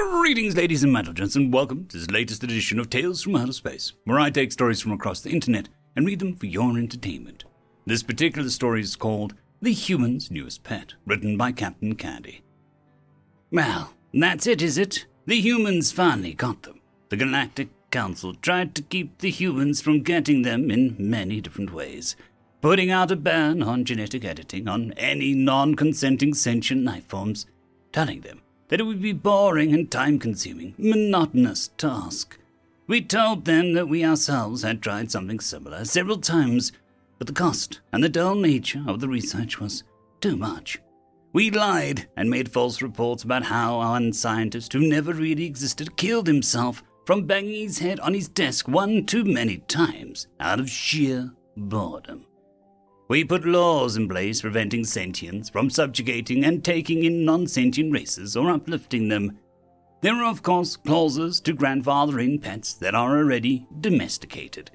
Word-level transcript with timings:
Greetings, 0.00 0.56
ladies 0.56 0.82
and 0.82 0.94
gentlemen, 0.94 1.30
and 1.34 1.52
welcome 1.52 1.86
to 1.86 1.98
this 1.98 2.10
latest 2.10 2.42
edition 2.42 2.78
of 2.78 2.88
Tales 2.88 3.22
from 3.22 3.36
Outer 3.36 3.52
Space, 3.52 3.92
where 4.04 4.18
I 4.18 4.30
take 4.30 4.50
stories 4.50 4.80
from 4.80 4.92
across 4.92 5.20
the 5.20 5.30
internet 5.30 5.68
and 5.94 6.06
read 6.06 6.20
them 6.20 6.36
for 6.36 6.46
your 6.46 6.78
entertainment. 6.78 7.44
This 7.84 8.02
particular 8.02 8.48
story 8.48 8.80
is 8.80 8.96
called 8.96 9.34
The 9.60 9.74
Human's 9.74 10.30
Newest 10.30 10.62
Pet, 10.62 10.94
written 11.04 11.36
by 11.36 11.52
Captain 11.52 11.94
Candy. 11.96 12.42
Well, 13.52 13.92
that's 14.14 14.46
it, 14.46 14.62
is 14.62 14.78
it? 14.78 15.04
The 15.26 15.38
humans 15.38 15.92
finally 15.92 16.32
got 16.32 16.62
them. 16.62 16.80
The 17.10 17.16
Galactic 17.16 17.68
Council 17.90 18.32
tried 18.34 18.74
to 18.76 18.82
keep 18.82 19.18
the 19.18 19.30
humans 19.30 19.82
from 19.82 20.02
getting 20.02 20.40
them 20.42 20.70
in 20.70 20.96
many 20.98 21.42
different 21.42 21.74
ways, 21.74 22.16
putting 22.62 22.90
out 22.90 23.10
a 23.10 23.16
ban 23.16 23.62
on 23.62 23.84
genetic 23.84 24.24
editing 24.24 24.66
on 24.66 24.92
any 24.92 25.34
non 25.34 25.74
consenting 25.74 26.32
sentient 26.32 26.84
life 26.84 27.06
forms, 27.06 27.44
telling 27.92 28.22
them 28.22 28.40
that 28.70 28.80
it 28.80 28.84
would 28.84 29.02
be 29.02 29.12
boring 29.12 29.74
and 29.74 29.90
time 29.90 30.18
consuming, 30.18 30.74
monotonous 30.78 31.68
task. 31.76 32.38
We 32.86 33.02
told 33.02 33.44
them 33.44 33.74
that 33.74 33.88
we 33.88 34.04
ourselves 34.04 34.62
had 34.62 34.80
tried 34.80 35.10
something 35.10 35.40
similar 35.40 35.84
several 35.84 36.18
times, 36.18 36.72
but 37.18 37.26
the 37.26 37.32
cost 37.32 37.80
and 37.92 38.02
the 38.02 38.08
dull 38.08 38.36
nature 38.36 38.82
of 38.86 39.00
the 39.00 39.08
research 39.08 39.60
was 39.60 39.84
too 40.20 40.36
much. 40.36 40.78
We 41.32 41.50
lied 41.50 42.08
and 42.16 42.30
made 42.30 42.50
false 42.50 42.80
reports 42.80 43.22
about 43.22 43.44
how 43.44 43.78
one 43.78 44.12
scientist 44.12 44.72
who 44.72 44.80
never 44.80 45.12
really 45.12 45.44
existed 45.44 45.96
killed 45.96 46.26
himself 46.26 46.82
from 47.06 47.26
banging 47.26 47.62
his 47.62 47.78
head 47.78 48.00
on 48.00 48.14
his 48.14 48.28
desk 48.28 48.68
one 48.68 49.04
too 49.04 49.24
many 49.24 49.58
times 49.58 50.28
out 50.38 50.60
of 50.60 50.70
sheer 50.70 51.32
boredom. 51.56 52.24
We 53.10 53.24
put 53.24 53.44
laws 53.44 53.96
in 53.96 54.08
place 54.08 54.40
preventing 54.40 54.82
sentients 54.82 55.50
from 55.50 55.68
subjugating 55.68 56.44
and 56.44 56.64
taking 56.64 57.02
in 57.02 57.24
non 57.24 57.48
sentient 57.48 57.92
races 57.92 58.36
or 58.36 58.52
uplifting 58.52 59.08
them. 59.08 59.36
There 60.00 60.14
are, 60.14 60.30
of 60.30 60.44
course, 60.44 60.76
clauses 60.76 61.40
to 61.40 61.52
grandfather 61.52 62.20
in 62.20 62.38
pets 62.38 62.72
that 62.74 62.94
are 62.94 63.18
already 63.18 63.66
domesticated. 63.80 64.70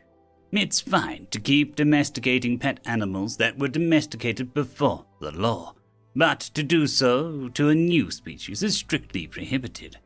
It's 0.52 0.82
fine 0.82 1.28
to 1.32 1.40
keep 1.40 1.78
domesticating 1.78 2.60
pet 2.60 2.82
animals 2.84 3.38
that 3.38 3.58
were 3.58 3.70
domesticated 3.70 4.54
before 4.54 5.06
the 5.22 5.32
law, 5.32 5.74
but 6.14 6.42
to 6.42 6.62
do 6.62 6.88
so 6.88 7.48
to 7.48 7.70
a 7.70 7.74
new 7.74 8.12
species 8.12 8.62
is 8.62 8.76
strictly 8.76 9.28
prohibited. 9.28 9.98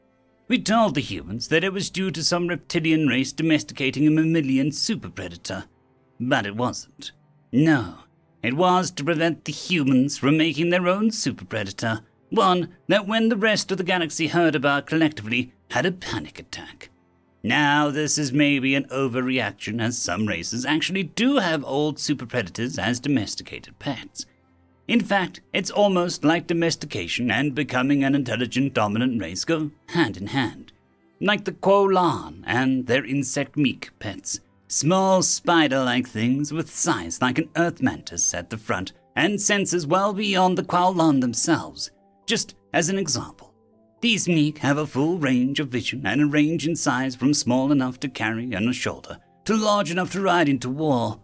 We 0.47 0.59
told 0.59 0.93
the 0.93 1.01
humans 1.01 1.47
that 1.47 1.63
it 1.63 1.73
was 1.73 1.89
due 1.89 2.11
to 2.11 2.23
some 2.23 2.47
reptilian 2.47 3.07
race 3.07 3.31
domesticating 3.31 4.05
a 4.05 4.11
mammalian 4.11 4.71
super 4.71 5.09
predator, 5.09 5.65
but 6.19 6.45
it 6.45 6.55
wasn't. 6.55 7.13
No, 7.51 7.95
it 8.41 8.55
was 8.55 8.91
to 8.91 9.03
prevent 9.03 9.45
the 9.45 9.51
humans 9.51 10.17
from 10.17 10.37
making 10.37 10.69
their 10.69 10.87
own 10.87 11.11
super 11.11 11.45
predator, 11.45 12.01
one 12.29 12.69
that 12.87 13.07
when 13.07 13.29
the 13.29 13.37
rest 13.37 13.71
of 13.71 13.77
the 13.77 13.83
galaxy 13.83 14.27
heard 14.27 14.55
about 14.55 14.85
collectively 14.85 15.51
had 15.71 15.85
a 15.85 15.91
panic 15.91 16.39
attack. 16.39 16.89
Now, 17.41 17.89
this 17.89 18.17
is 18.17 18.33
maybe 18.33 18.75
an 18.75 18.85
overreaction, 18.85 19.81
as 19.81 19.97
some 19.97 20.25
races 20.25 20.65
actually 20.65 21.03
do 21.03 21.37
have 21.37 21.63
old 21.63 21.97
super 21.97 22.25
predators 22.25 22.77
as 22.77 22.99
domesticated 22.99 23.79
pets. 23.79 24.25
In 24.87 24.99
fact, 24.99 25.41
it's 25.53 25.71
almost 25.71 26.25
like 26.25 26.47
domestication 26.47 27.31
and 27.31 27.55
becoming 27.55 28.03
an 28.03 28.15
intelligent 28.15 28.73
dominant 28.73 29.21
race 29.21 29.45
go 29.45 29.71
hand 29.89 30.17
in 30.17 30.27
hand, 30.27 30.73
like 31.21 31.45
the 31.45 31.51
Quolan 31.51 32.43
and 32.45 32.87
their 32.87 33.05
insect 33.05 33.55
meek 33.55 33.91
pets. 33.99 34.39
Small 34.71 35.23
spider 35.23 35.83
like 35.83 36.07
things 36.07 36.53
with 36.53 36.69
size 36.69 37.19
like 37.23 37.39
an 37.39 37.49
earth 37.57 37.81
mantis 37.81 38.35
at 38.35 38.51
the 38.51 38.57
front 38.57 38.93
and 39.15 39.41
senses 39.41 39.87
well 39.87 40.13
beyond 40.13 40.59
the 40.59 40.63
Quaulan 40.63 41.21
themselves. 41.21 41.89
Just 42.27 42.53
as 42.71 42.87
an 42.87 42.99
example, 42.99 43.51
these 43.99 44.27
meek 44.27 44.59
have 44.59 44.77
a 44.77 44.85
full 44.85 45.17
range 45.17 45.59
of 45.59 45.69
vision 45.69 46.05
and 46.05 46.21
a 46.21 46.27
range 46.27 46.67
in 46.67 46.75
size 46.75 47.15
from 47.15 47.33
small 47.33 47.71
enough 47.71 47.99
to 48.01 48.09
carry 48.09 48.55
on 48.55 48.67
a 48.67 48.73
shoulder 48.73 49.17
to 49.45 49.57
large 49.57 49.89
enough 49.89 50.11
to 50.11 50.21
ride 50.21 50.47
into 50.47 50.69
war. 50.69 51.19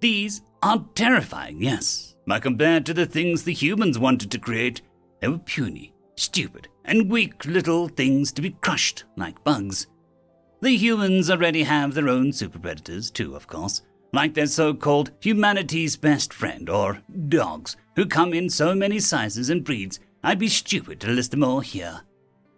These 0.00 0.42
are 0.62 0.84
terrifying, 0.94 1.62
yes, 1.62 2.16
but 2.26 2.42
compared 2.42 2.84
to 2.84 2.92
the 2.92 3.06
things 3.06 3.44
the 3.44 3.54
humans 3.54 3.98
wanted 3.98 4.30
to 4.32 4.38
create, 4.38 4.82
they 5.22 5.28
were 5.28 5.38
puny, 5.38 5.94
stupid, 6.16 6.68
and 6.84 7.10
weak 7.10 7.46
little 7.46 7.88
things 7.88 8.30
to 8.32 8.42
be 8.42 8.50
crushed 8.60 9.04
like 9.16 9.42
bugs. 9.42 9.86
The 10.62 10.76
humans 10.76 11.30
already 11.30 11.62
have 11.62 11.94
their 11.94 12.08
own 12.08 12.32
super 12.32 12.58
predators, 12.58 13.10
too, 13.10 13.34
of 13.34 13.46
course, 13.46 13.80
like 14.12 14.34
their 14.34 14.46
so 14.46 14.74
called 14.74 15.10
humanity's 15.20 15.96
best 15.96 16.34
friend, 16.34 16.68
or 16.68 17.00
dogs, 17.28 17.76
who 17.96 18.04
come 18.04 18.34
in 18.34 18.50
so 18.50 18.74
many 18.74 18.98
sizes 18.98 19.48
and 19.48 19.64
breeds, 19.64 20.00
I'd 20.22 20.38
be 20.38 20.48
stupid 20.48 21.00
to 21.00 21.08
list 21.08 21.30
them 21.30 21.44
all 21.44 21.60
here. 21.60 22.02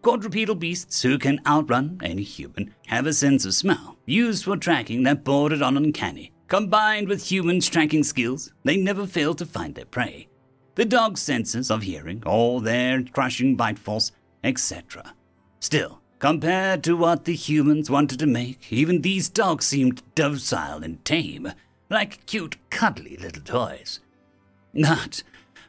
Quadrupedal 0.03 0.57
beasts 0.57 1.01
who 1.03 1.17
can 1.17 1.41
outrun 1.47 2.01
any 2.03 2.25
human 2.25 2.75
have 2.89 3.07
a 3.07 3.13
sense 3.13 3.45
of 3.45 3.55
smell, 3.55 3.97
used 4.05 4.45
for 4.45 4.57
tracking 4.57 5.05
that 5.05 5.23
bordered 5.23 5.63
on 5.63 5.77
uncanny. 5.77 6.33
Combined 6.49 7.09
with 7.09 7.31
humans' 7.31 7.69
tracking 7.69 8.03
skills, 8.03 8.53
they 8.65 8.77
never 8.77 9.07
fail 9.07 9.33
to 9.35 9.47
find 9.47 9.77
their 9.77 9.85
prey. 9.85 10.29
The 10.75 10.85
dog's 10.85 11.23
senses 11.23 11.71
of 11.71 11.83
hearing, 11.83 12.23
or 12.27 12.61
their 12.61 13.05
crushing 13.05 13.55
bite 13.55 13.79
force, 13.79 14.11
etc. 14.43 15.15
Still, 15.61 16.02
Compared 16.23 16.85
to 16.85 16.97
what 16.97 17.25
the 17.25 17.35
humans 17.35 17.91
wanted 17.91 18.21
to 18.21 18.27
make, 18.27 18.73
even 18.73 19.03
these 19.03 19.29
dogs 19.29 19.67
seemed 19.67 20.05
docile 20.15 20.85
and 20.85 21.05
tame, 21.05 21.51
like 21.91 22.25
cute, 22.27 22.55
cuddly 22.71 23.17
little 23.17 23.43
toys. 23.43 23.99
But, 24.73 25.25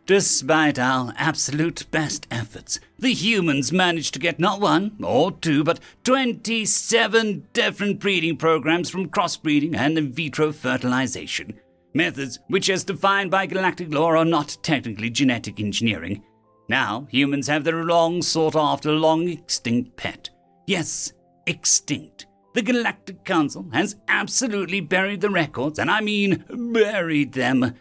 despite 0.06 0.78
our 0.78 1.12
absolute 1.18 1.90
best 1.90 2.28
efforts, 2.30 2.80
the 3.00 3.14
humans 3.14 3.72
managed 3.72 4.14
to 4.14 4.20
get 4.20 4.38
not 4.38 4.62
one 4.62 4.96
or 5.02 5.32
two, 5.32 5.64
but 5.64 5.80
27 6.04 7.48
different 7.54 8.00
breeding 8.00 8.38
programs 8.38 8.92
from 8.92 9.10
crossbreeding 9.10 9.76
and 9.76 9.98
in 9.98 10.14
vitro 10.14 10.52
fertilization. 10.52 11.60
Methods 11.96 12.38
which, 12.48 12.70
as 12.70 12.84
defined 12.84 13.32
by 13.32 13.48
galactic 13.48 13.92
law, 13.92 14.10
are 14.10 14.24
not 14.24 14.58
technically 14.62 15.10
genetic 15.10 15.60
engineering. 15.60 16.24
Now, 16.70 17.08
humans 17.10 17.48
have 17.48 17.64
their 17.64 17.84
long 17.84 18.22
sought 18.22 18.56
after, 18.56 18.92
long 18.92 19.28
extinct 19.28 19.96
pet. 19.98 20.30
Yes, 20.66 21.14
extinct. 21.46 22.28
The 22.54 22.62
Galactic 22.62 23.24
Council 23.24 23.68
has 23.74 23.96
absolutely 24.08 24.80
buried 24.80 25.22
the 25.22 25.30
records, 25.30 25.80
and 25.80 25.90
I 25.90 26.02
mean 26.02 26.46
buried 26.50 27.34
them. 27.34 27.74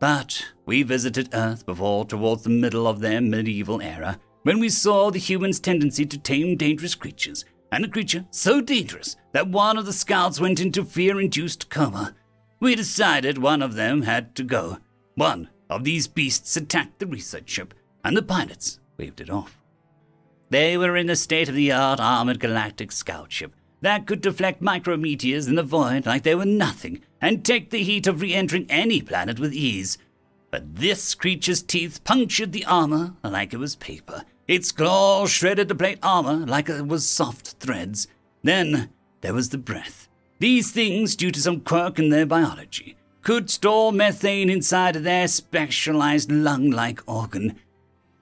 But 0.00 0.44
we 0.66 0.82
visited 0.82 1.30
Earth 1.32 1.64
before 1.64 2.04
towards 2.04 2.42
the 2.42 2.50
middle 2.50 2.86
of 2.86 3.00
their 3.00 3.20
medieval 3.20 3.80
era, 3.80 4.18
when 4.42 4.60
we 4.60 4.68
saw 4.68 5.10
the 5.10 5.18
humans' 5.18 5.60
tendency 5.60 6.04
to 6.06 6.18
tame 6.18 6.56
dangerous 6.56 6.94
creatures, 6.94 7.44
and 7.70 7.84
a 7.84 7.88
creature 7.88 8.24
so 8.30 8.60
dangerous 8.60 9.16
that 9.32 9.48
one 9.48 9.76
of 9.76 9.86
the 9.86 9.92
scouts 9.92 10.40
went 10.40 10.60
into 10.60 10.84
fear 10.84 11.20
induced 11.20 11.70
coma. 11.70 12.14
We 12.60 12.74
decided 12.74 13.38
one 13.38 13.62
of 13.62 13.74
them 13.74 14.02
had 14.02 14.34
to 14.36 14.42
go. 14.42 14.78
One 15.14 15.50
of 15.70 15.84
these 15.84 16.06
beasts 16.06 16.56
attacked 16.56 16.98
the 16.98 17.06
research 17.06 17.50
ship, 17.50 17.74
and 18.04 18.16
the 18.16 18.22
pilots 18.22 18.80
waved 18.96 19.20
it 19.20 19.30
off. 19.30 19.57
They 20.50 20.76
were 20.78 20.96
in 20.96 21.10
a 21.10 21.16
state 21.16 21.48
of 21.48 21.54
the 21.54 21.72
art 21.72 22.00
armored 22.00 22.40
galactic 22.40 22.92
scout 22.92 23.32
ship 23.32 23.52
that 23.80 24.06
could 24.06 24.20
deflect 24.20 24.62
micrometeors 24.62 25.48
in 25.48 25.54
the 25.54 25.62
void 25.62 26.06
like 26.06 26.22
they 26.22 26.34
were 26.34 26.46
nothing 26.46 27.02
and 27.20 27.44
take 27.44 27.70
the 27.70 27.82
heat 27.82 28.06
of 28.06 28.20
re 28.20 28.34
entering 28.34 28.66
any 28.68 29.02
planet 29.02 29.38
with 29.38 29.52
ease. 29.52 29.98
But 30.50 30.76
this 30.76 31.14
creature's 31.14 31.62
teeth 31.62 32.02
punctured 32.04 32.52
the 32.52 32.64
armor 32.64 33.14
like 33.22 33.52
it 33.52 33.58
was 33.58 33.76
paper. 33.76 34.24
Its 34.46 34.72
claws 34.72 35.30
shredded 35.30 35.68
the 35.68 35.74
plate 35.74 35.98
armor 36.02 36.46
like 36.46 36.68
it 36.70 36.86
was 36.86 37.08
soft 37.08 37.56
threads. 37.60 38.08
Then 38.42 38.88
there 39.20 39.34
was 39.34 39.50
the 39.50 39.58
breath. 39.58 40.08
These 40.38 40.70
things, 40.70 41.16
due 41.16 41.30
to 41.32 41.40
some 41.40 41.60
quirk 41.60 41.98
in 41.98 42.08
their 42.08 42.24
biology, 42.24 42.96
could 43.22 43.50
store 43.50 43.92
methane 43.92 44.48
inside 44.48 44.94
their 44.94 45.28
specialized 45.28 46.32
lung 46.32 46.70
like 46.70 47.02
organ. 47.06 47.58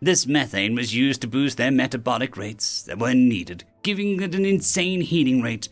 This 0.00 0.26
methane 0.26 0.74
was 0.74 0.94
used 0.94 1.22
to 1.22 1.28
boost 1.28 1.56
their 1.56 1.70
metabolic 1.70 2.36
rates 2.36 2.88
when 2.96 3.28
needed, 3.28 3.64
giving 3.82 4.20
it 4.20 4.34
an 4.34 4.44
insane 4.44 5.00
heating 5.00 5.40
rate. 5.40 5.70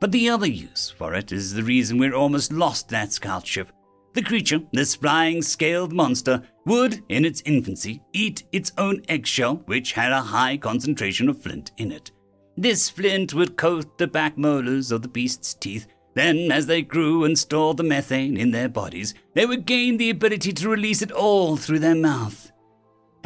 But 0.00 0.12
the 0.12 0.30
other 0.30 0.48
use 0.48 0.90
for 0.96 1.14
it 1.14 1.30
is 1.30 1.52
the 1.52 1.62
reason 1.62 1.98
we're 1.98 2.14
almost 2.14 2.52
lost 2.52 2.88
that 2.88 3.12
scout 3.12 3.46
ship. 3.46 3.70
The 4.14 4.22
creature, 4.22 4.60
this 4.72 4.94
flying 4.94 5.42
scaled 5.42 5.92
monster, 5.92 6.42
would, 6.64 7.02
in 7.10 7.26
its 7.26 7.42
infancy, 7.44 8.02
eat 8.14 8.44
its 8.50 8.72
own 8.78 9.02
eggshell, 9.10 9.56
which 9.66 9.92
had 9.92 10.10
a 10.10 10.22
high 10.22 10.56
concentration 10.56 11.28
of 11.28 11.42
flint 11.42 11.72
in 11.76 11.92
it. 11.92 12.12
This 12.56 12.88
flint 12.88 13.34
would 13.34 13.58
coat 13.58 13.98
the 13.98 14.06
back 14.06 14.38
molars 14.38 14.90
of 14.90 15.02
the 15.02 15.08
beast's 15.08 15.52
teeth. 15.52 15.86
Then, 16.14 16.50
as 16.50 16.66
they 16.66 16.80
grew 16.80 17.24
and 17.24 17.38
stored 17.38 17.76
the 17.76 17.82
methane 17.82 18.38
in 18.38 18.52
their 18.52 18.70
bodies, 18.70 19.12
they 19.34 19.44
would 19.44 19.66
gain 19.66 19.98
the 19.98 20.08
ability 20.08 20.54
to 20.54 20.68
release 20.70 21.02
it 21.02 21.12
all 21.12 21.58
through 21.58 21.80
their 21.80 21.94
mouth. 21.94 22.50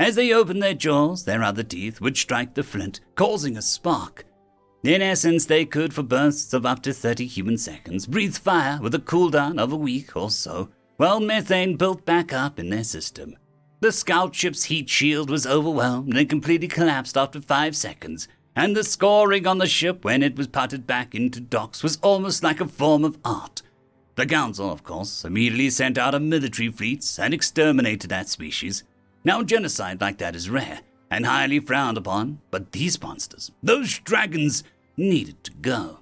As 0.01 0.15
they 0.15 0.33
opened 0.33 0.63
their 0.63 0.73
jaws, 0.73 1.27
their 1.27 1.43
other 1.43 1.63
teeth 1.63 2.01
would 2.01 2.17
strike 2.17 2.55
the 2.55 2.63
flint, 2.63 3.01
causing 3.17 3.59
a 3.59 3.63
spark. 3.63 4.25
In 4.83 5.03
essence, 5.03 5.45
they 5.45 5.67
could, 5.67 5.93
for 5.93 6.03
bursts 6.03 6.55
of 6.55 6.65
up 6.65 6.83
to 6.85 6.95
30 6.95 7.27
human 7.27 7.59
seconds, 7.59 8.07
breathe 8.07 8.35
fire 8.35 8.79
with 8.81 8.95
a 8.95 8.99
cooldown 8.99 9.59
of 9.59 9.73
a 9.73 9.77
week 9.77 10.17
or 10.17 10.31
so, 10.31 10.71
while 10.97 11.21
methane 11.21 11.77
built 11.77 12.07
back 12.07 12.33
up 12.33 12.59
in 12.59 12.71
their 12.71 12.83
system. 12.83 13.37
The 13.81 13.93
scout 13.93 14.35
ship's 14.35 14.65
heat 14.65 14.89
shield 14.89 15.29
was 15.29 15.47
overwhelmed 15.47 16.17
and 16.17 16.31
completely 16.31 16.69
collapsed 16.69 17.19
after 17.19 17.39
five 17.39 17.77
seconds, 17.77 18.27
and 18.57 18.75
the 18.75 18.85
scoring 18.85 19.47
on 19.47 19.59
the 19.59 19.67
ship 19.67 20.03
when 20.03 20.23
it 20.23 20.35
was 20.35 20.47
putted 20.47 20.87
back 20.87 21.15
into 21.15 21.41
docks 21.41 21.83
was 21.83 21.99
almost 22.01 22.43
like 22.43 22.63
a 22.63 22.67
form 22.67 23.05
of 23.05 23.19
art. 23.23 23.61
The 24.15 24.25
Council, 24.25 24.73
of 24.73 24.83
course, 24.83 25.27
immediately 25.27 25.69
sent 25.69 25.99
out 25.99 26.15
a 26.15 26.21
military 26.21 26.71
fleet 26.71 27.19
and 27.21 27.35
exterminated 27.35 28.09
that 28.09 28.31
species. 28.31 28.83
Now, 29.25 29.43
genocide 29.43 30.01
like 30.01 30.19
that 30.19 30.35
is 30.35 30.49
rare 30.49 30.81
and 31.11 31.27
highly 31.27 31.61
frowned 31.61 31.99
upon, 31.99 32.41
but 32.51 32.73
these 32.73 33.01
monsters, 33.03 33.51
those 33.63 33.99
dragons, 33.99 34.65
needed 34.97 35.43
to 35.45 35.53
go. 35.53 36.01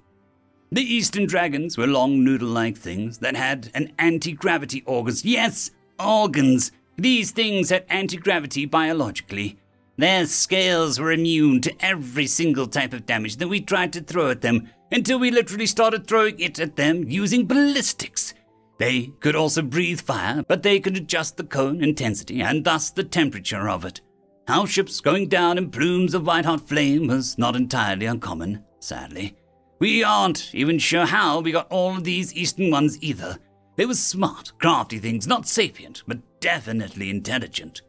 The 0.71 0.81
eastern 0.81 1.25
dragons 1.25 1.77
were 1.77 1.87
long 1.87 2.23
noodle 2.23 2.49
like 2.49 2.77
things 2.77 3.17
that 3.19 3.35
had 3.35 3.71
an 3.73 3.91
anti 3.97 4.33
gravity 4.33 4.83
organs. 4.85 5.25
Yes, 5.25 5.71
organs! 5.99 6.71
These 6.95 7.31
things 7.31 7.69
had 7.71 7.85
anti 7.89 8.17
gravity 8.17 8.65
biologically. 8.65 9.57
Their 9.97 10.27
scales 10.27 10.99
were 10.99 11.11
immune 11.11 11.61
to 11.61 11.75
every 11.85 12.27
single 12.27 12.67
type 12.67 12.93
of 12.93 13.05
damage 13.05 13.37
that 13.37 13.47
we 13.47 13.61
tried 13.61 13.91
to 13.93 14.01
throw 14.01 14.29
at 14.29 14.41
them 14.41 14.69
until 14.91 15.19
we 15.19 15.31
literally 15.31 15.65
started 15.65 16.07
throwing 16.07 16.39
it 16.39 16.59
at 16.59 16.75
them 16.75 17.03
using 17.09 17.47
ballistics. 17.47 18.33
They 18.79 19.11
could 19.19 19.35
also 19.35 19.61
breathe 19.61 19.99
fire, 19.99 20.43
but 20.47 20.63
they 20.63 20.79
could 20.79 20.95
adjust 20.95 21.35
the 21.37 21.43
cone 21.43 21.83
intensity 21.83 22.41
and 22.41 22.63
thus 22.63 22.89
the 22.89 23.03
temperature 23.03 23.69
of 23.69 23.83
it. 23.85 24.01
Our 24.47 24.65
ships 24.65 25.01
going 25.01 25.27
down 25.27 25.57
in 25.57 25.69
plumes 25.69 26.13
of 26.13 26.25
white 26.25 26.45
hot 26.45 26.67
flame 26.67 27.07
was 27.07 27.37
not 27.37 27.55
entirely 27.55 28.07
uncommon, 28.07 28.63
sadly. 28.79 29.35
We 29.79 30.03
aren't 30.03 30.55
even 30.55 30.79
sure 30.79 31.05
how 31.05 31.41
we 31.41 31.51
got 31.51 31.67
all 31.69 31.97
of 31.97 32.03
these 32.05 32.33
eastern 32.33 32.71
ones 32.71 32.97
either. 33.01 33.37
They 33.75 33.85
were 33.85 33.93
smart, 33.93 34.53
crafty 34.59 34.97
things, 34.97 35.27
not 35.27 35.47
sapient, 35.47 36.03
but 36.07 36.39
definitely 36.39 37.09
intelligent. 37.09 37.81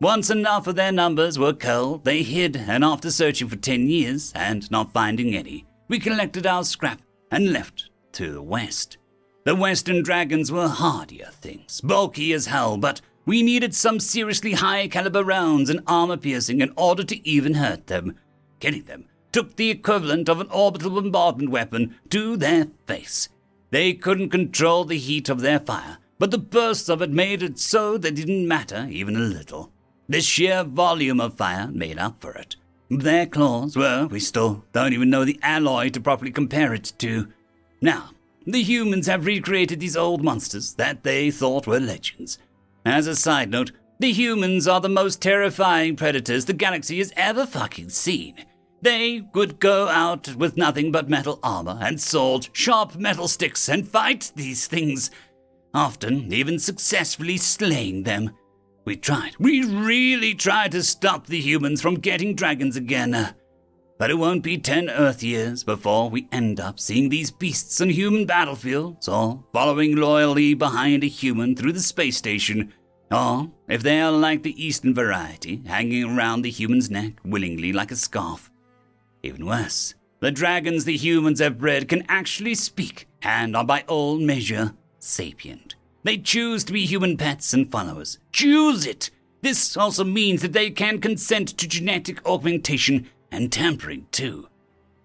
Once 0.00 0.30
enough 0.30 0.66
of 0.66 0.76
their 0.76 0.92
numbers 0.92 1.38
were 1.38 1.52
culled, 1.52 2.04
they 2.04 2.22
hid, 2.22 2.56
and 2.56 2.84
after 2.84 3.10
searching 3.10 3.48
for 3.48 3.56
ten 3.56 3.88
years 3.88 4.32
and 4.34 4.70
not 4.70 4.92
finding 4.92 5.34
any, 5.34 5.66
we 5.88 5.98
collected 5.98 6.46
our 6.46 6.62
scrap 6.64 7.00
and 7.30 7.52
left 7.52 7.90
to 8.12 8.32
the 8.32 8.42
west. 8.42 8.98
The 9.48 9.54
western 9.54 10.02
dragons 10.02 10.52
were 10.52 10.68
hardier 10.68 11.30
things, 11.32 11.80
bulky 11.80 12.34
as 12.34 12.48
hell, 12.48 12.76
but 12.76 13.00
we 13.24 13.42
needed 13.42 13.74
some 13.74 13.98
seriously 13.98 14.52
high 14.52 14.88
caliber 14.88 15.24
rounds 15.24 15.70
and 15.70 15.80
armor 15.86 16.18
piercing 16.18 16.60
in 16.60 16.70
order 16.76 17.02
to 17.04 17.26
even 17.26 17.54
hurt 17.54 17.86
them. 17.86 18.16
Killing 18.60 18.82
them 18.82 19.06
took 19.32 19.56
the 19.56 19.70
equivalent 19.70 20.28
of 20.28 20.42
an 20.42 20.48
orbital 20.50 20.90
bombardment 20.90 21.50
weapon 21.50 21.96
to 22.10 22.36
their 22.36 22.66
face. 22.86 23.30
They 23.70 23.94
couldn't 23.94 24.28
control 24.28 24.84
the 24.84 24.98
heat 24.98 25.30
of 25.30 25.40
their 25.40 25.60
fire, 25.60 25.96
but 26.18 26.30
the 26.30 26.36
bursts 26.36 26.90
of 26.90 27.00
it 27.00 27.10
made 27.10 27.42
it 27.42 27.58
so 27.58 27.94
it 27.94 28.02
didn't 28.02 28.46
matter 28.46 28.86
even 28.90 29.16
a 29.16 29.20
little. 29.20 29.72
The 30.10 30.20
sheer 30.20 30.62
volume 30.62 31.22
of 31.22 31.38
fire 31.38 31.68
made 31.68 31.98
up 31.98 32.20
for 32.20 32.32
it. 32.32 32.56
Their 32.90 33.24
claws 33.24 33.78
were, 33.78 34.08
we 34.08 34.20
still 34.20 34.66
don't 34.74 34.92
even 34.92 35.08
know 35.08 35.24
the 35.24 35.40
alloy 35.42 35.88
to 35.88 36.02
properly 36.02 36.32
compare 36.32 36.74
it 36.74 36.92
to. 36.98 37.28
Now, 37.80 38.10
the 38.52 38.62
humans 38.62 39.06
have 39.06 39.26
recreated 39.26 39.78
these 39.78 39.96
old 39.96 40.24
monsters 40.24 40.74
that 40.74 41.02
they 41.02 41.30
thought 41.30 41.66
were 41.66 41.80
legends. 41.80 42.38
As 42.84 43.06
a 43.06 43.14
side 43.14 43.50
note, 43.50 43.72
the 44.00 44.12
humans 44.12 44.66
are 44.66 44.80
the 44.80 44.88
most 44.88 45.20
terrifying 45.20 45.96
predators 45.96 46.44
the 46.44 46.52
galaxy 46.52 46.98
has 46.98 47.12
ever 47.16 47.44
fucking 47.44 47.90
seen. 47.90 48.34
They 48.80 49.22
would 49.34 49.58
go 49.58 49.88
out 49.88 50.36
with 50.36 50.56
nothing 50.56 50.92
but 50.92 51.08
metal 51.08 51.40
armor 51.42 51.78
and 51.82 52.00
swords, 52.00 52.48
sharp 52.52 52.96
metal 52.96 53.28
sticks, 53.28 53.68
and 53.68 53.86
fight 53.86 54.32
these 54.36 54.66
things, 54.66 55.10
often 55.74 56.32
even 56.32 56.58
successfully 56.58 57.36
slaying 57.36 58.04
them. 58.04 58.30
We 58.84 58.96
tried. 58.96 59.36
We 59.38 59.64
really 59.64 60.34
tried 60.34 60.72
to 60.72 60.82
stop 60.82 61.26
the 61.26 61.40
humans 61.40 61.82
from 61.82 61.96
getting 61.96 62.34
dragons 62.34 62.76
again. 62.76 63.34
But 63.98 64.10
it 64.10 64.14
won't 64.18 64.44
be 64.44 64.58
ten 64.58 64.88
Earth 64.88 65.24
years 65.24 65.64
before 65.64 66.08
we 66.08 66.28
end 66.30 66.60
up 66.60 66.78
seeing 66.78 67.08
these 67.08 67.32
beasts 67.32 67.80
on 67.80 67.90
human 67.90 68.26
battlefields, 68.26 69.08
or 69.08 69.42
following 69.52 69.96
loyally 69.96 70.54
behind 70.54 71.02
a 71.02 71.08
human 71.08 71.56
through 71.56 71.72
the 71.72 71.80
space 71.80 72.16
station, 72.16 72.72
or, 73.10 73.50
if 73.68 73.82
they 73.82 74.00
are 74.00 74.12
like 74.12 74.44
the 74.44 74.64
Eastern 74.64 74.94
variety, 74.94 75.62
hanging 75.66 76.04
around 76.16 76.42
the 76.42 76.50
human's 76.50 76.88
neck 76.88 77.14
willingly 77.24 77.72
like 77.72 77.90
a 77.90 77.96
scarf. 77.96 78.52
Even 79.24 79.44
worse, 79.44 79.94
the 80.20 80.30
dragons 80.30 80.84
the 80.84 80.96
humans 80.96 81.40
have 81.40 81.58
bred 81.58 81.88
can 81.88 82.04
actually 82.08 82.54
speak 82.54 83.08
and 83.22 83.56
are 83.56 83.64
by 83.64 83.82
all 83.88 84.16
measure 84.16 84.74
sapient. 85.00 85.74
They 86.04 86.18
choose 86.18 86.62
to 86.64 86.72
be 86.72 86.86
human 86.86 87.16
pets 87.16 87.52
and 87.52 87.70
followers. 87.70 88.18
Choose 88.30 88.86
it! 88.86 89.10
This 89.40 89.76
also 89.76 90.04
means 90.04 90.42
that 90.42 90.52
they 90.52 90.70
can 90.70 91.00
consent 91.00 91.48
to 91.58 91.66
genetic 91.68 92.24
augmentation 92.26 93.08
and 93.30 93.52
tampering 93.52 94.06
too. 94.10 94.48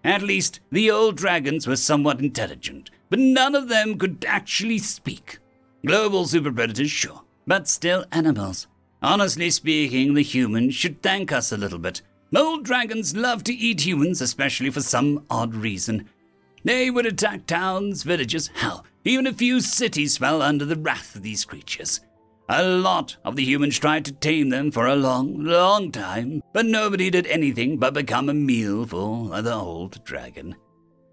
At 0.02 0.22
least, 0.22 0.60
the 0.70 0.90
old 0.90 1.16
dragons 1.16 1.66
were 1.66 1.76
somewhat 1.76 2.20
intelligent, 2.20 2.90
but 3.08 3.18
none 3.18 3.54
of 3.54 3.68
them 3.68 3.98
could 3.98 4.24
actually 4.28 4.78
speak. 4.78 5.38
Global 5.86 6.26
super 6.26 6.52
predators, 6.52 6.90
sure, 6.90 7.22
but 7.46 7.68
still 7.68 8.04
animals. 8.12 8.66
Honestly 9.02 9.50
speaking, 9.50 10.14
the 10.14 10.22
humans 10.22 10.74
should 10.74 11.02
thank 11.02 11.30
us 11.30 11.52
a 11.52 11.56
little 11.56 11.78
bit. 11.78 12.02
Old 12.34 12.64
dragons 12.64 13.14
love 13.14 13.44
to 13.44 13.54
eat 13.54 13.86
humans, 13.86 14.20
especially 14.20 14.70
for 14.70 14.80
some 14.80 15.24
odd 15.30 15.54
reason. 15.54 16.08
They 16.64 16.90
would 16.90 17.06
attack 17.06 17.46
towns, 17.46 18.02
villages, 18.02 18.50
hell, 18.54 18.84
even 19.04 19.26
a 19.26 19.32
few 19.32 19.60
cities 19.60 20.16
fell 20.16 20.40
under 20.40 20.64
the 20.64 20.76
wrath 20.76 21.14
of 21.14 21.22
these 21.22 21.44
creatures. 21.44 22.00
A 22.48 22.62
lot 22.62 23.16
of 23.24 23.36
the 23.36 23.44
humans 23.44 23.78
tried 23.78 24.04
to 24.04 24.12
tame 24.12 24.50
them 24.50 24.70
for 24.70 24.86
a 24.86 24.96
long, 24.96 25.42
long 25.42 25.90
time, 25.90 26.42
but 26.52 26.66
nobody 26.66 27.08
did 27.08 27.26
anything 27.26 27.78
but 27.78 27.94
become 27.94 28.28
a 28.28 28.34
meal 28.34 28.86
for 28.86 29.40
the 29.40 29.54
old 29.54 30.04
dragon. 30.04 30.54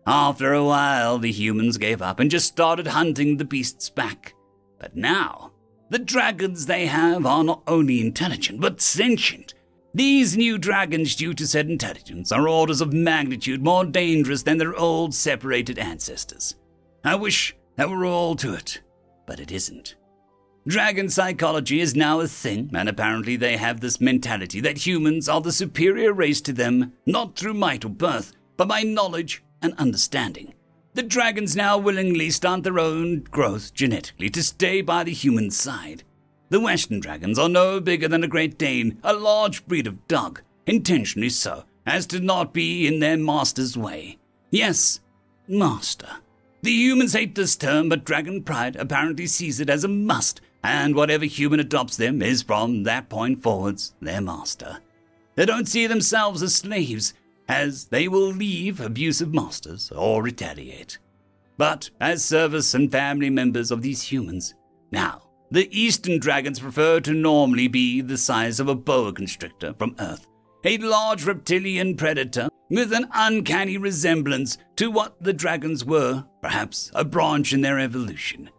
After 0.06 0.54
a 0.54 0.66
while, 0.66 1.20
the 1.20 1.32
humans 1.32 1.78
gave 1.78 2.02
up 2.02 2.20
and 2.20 2.30
just 2.30 2.48
started 2.48 2.88
hunting 2.88 3.38
the 3.38 3.46
beasts 3.46 3.90
back. 3.90 4.34
But 4.78 4.96
now, 4.96 5.52
the 5.90 6.00
dragons 6.00 6.66
they 6.66 6.88
have 6.88 7.26
are 7.26 7.44
not 7.46 7.64
only 7.66 8.02
intelligent, 8.02 8.60
but 8.60 8.82
sentient. 8.82 9.54
These 9.94 10.36
new 10.36 10.58
dragons, 10.58 11.16
due 11.16 11.34
to 11.36 11.48
said 11.48 11.70
intelligence, 11.70 12.32
are 12.32 12.48
orders 12.48 12.82
of 12.82 12.94
magnitude 12.94 13.64
more 13.64 13.86
dangerous 13.86 14.44
than 14.44 14.58
their 14.58 14.76
old 14.76 15.14
separated 15.14 15.78
ancestors. 15.78 16.56
I 17.04 17.16
wish 17.16 17.56
that 17.76 17.90
were 17.90 18.06
all 18.06 18.36
to 18.38 18.54
it, 18.54 18.82
but 19.26 19.40
it 19.40 19.52
isn't. 19.52 19.96
Dragon 20.68 21.10
psychology 21.10 21.80
is 21.80 21.96
now 21.96 22.20
a 22.20 22.28
thing, 22.28 22.70
and 22.76 22.88
apparently 22.88 23.36
they 23.36 23.58
have 23.58 23.80
this 23.80 24.00
mentality 24.00 24.60
that 24.62 24.86
humans 24.86 25.28
are 25.28 25.42
the 25.42 25.52
superior 25.52 26.14
race 26.14 26.40
to 26.42 26.54
them, 26.54 26.94
not 27.04 27.36
through 27.36 27.56
might 27.56 27.84
or 27.84 27.90
birth, 27.90 28.34
but 28.58 28.68
by 28.68 28.84
knowledge 28.84 29.44
and 29.64 29.74
understanding. 29.80 30.54
The 30.94 31.02
dragons 31.02 31.56
now 31.56 31.80
willingly 31.80 32.30
stunt 32.30 32.64
their 32.64 32.78
own 32.78 33.22
growth 33.22 33.74
genetically 33.74 34.30
to 34.30 34.44
stay 34.44 34.82
by 34.82 35.04
the 35.04 35.14
human 35.14 35.50
side. 35.50 36.04
The 36.50 36.60
Western 36.60 37.00
dragons 37.00 37.40
are 37.40 37.50
no 37.50 37.80
bigger 37.80 38.08
than 38.08 38.24
a 38.24 38.28
Great 38.28 38.60
Dane, 38.60 39.00
a 39.04 39.14
large 39.14 39.66
breed 39.66 39.88
of 39.88 40.08
dog, 40.08 40.42
intentionally 40.68 41.30
so, 41.30 41.64
as 41.88 42.06
to 42.08 42.20
not 42.20 42.54
be 42.54 42.86
in 42.86 43.00
their 43.00 43.18
master's 43.18 43.76
way. 43.76 44.20
Yes, 44.52 45.00
master. 45.48 46.18
The 46.62 46.72
humans 46.72 47.14
hate 47.14 47.34
this 47.34 47.56
term, 47.56 47.90
but 47.90 48.04
Dragon 48.04 48.44
Pride 48.44 48.76
apparently 48.76 49.26
sees 49.26 49.60
it 49.60 49.70
as 49.70 49.84
a 49.84 49.88
must, 49.88 50.40
and 50.64 50.96
whatever 50.96 51.26
human 51.26 51.60
adopts 51.60 51.98
them 51.98 52.22
is 52.22 52.44
from 52.44 52.84
that 52.84 53.10
point 53.10 53.42
forwards 53.42 53.94
their 54.02 54.22
master. 54.22 54.80
They 55.36 55.46
don't 55.46 55.68
see 55.68 55.88
themselves 55.88 56.44
as 56.44 56.56
slaves, 56.56 57.14
as 57.48 57.86
they 57.86 58.08
will 58.08 58.30
leave 58.30 58.80
abusive 58.80 59.34
masters 59.34 59.92
or 59.92 60.22
retaliate, 60.22 61.00
but 61.58 61.90
as 62.00 62.24
service 62.24 62.74
and 62.74 62.92
family 62.92 63.30
members 63.30 63.72
of 63.72 63.82
these 63.82 64.04
humans. 64.04 64.54
Now, 64.92 65.24
the 65.50 65.70
eastern 65.78 66.20
dragons 66.20 66.60
prefer 66.60 67.00
to 67.02 67.14
normally 67.14 67.68
be 67.68 68.02
the 68.02 68.18
size 68.18 68.60
of 68.60 68.70
a 68.70 68.76
boa 68.76 69.12
constrictor 69.12 69.74
from 69.78 69.96
Earth, 70.00 70.28
a 70.64 70.78
large 70.78 71.26
reptilian 71.26 71.98
predator 71.98 72.50
with 72.70 72.94
an 72.94 73.10
uncanny 73.14 73.78
resemblance 73.78 74.58
to 74.78 74.90
what 74.90 75.22
the 75.22 75.34
dragons 75.34 75.84
were, 75.84 76.24
perhaps 76.42 76.90
a 76.96 77.04
branch 77.04 77.52
in 77.52 77.62
their 77.62 77.80
evolution. 77.80 78.50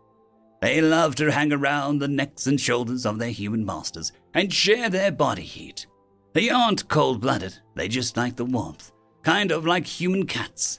They 0.63 0.81
love 0.81 1.17
to 1.17 1.33
hang 1.33 1.53
around 1.53 1.99
the 1.99 2.07
necks 2.07 2.47
and 2.47 2.59
shoulders 2.59 3.05
of 3.05 3.19
their 3.19 3.33
human 3.33 3.67
masters 3.67 4.13
and 4.33 4.53
share 4.53 4.89
their 4.89 5.11
body 5.11 5.43
heat. 5.43 5.89
They 6.35 6.51
aren't 6.51 6.89
cold 6.89 7.21
blooded, 7.21 7.59
they 7.75 7.89
just 7.89 8.17
like 8.17 8.37
the 8.37 8.45
warmth, 8.45 8.93
kind 9.25 9.51
of 9.51 9.67
like 9.67 9.85
human 9.85 10.25
cats. 10.25 10.79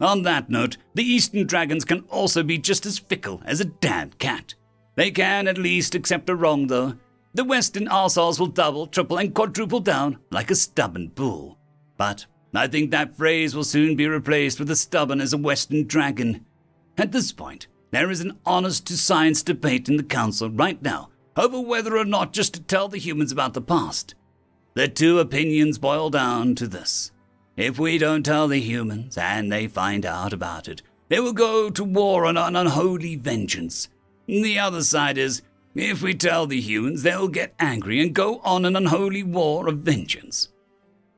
On 0.00 0.22
that 0.22 0.50
note, 0.50 0.78
the 0.94 1.04
eastern 1.04 1.46
dragons 1.46 1.84
can 1.84 2.00
also 2.08 2.42
be 2.42 2.58
just 2.58 2.84
as 2.86 2.98
fickle 2.98 3.40
as 3.44 3.60
a 3.60 3.66
damned 3.66 4.18
cat. 4.18 4.56
They 4.96 5.12
can 5.12 5.46
at 5.46 5.58
least 5.58 5.94
accept 5.94 6.28
a 6.28 6.34
wrong, 6.34 6.66
though. 6.66 6.94
The 7.32 7.44
western 7.44 7.86
arseholes 7.86 8.40
will 8.40 8.48
double, 8.48 8.88
triple, 8.88 9.18
and 9.18 9.32
quadruple 9.32 9.78
down 9.78 10.18
like 10.32 10.50
a 10.50 10.56
stubborn 10.56 11.06
bull. 11.06 11.56
But 11.96 12.26
I 12.52 12.66
think 12.66 12.90
that 12.90 13.16
phrase 13.16 13.54
will 13.54 13.62
soon 13.62 13.94
be 13.94 14.08
replaced 14.08 14.58
with 14.58 14.70
as 14.72 14.80
stubborn 14.80 15.20
as 15.20 15.32
a 15.32 15.38
Western 15.38 15.86
dragon. 15.86 16.46
At 16.98 17.12
this 17.12 17.30
point, 17.30 17.68
there 17.90 18.10
is 18.10 18.20
an 18.20 18.38
honest 18.46 18.86
to 18.86 18.96
science 18.96 19.42
debate 19.42 19.88
in 19.88 19.96
the 19.96 20.02
Council 20.02 20.50
right 20.50 20.80
now 20.82 21.10
over 21.36 21.60
whether 21.60 21.96
or 21.96 22.04
not 22.04 22.32
just 22.32 22.54
to 22.54 22.62
tell 22.62 22.88
the 22.88 22.98
humans 22.98 23.32
about 23.32 23.54
the 23.54 23.60
past. 23.60 24.14
The 24.74 24.88
two 24.88 25.18
opinions 25.18 25.78
boil 25.78 26.10
down 26.10 26.54
to 26.56 26.66
this 26.66 27.12
if 27.56 27.78
we 27.78 27.98
don't 27.98 28.22
tell 28.22 28.48
the 28.48 28.60
humans 28.60 29.18
and 29.18 29.52
they 29.52 29.66
find 29.66 30.06
out 30.06 30.32
about 30.32 30.66
it, 30.66 30.80
they 31.08 31.20
will 31.20 31.34
go 31.34 31.68
to 31.68 31.84
war 31.84 32.24
on 32.24 32.38
an 32.38 32.56
unholy 32.56 33.16
vengeance. 33.16 33.88
The 34.26 34.58
other 34.58 34.82
side 34.82 35.18
is, 35.18 35.42
if 35.74 36.00
we 36.00 36.14
tell 36.14 36.46
the 36.46 36.60
humans, 36.60 37.02
they'll 37.02 37.28
get 37.28 37.54
angry 37.58 38.00
and 38.00 38.14
go 38.14 38.38
on 38.38 38.64
an 38.64 38.76
unholy 38.76 39.22
war 39.22 39.68
of 39.68 39.80
vengeance. 39.80 40.48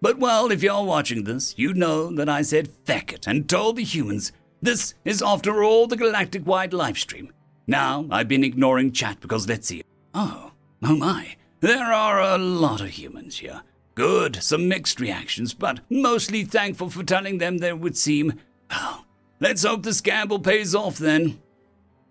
But 0.00 0.18
well, 0.18 0.50
if 0.50 0.64
you're 0.64 0.82
watching 0.82 1.24
this, 1.24 1.54
you 1.56 1.74
know 1.74 2.12
that 2.16 2.28
I 2.28 2.42
said 2.42 2.74
feck 2.84 3.12
it 3.12 3.28
and 3.28 3.48
told 3.48 3.76
the 3.76 3.84
humans 3.84 4.32
this 4.62 4.94
is 5.04 5.20
after 5.20 5.62
all 5.62 5.86
the 5.86 5.96
galactic 5.96 6.46
wide 6.46 6.70
livestream. 6.70 7.30
Now, 7.66 8.06
I've 8.10 8.28
been 8.28 8.44
ignoring 8.44 8.92
chat 8.92 9.20
because 9.20 9.48
let's 9.48 9.68
see. 9.68 9.82
Oh, 10.14 10.52
oh 10.82 10.96
my. 10.96 11.36
There 11.60 11.92
are 11.92 12.20
a 12.20 12.38
lot 12.38 12.80
of 12.80 12.90
humans 12.90 13.38
here. 13.38 13.62
Good, 13.94 14.42
some 14.42 14.68
mixed 14.68 15.00
reactions, 15.00 15.52
but 15.52 15.80
mostly 15.90 16.44
thankful 16.44 16.90
for 16.90 17.04
telling 17.04 17.38
them 17.38 17.58
there 17.58 17.76
would 17.76 17.96
seem. 17.96 18.40
Well, 18.70 19.06
let's 19.38 19.64
hope 19.64 19.82
the 19.82 19.92
scandal 19.92 20.38
pays 20.38 20.74
off 20.74 20.96
then. 20.96 21.40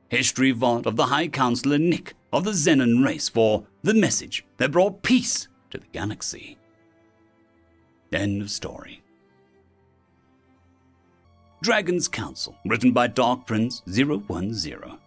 History 0.09 0.51
Vault 0.51 0.85
of 0.85 0.97
the 0.97 1.07
High 1.07 1.29
Counselor 1.29 1.77
Nick 1.77 2.13
of 2.33 2.43
the 2.43 2.51
Zenon 2.51 3.03
race 3.03 3.29
for 3.29 3.65
the 3.81 3.93
message 3.93 4.45
that 4.57 4.71
brought 4.71 5.03
peace 5.03 5.47
to 5.69 5.77
the 5.77 5.87
galaxy. 5.87 6.57
End 8.11 8.41
of 8.41 8.51
story. 8.51 9.00
Dragon's 11.61 12.07
Council, 12.07 12.55
written 12.65 12.91
by 12.91 13.05
Dark 13.05 13.45
Prince 13.45 13.83
010. 13.85 14.97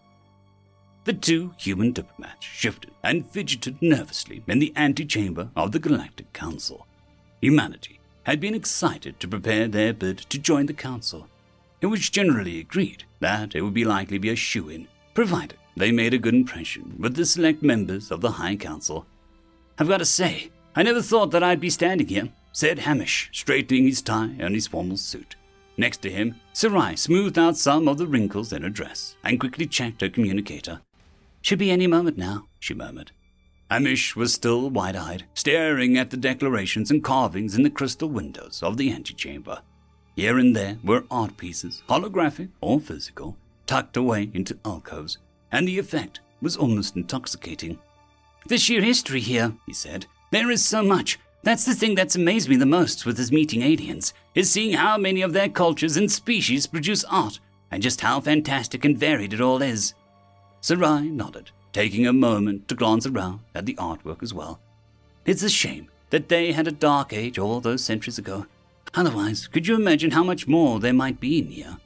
The 1.03 1.13
two 1.13 1.53
human 1.59 1.91
diplomats 1.91 2.47
shifted 2.47 2.93
and 3.03 3.27
fidgeted 3.27 3.83
nervously 3.83 4.45
in 4.47 4.61
the 4.61 4.73
antechamber 4.77 5.51
of 5.57 5.73
the 5.73 5.81
Galactic 5.81 6.33
Council. 6.33 6.87
Humanity 7.41 7.99
had 8.23 8.39
been 8.39 8.55
excited 8.55 9.19
to 9.19 9.27
prepare 9.27 9.67
their 9.67 9.93
bid 9.93 10.19
to 10.19 10.39
join 10.39 10.67
the 10.67 10.75
Council. 10.75 11.27
It 11.81 11.87
was 11.87 12.09
generally 12.09 12.61
agreed 12.61 13.03
that 13.19 13.57
it 13.57 13.63
would 13.63 13.75
be 13.75 13.85
likely 13.85 14.19
to 14.19 14.23
be 14.23 14.31
a 14.31 14.37
shoe 14.37 14.69
in, 14.69 14.87
provided 15.13 15.59
they 15.77 15.91
made 15.91 16.15
a 16.15 16.19
good 16.19 16.35
impression 16.35 16.95
with 17.01 17.17
the 17.17 17.27
select 17.27 17.65
members 17.65 18.13
of 18.13 18.21
the 18.21 18.31
High 18.31 18.55
Council. 18.55 19.07
I've 19.77 19.89
got 19.89 19.99
to 19.99 20.05
say, 20.05 20.53
I 20.77 20.85
never 20.85 21.03
thought 21.03 21.33
that 21.33 21.43
I'd 21.43 21.59
be 21.59 21.69
standing 21.69 22.07
here, 22.07 22.29
said 22.53 22.79
Hamish, 22.79 23.29
straightening 23.33 23.87
his 23.87 24.01
tie 24.01 24.37
and 24.39 24.55
his 24.55 24.69
formal 24.69 24.99
suit. 24.99 25.35
Next 25.77 26.03
to 26.03 26.11
him, 26.11 26.41
Sarai 26.53 26.97
smoothed 26.97 27.39
out 27.39 27.57
some 27.57 27.89
of 27.89 27.99
the 27.99 28.07
wrinkles 28.07 28.53
in 28.53 28.63
her 28.63 28.71
dress 28.71 29.17
and 29.25 29.41
quickly 29.41 29.67
checked 29.67 30.01
her 30.01 30.09
communicator. 30.09 30.81
Should 31.43 31.59
be 31.59 31.71
any 31.71 31.87
moment 31.87 32.17
now, 32.17 32.47
she 32.61 32.75
murmured. 32.75 33.11
Hamish 33.71 34.15
was 34.15 34.33
still 34.33 34.71
wide 34.71 34.95
eyed, 34.95 35.25
staring 35.35 35.99
at 35.99 36.11
the 36.11 36.17
decorations 36.17 36.91
and 36.91 37.03
carvings 37.03 37.57
in 37.57 37.63
the 37.63 37.71
crystal 37.71 38.09
windows 38.09 38.63
of 38.63 38.77
the 38.77 38.93
antechamber. 38.93 39.63
Here 40.15 40.39
and 40.39 40.55
there 40.55 40.79
were 40.85 41.05
art 41.11 41.37
pieces, 41.37 41.83
holographic 41.89 42.51
or 42.61 42.79
physical, 42.79 43.37
tucked 43.67 43.97
away 43.97 44.31
into 44.33 44.59
alcoves, 44.65 45.19
and 45.51 45.67
the 45.67 45.79
effect 45.79 46.21
was 46.41 46.57
almost 46.57 46.95
intoxicating. 46.95 47.79
The 48.47 48.59
sheer 48.59 48.83
history 48.83 49.21
here, 49.21 49.55
he 49.67 49.73
said. 49.73 50.07
There 50.31 50.51
is 50.51 50.65
so 50.65 50.83
much. 50.83 51.19
That's 51.45 51.67
the 51.67 51.75
thing 51.75 51.95
that's 51.95 52.17
amazed 52.17 52.49
me 52.49 52.57
the 52.57 52.65
most 52.65 53.05
with 53.05 53.19
this 53.19 53.31
meeting 53.31 53.61
aliens, 53.61 54.15
is 54.35 54.51
seeing 54.51 54.73
how 54.73 54.97
many 54.97 55.21
of 55.21 55.35
their 55.35 55.51
cultures 55.51 55.99
and 55.99 56.11
species 56.11 56.67
produce 56.67 57.05
art, 57.05 57.39
and 57.71 57.83
just 57.83 58.01
how 58.01 58.19
fantastic 58.21 58.83
and 58.83 58.97
varied 58.97 59.35
it 59.35 59.43
all 59.43 59.61
is. 59.61 59.93
Sarai 60.63 61.03
nodded, 61.03 61.51
taking 61.75 62.07
a 62.07 62.15
moment 62.15 62.67
to 62.69 62.75
glance 62.75 63.05
around 63.05 63.41
at 63.55 63.67
the 63.67 63.75
artwork 63.75 64.23
as 64.23 64.33
well. 64.33 64.59
It's 65.27 65.43
a 65.43 65.51
shame 65.51 65.91
that 66.09 66.31
they 66.31 66.53
had 66.53 66.67
a 66.67 66.73
dark 66.73 67.13
age 67.13 67.39
all 67.39 67.61
those 67.61 67.85
centuries 67.85 68.17
ago. 68.17 68.47
Otherwise, 68.95 69.47
could 69.47 69.67
you 69.67 69.75
imagine 69.75 70.13
how 70.13 70.25
much 70.25 70.49
more 70.49 70.81
there 70.81 70.95
might 70.95 71.21
be 71.21 71.41
in 71.41 71.49
here? 71.49 71.77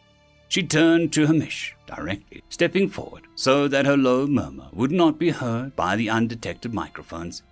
She 0.47 0.63
turned 0.63 1.13
to 1.15 1.27
Hamish 1.27 1.75
directly, 1.85 2.45
stepping 2.49 2.89
forward 2.89 3.27
so 3.35 3.67
that 3.67 3.87
her 3.87 3.97
low 3.97 4.29
murmur 4.29 4.69
would 4.73 4.93
not 4.93 5.19
be 5.19 5.31
heard 5.31 5.75
by 5.75 5.97
the 5.97 6.11
undetected 6.11 6.73
microphones. 6.73 7.43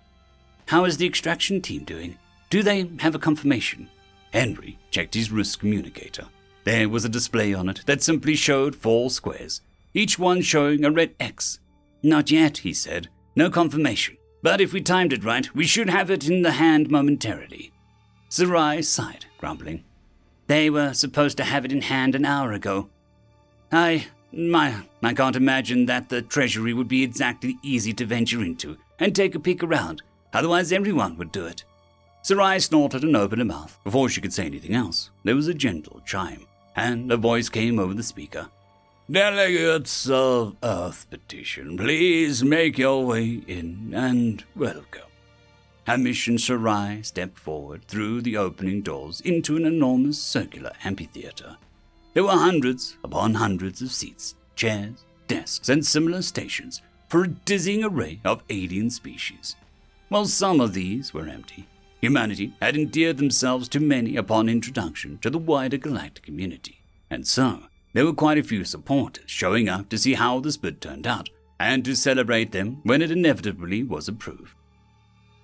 How 0.67 0.83
is 0.83 0.97
the 0.97 1.07
extraction 1.07 1.61
team 1.61 1.85
doing? 1.85 2.17
Do 2.49 2.61
they 2.61 2.89
have 2.99 3.15
a 3.15 3.19
confirmation? 3.19 3.89
Henry 4.33 4.77
checked 4.91 5.13
his 5.13 5.31
wrist 5.31 5.59
communicator. 5.59 6.25
There 6.65 6.89
was 6.89 7.05
a 7.05 7.09
display 7.09 7.53
on 7.53 7.69
it 7.69 7.81
that 7.85 8.03
simply 8.03 8.35
showed 8.35 8.75
four 8.75 9.09
squares, 9.09 9.61
each 9.93 10.19
one 10.19 10.41
showing 10.41 10.83
a 10.83 10.91
red 10.91 11.15
X. 11.21 11.59
Not 12.03 12.31
yet, 12.31 12.57
he 12.59 12.73
said. 12.73 13.07
No 13.35 13.49
confirmation. 13.49 14.17
But 14.43 14.59
if 14.59 14.73
we 14.73 14.81
timed 14.81 15.13
it 15.13 15.23
right, 15.23 15.53
we 15.55 15.65
should 15.65 15.89
have 15.89 16.11
it 16.11 16.27
in 16.27 16.41
the 16.41 16.51
hand 16.51 16.91
momentarily. 16.91 17.71
Sarai 18.27 18.81
sighed, 18.81 19.25
grumbling. 19.37 19.85
They 20.47 20.69
were 20.69 20.93
supposed 20.93 21.37
to 21.37 21.45
have 21.45 21.63
it 21.63 21.71
in 21.71 21.81
hand 21.81 22.13
an 22.13 22.25
hour 22.25 22.51
ago. 22.51 22.89
I. 23.71 24.07
My, 24.33 24.83
I 25.01 25.13
can't 25.13 25.37
imagine 25.37 25.85
that 25.85 26.09
the 26.09 26.21
Treasury 26.21 26.73
would 26.73 26.89
be 26.89 27.01
exactly 27.01 27.57
easy 27.63 27.93
to 27.93 28.05
venture 28.05 28.43
into 28.43 28.77
and 28.99 29.15
take 29.15 29.35
a 29.35 29.39
peek 29.39 29.63
around, 29.63 30.01
otherwise, 30.33 30.71
everyone 30.71 31.17
would 31.17 31.31
do 31.31 31.45
it. 31.45 31.63
Sarai 32.21 32.59
snorted 32.59 33.03
and 33.03 33.15
opened 33.15 33.39
her 33.39 33.45
mouth. 33.45 33.79
Before 33.83 34.09
she 34.09 34.21
could 34.21 34.33
say 34.33 34.45
anything 34.45 34.75
else, 34.75 35.11
there 35.23 35.35
was 35.35 35.47
a 35.47 35.53
gentle 35.53 36.01
chime, 36.05 36.45
and 36.75 37.11
a 37.11 37.17
voice 37.17 37.49
came 37.49 37.79
over 37.79 37.93
the 37.93 38.03
speaker. 38.03 38.49
Delegates 39.09 40.09
of 40.09 40.57
Earth 40.61 41.07
Petition, 41.09 41.77
please 41.77 42.43
make 42.43 42.77
your 42.77 43.05
way 43.05 43.41
in 43.47 43.93
and 43.95 44.43
welcome. 44.55 45.03
Hamish 45.85 46.27
and 46.27 46.41
Sarai 46.41 47.01
stepped 47.01 47.39
forward 47.39 47.85
through 47.85 48.21
the 48.21 48.35
opening 48.35 48.81
doors 48.81 49.21
into 49.21 49.55
an 49.55 49.65
enormous 49.65 50.21
circular 50.21 50.73
amphitheater. 50.83 51.55
There 52.13 52.25
were 52.25 52.31
hundreds 52.31 52.97
upon 53.05 53.35
hundreds 53.35 53.81
of 53.81 53.93
seats, 53.93 54.35
chairs, 54.57 55.05
desks, 55.27 55.69
and 55.69 55.85
similar 55.85 56.21
stations 56.21 56.81
for 57.07 57.23
a 57.23 57.29
dizzying 57.29 57.85
array 57.85 58.19
of 58.25 58.43
alien 58.49 58.89
species. 58.89 59.55
While 60.09 60.25
some 60.25 60.61
of 60.61 60.73
these 60.73 61.13
were 61.13 61.27
empty, 61.27 61.67
humanity 61.99 62.53
had 62.61 62.75
endeared 62.75 63.17
themselves 63.17 63.67
to 63.69 63.79
many 63.79 64.15
upon 64.15 64.47
introduction 64.47 65.17
to 65.19 65.29
the 65.29 65.37
wider 65.37 65.77
galactic 65.77 66.23
community, 66.23 66.79
and 67.09 67.27
so 67.27 67.63
there 67.93 68.05
were 68.05 68.13
quite 68.13 68.37
a 68.37 68.43
few 68.43 68.63
supporters 68.63 69.29
showing 69.29 69.67
up 69.67 69.89
to 69.89 69.97
see 69.97 70.13
how 70.13 70.39
the 70.39 70.57
bid 70.61 70.79
turned 70.79 71.07
out 71.07 71.29
and 71.59 71.83
to 71.83 71.95
celebrate 71.95 72.51
them 72.51 72.79
when 72.83 73.01
it 73.01 73.11
inevitably 73.11 73.83
was 73.83 74.07
approved. 74.07 74.55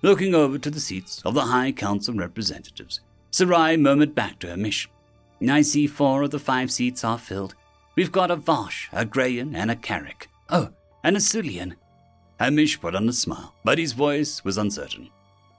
Looking 0.02 0.36
over 0.36 0.58
to 0.58 0.70
the 0.70 0.80
seats 0.80 1.22
of 1.26 1.34
the 1.34 1.42
High 1.42 1.72
Council 1.72 2.14
representatives, 2.14 3.02
Sarai 3.32 3.78
murmured 3.78 4.14
back 4.14 4.40
to 4.40 4.48
Hamish, 4.48 4.90
I 5.50 5.62
see 5.62 5.88
four 5.88 6.24
of 6.24 6.32
the 6.32 6.40
five 6.40 6.72
seats 6.72 7.04
are 7.04 7.18
filled. 7.18 7.56
We've 7.96 8.12
got 8.12 8.32
a 8.32 8.36
Vosh, 8.36 8.88
a 8.92 9.06
Grayan, 9.06 9.56
and 9.56 9.70
a 9.70 9.76
Carrick. 9.76 10.30
Oh, 10.50 10.70
and 11.04 11.18
a 11.18 11.20
Sulian. 11.20 11.76
Hamish 12.40 12.80
put 12.80 12.96
on 12.96 13.08
a 13.08 13.14
smile, 13.14 13.54
but 13.64 13.78
his 13.78 13.94
voice 13.94 14.44
was 14.44 14.58
uncertain. 14.58 15.10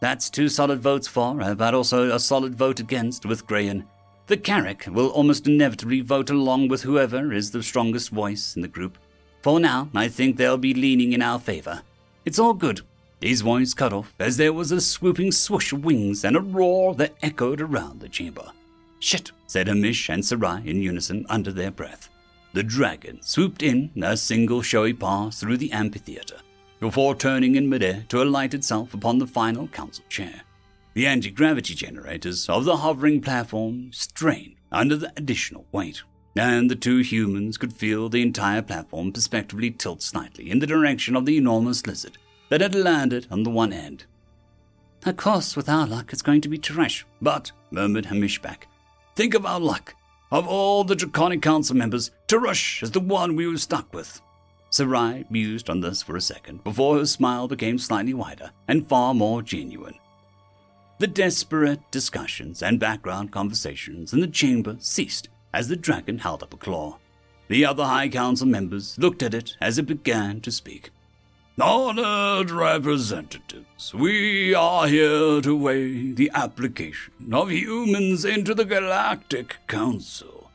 That's 0.00 0.28
two 0.28 0.48
solid 0.48 0.80
votes 0.80 1.08
for, 1.08 1.40
uh, 1.40 1.54
but 1.54 1.72
also 1.72 2.10
a 2.10 2.18
solid 2.18 2.54
vote 2.54 2.80
against 2.80 3.24
with 3.24 3.46
Grayan. 3.46 3.84
The 4.26 4.36
Carrick 4.36 4.86
will 4.90 5.08
almost 5.08 5.46
inevitably 5.46 6.00
vote 6.00 6.30
along 6.30 6.68
with 6.68 6.82
whoever 6.82 7.32
is 7.32 7.50
the 7.50 7.62
strongest 7.62 8.10
voice 8.10 8.56
in 8.56 8.62
the 8.62 8.68
group. 8.68 8.98
For 9.42 9.60
now, 9.60 9.88
I 9.94 10.08
think 10.08 10.36
they'll 10.36 10.58
be 10.58 10.74
leaning 10.74 11.12
in 11.12 11.22
our 11.22 11.38
favor. 11.38 11.82
It's 12.24 12.38
all 12.38 12.54
good. 12.54 12.80
His 13.20 13.40
voice 13.40 13.72
cut 13.72 13.92
off 13.92 14.14
as 14.18 14.36
there 14.36 14.52
was 14.52 14.72
a 14.72 14.80
swooping 14.80 15.32
swoosh 15.32 15.72
of 15.72 15.84
wings 15.84 16.24
and 16.24 16.36
a 16.36 16.40
roar 16.40 16.94
that 16.96 17.14
echoed 17.22 17.60
around 17.60 18.00
the 18.00 18.08
chamber. 18.08 18.52
Shit, 18.98 19.32
said 19.46 19.68
Hamish 19.68 20.08
and 20.10 20.24
Sarai 20.24 20.62
in 20.66 20.82
unison 20.82 21.24
under 21.28 21.52
their 21.52 21.70
breath. 21.70 22.08
The 22.52 22.62
dragon 22.62 23.22
swooped 23.22 23.62
in 23.62 23.90
a 24.02 24.16
single 24.16 24.62
showy 24.62 24.92
pass 24.92 25.40
through 25.40 25.58
the 25.58 25.72
amphitheater 25.72 26.36
before 26.84 27.14
turning 27.14 27.56
in 27.56 27.66
midair 27.66 28.04
to 28.10 28.22
alight 28.22 28.52
itself 28.52 28.92
upon 28.92 29.16
the 29.16 29.26
final 29.26 29.66
council 29.68 30.04
chair. 30.10 30.42
The 30.92 31.06
anti 31.06 31.30
gravity 31.30 31.74
generators 31.74 32.46
of 32.46 32.66
the 32.66 32.76
hovering 32.76 33.22
platform 33.22 33.90
strained 33.90 34.56
under 34.70 34.94
the 34.94 35.10
additional 35.16 35.64
weight, 35.72 36.02
and 36.36 36.70
the 36.70 36.76
two 36.76 36.98
humans 36.98 37.56
could 37.56 37.72
feel 37.72 38.10
the 38.10 38.20
entire 38.20 38.60
platform 38.60 39.12
perspectively 39.12 39.70
tilt 39.70 40.02
slightly 40.02 40.50
in 40.50 40.58
the 40.58 40.66
direction 40.66 41.16
of 41.16 41.24
the 41.24 41.38
enormous 41.38 41.86
lizard 41.86 42.18
that 42.50 42.60
had 42.60 42.74
landed 42.74 43.28
on 43.30 43.44
the 43.44 43.50
one 43.50 43.72
end. 43.72 44.04
Of 45.06 45.16
course, 45.16 45.56
with 45.56 45.70
our 45.70 45.86
luck, 45.86 46.12
it's 46.12 46.20
going 46.20 46.42
to 46.42 46.50
be 46.50 46.58
Teresh. 46.58 47.04
But, 47.22 47.50
murmured 47.70 48.04
Hamish 48.04 48.42
back, 48.42 48.68
think 49.16 49.32
of 49.32 49.46
our 49.46 49.58
luck. 49.58 49.94
Of 50.30 50.46
all 50.46 50.84
the 50.84 50.96
Draconic 50.96 51.40
Council 51.40 51.76
members, 51.76 52.10
Teresh 52.28 52.82
is 52.82 52.90
the 52.90 53.00
one 53.00 53.36
we 53.36 53.46
were 53.46 53.56
stuck 53.56 53.94
with. 53.94 54.20
Sarai 54.74 55.24
mused 55.30 55.70
on 55.70 55.82
this 55.82 56.02
for 56.02 56.16
a 56.16 56.20
second 56.20 56.64
before 56.64 56.96
her 56.96 57.06
smile 57.06 57.46
became 57.46 57.78
slightly 57.78 58.12
wider 58.12 58.50
and 58.66 58.88
far 58.88 59.14
more 59.14 59.40
genuine. 59.40 59.94
The 60.98 61.06
desperate 61.06 61.78
discussions 61.92 62.60
and 62.60 62.80
background 62.80 63.30
conversations 63.30 64.12
in 64.12 64.18
the 64.18 64.26
chamber 64.26 64.74
ceased 64.80 65.28
as 65.52 65.68
the 65.68 65.76
dragon 65.76 66.18
held 66.18 66.42
up 66.42 66.52
a 66.52 66.56
claw. 66.56 66.98
The 67.46 67.64
other 67.64 67.84
High 67.84 68.08
Council 68.08 68.48
members 68.48 68.98
looked 68.98 69.22
at 69.22 69.32
it 69.32 69.56
as 69.60 69.78
it 69.78 69.86
began 69.86 70.40
to 70.40 70.50
speak. 70.50 70.90
Honored 71.60 72.50
representatives, 72.50 73.94
we 73.94 74.56
are 74.56 74.88
here 74.88 75.40
to 75.40 75.56
weigh 75.56 76.10
the 76.10 76.32
application 76.34 77.32
of 77.32 77.52
humans 77.52 78.24
into 78.24 78.56
the 78.56 78.64
Galactic 78.64 79.58
Council. 79.68 80.50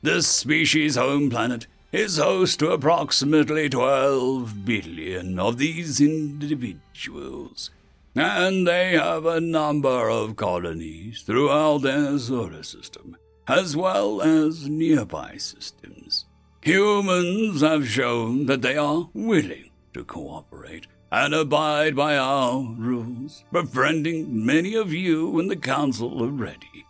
This 0.00 0.28
species' 0.28 0.94
home 0.94 1.28
planet 1.28 1.66
is 1.94 2.16
host 2.16 2.58
to 2.58 2.72
approximately 2.72 3.68
12 3.68 4.64
billion 4.64 5.38
of 5.38 5.58
these 5.58 6.00
individuals, 6.00 7.70
and 8.16 8.66
they 8.66 8.94
have 8.94 9.24
a 9.24 9.40
number 9.40 10.10
of 10.10 10.34
colonies 10.34 11.22
throughout 11.22 11.82
their 11.82 12.18
solar 12.18 12.64
system, 12.64 13.16
as 13.46 13.76
well 13.76 14.20
as 14.20 14.68
nearby 14.68 15.36
systems. 15.36 16.24
Humans 16.62 17.60
have 17.60 17.88
shown 17.88 18.46
that 18.46 18.62
they 18.62 18.76
are 18.76 19.08
willing 19.14 19.70
to 19.92 20.02
cooperate 20.04 20.88
and 21.12 21.32
abide 21.32 21.94
by 21.94 22.16
our 22.16 22.74
rules, 22.76 23.44
befriending 23.52 24.44
many 24.44 24.74
of 24.74 24.92
you 24.92 25.38
in 25.38 25.46
the 25.46 25.54
council 25.54 26.20
already. 26.20 26.86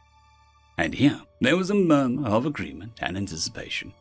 And 0.79 0.95
here 0.95 1.21
there 1.43 1.59
was 1.59 1.69
a 1.69 1.75
murmur 1.75 2.27
of 2.27 2.47
agreement 2.47 2.93
and 3.03 3.19
anticipation. 3.19 3.93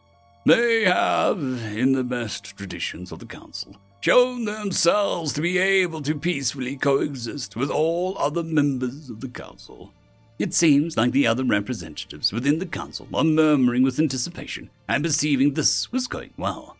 They 0.46 0.84
have, 0.86 1.38
in 1.38 1.94
the 1.94 2.04
best 2.04 2.58
traditions 2.58 3.12
of 3.12 3.20
the 3.20 3.26
council, 3.26 3.78
shown 4.02 4.46
themselves 4.46 5.34
to 5.34 5.42
be 5.42 5.58
able 5.58 6.02
to 6.02 6.20
peacefully 6.20 6.76
coexist 6.76 7.56
with 7.56 7.70
all 7.70 8.18
other 8.18 8.44
members 8.44 9.10
of 9.10 9.22
the 9.22 9.30
council. 9.30 9.92
It 10.40 10.54
seems 10.54 10.98
like 10.98 11.12
the 11.12 11.28
other 11.28 11.46
representatives 11.46 12.34
within 12.34 12.60
the 12.60 12.66
council 12.66 13.08
are 13.14 13.24
murmuring 13.24 13.84
with 13.84 14.00
anticipation 14.00 14.70
and 14.90 15.04
perceiving 15.04 15.54
this 15.54 15.92
was 15.92 16.08
going 16.08 16.34
well 16.38 16.76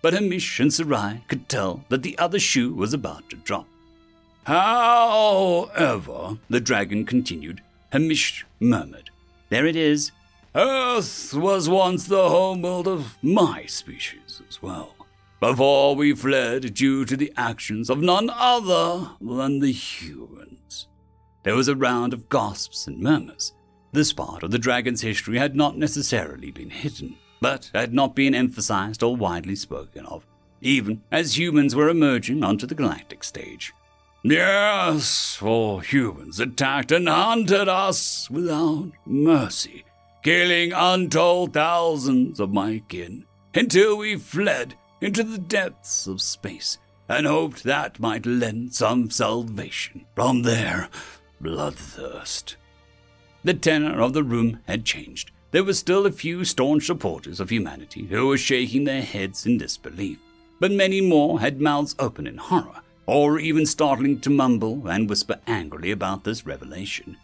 but 0.00 0.14
Hamish 0.14 0.60
and 0.60 0.72
Sarai 0.72 1.22
could 1.28 1.48
tell 1.48 1.84
that 1.88 2.02
the 2.02 2.16
other 2.18 2.38
shoe 2.38 2.72
was 2.72 2.94
about 2.94 3.28
to 3.30 3.36
drop. 3.36 3.66
However, 4.44 6.38
the 6.48 6.60
dragon 6.60 7.04
continued, 7.04 7.60
Hamish 7.92 8.46
murmured, 8.60 9.10
There 9.50 9.66
it 9.66 9.76
is. 9.76 10.12
Earth 10.58 11.34
was 11.34 11.68
once 11.68 12.08
the 12.08 12.28
homeworld 12.28 12.88
of 12.88 13.16
my 13.22 13.64
species 13.66 14.42
as 14.48 14.60
well, 14.60 14.96
before 15.38 15.94
we 15.94 16.12
fled 16.12 16.74
due 16.74 17.04
to 17.04 17.16
the 17.16 17.32
actions 17.36 17.88
of 17.88 18.00
none 18.00 18.28
other 18.28 19.08
than 19.20 19.60
the 19.60 19.70
humans. 19.70 20.88
There 21.44 21.54
was 21.54 21.68
a 21.68 21.76
round 21.76 22.12
of 22.12 22.28
gasps 22.28 22.88
and 22.88 22.98
murmurs. 22.98 23.52
This 23.92 24.12
part 24.12 24.42
of 24.42 24.50
the 24.50 24.58
dragon's 24.58 25.00
history 25.00 25.38
had 25.38 25.54
not 25.54 25.78
necessarily 25.78 26.50
been 26.50 26.70
hidden 26.70 27.16
but 27.40 27.70
had 27.72 27.94
not 27.94 28.16
been 28.16 28.34
emphasized 28.34 29.04
or 29.04 29.14
widely 29.14 29.54
spoken 29.54 30.04
of, 30.06 30.26
even 30.60 31.02
as 31.12 31.38
humans 31.38 31.76
were 31.76 31.88
emerging 31.88 32.42
onto 32.42 32.66
the 32.66 32.74
galactic 32.74 33.22
stage. 33.22 33.72
Yes, 34.24 35.36
for 35.36 35.82
humans 35.82 36.40
attacked 36.40 36.90
and 36.90 37.08
hunted 37.08 37.68
us 37.68 38.28
without 38.28 38.90
mercy, 39.06 39.84
killing 40.22 40.72
untold 40.72 41.52
thousands 41.52 42.40
of 42.40 42.52
my 42.52 42.82
kin, 42.88 43.24
until 43.54 43.96
we 43.98 44.16
fled 44.16 44.74
into 45.00 45.22
the 45.22 45.38
depths 45.38 46.06
of 46.06 46.20
space 46.20 46.78
and 47.08 47.26
hoped 47.26 47.64
that 47.64 47.98
might 47.98 48.26
lend 48.26 48.74
some 48.74 49.10
salvation 49.10 50.04
from 50.14 50.42
their 50.42 50.88
bloodthirst. 51.42 52.56
The 53.44 53.54
tenor 53.54 54.00
of 54.00 54.12
the 54.12 54.24
room 54.24 54.60
had 54.66 54.84
changed, 54.84 55.30
there 55.50 55.64
were 55.64 55.72
still 55.72 56.04
a 56.04 56.12
few 56.12 56.44
staunch 56.44 56.86
supporters 56.86 57.40
of 57.40 57.48
humanity 57.48 58.04
who 58.04 58.26
were 58.26 58.36
shaking 58.36 58.84
their 58.84 59.00
heads 59.00 59.46
in 59.46 59.56
disbelief, 59.56 60.18
but 60.60 60.70
many 60.70 61.00
more 61.00 61.40
had 61.40 61.60
mouths 61.60 61.94
open 61.98 62.26
in 62.26 62.36
horror, 62.36 62.82
or 63.06 63.38
even 63.38 63.64
startling 63.64 64.20
to 64.20 64.28
mumble 64.28 64.86
and 64.88 65.08
whisper 65.08 65.40
angrily 65.46 65.90
about 65.90 66.24
this 66.24 66.44
revelation. 66.44 67.16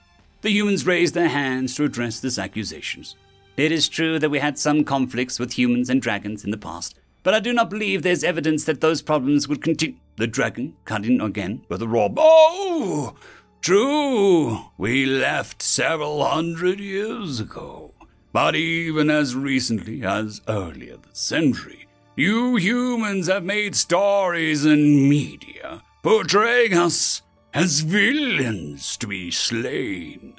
The 0.45 0.53
humans 0.53 0.87
raised 0.87 1.15
their 1.15 1.31
hands 1.31 1.75
to 1.75 1.85
address 1.85 2.21
these 2.21 2.39
accusations. 2.39 3.17
It 3.57 3.73
is 3.73 3.89
true 3.89 4.19
that 4.19 4.29
we 4.29 4.41
had 4.41 4.59
some 4.59 4.85
conflicts 4.85 5.39
with 5.39 5.57
humans 5.57 5.89
and 5.89 6.03
dragons 6.03 6.45
in 6.45 6.51
the 6.51 6.59
past, 6.59 7.01
but 7.23 7.33
I 7.33 7.41
do 7.41 7.55
not 7.55 7.71
believe 7.71 8.03
there's 8.03 8.23
evidence 8.23 8.65
that 8.65 8.83
those 8.83 9.01
problems 9.01 9.49
would 9.49 9.63
continue. 9.63 9.97
The 10.17 10.27
dragon 10.27 10.77
cut 10.85 11.07
in 11.07 11.23
again 11.23 11.63
with 11.71 11.81
a 11.81 11.89
roar. 11.89 12.13
Oh! 12.19 13.15
True, 13.63 14.59
we 14.77 15.07
left 15.07 15.63
several 15.63 16.23
hundred 16.23 16.79
years 16.79 17.41
ago. 17.41 17.95
But 18.35 18.55
even 18.55 19.09
as 19.09 19.35
recently 19.35 20.05
as 20.05 20.43
earlier 20.47 20.99
this 20.99 21.21
century, 21.21 21.87
you 22.17 22.57
humans 22.57 23.29
have 23.29 23.45
made 23.45 23.75
stories 23.75 24.67
in 24.67 25.09
media 25.09 25.83
portraying 26.03 26.75
us 26.75 27.23
as 27.55 27.81
villains 27.81 28.97
to 28.97 29.07
be 29.07 29.31
slain. 29.31 30.35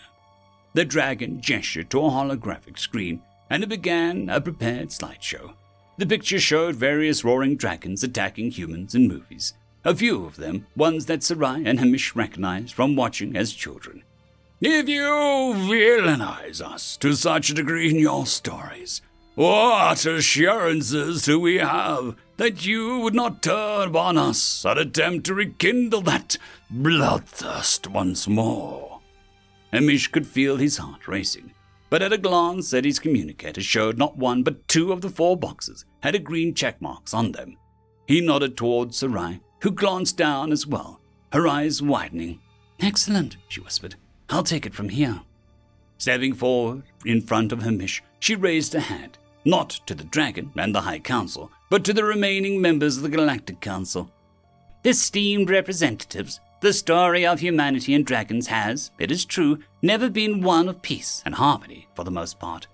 The 0.76 0.84
dragon 0.84 1.40
gestured 1.40 1.90
to 1.92 2.00
a 2.00 2.10
holographic 2.10 2.78
screen, 2.78 3.22
and 3.50 3.64
it 3.64 3.70
began 3.70 4.28
a 4.28 4.42
prepared 4.42 4.90
slideshow. 4.90 5.54
The 5.98 6.06
picture 6.06 6.38
showed 6.38 6.76
various 6.76 7.24
roaring 7.24 7.56
dragons 7.56 8.04
attacking 8.04 8.52
humans 8.52 8.94
in 8.94 9.08
movies, 9.08 9.54
a 9.86 9.96
few 9.96 10.26
of 10.26 10.36
them 10.36 10.68
ones 10.76 11.06
that 11.06 11.24
Sarai 11.24 11.66
and 11.66 11.80
Hamish 11.80 12.14
recognized 12.14 12.74
from 12.74 12.98
watching 12.98 13.38
as 13.38 13.54
children. 13.54 14.04
If 14.60 14.90
you 14.90 15.06
villainize 15.06 16.60
us 16.60 16.98
to 16.98 17.14
such 17.14 17.50
a 17.50 17.54
degree 17.54 17.90
in 17.90 17.98
your 17.98 18.26
stories, 18.26 19.02
what 19.36 20.06
assurances 20.06 21.24
do 21.24 21.40
we 21.40 21.56
have 21.56 22.18
that 22.36 22.66
you 22.66 23.00
would 23.00 23.16
not 23.16 23.42
turn 23.42 23.88
upon 23.88 24.18
us 24.18 24.66
and 24.66 24.78
attempt 24.78 25.26
to 25.28 25.36
rekindle 25.36 26.02
that 26.02 26.36
bloodthirst 26.70 27.88
once 27.88 28.28
more? 28.28 28.95
Hamish 29.76 30.08
could 30.08 30.26
feel 30.26 30.58
his 30.58 30.78
heart 30.78 31.08
racing, 31.08 31.54
but 31.90 32.02
at 32.02 32.14
a 32.14 32.18
glance 32.18 32.72
his 32.72 32.98
communicator 32.98 33.62
showed 33.62 33.98
not 33.98 34.18
one 34.18 34.42
but 34.42 34.68
two 34.68 34.92
of 34.92 35.02
the 35.02 35.10
four 35.10 35.36
boxes 35.36 35.86
had 36.02 36.16
a 36.16 36.20
green 36.20 36.54
check 36.54 36.82
marks 36.82 37.14
on 37.14 37.34
them. 37.34 37.58
He 38.08 38.22
nodded 38.22 38.56
towards 38.56 38.98
Sarai, 38.98 39.42
who 39.62 39.72
glanced 39.72 40.16
down 40.16 40.52
as 40.52 40.66
well, 40.66 41.02
her 41.34 41.48
eyes 41.48 41.82
widening. 41.82 42.40
Excellent, 42.80 43.38
she 43.50 43.60
whispered. 43.60 43.96
I'll 44.30 44.44
take 44.44 44.66
it 44.66 44.74
from 44.74 44.90
here. 44.90 45.22
Stepping 45.98 46.34
forward 46.34 46.84
in 47.06 47.22
front 47.22 47.52
of 47.52 47.64
Hamish, 47.64 48.02
she 48.20 48.36
raised 48.36 48.76
a 48.76 48.80
hand, 48.80 49.18
not 49.44 49.70
to 49.88 49.96
the 49.96 50.04
dragon 50.04 50.52
and 50.56 50.74
the 50.74 50.82
High 50.82 51.00
Council, 51.00 51.52
but 51.70 51.84
to 51.84 51.94
the 51.94 52.04
remaining 52.04 52.62
members 52.62 52.98
of 52.98 53.04
the 53.04 53.10
Galactic 53.10 53.60
Council. 53.60 54.10
Esteemed 54.84 55.50
representatives, 55.50 56.40
the 56.66 56.74
story 56.74 57.28
of 57.28 57.42
humanity 57.42 57.94
and 57.94 58.08
dragons 58.08 58.48
has, 58.48 58.90
it 58.98 59.12
is 59.12 59.24
true, 59.24 59.60
never 59.84 60.10
been 60.10 60.42
one 60.42 60.68
of 60.68 60.82
peace 60.82 61.22
and 61.24 61.36
harmony 61.36 61.88
for 61.94 62.04
the 62.04 62.10
most 62.10 62.40
part. 62.40 62.66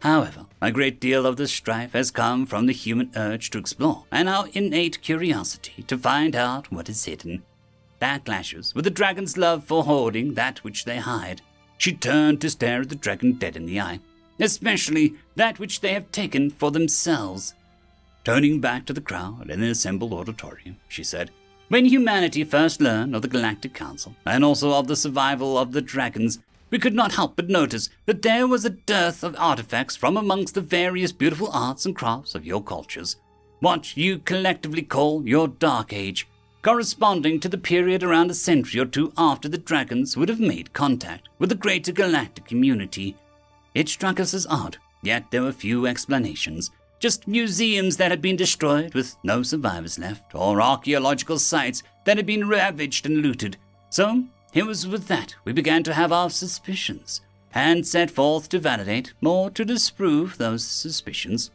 However, 0.00 0.46
a 0.62 0.72
great 0.72 1.00
deal 1.00 1.26
of 1.26 1.36
the 1.36 1.46
strife 1.46 1.92
has 1.92 2.10
come 2.10 2.46
from 2.46 2.64
the 2.64 2.72
human 2.72 3.10
urge 3.14 3.50
to 3.50 3.58
explore 3.58 4.04
and 4.10 4.26
our 4.26 4.48
innate 4.54 5.02
curiosity 5.02 5.82
to 5.82 5.98
find 5.98 6.34
out 6.34 6.72
what 6.72 6.88
is 6.88 7.04
hidden 7.04 7.42
That 7.98 8.24
clashes 8.24 8.74
with 8.74 8.84
the 8.84 8.90
dragon's 8.90 9.36
love 9.36 9.64
for 9.64 9.84
hoarding 9.84 10.32
that 10.32 10.64
which 10.64 10.86
they 10.86 10.96
hide. 10.96 11.42
She 11.76 11.92
turned 11.92 12.40
to 12.40 12.48
stare 12.48 12.80
at 12.80 12.88
the 12.88 12.94
dragon 12.94 13.32
dead 13.32 13.54
in 13.54 13.66
the 13.66 13.78
eye, 13.78 14.00
especially 14.40 15.12
that 15.34 15.58
which 15.58 15.82
they 15.82 15.92
have 15.92 16.10
taken 16.10 16.48
for 16.48 16.70
themselves. 16.70 17.52
Turning 18.24 18.62
back 18.62 18.86
to 18.86 18.94
the 18.94 19.02
crowd 19.02 19.50
in 19.50 19.60
the 19.60 19.68
assembled 19.68 20.14
auditorium, 20.14 20.78
she 20.88 21.04
said, 21.04 21.30
When 21.68 21.86
humanity 21.86 22.44
first 22.44 22.80
learned 22.80 23.16
of 23.16 23.22
the 23.22 23.28
Galactic 23.28 23.74
Council, 23.74 24.14
and 24.24 24.44
also 24.44 24.72
of 24.72 24.86
the 24.86 24.94
survival 24.94 25.58
of 25.58 25.72
the 25.72 25.82
dragons, 25.82 26.38
we 26.70 26.78
could 26.78 26.94
not 26.94 27.14
help 27.14 27.34
but 27.34 27.48
notice 27.48 27.90
that 28.04 28.22
there 28.22 28.46
was 28.46 28.64
a 28.64 28.70
dearth 28.70 29.24
of 29.24 29.34
artifacts 29.36 29.96
from 29.96 30.16
amongst 30.16 30.54
the 30.54 30.60
various 30.60 31.10
beautiful 31.10 31.50
arts 31.52 31.84
and 31.84 31.96
crafts 31.96 32.36
of 32.36 32.46
your 32.46 32.62
cultures. 32.62 33.16
What 33.58 33.96
you 33.96 34.18
collectively 34.20 34.82
call 34.82 35.26
your 35.26 35.48
Dark 35.48 35.92
Age 35.92 36.28
corresponding 36.62 37.40
to 37.40 37.48
the 37.48 37.58
period 37.58 38.04
around 38.04 38.30
a 38.30 38.34
century 38.34 38.80
or 38.80 38.86
two 38.86 39.12
after 39.16 39.48
the 39.48 39.58
dragons 39.58 40.16
would 40.16 40.28
have 40.28 40.40
made 40.40 40.72
contact 40.72 41.28
with 41.40 41.48
the 41.48 41.54
greater 41.56 41.90
galactic 41.90 42.44
community. 42.46 43.16
It 43.74 43.88
struck 43.88 44.20
us 44.20 44.34
as 44.34 44.46
odd, 44.46 44.76
yet 45.02 45.30
there 45.30 45.42
were 45.42 45.52
few 45.52 45.86
explanations. 45.86 46.70
Just 46.98 47.28
museums 47.28 47.98
that 47.98 48.10
had 48.10 48.22
been 48.22 48.36
destroyed 48.36 48.94
with 48.94 49.16
no 49.22 49.42
survivors 49.42 49.98
left, 49.98 50.34
or 50.34 50.62
archaeological 50.62 51.38
sites 51.38 51.82
that 52.04 52.16
had 52.16 52.26
been 52.26 52.48
ravaged 52.48 53.04
and 53.04 53.18
looted. 53.18 53.58
So, 53.90 54.24
it 54.54 54.64
was 54.64 54.86
with 54.86 55.06
that 55.08 55.34
we 55.44 55.52
began 55.52 55.82
to 55.82 55.94
have 55.94 56.10
our 56.10 56.30
suspicions, 56.30 57.20
and 57.54 57.86
set 57.86 58.10
forth 58.10 58.48
to 58.48 58.58
validate 58.58 59.12
or 59.22 59.50
to 59.50 59.64
disprove 59.64 60.38
those 60.38 60.66
suspicions. 60.66 61.50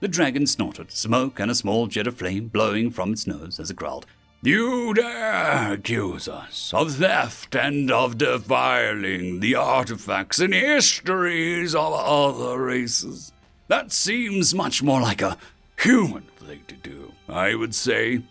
The 0.00 0.08
dragon 0.08 0.46
snorted, 0.46 0.90
smoke 0.92 1.38
and 1.40 1.50
a 1.50 1.54
small 1.54 1.86
jet 1.86 2.06
of 2.06 2.16
flame 2.16 2.48
blowing 2.48 2.90
from 2.90 3.12
its 3.12 3.26
nose 3.26 3.60
as 3.60 3.70
it 3.70 3.76
growled. 3.76 4.06
You 4.42 4.94
dare 4.94 5.72
accuse 5.72 6.28
us 6.28 6.72
of 6.72 6.94
theft 6.94 7.56
and 7.56 7.90
of 7.90 8.18
defiling 8.18 9.40
the 9.40 9.56
artifacts 9.56 10.38
and 10.38 10.54
histories 10.54 11.74
of 11.74 11.92
other 11.92 12.62
races. 12.62 13.32
That 13.68 13.92
seems 13.92 14.54
much 14.54 14.82
more 14.82 15.02
like 15.02 15.20
a 15.20 15.36
human 15.78 16.22
thing 16.38 16.62
to 16.68 16.74
do, 16.76 17.12
I 17.28 17.54
would 17.54 17.74
say. 17.74 18.22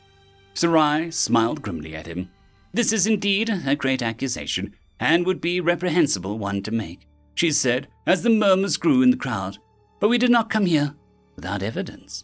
Sarai 0.56 1.12
smiled 1.12 1.62
grimly 1.62 1.95
at 1.95 2.08
him. 2.08 2.32
This 2.73 2.91
is 2.91 3.06
indeed 3.06 3.50
a 3.65 3.76
great 3.76 4.02
accusation, 4.02 4.76
and 5.00 5.28
would 5.28 5.39
be 5.39 5.62
reprehensible 5.62 6.39
one 6.39 6.63
to 6.63 6.71
make, 6.71 7.08
she 7.36 7.52
said, 7.52 7.88
as 8.08 8.23
the 8.23 8.32
murmurs 8.32 8.78
grew 8.78 9.04
in 9.04 9.12
the 9.12 9.17
crowd. 9.17 9.60
But 10.00 10.10
we 10.10 10.17
did 10.17 10.32
not 10.32 10.50
come 10.50 10.65
here 10.65 10.95
without 11.36 11.62
evidence. 11.62 12.23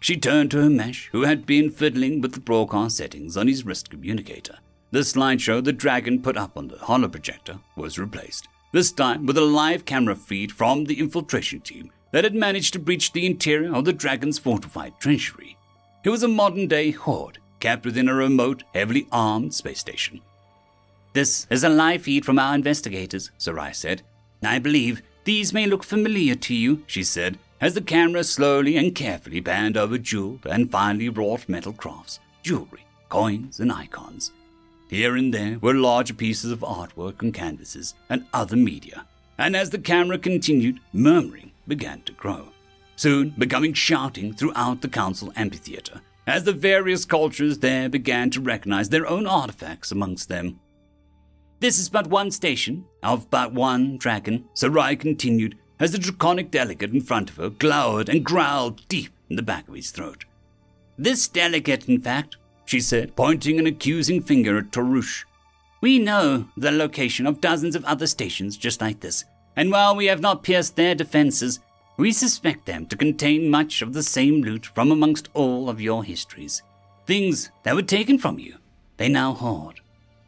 She 0.00 0.16
turned 0.16 0.50
to 0.52 0.62
Hamish, 0.62 1.10
who 1.12 1.22
had 1.22 1.44
been 1.44 1.70
fiddling 1.70 2.22
with 2.22 2.32
the 2.32 2.40
broadcast 2.40 2.96
settings 2.96 3.36
on 3.36 3.46
his 3.46 3.66
wrist 3.66 3.90
communicator. 3.90 4.56
The 4.90 5.00
slideshow 5.00 5.62
the 5.62 5.72
dragon 5.72 6.22
put 6.22 6.38
up 6.38 6.56
on 6.56 6.68
the 6.68 6.76
holoprojector 6.76 7.60
was 7.76 7.98
replaced, 7.98 8.48
this 8.72 8.90
time 8.90 9.26
with 9.26 9.36
a 9.36 9.42
live 9.42 9.84
camera 9.84 10.16
feed 10.16 10.50
from 10.50 10.84
the 10.84 10.98
infiltration 10.98 11.60
team 11.60 11.90
that 12.14 12.22
had 12.22 12.32
managed 12.32 12.72
to 12.72 12.78
breach 12.78 13.10
the 13.10 13.26
interior 13.26 13.74
of 13.74 13.84
the 13.84 13.92
dragon's 13.92 14.38
fortified 14.38 14.92
treasury. 15.00 15.56
It 16.04 16.10
was 16.10 16.22
a 16.22 16.28
modern 16.28 16.68
day 16.68 16.92
hoard 16.92 17.38
kept 17.58 17.84
within 17.84 18.08
a 18.08 18.14
remote, 18.14 18.62
heavily 18.72 19.08
armed 19.10 19.52
space 19.52 19.80
station. 19.80 20.20
This 21.12 21.48
is 21.50 21.64
a 21.64 21.68
live 21.68 22.02
feed 22.02 22.24
from 22.24 22.38
our 22.38 22.54
investigators, 22.54 23.32
Sarai 23.36 23.72
said. 23.74 24.02
I 24.44 24.60
believe 24.60 25.02
these 25.24 25.52
may 25.52 25.66
look 25.66 25.82
familiar 25.82 26.36
to 26.36 26.54
you, 26.54 26.84
she 26.86 27.02
said, 27.02 27.36
as 27.60 27.74
the 27.74 27.80
camera 27.80 28.22
slowly 28.22 28.76
and 28.76 28.94
carefully 28.94 29.40
panned 29.40 29.76
over 29.76 29.98
jeweled 29.98 30.46
and 30.46 30.70
finely 30.70 31.08
wrought 31.08 31.48
metal 31.48 31.72
crafts, 31.72 32.20
jewelry, 32.44 32.86
coins, 33.08 33.58
and 33.58 33.72
icons. 33.72 34.30
Here 34.88 35.16
and 35.16 35.34
there 35.34 35.58
were 35.58 35.74
larger 35.74 36.14
pieces 36.14 36.52
of 36.52 36.60
artwork 36.60 37.22
and 37.22 37.34
canvases 37.34 37.94
and 38.08 38.24
other 38.32 38.56
media, 38.56 39.04
and 39.36 39.56
as 39.56 39.70
the 39.70 39.78
camera 39.78 40.16
continued, 40.16 40.78
murmuring 40.92 41.50
began 41.66 42.02
to 42.02 42.12
grow, 42.12 42.48
soon 42.96 43.30
becoming 43.30 43.72
shouting 43.72 44.32
throughout 44.32 44.80
the 44.80 44.88
council 44.88 45.32
amphitheater 45.36 46.00
as 46.26 46.44
the 46.44 46.52
various 46.52 47.04
cultures 47.04 47.58
there 47.58 47.88
began 47.88 48.30
to 48.30 48.40
recognize 48.40 48.88
their 48.88 49.06
own 49.06 49.26
artifacts 49.26 49.92
amongst 49.92 50.28
them. 50.28 50.58
This 51.60 51.78
is 51.78 51.88
but 51.88 52.06
one 52.06 52.30
station 52.30 52.84
of 53.02 53.30
but 53.30 53.52
one 53.52 53.96
dragon, 53.96 54.44
Sarai 54.54 54.96
continued 54.96 55.56
as 55.78 55.92
the 55.92 55.98
draconic 55.98 56.50
delegate 56.50 56.92
in 56.92 57.00
front 57.00 57.30
of 57.30 57.36
her 57.36 57.50
glowered 57.50 58.08
and 58.08 58.24
growled 58.24 58.86
deep 58.88 59.12
in 59.28 59.36
the 59.36 59.42
back 59.42 59.68
of 59.68 59.74
his 59.74 59.90
throat. 59.90 60.24
This 60.96 61.26
delegate, 61.28 61.88
in 61.88 62.00
fact, 62.00 62.36
she 62.64 62.80
said, 62.80 63.16
pointing 63.16 63.58
an 63.58 63.66
accusing 63.66 64.22
finger 64.22 64.56
at 64.58 64.70
Tarush. 64.70 65.24
We 65.80 65.98
know 65.98 66.48
the 66.56 66.70
location 66.70 67.26
of 67.26 67.40
dozens 67.40 67.76
of 67.76 67.84
other 67.84 68.06
stations 68.06 68.56
just 68.56 68.80
like 68.80 69.00
this, 69.00 69.24
and 69.56 69.70
while 69.70 69.94
we 69.94 70.06
have 70.06 70.20
not 70.20 70.42
pierced 70.42 70.76
their 70.76 70.94
defenses, 70.94 71.60
we 71.96 72.10
suspect 72.10 72.66
them 72.66 72.86
to 72.86 72.96
contain 72.96 73.50
much 73.50 73.80
of 73.80 73.92
the 73.92 74.02
same 74.02 74.42
loot 74.42 74.66
from 74.66 74.90
amongst 74.90 75.28
all 75.32 75.68
of 75.68 75.80
your 75.80 76.02
histories. 76.02 76.62
Things 77.06 77.50
that 77.62 77.74
were 77.74 77.82
taken 77.82 78.18
from 78.18 78.38
you, 78.38 78.56
they 78.96 79.08
now 79.08 79.32
hoard. 79.32 79.80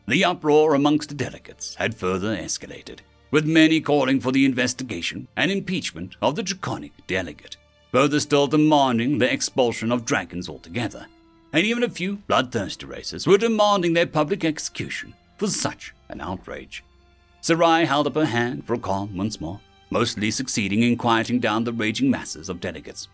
The 0.07 0.25
uproar 0.25 0.75
amongst 0.75 1.09
the 1.09 1.15
delegates 1.17 1.75
had 1.75 1.95
further 1.95 2.37
escalated, 2.37 3.01
with 3.33 3.45
many 3.45 3.81
calling 3.81 4.21
for 4.21 4.31
the 4.31 4.45
investigation 4.45 5.27
and 5.37 5.51
impeachment 5.51 6.17
of 6.23 6.37
the 6.37 6.45
draconic 6.45 6.93
delegate, 7.09 7.57
further 7.91 8.21
still 8.21 8.47
demanding 8.47 9.19
the 9.19 9.33
expulsion 9.33 9.91
of 9.91 10.05
dragons 10.05 10.49
altogether, 10.49 11.07
and 11.53 11.67
even 11.67 11.83
a 11.83 11.89
few 11.89 12.17
bloodthirsty 12.29 12.87
races 12.87 13.27
were 13.27 13.39
demanding 13.39 13.95
their 13.95 14.07
public 14.07 14.45
execution 14.45 15.15
for 15.39 15.49
such 15.49 15.93
an 16.09 16.21
outrage. 16.21 16.85
Sarai 17.47 17.85
held 17.85 18.09
up 18.09 18.17
her 18.17 18.25
hand 18.25 18.67
for 18.67 18.75
a 18.75 18.79
calm 18.79 19.17
once 19.17 19.41
more, 19.41 19.61
mostly 19.91 20.33
succeeding 20.33 20.83
in 20.83 20.97
quieting 20.97 21.39
down 21.39 21.63
the 21.63 21.73
raging 21.73 22.11
masses 22.11 22.49
of 22.49 22.61
delegates. 22.61 23.07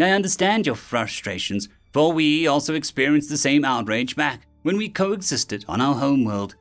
I 0.00 0.10
understand 0.10 0.66
your 0.66 0.74
frustrations, 0.74 1.68
for 1.92 2.12
we 2.12 2.48
also 2.48 2.74
experienced 2.74 3.28
the 3.28 3.36
same 3.36 3.64
outrage 3.64 4.16
back 4.16 4.44
when 4.62 4.76
we 4.76 4.88
coexisted 4.88 5.64
on 5.68 5.80
our 5.80 5.94
home 5.94 6.24
world. 6.24 6.56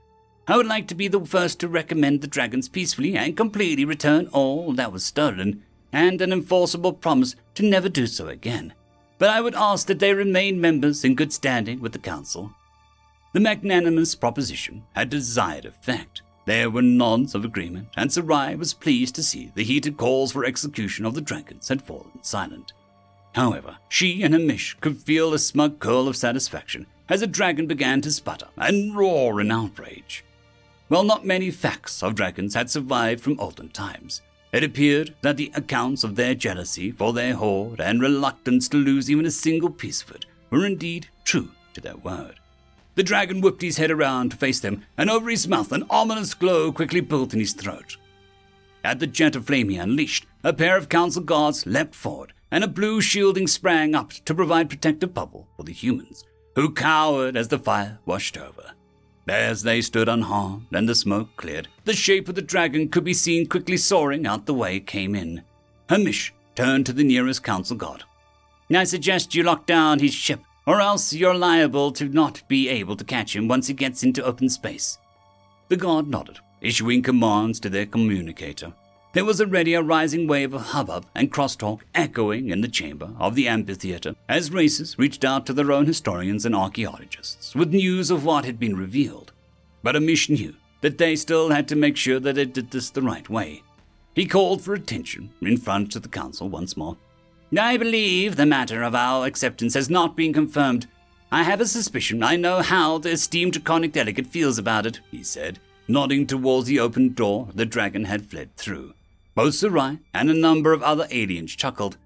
I 0.48 0.56
would 0.56 0.68
like 0.68 0.88
to 0.90 0.94
be 0.94 1.08
the 1.08 1.26
first 1.26 1.60
to 1.62 1.68
recommend 1.68 2.22
the 2.22 2.28
dragons 2.28 2.70
peacefully 2.70 3.18
and 3.18 3.36
completely 3.36 3.86
return 3.86 4.28
all 4.28 4.72
that 4.74 4.92
was 4.92 5.04
stolen, 5.04 5.64
and 5.92 6.22
an 6.22 6.32
enforceable 6.32 6.94
promise 6.94 7.36
to 7.56 7.66
never 7.66 7.90
do 7.90 8.06
so 8.06 8.28
again. 8.28 8.72
But 9.18 9.30
I 9.30 9.42
would 9.42 9.56
ask 9.56 9.88
that 9.88 9.98
they 9.98 10.14
remain 10.14 10.62
members 10.62 11.04
in 11.04 11.16
good 11.16 11.34
standing 11.34 11.80
with 11.80 11.94
the 11.94 11.98
Council. 11.98 12.54
The 13.34 13.40
magnanimous 13.40 14.14
proposition 14.14 14.84
had 14.94 15.10
desired 15.10 15.66
effect. 15.66 16.22
There 16.50 16.72
were 16.72 16.82
nods 16.82 17.36
of 17.36 17.46
agreement, 17.46 17.90
and 17.96 18.12
Sarai 18.12 18.56
was 18.56 18.74
pleased 18.74 19.14
to 19.14 19.22
see 19.22 19.52
the 19.54 19.64
heated 19.64 19.98
calls 19.98 20.32
for 20.32 20.44
execution 20.44 21.06
of 21.06 21.14
the 21.14 21.22
dragons 21.22 21.68
had 21.68 21.80
fallen 21.80 22.24
silent. 22.24 22.74
However, 23.36 23.78
she 23.88 24.24
and 24.24 24.34
Hamish 24.34 24.76
could 24.82 24.98
feel 24.98 25.32
a 25.32 25.38
smug 25.38 25.78
curl 25.78 26.08
of 26.08 26.18
satisfaction 26.18 26.88
as 27.08 27.20
the 27.20 27.28
dragon 27.28 27.68
began 27.68 28.02
to 28.02 28.12
sputter 28.12 28.48
and 28.58 28.98
roar 28.98 29.40
in 29.40 29.52
outrage. 29.52 30.26
While 30.88 31.04
not 31.04 31.24
many 31.24 31.52
facts 31.52 32.02
of 32.02 32.16
dragons 32.16 32.56
had 32.56 32.72
survived 32.72 33.22
from 33.22 33.40
olden 33.40 33.70
times, 33.70 34.24
it 34.52 34.64
appeared 34.64 35.14
that 35.22 35.38
the 35.38 35.52
accounts 35.54 36.04
of 36.04 36.16
their 36.16 36.34
jealousy 36.34 36.90
for 36.90 37.14
their 37.14 37.36
hoard 37.36 37.80
and 37.80 38.02
reluctance 38.02 38.68
to 38.70 38.78
lose 38.78 39.12
even 39.12 39.28
a 39.28 39.32
single 39.32 39.70
piece 39.70 40.02
of 40.02 40.16
it 40.16 40.26
were 40.50 40.66
indeed 40.66 41.10
true 41.26 41.52
to 41.76 41.82
their 41.82 41.98
word. 41.98 42.39
The 43.00 43.04
dragon 43.04 43.40
whipped 43.40 43.62
his 43.62 43.78
head 43.78 43.92
around 43.92 44.32
to 44.32 44.36
face 44.36 44.60
them, 44.60 44.84
and 44.98 45.10
over 45.10 45.30
his 45.30 45.48
mouth 45.48 45.72
an 45.72 45.86
ominous 45.90 46.34
glow 46.34 46.70
quickly 46.74 47.00
built 47.00 47.34
in 47.34 47.40
his 47.40 47.54
throat. 47.54 47.96
At 48.84 49.00
the 49.00 49.08
jet 49.08 49.38
of 49.38 49.46
flame 49.46 49.70
he 49.70 49.78
unleashed, 49.78 50.26
a 50.44 50.52
pair 50.52 50.76
of 50.76 50.90
council 50.90 51.24
guards 51.24 51.66
leapt 51.66 51.96
forward, 51.96 52.34
and 52.52 52.62
a 52.62 52.68
blue 52.68 53.00
shielding 53.00 53.48
sprang 53.48 53.96
up 53.96 54.12
to 54.12 54.36
provide 54.36 54.68
protective 54.68 55.14
bubble 55.14 55.48
for 55.56 55.64
the 55.64 55.72
humans, 55.72 56.26
who 56.56 56.74
cowered 56.74 57.38
as 57.38 57.48
the 57.48 57.58
fire 57.58 58.00
washed 58.06 58.38
over. 58.38 58.74
As 59.30 59.64
they 59.64 59.80
stood 59.80 60.10
unharmed 60.10 60.68
and 60.74 60.90
the 60.90 60.94
smoke 60.94 61.30
cleared, 61.38 61.70
the 61.86 61.94
shape 61.94 62.28
of 62.28 62.36
the 62.36 62.42
dragon 62.42 62.90
could 62.90 63.06
be 63.06 63.14
seen 63.14 63.48
quickly 63.48 63.78
soaring 63.78 64.28
out 64.28 64.46
the 64.46 64.54
way 64.54 64.76
it 64.76 64.88
came 64.88 65.16
in. 65.16 65.44
Hamish 65.88 66.34
turned 66.54 66.86
to 66.88 66.92
the 66.92 67.06
nearest 67.06 67.44
council 67.44 67.78
guard. 67.78 68.04
I 68.70 68.84
suggest 68.84 69.34
you 69.36 69.44
lock 69.44 69.66
down 69.66 70.00
his 70.00 70.14
ship 70.14 70.42
or 70.70 70.82
else 70.82 71.14
you're 71.14 71.34
liable 71.34 71.92
to 71.92 72.08
not 72.08 72.48
be 72.48 72.70
able 72.70 72.96
to 72.96 73.04
catch 73.04 73.36
him 73.36 73.48
once 73.48 73.66
he 73.66 73.74
gets 73.74 74.04
into 74.04 74.24
open 74.24 74.48
space. 74.48 75.00
The 75.68 75.76
guard 75.76 76.08
nodded, 76.08 76.38
issuing 76.62 77.02
commands 77.02 77.60
to 77.62 77.72
their 77.72 77.88
communicator. 77.88 78.72
There 79.14 79.26
was 79.26 79.42
already 79.42 79.74
a 79.74 79.82
rising 79.82 80.28
wave 80.28 80.54
of 80.54 80.62
hubbub 80.62 81.08
and 81.16 81.32
crosstalk 81.32 81.82
echoing 81.96 82.50
in 82.50 82.62
the 82.62 82.68
chamber 82.68 83.10
of 83.18 83.34
the 83.34 83.48
amphitheater 83.48 84.14
as 84.30 84.52
races 84.52 85.00
reached 85.00 85.26
out 85.26 85.48
to 85.48 85.54
their 85.54 85.72
own 85.72 85.88
historians 85.88 86.46
and 86.46 86.56
archaeologists 86.56 87.56
with 87.56 87.74
news 87.74 88.12
of 88.12 88.24
what 88.24 88.46
had 88.46 88.60
been 88.60 88.78
revealed. 88.78 89.32
But 89.82 89.96
Hamish 89.96 90.30
knew 90.30 90.54
that 90.82 91.00
they 91.00 91.16
still 91.16 91.50
had 91.50 91.68
to 91.70 91.76
make 91.76 91.98
sure 91.98 92.20
that 92.20 92.36
they 92.36 92.46
did 92.46 92.70
this 92.70 92.92
the 92.92 93.02
right 93.02 93.28
way. 93.28 93.64
He 94.14 94.28
called 94.28 94.62
for 94.62 94.76
attention 94.76 95.32
in 95.42 95.58
front 95.58 95.96
of 95.96 96.04
the 96.04 96.10
council 96.10 96.48
once 96.48 96.78
more 96.78 96.96
I 97.58 97.78
believe 97.78 98.36
the 98.36 98.46
matter 98.46 98.84
of 98.84 98.94
our 98.94 99.26
acceptance 99.26 99.74
has 99.74 99.90
not 99.90 100.16
been 100.16 100.34
confirmed. 100.34 100.88
I 101.32 101.44
have 101.44 101.62
a 101.62 101.66
suspicion 101.66 102.22
I 102.22 102.36
know 102.36 102.62
how 102.62 103.00
the 103.00 103.12
esteemed 103.12 103.54
draconic 103.54 103.92
delegate 103.94 104.28
feels 104.28 104.58
about 104.60 104.86
it, 104.86 105.00
he 105.10 105.24
said, 105.24 105.60
nodding 105.88 106.28
towards 106.28 106.68
the 106.68 106.80
open 106.80 107.14
door 107.14 107.48
the 107.56 107.66
dragon 107.66 108.06
had 108.06 108.26
fled 108.26 108.56
through. 108.56 108.94
Both 109.34 109.56
Sarai 109.56 110.00
and 110.14 110.30
a 110.30 110.34
number 110.34 110.74
of 110.74 110.84
other 110.84 111.08
aliens 111.10 111.56
chuckled. 111.56 111.98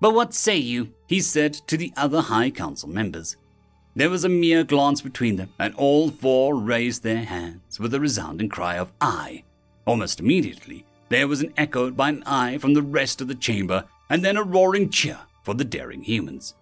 But 0.00 0.14
what 0.14 0.34
say 0.34 0.56
you? 0.56 0.92
he 1.06 1.20
said 1.20 1.54
to 1.68 1.76
the 1.76 1.92
other 1.96 2.22
High 2.22 2.50
Council 2.50 2.88
members. 2.88 3.36
There 3.94 4.10
was 4.10 4.24
a 4.24 4.28
mere 4.28 4.64
glance 4.64 5.02
between 5.02 5.36
them, 5.36 5.52
and 5.58 5.74
all 5.74 6.10
four 6.10 6.56
raised 6.56 7.02
their 7.02 7.24
hands 7.24 7.78
with 7.78 7.92
a 7.92 8.00
resounding 8.00 8.48
cry 8.48 8.76
of 8.76 8.92
aye. 9.00 9.42
Almost 9.84 10.20
immediately, 10.20 10.84
there 11.08 11.28
was 11.28 11.42
an 11.42 11.52
echo 11.56 11.90
by 11.90 12.08
an 12.08 12.22
aye 12.24 12.58
from 12.58 12.74
the 12.74 12.82
rest 12.82 13.20
of 13.20 13.28
the 13.28 13.34
chamber, 13.34 13.84
and 14.10 14.24
then 14.24 14.36
a 14.36 14.42
roaring 14.42 14.90
cheer 14.90 15.18
for 15.44 15.54
the 15.54 15.64
daring 15.64 16.02
humans. 16.02 16.54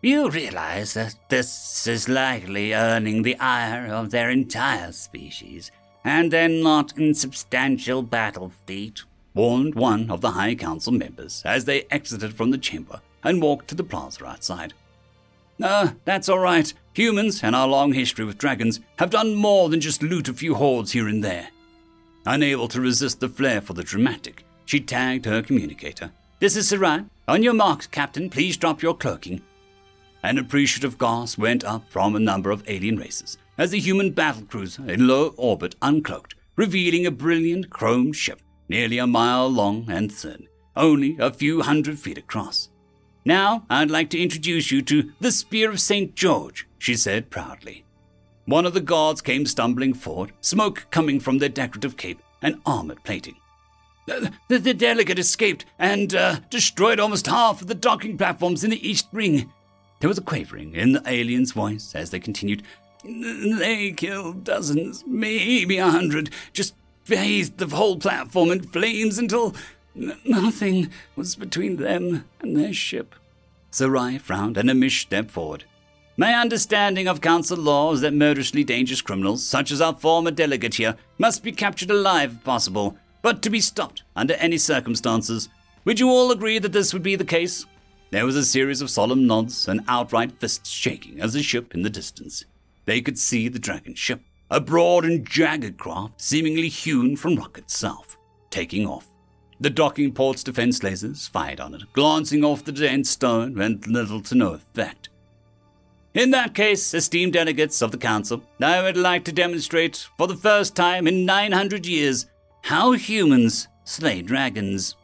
You 0.00 0.30
realize 0.30 0.94
that 0.94 1.16
this 1.28 1.88
is 1.88 2.08
likely 2.08 2.72
earning 2.72 3.22
the 3.22 3.36
ire 3.38 3.92
of 3.92 4.10
their 4.10 4.30
entire 4.30 4.92
species, 4.92 5.72
and 6.04 6.30
their 6.30 6.48
not 6.48 6.96
insubstantial 6.96 8.02
battle 8.02 8.52
fleet, 8.64 9.02
warned 9.34 9.74
one 9.74 10.08
of 10.10 10.20
the 10.20 10.30
High 10.30 10.54
Council 10.54 10.92
members 10.92 11.42
as 11.44 11.64
they 11.64 11.86
exited 11.90 12.34
from 12.34 12.52
the 12.52 12.58
chamber 12.58 13.00
and 13.24 13.42
walked 13.42 13.66
to 13.68 13.74
the 13.74 13.82
plaza 13.82 14.24
outside. 14.24 14.72
Ah, 15.60 15.94
that's 16.04 16.28
all 16.28 16.38
right. 16.38 16.72
Humans 16.94 17.42
and 17.42 17.56
our 17.56 17.66
long 17.66 17.92
history 17.92 18.24
with 18.24 18.38
dragons 18.38 18.78
have 18.98 19.10
done 19.10 19.34
more 19.34 19.68
than 19.68 19.80
just 19.80 20.02
loot 20.02 20.28
a 20.28 20.32
few 20.32 20.54
hoards 20.54 20.92
here 20.92 21.08
and 21.08 21.24
there. 21.24 21.48
Unable 22.26 22.68
to 22.68 22.80
resist 22.80 23.18
the 23.18 23.28
flair 23.28 23.60
for 23.60 23.72
the 23.72 23.82
dramatic, 23.82 24.44
she 24.64 24.78
tagged 24.78 25.24
her 25.24 25.42
communicator 25.42 26.12
this 26.40 26.56
is 26.56 26.68
Sarai. 26.68 27.04
On 27.26 27.42
your 27.42 27.52
marks, 27.52 27.86
Captain, 27.86 28.30
please 28.30 28.56
drop 28.56 28.80
your 28.80 28.96
cloaking. 28.96 29.42
An 30.22 30.38
appreciative 30.38 30.98
gasp 30.98 31.38
went 31.38 31.64
up 31.64 31.88
from 31.88 32.14
a 32.14 32.20
number 32.20 32.50
of 32.50 32.62
alien 32.68 32.96
races 32.96 33.38
as 33.56 33.70
the 33.70 33.80
human 33.80 34.12
battlecruiser 34.12 34.88
in 34.88 35.08
low 35.08 35.34
orbit 35.36 35.74
uncloaked, 35.80 36.34
revealing 36.54 37.06
a 37.06 37.10
brilliant 37.10 37.70
chrome 37.70 38.12
ship 38.12 38.40
nearly 38.68 38.98
a 38.98 39.06
mile 39.06 39.48
long 39.48 39.86
and 39.90 40.12
thin, 40.12 40.46
only 40.76 41.16
a 41.18 41.32
few 41.32 41.62
hundred 41.62 41.98
feet 41.98 42.18
across. 42.18 42.68
Now, 43.24 43.64
I'd 43.68 43.90
like 43.90 44.10
to 44.10 44.20
introduce 44.20 44.70
you 44.70 44.82
to 44.82 45.12
the 45.20 45.32
Spear 45.32 45.70
of 45.70 45.80
St. 45.80 46.14
George, 46.14 46.68
she 46.78 46.94
said 46.94 47.30
proudly. 47.30 47.84
One 48.44 48.64
of 48.64 48.74
the 48.74 48.80
guards 48.80 49.20
came 49.20 49.44
stumbling 49.44 49.92
forward, 49.92 50.32
smoke 50.40 50.86
coming 50.90 51.18
from 51.18 51.38
their 51.38 51.48
decorative 51.48 51.96
cape 51.96 52.22
and 52.42 52.60
armored 52.64 53.02
plating. 53.02 53.37
The, 54.48 54.58
the, 54.58 54.74
delegate 54.74 55.18
escaped 55.18 55.66
and 55.78 56.14
uh, 56.14 56.40
destroyed 56.48 56.98
almost 56.98 57.26
half 57.26 57.60
of 57.60 57.66
the 57.66 57.74
docking 57.74 58.16
platforms 58.16 58.64
in 58.64 58.70
the 58.70 58.88
East 58.88 59.06
Ring. 59.12 59.52
There 60.00 60.08
was 60.08 60.18
a 60.18 60.22
quavering 60.22 60.74
in 60.74 60.92
the 60.92 61.02
alien's 61.06 61.52
voice 61.52 61.94
as 61.94 62.10
they 62.10 62.18
continued. 62.18 62.62
They 63.04 63.92
killed 63.92 64.44
dozens, 64.44 65.04
maybe 65.06 65.78
a 65.78 65.90
hundred, 65.90 66.30
just 66.52 66.74
bathed 67.06 67.58
the 67.58 67.66
whole 67.66 67.98
platform 67.98 68.50
in 68.50 68.62
flames 68.62 69.18
until 69.18 69.54
nothing 69.94 70.90
was 71.14 71.36
between 71.36 71.76
them 71.76 72.24
and 72.40 72.56
their 72.56 72.72
ship. 72.72 73.14
Sarai 73.70 74.18
frowned 74.18 74.56
and 74.56 74.68
Hamish 74.68 75.02
stepped 75.02 75.30
forward. 75.30 75.64
My 76.16 76.34
understanding 76.34 77.06
of 77.06 77.20
council 77.20 77.58
law 77.58 77.92
is 77.92 78.00
that 78.00 78.14
murderously 78.14 78.64
dangerous 78.64 79.02
criminals, 79.02 79.46
such 79.46 79.70
as 79.70 79.80
our 79.80 79.94
former 79.94 80.30
delegate 80.30 80.74
here, 80.74 80.96
must 81.18 81.44
be 81.44 81.52
captured 81.52 81.90
alive 81.90 82.32
if 82.32 82.44
possible, 82.44 82.96
but 83.22 83.42
to 83.42 83.50
be 83.50 83.60
stopped 83.60 84.02
under 84.16 84.34
any 84.34 84.58
circumstances. 84.58 85.48
Would 85.84 86.00
you 86.00 86.08
all 86.08 86.30
agree 86.30 86.58
that 86.58 86.72
this 86.72 86.92
would 86.92 87.02
be 87.02 87.16
the 87.16 87.24
case? 87.24 87.66
There 88.10 88.24
was 88.24 88.36
a 88.36 88.44
series 88.44 88.80
of 88.80 88.90
solemn 88.90 89.26
nods 89.26 89.68
and 89.68 89.82
outright 89.86 90.32
fists 90.40 90.70
shaking 90.70 91.20
as 91.20 91.34
the 91.34 91.42
ship 91.42 91.74
in 91.74 91.82
the 91.82 91.90
distance. 91.90 92.44
They 92.86 93.02
could 93.02 93.18
see 93.18 93.48
the 93.48 93.58
dragon 93.58 93.94
ship, 93.94 94.22
a 94.50 94.60
broad 94.60 95.04
and 95.04 95.28
jagged 95.28 95.76
craft 95.76 96.20
seemingly 96.20 96.68
hewn 96.68 97.16
from 97.16 97.36
rock 97.36 97.58
itself, 97.58 98.16
taking 98.50 98.86
off. 98.86 99.10
The 99.60 99.70
docking 99.70 100.12
port's 100.12 100.44
defense 100.44 100.78
lasers 100.80 101.28
fired 101.28 101.60
on 101.60 101.74
it, 101.74 101.82
glancing 101.92 102.44
off 102.44 102.64
the 102.64 102.72
dense 102.72 103.10
stone 103.10 103.54
with 103.54 103.86
little 103.86 104.22
to 104.22 104.34
no 104.34 104.54
effect. 104.54 105.08
In 106.14 106.30
that 106.30 106.54
case, 106.54 106.94
esteemed 106.94 107.34
delegates 107.34 107.82
of 107.82 107.90
the 107.90 107.98
Council, 107.98 108.42
I 108.60 108.82
would 108.82 108.96
like 108.96 109.24
to 109.24 109.32
demonstrate, 109.32 110.08
for 110.16 110.26
the 110.26 110.36
first 110.36 110.74
time 110.74 111.06
in 111.06 111.26
900 111.26 111.86
years, 111.86 112.26
how 112.68 112.92
humans 112.92 113.66
slay 113.84 114.20
dragons. 114.20 114.94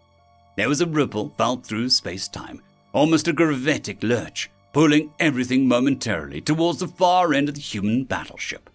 There 0.54 0.68
was 0.68 0.82
a 0.82 0.86
ripple 0.86 1.30
felt 1.38 1.64
through 1.64 1.88
space 1.88 2.28
time, 2.28 2.60
almost 2.92 3.26
a 3.26 3.32
gravitic 3.32 4.02
lurch, 4.02 4.50
pulling 4.74 5.14
everything 5.18 5.66
momentarily 5.66 6.42
towards 6.42 6.80
the 6.80 6.88
far 6.88 7.32
end 7.32 7.48
of 7.48 7.54
the 7.54 7.62
human 7.62 8.04
battleship. 8.04 8.68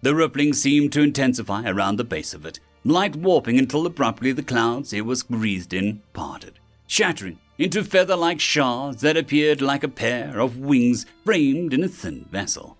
The 0.00 0.14
rippling 0.14 0.54
seemed 0.54 0.90
to 0.94 1.02
intensify 1.02 1.68
around 1.68 1.96
the 1.96 2.04
base 2.04 2.32
of 2.32 2.46
it, 2.46 2.60
light 2.82 3.14
warping 3.14 3.58
until 3.58 3.84
abruptly 3.84 4.32
the 4.32 4.42
clouds 4.42 4.94
it 4.94 5.04
was 5.04 5.26
wreathed 5.28 5.74
in 5.74 6.00
parted, 6.14 6.58
shattering 6.86 7.38
into 7.58 7.84
feather 7.84 8.16
like 8.16 8.40
shards 8.40 9.02
that 9.02 9.18
appeared 9.18 9.60
like 9.60 9.84
a 9.84 9.88
pair 9.88 10.40
of 10.40 10.56
wings 10.56 11.04
framed 11.26 11.74
in 11.74 11.84
a 11.84 11.88
thin 11.88 12.24
vessel. 12.32 12.78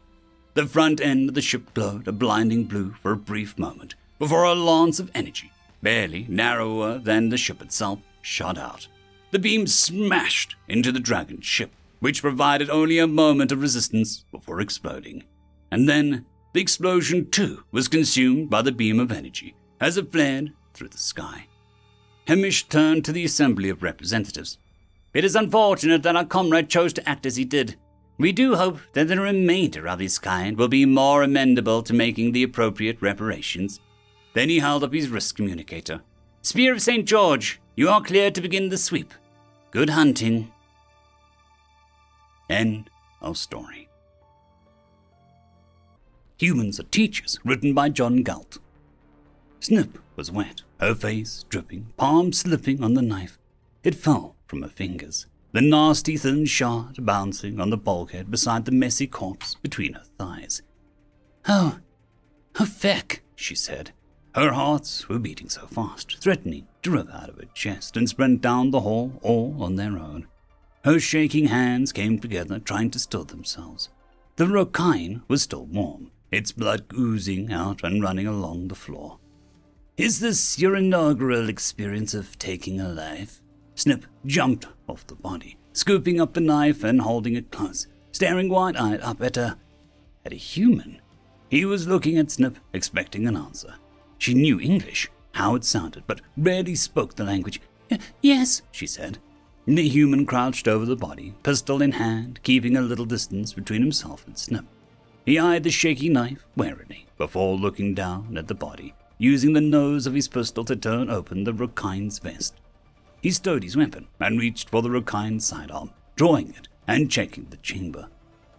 The 0.54 0.66
front 0.66 1.02
end 1.02 1.28
of 1.28 1.34
the 1.34 1.42
ship 1.42 1.74
glowed 1.74 2.08
a 2.08 2.12
blinding 2.12 2.64
blue 2.64 2.92
for 3.02 3.12
a 3.12 3.16
brief 3.18 3.58
moment 3.58 3.94
before 4.20 4.44
a 4.44 4.54
lance 4.54 5.00
of 5.00 5.10
energy, 5.14 5.50
barely 5.82 6.26
narrower 6.28 6.98
than 6.98 7.30
the 7.30 7.38
ship 7.38 7.60
itself, 7.62 7.98
shot 8.20 8.58
out. 8.58 8.86
The 9.30 9.38
beam 9.38 9.66
smashed 9.66 10.56
into 10.68 10.92
the 10.92 11.00
dragon 11.00 11.40
ship, 11.40 11.72
which 12.00 12.20
provided 12.20 12.68
only 12.68 12.98
a 12.98 13.06
moment 13.06 13.50
of 13.50 13.62
resistance 13.62 14.24
before 14.30 14.60
exploding. 14.60 15.24
And 15.70 15.88
then 15.88 16.26
the 16.52 16.60
explosion 16.60 17.30
too 17.30 17.64
was 17.72 17.88
consumed 17.88 18.50
by 18.50 18.60
the 18.60 18.72
beam 18.72 19.00
of 19.00 19.10
energy 19.10 19.54
as 19.80 19.96
it 19.96 20.12
flared 20.12 20.52
through 20.74 20.88
the 20.88 20.98
sky. 20.98 21.46
Hamish 22.26 22.68
turned 22.68 23.06
to 23.06 23.12
the 23.12 23.24
assembly 23.24 23.70
of 23.70 23.82
representatives. 23.82 24.58
It 25.14 25.24
is 25.24 25.34
unfortunate 25.34 26.02
that 26.02 26.16
our 26.16 26.26
comrade 26.26 26.68
chose 26.68 26.92
to 26.92 27.08
act 27.08 27.24
as 27.24 27.36
he 27.36 27.44
did. 27.46 27.76
We 28.18 28.32
do 28.32 28.54
hope 28.54 28.80
that 28.92 29.08
the 29.08 29.18
remainder 29.18 29.88
of 29.88 29.98
his 29.98 30.18
kind 30.18 30.58
will 30.58 30.68
be 30.68 30.84
more 30.84 31.22
amenable 31.22 31.82
to 31.84 31.94
making 31.94 32.32
the 32.32 32.42
appropriate 32.42 33.00
reparations. 33.00 33.80
Then 34.32 34.48
he 34.48 34.60
held 34.60 34.84
up 34.84 34.92
his 34.92 35.08
wrist 35.08 35.36
communicator. 35.36 36.02
Spear 36.42 36.72
of 36.72 36.82
St. 36.82 37.06
George, 37.06 37.60
you 37.76 37.88
are 37.88 38.02
cleared 38.02 38.34
to 38.34 38.40
begin 38.40 38.68
the 38.68 38.78
sweep. 38.78 39.12
Good 39.70 39.90
hunting. 39.90 40.52
End 42.48 42.90
of 43.20 43.36
story. 43.36 43.88
Humans 46.38 46.80
are 46.80 46.84
Teachers, 46.84 47.38
written 47.44 47.74
by 47.74 47.90
John 47.90 48.22
Galt. 48.22 48.58
Snip 49.60 49.98
was 50.16 50.32
wet, 50.32 50.62
her 50.80 50.94
face 50.94 51.44
dripping, 51.50 51.92
palm 51.98 52.32
slipping 52.32 52.82
on 52.82 52.94
the 52.94 53.02
knife. 53.02 53.38
It 53.84 53.94
fell 53.94 54.36
from 54.46 54.62
her 54.62 54.68
fingers, 54.68 55.26
the 55.52 55.60
nasty 55.60 56.16
thin 56.16 56.46
shard 56.46 57.04
bouncing 57.04 57.60
on 57.60 57.70
the 57.70 57.76
bulkhead 57.76 58.30
beside 58.30 58.64
the 58.64 58.72
messy 58.72 59.06
corpse 59.06 59.56
between 59.56 59.92
her 59.92 60.04
thighs. 60.18 60.62
Oh, 61.46 61.78
oh, 62.58 62.64
feck, 62.64 63.22
she 63.36 63.54
said. 63.54 63.92
Her 64.34 64.52
hearts 64.52 65.08
were 65.08 65.18
beating 65.18 65.48
so 65.48 65.66
fast, 65.66 66.18
threatening 66.20 66.68
to 66.82 66.92
rip 66.92 67.12
out 67.12 67.30
of 67.30 67.36
her 67.36 67.46
chest 67.52 67.96
and 67.96 68.08
sprint 68.08 68.40
down 68.40 68.70
the 68.70 68.80
hall 68.80 69.18
all 69.22 69.56
on 69.62 69.74
their 69.74 69.98
own. 69.98 70.28
Her 70.84 71.00
shaking 71.00 71.46
hands 71.46 71.92
came 71.92 72.18
together, 72.18 72.60
trying 72.60 72.90
to 72.92 72.98
still 72.98 73.24
themselves. 73.24 73.88
The 74.36 74.46
Rokine 74.46 75.22
was 75.26 75.42
still 75.42 75.66
warm, 75.66 76.12
its 76.30 76.52
blood 76.52 76.84
oozing 76.96 77.52
out 77.52 77.82
and 77.82 78.02
running 78.02 78.26
along 78.26 78.68
the 78.68 78.74
floor. 78.76 79.18
Is 79.96 80.20
this 80.20 80.58
your 80.58 80.76
inaugural 80.76 81.48
experience 81.48 82.14
of 82.14 82.38
taking 82.38 82.80
a 82.80 82.88
life? 82.88 83.42
Snip 83.74 84.06
jumped 84.24 84.66
off 84.88 85.06
the 85.06 85.16
body, 85.16 85.58
scooping 85.72 86.20
up 86.20 86.34
the 86.34 86.40
knife 86.40 86.84
and 86.84 87.00
holding 87.00 87.34
it 87.34 87.50
close, 87.50 87.88
staring 88.12 88.48
wide 88.48 88.76
eyed 88.76 89.00
up 89.00 89.20
at 89.20 89.36
a. 89.36 89.58
at 90.24 90.32
a 90.32 90.36
human. 90.36 91.00
He 91.50 91.64
was 91.64 91.88
looking 91.88 92.16
at 92.16 92.30
Snip, 92.30 92.58
expecting 92.72 93.26
an 93.26 93.36
answer. 93.36 93.74
She 94.20 94.34
knew 94.34 94.60
English, 94.60 95.10
how 95.32 95.54
it 95.54 95.64
sounded, 95.64 96.04
but 96.06 96.20
rarely 96.36 96.74
spoke 96.74 97.16
the 97.16 97.24
language. 97.24 97.58
Yes, 98.20 98.60
she 98.70 98.86
said. 98.86 99.16
The 99.66 99.88
human 99.88 100.26
crouched 100.26 100.68
over 100.68 100.84
the 100.84 100.94
body, 100.94 101.32
pistol 101.42 101.80
in 101.80 101.92
hand, 101.92 102.38
keeping 102.42 102.76
a 102.76 102.82
little 102.82 103.06
distance 103.06 103.54
between 103.54 103.80
himself 103.80 104.26
and 104.26 104.36
Snip. 104.36 104.66
He 105.24 105.38
eyed 105.38 105.62
the 105.62 105.70
shaky 105.70 106.10
knife 106.10 106.44
warily 106.54 107.06
before 107.16 107.56
looking 107.56 107.94
down 107.94 108.36
at 108.36 108.46
the 108.46 108.54
body, 108.54 108.92
using 109.16 109.54
the 109.54 109.60
nose 109.62 110.06
of 110.06 110.14
his 110.14 110.28
pistol 110.28 110.66
to 110.66 110.76
turn 110.76 111.08
open 111.08 111.44
the 111.44 111.54
Rokine's 111.54 112.18
vest. 112.18 112.54
He 113.22 113.30
stowed 113.30 113.62
his 113.62 113.76
weapon 113.76 114.06
and 114.18 114.38
reached 114.38 114.68
for 114.68 114.82
the 114.82 114.90
Rokine's 114.90 115.46
sidearm, 115.46 115.92
drawing 116.16 116.50
it 116.50 116.68
and 116.86 117.10
checking 117.10 117.46
the 117.46 117.56
chamber. 117.58 118.08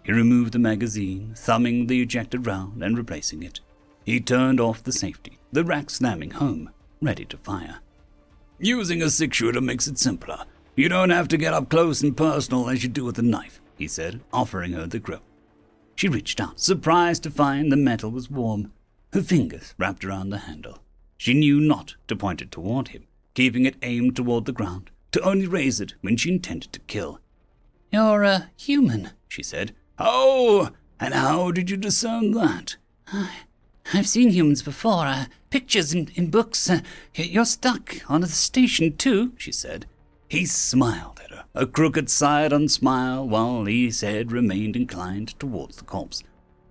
He 0.02 0.12
removed 0.12 0.54
the 0.54 0.60
magazine, 0.60 1.36
thumbing 1.36 1.86
the 1.86 2.02
ejected 2.02 2.47
round 2.47 2.82
and 2.84 2.97
replacing 2.97 3.43
it. 3.43 3.60
He 4.03 4.19
turned 4.19 4.59
off 4.59 4.83
the 4.83 4.91
safety, 4.91 5.37
the 5.51 5.63
rack 5.63 5.89
slamming 5.89 6.31
home, 6.31 6.71
ready 7.01 7.25
to 7.25 7.37
fire. 7.37 7.79
Using 8.59 9.01
a 9.01 9.09
six 9.09 9.37
shooter 9.37 9.61
makes 9.61 9.87
it 9.87 9.97
simpler. 9.97 10.45
You 10.75 10.89
don't 10.89 11.09
have 11.09 11.27
to 11.29 11.37
get 11.37 11.53
up 11.53 11.69
close 11.69 12.01
and 12.01 12.15
personal 12.15 12.69
as 12.69 12.83
you 12.83 12.89
do 12.89 13.05
with 13.05 13.19
a 13.19 13.23
knife, 13.23 13.61
he 13.77 13.87
said, 13.87 14.21
offering 14.31 14.73
her 14.73 14.87
the 14.87 14.99
grip. 14.99 15.21
She 15.95 16.07
reached 16.07 16.39
out, 16.39 16.59
surprised 16.59 17.23
to 17.23 17.31
find 17.31 17.71
the 17.71 17.77
metal 17.77 18.09
was 18.09 18.29
warm. 18.29 18.71
Her 19.13 19.21
fingers 19.21 19.75
wrapped 19.77 20.05
around 20.05 20.29
the 20.29 20.39
handle. 20.39 20.79
She 21.17 21.33
knew 21.33 21.59
not 21.59 21.95
to 22.07 22.15
point 22.15 22.41
it 22.41 22.51
toward 22.51 22.89
him, 22.89 23.05
keeping 23.33 23.65
it 23.65 23.75
aimed 23.83 24.15
toward 24.15 24.45
the 24.45 24.51
ground, 24.51 24.89
to 25.11 25.21
only 25.21 25.45
raise 25.45 25.79
it 25.79 25.93
when 26.01 26.17
she 26.17 26.31
intended 26.31 26.73
to 26.73 26.79
kill. 26.81 27.19
You're 27.91 28.23
a 28.23 28.49
human, 28.55 29.11
she 29.27 29.43
said. 29.43 29.75
Oh, 29.99 30.69
and 30.99 31.13
how 31.13 31.51
did 31.51 31.69
you 31.69 31.77
discern 31.77 32.31
that? 32.31 32.77
I've 33.93 34.08
seen 34.08 34.30
humans 34.30 34.62
before, 34.62 35.06
uh, 35.06 35.25
pictures 35.49 35.93
in, 35.93 36.10
in 36.15 36.30
books. 36.30 36.69
Uh, 36.69 36.80
you're 37.13 37.45
stuck 37.45 37.97
on 38.10 38.21
the 38.21 38.27
station, 38.27 38.95
too, 38.95 39.34
she 39.38 39.51
said. 39.51 39.86
He 40.30 40.45
smiled 40.45 41.19
at 41.23 41.32
her, 41.32 41.43
a 41.54 41.65
crooked 41.65 42.10
side-on 42.10 42.69
smile, 42.69 43.27
while 43.27 43.65
his 43.65 43.99
head 43.99 44.32
remained 44.32 44.77
inclined 44.77 45.38
towards 45.39 45.75
the 45.77 45.84
corpse. 45.84 46.23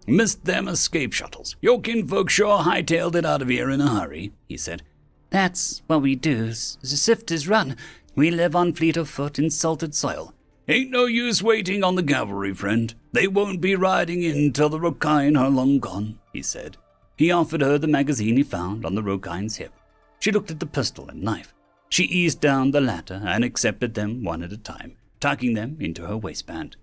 Missed 0.06 0.46
them 0.46 0.66
escape 0.66 1.12
shuttles. 1.12 1.56
Your 1.61 1.80
kinfolk 1.80 2.30
sure 2.30 2.61
hightailed 2.61 3.14
it 3.14 3.26
out 3.26 3.42
of 3.42 3.48
here 3.48 3.68
in 3.68 3.83
a 3.83 3.88
hurry, 3.88 4.33
he 4.48 4.56
said. 4.56 4.83
That's 5.28 5.83
what 5.87 6.02
we 6.02 6.16
do. 6.16 6.52
Sift 6.52 7.30
is 7.30 7.46
run. 7.46 7.76
We 8.16 8.30
live 8.30 8.56
on 8.56 8.72
fleet 8.72 8.96
of 8.96 9.09
foot 9.09 9.38
in 9.38 9.50
salted 9.50 9.94
soil. 9.94 10.33
Ain't 10.66 10.90
no 10.90 11.04
use 11.04 11.42
waiting 11.42 11.85
on 11.85 11.96
the 11.96 12.02
cavalry, 12.02 12.54
friend. 12.54 12.94
They 13.12 13.28
won't 13.28 13.61
be 13.61 13.76
riding 13.76 14.22
in 14.22 14.52
till 14.52 14.68
the 14.68 14.78
Rokine 14.78 15.38
are 15.38 15.50
long 15.50 15.80
gone, 15.80 16.18
he 16.33 16.42
said. 16.42 16.76
He 17.20 17.30
offered 17.30 17.61
her 17.61 17.76
the 17.76 17.87
magazine 17.87 18.38
he 18.38 18.42
found 18.42 18.87
on 18.87 18.94
the 18.94 19.02
Rokine's 19.02 19.56
hip. 19.56 19.74
She 20.20 20.33
looked 20.33 20.50
at 20.50 20.59
the 20.59 20.64
pistol 20.64 21.11
and 21.11 21.20
knife. 21.20 21.52
She 21.90 22.04
eased 22.04 22.40
down 22.40 22.70
the 22.70 22.80
latter 22.80 23.20
and 23.26 23.44
accepted 23.44 23.92
them 23.92 24.24
one 24.24 24.42
at 24.42 24.54
a 24.54 24.56
time, 24.56 24.96
tucking 25.20 25.52
them 25.52 25.76
into 25.80 26.06
her 26.06 26.16
waistband. 26.16 26.78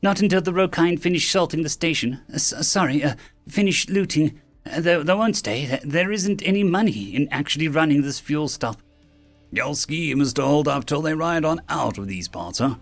Not 0.00 0.22
until 0.22 0.40
the 0.40 0.54
Rokine 0.54 0.98
finish 0.98 1.30
salting 1.30 1.62
the 1.62 1.68
station. 1.68 2.22
Uh, 2.32 2.38
sorry, 2.38 3.04
uh, 3.04 3.16
finish 3.46 3.86
looting. 3.90 4.40
Uh, 4.64 4.80
they, 4.80 4.96
won't 4.96 5.36
stay. 5.36 5.78
There 5.84 6.10
isn't 6.10 6.42
any 6.42 6.64
money 6.64 7.14
in 7.14 7.28
actually 7.30 7.68
running 7.68 8.00
this 8.00 8.18
fuel 8.18 8.48
stop. 8.48 8.80
Your 9.52 9.74
scheme 9.74 10.22
is 10.22 10.32
to 10.34 10.42
hold 10.42 10.68
up 10.68 10.86
till 10.86 11.02
they 11.02 11.12
ride 11.12 11.44
on 11.44 11.60
out 11.68 11.98
of 11.98 12.08
these 12.08 12.28
parts, 12.28 12.60
huh? 12.60 12.76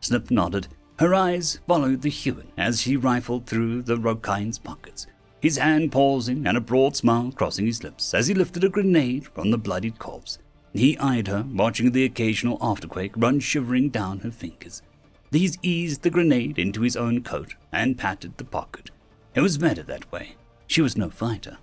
Snip 0.00 0.32
nodded, 0.32 0.66
Her 0.98 1.14
eyes 1.14 1.60
followed 1.68 2.02
the 2.02 2.10
human 2.10 2.48
as 2.58 2.80
he 2.80 2.96
rifled 2.96 3.46
through 3.46 3.82
the 3.82 3.96
Rokine's 3.96 4.58
pockets, 4.58 5.06
his 5.40 5.56
hand 5.56 5.90
pausing 5.90 6.46
and 6.46 6.56
a 6.56 6.60
broad 6.60 6.96
smile 6.96 7.32
crossing 7.32 7.66
his 7.66 7.82
lips 7.82 8.14
as 8.14 8.26
he 8.26 8.34
lifted 8.34 8.64
a 8.64 8.68
grenade 8.68 9.26
from 9.26 9.50
the 9.50 9.58
bloodied 9.58 9.98
corpse. 9.98 10.38
He 10.72 10.96
eyed 10.98 11.26
her, 11.26 11.44
watching 11.52 11.92
the 11.92 12.04
occasional 12.04 12.58
afterquake 12.60 13.12
run 13.16 13.40
shivering 13.40 13.88
down 13.88 14.20
her 14.20 14.30
fingers. 14.30 14.82
These 15.30 15.58
eased 15.62 16.02
the 16.02 16.10
grenade 16.10 16.58
into 16.58 16.82
his 16.82 16.96
own 16.96 17.22
coat 17.22 17.54
and 17.72 17.98
patted 17.98 18.36
the 18.36 18.44
pocket. 18.44 18.90
It 19.34 19.40
was 19.40 19.58
better 19.58 19.82
that 19.84 20.10
way. 20.12 20.36
She 20.66 20.80
was 20.82 20.96
no 20.96 21.10
fighter. 21.10 21.58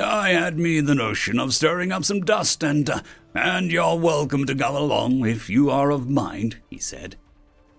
I 0.00 0.30
had 0.30 0.58
me 0.58 0.80
the 0.80 0.94
notion 0.94 1.38
of 1.38 1.52
stirring 1.52 1.92
up 1.92 2.04
some 2.04 2.20
dust, 2.20 2.62
and 2.62 2.88
uh, 2.88 3.02
and 3.34 3.70
you're 3.70 3.98
welcome 3.98 4.46
to 4.46 4.54
come 4.54 4.74
along 4.74 5.26
if 5.26 5.50
you 5.50 5.68
are 5.68 5.90
of 5.90 6.08
mind, 6.08 6.56
he 6.70 6.78
said. 6.78 7.16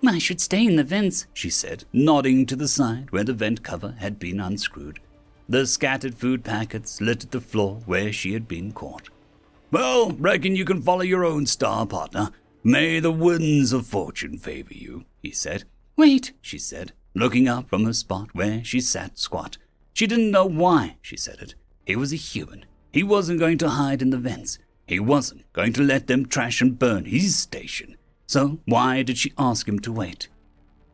I 0.06 0.18
should 0.18 0.42
stay 0.42 0.66
in 0.66 0.76
the 0.76 0.84
vents, 0.84 1.28
she 1.34 1.50
said, 1.50 1.86
nodding 1.94 2.46
to 2.48 2.56
the 2.56 2.68
side 2.68 3.12
where 3.12 3.24
the 3.24 3.34
vent 3.34 3.64
cover 3.64 3.96
had 4.00 4.20
been 4.20 4.40
unscrewed. 4.40 5.00
The 5.48 5.66
scattered 5.66 6.16
food 6.16 6.44
packets 6.44 7.00
littered 7.00 7.32
the 7.32 7.40
floor 7.40 7.82
where 7.86 8.12
she 8.12 8.34
had 8.34 8.48
been 8.48 8.74
caught. 8.74 9.10
Well, 9.72 10.12
reckon 10.12 10.56
you 10.56 10.66
can 10.66 10.82
follow 10.82 11.02
your 11.02 11.24
own 11.24 11.46
star, 11.46 11.86
partner. 11.86 12.32
May 12.64 13.00
the 13.00 13.12
winds 13.12 13.74
of 13.74 13.88
fortune 13.88 14.38
favor 14.38 14.74
you, 14.74 15.06
he 15.22 15.32
said. 15.32 15.64
Wait, 15.96 16.34
she 16.42 16.58
said, 16.58 16.94
looking 17.14 17.48
up 17.48 17.70
from 17.70 17.86
her 17.86 17.94
spot 17.94 18.30
where 18.34 18.64
she 18.64 18.82
sat 18.82 19.18
squat. 19.18 19.58
She 19.94 20.08
didn't 20.08 20.32
know 20.32 20.46
why 20.46 20.98
she 21.02 21.18
said 21.18 21.40
it. 21.40 21.56
He 21.86 21.96
was 21.96 22.12
a 22.12 22.18
human. 22.18 22.66
He 22.92 23.04
wasn't 23.04 23.40
going 23.40 23.58
to 23.60 23.70
hide 23.70 24.02
in 24.02 24.10
the 24.10 24.18
vents. 24.18 24.60
He 24.88 25.00
wasn't 25.00 25.52
going 25.54 25.74
to 25.74 25.82
let 25.82 26.08
them 26.08 26.26
trash 26.26 26.62
and 26.62 26.78
burn 26.78 27.06
his 27.06 27.36
station. 27.36 27.98
So 28.28 28.60
why 28.66 29.04
did 29.04 29.18
she 29.18 29.34
ask 29.38 29.68
him 29.68 29.80
to 29.80 29.92
wait? 29.92 30.28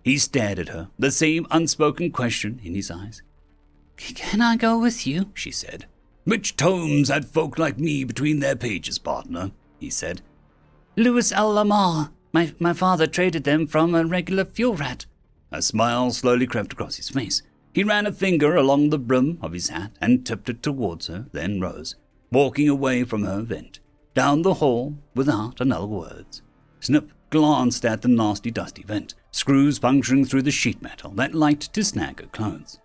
He 0.04 0.18
stared 0.18 0.60
at 0.60 0.70
her, 0.70 0.89
the 0.98 1.12
same 1.12 1.46
unspoken 1.52 2.12
question 2.12 2.60
in 2.63 2.76
his 2.76 2.89
eyes. 2.89 3.22
Can 3.98 4.42
I 4.42 4.56
go 4.56 4.80
with 4.80 5.06
you? 5.06 5.32
she 5.34 5.52
said. 5.52 5.86
Which 6.24 6.56
tomes 6.56 7.10
had 7.10 7.26
folk 7.26 7.58
like 7.58 7.78
me 7.78 8.04
between 8.04 8.39
their 8.39 8.56
pages, 8.56 8.98
partner? 8.98 9.52
he 9.80 9.89
said. 9.89 10.22
Louis 10.96 11.32
L'Amour. 11.32 12.12
My, 12.32 12.54
my 12.60 12.74
father 12.74 13.08
traded 13.08 13.44
them 13.44 13.65
from 13.68 13.96
a 13.96 14.06
regular 14.06 14.46
fuel 14.46 14.76
rat. 14.76 15.06
A 15.52 15.62
smile 15.62 16.12
slowly 16.12 16.46
crept 16.46 16.74
across 16.74 16.98
his 16.98 17.10
face. 17.10 17.42
He 17.74 17.84
ran 17.84 18.06
a 18.06 18.12
finger 18.12 18.56
along 18.56 18.89
the 18.89 19.00
brim 19.00 19.38
of 19.42 19.54
his 19.54 19.70
hat 19.70 19.92
and 20.02 20.26
tipped 20.26 20.50
it 20.50 20.62
towards 20.62 21.08
her, 21.08 21.28
then 21.32 21.60
rose, 21.60 21.96
walking 22.32 22.70
away 22.70 23.04
from 23.04 23.24
her 23.24 23.42
vent, 23.42 23.80
down 24.13 24.42
the 24.42 24.56
hall 24.56 24.98
without 25.15 25.62
another 25.62 25.86
word. 25.86 26.26
Snip 26.80 27.12
glanced 27.30 27.86
at 27.86 28.02
the 28.02 28.08
nasty 28.08 28.52
dusty 28.52 28.84
vent, 28.84 29.13
screws 29.32 29.80
puncturing 29.80 30.26
through 30.26 30.42
the 30.44 30.52
sheet 30.52 30.82
metal 30.82 31.12
that 31.12 31.36
liked 31.36 31.74
to 31.74 31.84
snag 31.84 32.20
her 32.22 32.28
clothes. 32.28 32.80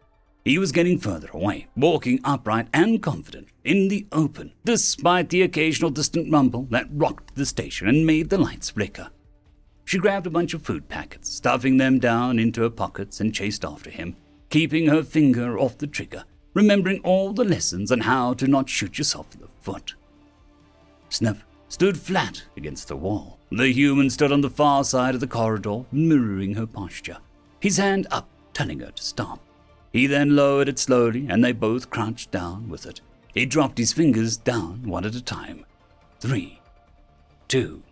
He 0.44 0.58
was 0.58 0.72
getting 0.72 0.98
further 0.98 1.28
away, 1.32 1.68
walking 1.74 2.20
upright 2.22 2.68
and 2.74 3.02
confident, 3.02 3.48
in 3.64 3.88
the 3.88 4.06
open, 4.12 4.52
despite 4.64 5.30
the 5.30 5.40
occasional 5.40 5.90
distant 5.90 6.30
rumble 6.30 6.66
that 6.70 6.86
rocked 6.90 7.34
the 7.34 7.46
station 7.46 7.88
and 7.88 8.06
made 8.06 8.28
the 8.28 8.36
lights 8.36 8.70
flicker. 8.70 9.08
She 9.86 9.98
grabbed 9.98 10.26
a 10.26 10.30
bunch 10.30 10.52
of 10.52 10.62
food 10.62 10.88
packets, 10.88 11.30
stuffing 11.30 11.78
them 11.78 11.98
down 11.98 12.38
into 12.38 12.62
her 12.62 12.70
pockets, 12.70 13.20
and 13.20 13.34
chased 13.34 13.64
after 13.64 13.90
him, 13.90 14.16
keeping 14.50 14.86
her 14.86 15.02
finger 15.02 15.58
off 15.58 15.78
the 15.78 15.86
trigger, 15.86 16.24
remembering 16.52 17.00
all 17.00 17.32
the 17.32 17.44
lessons 17.44 17.90
on 17.90 18.00
how 18.00 18.34
to 18.34 18.46
not 18.46 18.68
shoot 18.68 18.98
yourself 18.98 19.34
in 19.34 19.40
the 19.40 19.48
foot. 19.60 19.94
Snip 21.08 21.38
stood 21.68 21.98
flat 21.98 22.42
against 22.56 22.88
the 22.88 22.96
wall. 22.96 23.33
The 23.50 23.72
human 23.72 24.10
stood 24.10 24.32
on 24.32 24.40
the 24.40 24.50
far 24.50 24.84
side 24.84 25.14
of 25.14 25.20
the 25.20 25.26
corridor, 25.26 25.84
mirroring 25.92 26.54
her 26.54 26.66
posture, 26.66 27.18
his 27.60 27.76
hand 27.76 28.06
up, 28.10 28.28
telling 28.52 28.80
her 28.80 28.90
to 28.90 29.02
stop. 29.02 29.40
He 29.92 30.06
then 30.06 30.34
lowered 30.34 30.68
it 30.68 30.78
slowly, 30.78 31.26
and 31.28 31.44
they 31.44 31.52
both 31.52 31.90
crouched 31.90 32.30
down 32.30 32.68
with 32.68 32.84
it. 32.84 33.00
He 33.32 33.46
dropped 33.46 33.78
his 33.78 33.92
fingers 33.92 34.36
down 34.36 34.82
one 34.84 35.04
at 35.04 35.14
a 35.14 35.22
time. 35.22 35.64
Three, 36.20 36.60
two, 37.48 37.82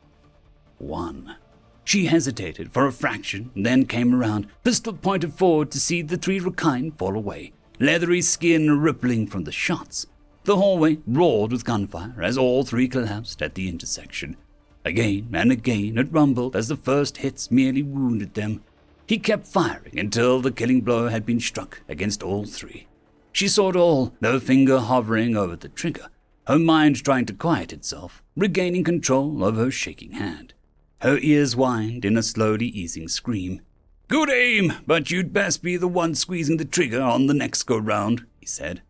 one. 0.79 1.37
She 1.85 2.07
hesitated 2.07 2.73
for 2.73 2.87
a 2.87 2.93
fraction, 2.93 3.51
then 3.55 3.87
came 3.87 4.15
around, 4.15 4.47
pistol 4.65 4.93
pointed 4.93 5.35
forward 5.35 5.71
to 5.73 5.81
see 5.81 6.03
the 6.03 6.17
three 6.17 6.41
Rokine 6.41 6.97
fall 6.97 7.17
away, 7.17 7.53
leathery 7.79 8.23
skin 8.23 8.81
rippling 8.81 9.27
from 9.27 9.45
the 9.45 9.53
shots. 9.53 10.07
The 10.45 10.57
hallway 10.57 10.99
roared 11.07 11.53
with 11.53 11.65
gunfire 11.65 12.17
as 12.21 12.37
all 12.39 12.65
three 12.65 12.89
collapsed 12.89 13.43
at 13.43 13.55
the 13.55 13.69
intersection. 13.69 14.37
Again 14.85 15.29
and 15.33 15.53
again 15.53 15.97
it 15.99 16.13
rumbled 16.13 16.57
as 16.57 16.69
the 16.69 16.77
first 16.77 17.19
hits 17.19 17.51
merely 17.51 17.83
wounded 17.83 18.35
them. 18.35 18.63
He 19.07 19.19
kept 19.19 19.47
firing 19.47 19.99
until 19.99 20.41
the 20.41 20.51
killing 20.51 20.81
blow 20.81 21.09
had 21.09 21.25
been 21.25 21.41
struck 21.41 21.83
against 21.89 22.23
all 22.23 22.45
three. 22.45 22.87
She 23.33 23.49
saw 23.49 23.71
it 23.71 23.77
all, 23.77 24.15
her 24.23 24.41
finger 24.41 24.79
hovering 24.79 25.37
over 25.37 25.57
the 25.57 25.69
trigger, 25.69 26.09
her 26.47 26.59
mind 26.59 27.03
trying 27.05 27.27
to 27.27 27.33
quiet 27.33 27.73
itself, 27.73 28.23
regaining 28.37 28.85
control 28.85 29.45
of 29.45 29.57
her 29.57 29.71
shaking 29.71 30.13
hand. 30.13 30.55
Her 31.01 31.19
ears 31.19 31.55
whined 31.55 32.05
in 32.05 32.17
a 32.17 32.23
slowly 32.23 32.67
easing 32.67 33.09
scream. 33.09 33.63
Good 34.09 34.31
aim, 34.31 34.75
but 34.87 35.11
you'd 35.11 35.33
best 35.33 35.63
be 35.63 35.77
the 35.77 35.89
one 35.89 36.15
squeezing 36.15 36.59
the 36.59 36.65
trigger 36.65 37.01
on 37.01 37.27
the 37.27 37.35
next 37.35 37.63
go 37.63 37.79
round, 37.79 38.27
he 38.39 38.47
said. 38.47 38.83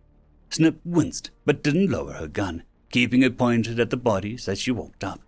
Snip 0.50 0.80
winced, 0.84 1.30
but 1.44 1.62
didn't 1.62 1.90
lower 1.90 2.14
her 2.14 2.28
gun, 2.28 2.64
keeping 2.90 3.22
it 3.22 3.38
pointed 3.38 3.78
at 3.78 3.90
the 3.90 3.96
bodies 3.96 4.48
as 4.48 4.58
she 4.58 4.70
walked 4.70 5.04
up. 5.04 5.20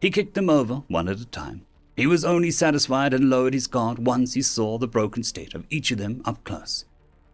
He 0.00 0.10
kicked 0.10 0.34
them 0.34 0.48
over 0.48 0.82
one 0.88 1.08
at 1.08 1.20
a 1.20 1.26
time. 1.26 1.66
He 1.96 2.06
was 2.06 2.24
only 2.24 2.52
satisfied 2.52 3.12
and 3.12 3.28
lowered 3.28 3.54
his 3.54 3.66
guard 3.66 4.06
once 4.06 4.34
he 4.34 4.42
saw 4.42 4.78
the 4.78 4.86
broken 4.86 5.24
state 5.24 5.54
of 5.54 5.66
each 5.68 5.90
of 5.90 5.98
them 5.98 6.22
up 6.24 6.44
close. 6.44 6.84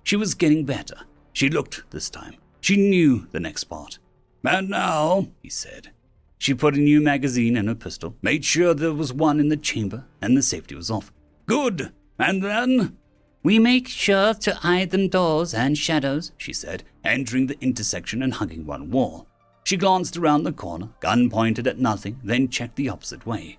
She 0.03 0.17
was 0.17 0.35
getting 0.35 0.65
better. 0.65 0.97
She 1.35 1.51
looked 1.51 1.83
this 1.91 2.09
time. 2.09 2.37
She 2.61 2.77
knew 2.77 3.27
the 3.31 3.41
next 3.41 3.65
part. 3.65 3.99
And 4.43 4.71
now, 4.71 5.29
he 5.43 5.51
said. 5.51 5.91
She 6.39 6.55
put 6.55 6.77
a 6.77 6.81
new 6.81 7.01
magazine 7.01 7.57
in 7.57 7.69
her 7.69 7.75
pistol, 7.75 8.17
made 8.23 8.45
sure 8.45 8.75
there 8.75 8.93
was 8.93 9.13
one 9.13 9.41
in 9.41 9.49
the 9.49 9.57
chamber, 9.57 10.05
and 10.21 10.37
the 10.37 10.43
safety 10.43 10.75
was 10.75 10.91
off. 10.91 11.13
Good. 11.47 11.93
And 12.19 12.43
then? 12.43 12.97
We 13.43 13.59
make 13.59 13.89
sure 13.89 14.33
to 14.33 14.55
hide 14.55 14.91
them 14.91 15.09
doors 15.09 15.53
and 15.53 15.77
shadows, 15.77 16.33
she 16.39 16.55
said, 16.55 16.85
entering 17.05 17.47
the 17.47 17.61
intersection 17.61 18.23
and 18.23 18.33
hugging 18.33 18.65
one 18.65 18.91
wall. 18.91 19.27
She 19.65 19.77
glanced 19.77 20.17
around 20.17 20.45
the 20.45 20.53
corner, 20.53 20.91
gun 21.01 21.31
pointed 21.31 21.67
at 21.67 21.79
nothing, 21.79 22.21
then 22.23 22.49
checked 22.49 22.77
the 22.77 22.89
opposite 22.89 23.27
way. 23.27 23.59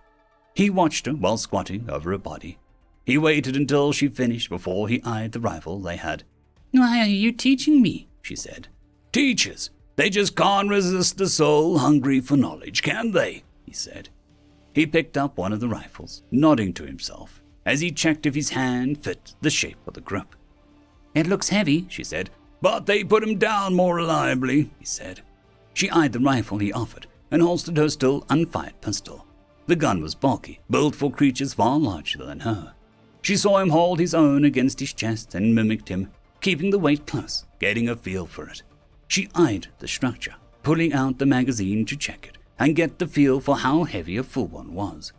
He 0.53 0.69
watched 0.69 1.07
her 1.07 1.13
while 1.13 1.37
squatting 1.37 1.89
over 1.89 2.11
her 2.11 2.17
body. 2.17 2.57
He 3.05 3.17
waited 3.17 3.55
until 3.55 3.91
she 3.91 4.07
finished 4.07 4.49
before 4.49 4.87
he 4.87 5.03
eyed 5.03 5.31
the 5.31 5.39
rifle 5.39 5.79
they 5.79 5.97
had. 5.97 6.23
Why 6.71 6.99
are 6.99 7.07
you 7.07 7.31
teaching 7.31 7.81
me? 7.81 8.07
she 8.21 8.35
said. 8.35 8.67
Teachers. 9.11 9.69
They 9.95 10.09
just 10.09 10.35
can't 10.35 10.69
resist 10.69 11.19
a 11.21 11.27
soul 11.27 11.79
hungry 11.79 12.19
for 12.19 12.37
knowledge, 12.37 12.81
can 12.81 13.11
they? 13.11 13.43
he 13.65 13.73
said. 13.73 14.09
He 14.73 14.85
picked 14.85 15.17
up 15.17 15.37
one 15.37 15.53
of 15.53 15.59
the 15.59 15.69
rifles, 15.69 16.23
nodding 16.31 16.73
to 16.73 16.85
himself 16.85 17.41
as 17.65 17.81
he 17.81 17.91
checked 17.91 18.25
if 18.25 18.35
his 18.35 18.51
hand 18.51 19.03
fit 19.03 19.33
the 19.41 19.49
shape 19.49 19.79
of 19.87 19.95
the 19.95 20.01
grip. 20.01 20.35
It 21.13 21.27
looks 21.27 21.49
heavy, 21.49 21.87
she 21.89 22.03
said. 22.03 22.29
But 22.61 22.85
they 22.85 23.03
put 23.03 23.23
him 23.23 23.37
down 23.37 23.73
more 23.73 23.95
reliably, 23.95 24.69
he 24.79 24.85
said. 24.85 25.21
She 25.75 25.91
eyed 25.91 26.13
the 26.13 26.19
rifle 26.19 26.57
he 26.57 26.73
offered 26.73 27.05
and 27.29 27.41
holstered 27.41 27.77
her 27.77 27.89
still 27.89 28.25
unfired 28.29 28.79
pistol. 28.81 29.27
The 29.67 29.75
gun 29.75 30.01
was 30.01 30.15
bulky, 30.15 30.61
built 30.69 30.95
for 30.95 31.11
creatures 31.11 31.53
far 31.53 31.77
larger 31.77 32.25
than 32.25 32.39
her. 32.39 32.73
She 33.21 33.35
saw 33.35 33.57
him 33.57 33.69
hold 33.69 33.99
his 33.99 34.13
own 34.13 34.45
against 34.45 34.79
his 34.79 34.93
chest 34.93 35.35
and 35.35 35.53
mimicked 35.53 35.89
him, 35.89 36.11
keeping 36.39 36.69
the 36.69 36.79
weight 36.79 37.05
close, 37.05 37.45
getting 37.59 37.89
a 37.89 37.95
feel 37.95 38.25
for 38.25 38.47
it. 38.47 38.63
She 39.09 39.27
eyed 39.35 39.67
the 39.79 39.87
structure, 39.87 40.35
pulling 40.63 40.93
out 40.93 41.19
the 41.19 41.25
magazine 41.25 41.85
to 41.87 41.97
check 41.97 42.25
it 42.27 42.37
and 42.57 42.75
get 42.75 42.97
the 42.97 43.07
feel 43.07 43.41
for 43.41 43.57
how 43.57 43.83
heavy 43.83 44.15
a 44.15 44.23
full 44.23 44.47
one 44.47 44.73
was. 44.73 45.11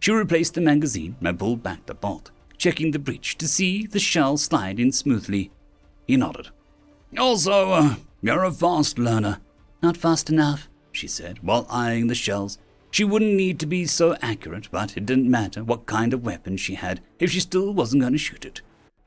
She 0.00 0.12
replaced 0.12 0.54
the 0.54 0.60
magazine 0.60 1.16
and 1.22 1.38
pulled 1.38 1.62
back 1.62 1.86
the 1.86 1.94
bolt, 1.94 2.32
checking 2.58 2.90
the 2.90 2.98
breech 2.98 3.38
to 3.38 3.48
see 3.48 3.86
the 3.86 4.00
shell 4.00 4.36
slide 4.36 4.78
in 4.78 4.92
smoothly. 4.92 5.50
He 6.06 6.18
nodded. 6.18 6.48
Also, 7.16 7.70
uh, 7.70 7.94
you're 8.20 8.44
a 8.44 8.52
fast 8.52 8.98
learner. 8.98 9.38
Not 9.82 9.96
fast 9.96 10.30
enough, 10.30 10.68
she 10.92 11.08
said, 11.08 11.38
while 11.42 11.66
eyeing 11.68 12.06
the 12.06 12.14
shells. 12.14 12.58
She 12.90 13.04
wouldn't 13.04 13.34
need 13.34 13.58
to 13.60 13.66
be 13.66 13.86
so 13.86 14.16
accurate, 14.20 14.68
but 14.70 14.96
it 14.96 15.06
didn't 15.06 15.30
matter 15.30 15.64
what 15.64 15.86
kind 15.86 16.12
of 16.12 16.24
weapon 16.24 16.56
she 16.56 16.74
had 16.74 17.00
if 17.18 17.30
she 17.30 17.40
still 17.40 17.72
wasn't 17.72 18.02
going 18.02 18.12
to 18.12 18.18
shoot 18.18 18.44
it. 18.44 18.60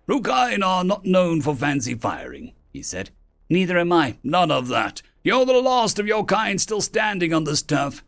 Rokine 0.07 0.63
are 0.63 0.83
not 0.83 1.05
known 1.05 1.41
for 1.41 1.55
fancy 1.55 1.93
firing, 1.93 2.53
he 2.73 2.81
said. 2.81 3.11
Neither 3.49 3.77
am 3.77 3.91
I. 3.91 4.17
None 4.23 4.51
of 4.51 4.67
that. 4.69 5.01
You're 5.23 5.45
the 5.45 5.53
last 5.53 5.99
of 5.99 6.07
your 6.07 6.25
kind 6.25 6.59
still 6.59 6.81
standing 6.81 7.33
on 7.33 7.43
this 7.43 7.61
turf. 7.61 8.03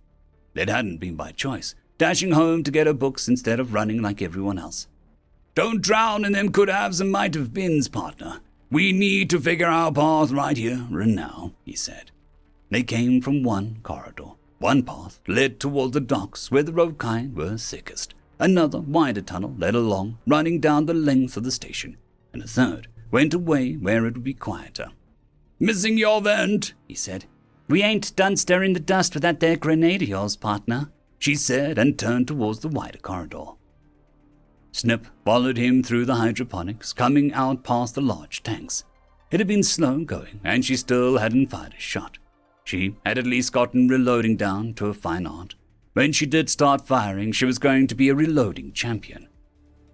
It 0.56 0.70
hadn't 0.70 0.98
been 0.98 1.16
by 1.16 1.32
choice 1.32 1.76
dashing 1.98 2.32
home 2.32 2.64
to 2.64 2.72
get 2.72 2.88
her 2.88 2.94
books 2.94 3.28
instead 3.28 3.60
of 3.60 3.74
running 3.74 4.02
like 4.02 4.22
everyone 4.22 4.60
else. 4.60 4.88
Don't 5.56 5.82
drown 5.82 6.24
in 6.24 6.34
them 6.34 6.52
could 6.52 6.70
haves 6.70 7.02
and 7.02 7.12
might 7.12 7.34
have 7.34 7.54
beens, 7.54 7.88
partner. 7.88 8.40
We 8.70 8.92
need 8.92 9.30
to 9.32 9.40
figure 9.40 9.68
our 9.68 9.92
path 9.92 10.32
right 10.32 10.58
here 10.58 10.86
and 10.92 11.16
now, 11.16 11.54
he 11.66 11.76
said. 11.76 12.12
They 12.70 12.84
came 12.84 13.22
from 13.22 13.44
one 13.44 13.80
corridor. 13.84 14.32
One 14.60 14.84
path 14.84 15.20
led 15.28 15.60
toward 15.60 15.94
the 15.94 16.00
docks 16.00 16.52
where 16.52 16.64
the 16.64 16.74
Rokine 16.74 17.34
were 17.34 17.58
sickest. 17.58 18.14
Another 18.40 18.80
wider 18.80 19.22
tunnel 19.22 19.56
led 19.58 19.76
along, 19.76 20.18
running 20.28 20.60
down 20.60 20.86
the 20.86 20.94
length 20.94 21.38
of 21.38 21.44
the 21.44 21.52
station, 21.52 21.98
and 22.34 22.44
a 22.44 22.48
third 22.48 22.88
went 23.12 23.34
away 23.34 23.74
where 23.74 24.06
it 24.06 24.14
would 24.14 24.24
be 24.24 24.34
quieter. 24.34 24.90
Missing 25.60 25.98
your 25.98 26.22
vent, 26.22 26.74
he 26.88 26.94
said. 26.94 27.26
We 27.68 27.84
ain't 27.84 28.16
done 28.16 28.38
stirring 28.38 28.74
the 28.74 28.80
dust 28.80 29.14
with 29.14 29.24
that 29.24 29.40
there 29.40 29.58
grenade 29.58 30.04
of 30.04 30.10
yours, 30.10 30.36
partner, 30.36 30.92
she 31.20 31.36
said, 31.36 31.78
and 31.78 31.98
turned 31.98 32.28
towards 32.28 32.60
the 32.60 32.68
wider 32.68 33.00
corridor. 33.00 33.54
Snip 34.72 35.08
followed 35.26 35.58
him 35.58 35.82
through 35.82 36.06
the 36.06 36.16
hydroponics, 36.16 36.94
coming 36.94 37.34
out 37.34 37.64
past 37.64 37.96
the 37.96 38.02
large 38.02 38.44
tanks. 38.44 38.84
It 39.32 39.40
had 39.40 39.48
been 39.48 39.64
slow 39.64 40.04
going, 40.04 40.40
and 40.44 40.64
she 40.64 40.76
still 40.76 41.18
hadn't 41.18 41.48
fired 41.48 41.74
a 41.76 41.80
shot. 41.80 42.20
She 42.68 42.98
had 43.06 43.18
at 43.18 43.26
least 43.26 43.54
gotten 43.54 43.88
reloading 43.88 44.36
down 44.36 44.74
to 44.74 44.88
a 44.88 44.94
fine 44.94 45.26
art. 45.26 45.56
When 45.94 46.12
she 46.12 46.26
did 46.26 46.50
start 46.50 46.86
firing, 46.86 47.32
she 47.32 47.46
was 47.46 47.60
going 47.60 47.88
to 47.88 47.96
be 47.96 48.10
a 48.10 48.14
reloading 48.14 48.74
champion. 48.74 49.30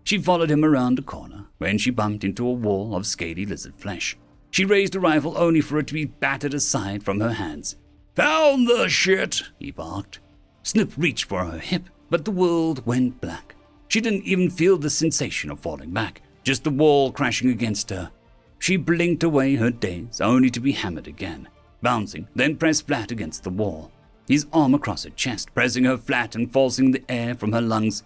She 0.03 0.17
followed 0.17 0.49
him 0.49 0.65
around 0.65 0.97
a 0.97 1.03
corner 1.03 1.45
when 1.59 1.77
she 1.77 1.91
bumped 1.91 2.23
into 2.23 2.47
a 2.47 2.51
wall 2.51 2.95
of 2.95 3.05
scaly 3.05 3.45
lizard 3.45 3.75
flesh. 3.75 4.17
She 4.49 4.65
raised 4.65 4.95
a 4.95 4.99
rifle 4.99 5.37
only 5.37 5.61
for 5.61 5.77
it 5.77 5.85
to 5.85 5.93
be 5.93 6.05
battered 6.05 6.55
aside 6.55 7.03
from 7.03 7.19
her 7.19 7.33
hands. 7.33 7.75
Found 8.15 8.67
the 8.67 8.89
shit, 8.89 9.43
he 9.59 9.69
barked. 9.69 10.19
Snip 10.63 10.93
reached 10.97 11.25
for 11.25 11.45
her 11.45 11.59
hip, 11.59 11.91
but 12.09 12.25
the 12.25 12.31
world 12.31 12.87
went 12.87 13.21
black. 13.21 13.53
She 13.87 14.01
didn't 14.01 14.25
even 14.25 14.49
feel 14.49 14.79
the 14.79 14.89
sensation 14.89 15.51
of 15.51 15.59
falling 15.59 15.91
back, 15.91 16.23
just 16.43 16.63
the 16.63 16.71
wall 16.71 17.11
crashing 17.11 17.51
against 17.51 17.91
her. 17.91 18.09
She 18.57 18.77
blinked 18.77 19.21
away 19.21 19.57
her 19.57 19.69
daze, 19.69 20.19
only 20.19 20.49
to 20.49 20.59
be 20.59 20.71
hammered 20.71 21.07
again 21.07 21.49
bouncing, 21.83 22.27
then 22.33 22.55
pressed 22.55 22.87
flat 22.87 23.11
against 23.11 23.43
the 23.43 23.49
wall, 23.51 23.91
his 24.27 24.47
arm 24.51 24.73
across 24.73 25.03
her 25.03 25.11
chest, 25.11 25.53
pressing 25.53 25.83
her 25.83 25.97
flat 25.97 26.33
and 26.33 26.51
forcing 26.51 26.91
the 26.91 27.03
air 27.09 27.35
from 27.35 27.51
her 27.51 27.61
lungs. 27.61 28.03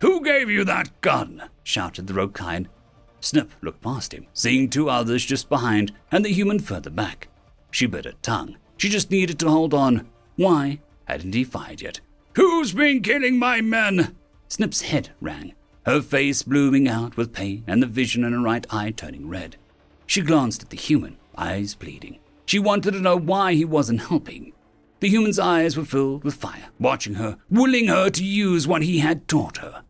Who 0.00 0.22
gave 0.22 0.50
you 0.50 0.64
that 0.64 1.00
gun? 1.00 1.44
shouted 1.62 2.06
the 2.06 2.14
Rokine. 2.14 2.66
Snip 3.20 3.50
looked 3.62 3.80
past 3.80 4.12
him, 4.12 4.26
seeing 4.34 4.68
two 4.68 4.90
others 4.90 5.24
just 5.24 5.48
behind 5.48 5.92
and 6.12 6.24
the 6.24 6.32
human 6.32 6.58
further 6.58 6.90
back. 6.90 7.28
She 7.70 7.86
bit 7.86 8.04
her 8.04 8.12
tongue. 8.22 8.56
She 8.76 8.88
just 8.88 9.10
needed 9.10 9.38
to 9.38 9.50
hold 9.50 9.72
on. 9.72 10.06
Why 10.36 10.80
hadn't 11.06 11.34
he 11.34 11.44
fired 11.44 11.80
yet? 11.80 12.00
Who's 12.34 12.72
been 12.72 13.02
killing 13.02 13.38
my 13.38 13.62
men? 13.62 14.14
Snip's 14.48 14.82
head 14.82 15.10
rang, 15.20 15.54
her 15.86 16.02
face 16.02 16.42
blooming 16.42 16.86
out 16.86 17.16
with 17.16 17.32
pain 17.32 17.64
and 17.66 17.82
the 17.82 17.86
vision 17.86 18.22
in 18.24 18.32
her 18.32 18.40
right 18.40 18.66
eye 18.70 18.90
turning 18.90 19.28
red. 19.28 19.56
She 20.06 20.20
glanced 20.20 20.62
at 20.62 20.70
the 20.70 20.76
human, 20.76 21.16
eyes 21.36 21.74
bleeding. 21.74 22.18
She 22.46 22.58
wanted 22.58 22.92
to 22.92 23.00
know 23.00 23.16
why 23.16 23.54
he 23.54 23.64
wasn't 23.64 24.02
helping. 24.02 24.52
The 25.00 25.08
human's 25.08 25.38
eyes 25.38 25.76
were 25.76 25.84
filled 25.84 26.24
with 26.24 26.34
fire, 26.34 26.68
watching 26.78 27.14
her, 27.14 27.36
willing 27.50 27.88
her 27.88 28.08
to 28.10 28.24
use 28.24 28.66
what 28.66 28.82
he 28.82 29.00
had 29.00 29.28
taught 29.28 29.58
her. 29.58 29.82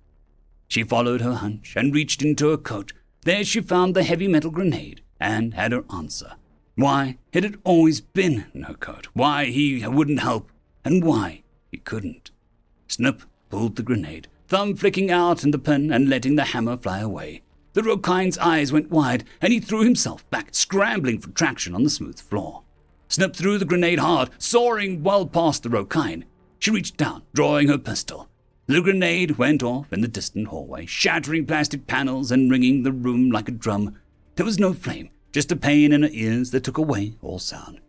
She 0.66 0.82
followed 0.82 1.20
her 1.20 1.34
hunch 1.34 1.74
and 1.76 1.94
reached 1.94 2.22
into 2.22 2.48
her 2.48 2.56
coat. 2.56 2.92
There 3.22 3.44
she 3.44 3.60
found 3.60 3.94
the 3.94 4.02
heavy 4.02 4.26
metal 4.26 4.50
grenade 4.50 5.02
and 5.20 5.54
had 5.54 5.72
her 5.72 5.84
answer. 5.94 6.32
Why 6.74 7.18
it 7.32 7.44
had 7.44 7.58
always 7.62 8.00
been 8.00 8.46
in 8.52 8.64
her 8.64 8.74
coat, 8.74 9.08
why 9.12 9.46
he 9.46 9.86
wouldn't 9.86 10.20
help, 10.20 10.50
and 10.84 11.04
why 11.04 11.42
he 11.70 11.78
couldn't. 11.78 12.30
Snip 12.88 13.22
pulled 13.48 13.76
the 13.76 13.82
grenade, 13.82 14.28
thumb 14.48 14.74
flicking 14.74 15.10
out 15.10 15.44
in 15.44 15.50
the 15.52 15.58
pin 15.58 15.92
and 15.92 16.08
letting 16.08 16.36
the 16.36 16.44
hammer 16.44 16.76
fly 16.76 17.00
away. 17.00 17.42
The 17.76 17.82
Rokine's 17.82 18.38
eyes 18.38 18.72
went 18.72 18.90
wide, 18.90 19.24
and 19.42 19.52
he 19.52 19.60
threw 19.60 19.82
himself 19.82 20.28
back, 20.30 20.54
scrambling 20.54 21.18
for 21.18 21.28
traction 21.28 21.74
on 21.74 21.82
the 21.82 21.90
smooth 21.90 22.18
floor. 22.18 22.62
Snip 23.08 23.36
threw 23.36 23.58
the 23.58 23.66
grenade 23.66 23.98
hard, 23.98 24.30
soaring 24.38 25.02
well 25.02 25.26
past 25.26 25.62
the 25.62 25.68
Rokine. 25.68 26.24
She 26.58 26.70
reached 26.70 26.96
down, 26.96 27.24
drawing 27.34 27.68
her 27.68 27.76
pistol. 27.76 28.30
The 28.66 28.80
grenade 28.80 29.36
went 29.36 29.62
off 29.62 29.92
in 29.92 30.00
the 30.00 30.08
distant 30.08 30.48
hallway, 30.48 30.86
shattering 30.86 31.44
plastic 31.44 31.86
panels 31.86 32.32
and 32.32 32.50
ringing 32.50 32.82
the 32.82 32.92
room 32.92 33.30
like 33.30 33.46
a 33.46 33.52
drum. 33.52 33.98
There 34.36 34.46
was 34.46 34.58
no 34.58 34.72
flame, 34.72 35.10
just 35.30 35.52
a 35.52 35.56
pain 35.56 35.92
in 35.92 36.02
her 36.02 36.08
ears 36.10 36.52
that 36.52 36.64
took 36.64 36.78
away 36.78 37.16
all 37.20 37.38
sound. 37.38 37.82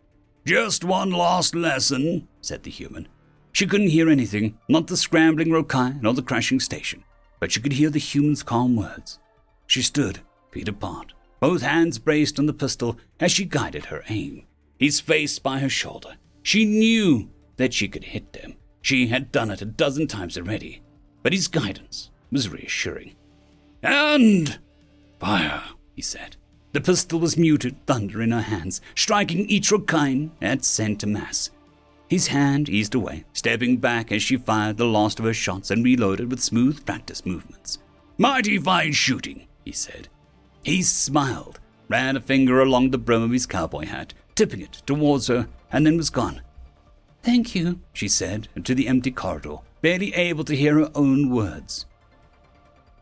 Just 0.46 0.84
one 0.84 1.12
last 1.12 1.56
lesson, 1.56 2.28
said 2.42 2.64
the 2.64 2.72
human. 2.72 3.08
She 3.54 3.66
couldn't 3.66 3.88
hear 3.88 4.10
anything, 4.10 4.58
not 4.68 4.88
the 4.88 4.98
scrambling 4.98 5.48
Rokine 5.48 6.06
or 6.06 6.14
the 6.14 6.22
crashing 6.22 6.60
station, 6.60 7.06
but 7.40 7.54
she 7.54 7.62
could 7.62 7.72
hear 7.72 7.90
the 7.90 8.00
human's 8.00 8.44
calm 8.44 8.76
words. 8.76 9.20
She 9.68 9.82
stood, 9.82 10.22
feet 10.52 10.68
apart, 10.68 11.14
both 11.40 11.62
hands 11.62 12.00
braced 12.00 12.40
on 12.40 12.46
the 12.46 12.54
pistol 12.54 12.98
as 13.20 13.32
she 13.32 13.46
guided 13.46 13.86
her 13.86 14.04
aim. 14.10 14.46
His 14.80 15.00
face 15.00 15.38
by 15.40 15.60
her 15.60 15.70
shoulder. 15.70 16.16
She 16.42 16.66
knew 16.66 17.30
that 17.58 17.74
she 17.74 17.88
could 17.88 18.06
hit 18.06 18.34
them. 18.34 18.56
She 18.82 19.08
had 19.08 19.32
done 19.32 19.52
it 19.52 19.62
a 19.62 19.66
dozen 19.66 20.08
times 20.08 20.38
already, 20.38 20.82
but 21.24 21.34
his 21.34 21.48
guidance 21.48 22.10
was 22.32 22.50
reassuring. 22.50 23.16
And 23.84 24.60
fire, 25.20 25.64
he 25.96 26.02
said. 26.02 26.38
The 26.74 26.82
pistol 26.82 27.20
was 27.20 27.38
muted 27.38 27.86
thunder 27.86 28.22
in 28.22 28.32
her 28.32 28.42
hands, 28.42 28.82
striking 28.96 29.50
each 29.50 29.72
Rokine 29.72 30.32
at 30.42 30.64
center 30.64 31.08
mass. 31.08 31.50
His 32.08 32.28
hand 32.28 32.70
eased 32.70 32.96
away, 32.96 33.26
stepping 33.34 33.78
back 33.78 34.12
as 34.12 34.22
she 34.22 34.38
fired 34.38 34.78
the 34.78 34.86
last 34.86 35.20
of 35.20 35.26
her 35.26 35.34
shots 35.34 35.72
and 35.72 35.84
reloaded 35.84 36.30
with 36.30 36.40
smooth 36.40 36.86
practice 36.86 37.26
movements. 37.26 37.80
Mighty 38.18 38.58
fine 38.58 38.94
shooting, 38.94 39.47
he 39.68 39.74
said. 39.74 40.08
He 40.64 40.82
smiled, 40.82 41.60
ran 41.90 42.16
a 42.16 42.22
finger 42.22 42.62
along 42.62 42.90
the 42.90 42.98
brim 42.98 43.22
of 43.22 43.32
his 43.32 43.46
cowboy 43.46 43.86
hat, 43.86 44.14
tipping 44.34 44.62
it 44.62 44.82
towards 44.86 45.28
her, 45.28 45.48
and 45.72 45.86
then 45.86 45.98
was 45.98 46.10
gone. 46.10 46.42
Thank 47.22 47.54
you, 47.54 47.82
she 47.92 48.08
said 48.08 48.48
to 48.64 48.74
the 48.74 48.88
empty 48.88 49.12
corridor, 49.12 49.58
barely 49.82 50.14
able 50.14 50.46
to 50.46 50.56
hear 50.56 50.76
her 50.76 50.92
own 50.96 51.30
words. 51.30 51.86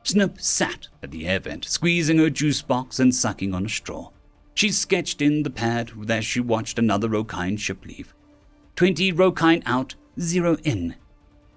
Snip 0.04 0.42
sat 0.42 0.88
at 1.04 1.12
the 1.12 1.28
air 1.28 1.40
vent, 1.40 1.66
squeezing 1.66 2.18
her 2.18 2.32
juice 2.32 2.64
box 2.64 3.00
and 3.00 3.14
sucking 3.14 3.54
on 3.54 3.66
a 3.66 3.70
straw. 3.70 4.10
She 4.56 4.72
sketched 4.72 5.22
in 5.22 5.44
the 5.44 5.50
pad 5.52 5.92
as 6.10 6.26
she 6.26 6.40
watched 6.40 6.80
another 6.80 7.10
Rokine 7.10 7.60
ship 7.60 7.86
leave. 7.86 8.16
Twenty 8.76 9.12
Rokine 9.12 9.62
out, 9.66 9.94
zero 10.20 10.58
in. 10.64 10.96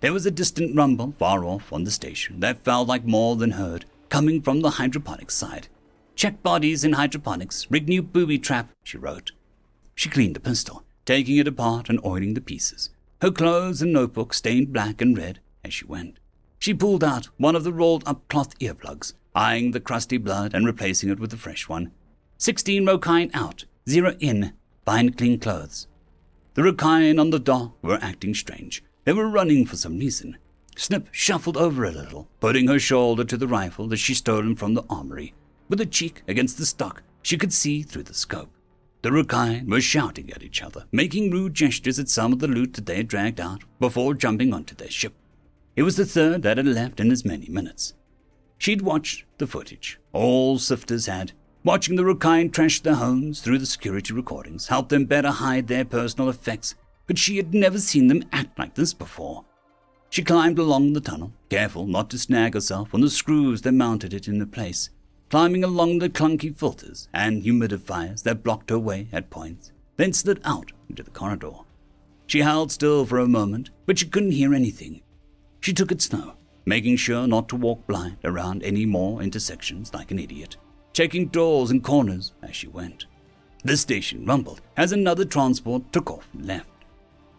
There 0.00 0.12
was 0.12 0.26
a 0.26 0.30
distant 0.30 0.76
rumble 0.76 1.12
far 1.12 1.44
off 1.44 1.72
on 1.72 1.84
the 1.84 1.90
station 1.90 2.40
that 2.40 2.64
felt 2.64 2.88
like 2.88 3.04
more 3.04 3.36
than 3.36 3.52
heard, 3.52 3.86
coming 4.09 4.42
from 4.42 4.61
the 4.61 4.70
hydroponics 4.70 5.34
side. 5.34 5.68
Check 6.14 6.42
bodies 6.42 6.84
in 6.84 6.94
hydroponics, 6.94 7.66
rig 7.70 7.88
new 7.88 8.02
booby 8.02 8.38
trap, 8.38 8.70
she 8.82 8.98
wrote. 8.98 9.32
She 9.94 10.09
cleaned 10.09 10.36
the 10.36 10.40
pistol, 10.40 10.84
taking 11.04 11.36
it 11.36 11.48
apart 11.48 11.88
and 11.88 12.04
oiling 12.04 12.34
the 12.34 12.40
pieces. 12.40 12.90
Her 13.20 13.30
clothes 13.30 13.82
and 13.82 13.92
notebook 13.92 14.32
stained 14.32 14.72
black 14.72 15.00
and 15.00 15.16
red 15.16 15.40
as 15.64 15.74
she 15.74 15.84
went. 15.84 16.18
She 16.59 16.74
pulled 16.74 17.04
out 17.04 17.26
one 17.36 17.54
of 17.54 17.64
the 17.64 17.72
rolled 17.72 18.02
up 18.06 18.26
cloth 18.28 18.59
earplugs, 18.59 19.14
eyeing 19.34 19.70
the 19.70 19.80
crusty 19.80 20.18
blood 20.18 20.54
and 20.54 20.66
replacing 20.66 21.11
it 21.11 21.20
with 21.20 21.32
a 21.32 21.36
fresh 21.36 21.68
one. 21.68 21.92
Sixteen 22.36 22.86
Rokine 22.86 23.30
out, 23.34 23.64
zero 23.88 24.16
in, 24.20 24.52
find 24.84 25.16
clean 25.16 25.38
clothes. 25.38 25.86
The 26.54 26.62
Rokine 26.62 27.20
on 27.20 27.30
the 27.30 27.38
dock 27.38 27.72
were 27.82 27.98
acting 28.02 28.34
strange. 28.34 28.82
They 29.04 29.12
were 29.12 29.28
running 29.28 29.66
for 29.66 29.76
some 29.76 29.98
reason. 29.98 30.36
Snip 30.78 31.08
shuffled 31.10 31.56
over 31.56 31.84
a 31.84 31.90
little, 31.90 32.28
putting 32.38 32.68
her 32.68 32.78
shoulder 32.78 33.24
to 33.24 33.36
the 33.36 33.48
rifle 33.48 33.88
that 33.88 33.96
she 33.96 34.14
stolen 34.14 34.54
from 34.54 34.74
the 34.74 34.84
armory. 34.88 35.34
With 35.68 35.80
her 35.80 35.84
cheek 35.84 36.22
against 36.28 36.56
the 36.56 36.64
stock, 36.64 37.02
she 37.20 37.36
could 37.36 37.52
see 37.52 37.82
through 37.82 38.04
the 38.04 38.14
scope. 38.14 38.50
The 39.02 39.10
Rokine 39.10 39.68
were 39.68 39.80
shouting 39.80 40.30
at 40.30 40.44
each 40.44 40.62
other, 40.62 40.84
making 40.92 41.32
rude 41.32 41.54
gestures 41.54 41.98
at 41.98 42.08
some 42.08 42.32
of 42.32 42.38
the 42.38 42.46
loot 42.46 42.74
that 42.74 42.86
they 42.86 42.94
had 42.94 43.08
dragged 43.08 43.40
out 43.40 43.64
before 43.80 44.14
jumping 44.14 44.54
onto 44.54 44.76
their 44.76 44.88
ship. 44.88 45.14
It 45.74 45.82
was 45.82 45.96
the 45.96 46.06
third 46.06 46.42
that 46.42 46.58
had 46.58 46.66
left 46.66 47.00
in 47.00 47.10
as 47.10 47.24
many 47.24 47.48
minutes. 47.48 47.94
She'd 48.56 48.82
watched 48.82 49.24
the 49.38 49.48
footage. 49.48 49.98
All 50.12 50.58
sifters 50.58 51.06
had. 51.06 51.32
Watching 51.64 51.96
the 51.96 52.04
Rokine 52.04 52.52
trash 52.52 52.80
their 52.82 52.94
homes 52.94 53.40
through 53.40 53.58
the 53.58 53.66
security 53.66 54.14
recordings 54.14 54.68
helped 54.68 54.90
them 54.90 55.06
better 55.06 55.30
hide 55.30 55.66
their 55.66 55.84
personal 55.84 56.28
effects, 56.28 56.76
but 57.08 57.18
she 57.18 57.36
had 57.36 57.52
never 57.52 57.80
seen 57.80 58.06
them 58.06 58.22
act 58.32 58.56
like 58.60 58.76
this 58.76 58.94
before. 58.94 59.44
She 60.11 60.22
climbed 60.22 60.59
along 60.59 60.94
the 60.94 61.00
tunnel, 61.00 61.32
careful 61.50 61.86
not 61.86 62.09
to 62.11 62.18
snag 62.18 62.54
herself 62.54 62.94
on 62.94 63.02
the 63.02 63.11
screws 63.11 63.62
that 63.62 63.72
mounted 63.72 64.14
it 64.14 64.26
into 64.26 64.46
place, 64.46 64.90
climbing 65.28 65.62
along 65.62 65.98
the 65.98 66.09
clunky 66.09 66.54
filters 66.54 67.09
and 67.12 67.42
humidifiers 67.42 68.22
that 68.22 68.42
blocked 68.42 68.70
her 68.70 68.78
way 68.78 69.09
at 69.12 69.30
points, 69.30 69.70
then 69.96 70.12
slid 70.12 70.40
out 70.44 70.72
into 70.88 71.02
the 71.02 71.11
corridor. 71.11 71.52
She 72.26 72.40
held 72.40 72.72
still 72.72 73.04
for 73.04 73.18
a 73.18 73.28
moment, 73.28 73.70
but 73.84 73.98
she 73.98 74.06
couldn't 74.06 74.32
hear 74.32 74.54
anything. 74.54 75.02
She 75.61 75.74
took 75.74 75.92
it 75.92 76.00
slow, 76.00 76.34
making 76.64 76.96
sure 76.96 77.26
not 77.26 77.48
to 77.50 77.56
walk 77.56 77.86
blind 77.86 78.16
around 78.24 78.62
any 78.62 78.86
more 78.86 79.22
intersections 79.22 79.92
like 79.92 80.11
an 80.11 80.18
idiot, 80.18 80.56
checking 80.94 81.28
doors 81.28 81.70
and 81.70 81.84
corners 81.84 82.32
as 82.42 82.56
she 82.56 82.68
went. 82.68 83.04
The 83.62 83.76
station 83.76 84.24
rumbled 84.24 84.62
as 84.76 84.92
another 84.92 85.24
transport 85.24 85.92
took 85.92 86.11
off 86.11 86.28
and 86.32 86.46
left. 86.46 86.70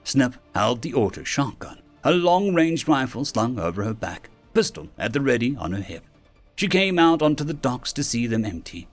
Snip 0.04 0.36
held 0.54 0.82
the 0.82 0.94
auto 0.94 1.24
shotgun 1.24 1.80
a 2.04 2.12
long 2.12 2.54
range 2.54 2.88
rifle 2.88 3.26
slung 3.26 3.60
over 3.60 3.84
her 3.84 3.94
back, 3.94 4.30
pistol 4.54 4.90
at 4.98 5.14
the 5.14 5.22
ready 5.22 5.56
on 5.58 5.74
her 5.74 5.82
hip. 5.82 6.04
She 6.56 6.68
came 6.68 7.00
out 7.00 7.22
onto 7.22 7.44
the 7.44 7.54
docks 7.54 7.94
to 7.94 8.04
see 8.04 8.28
them 8.28 8.46
empty. 8.46 8.88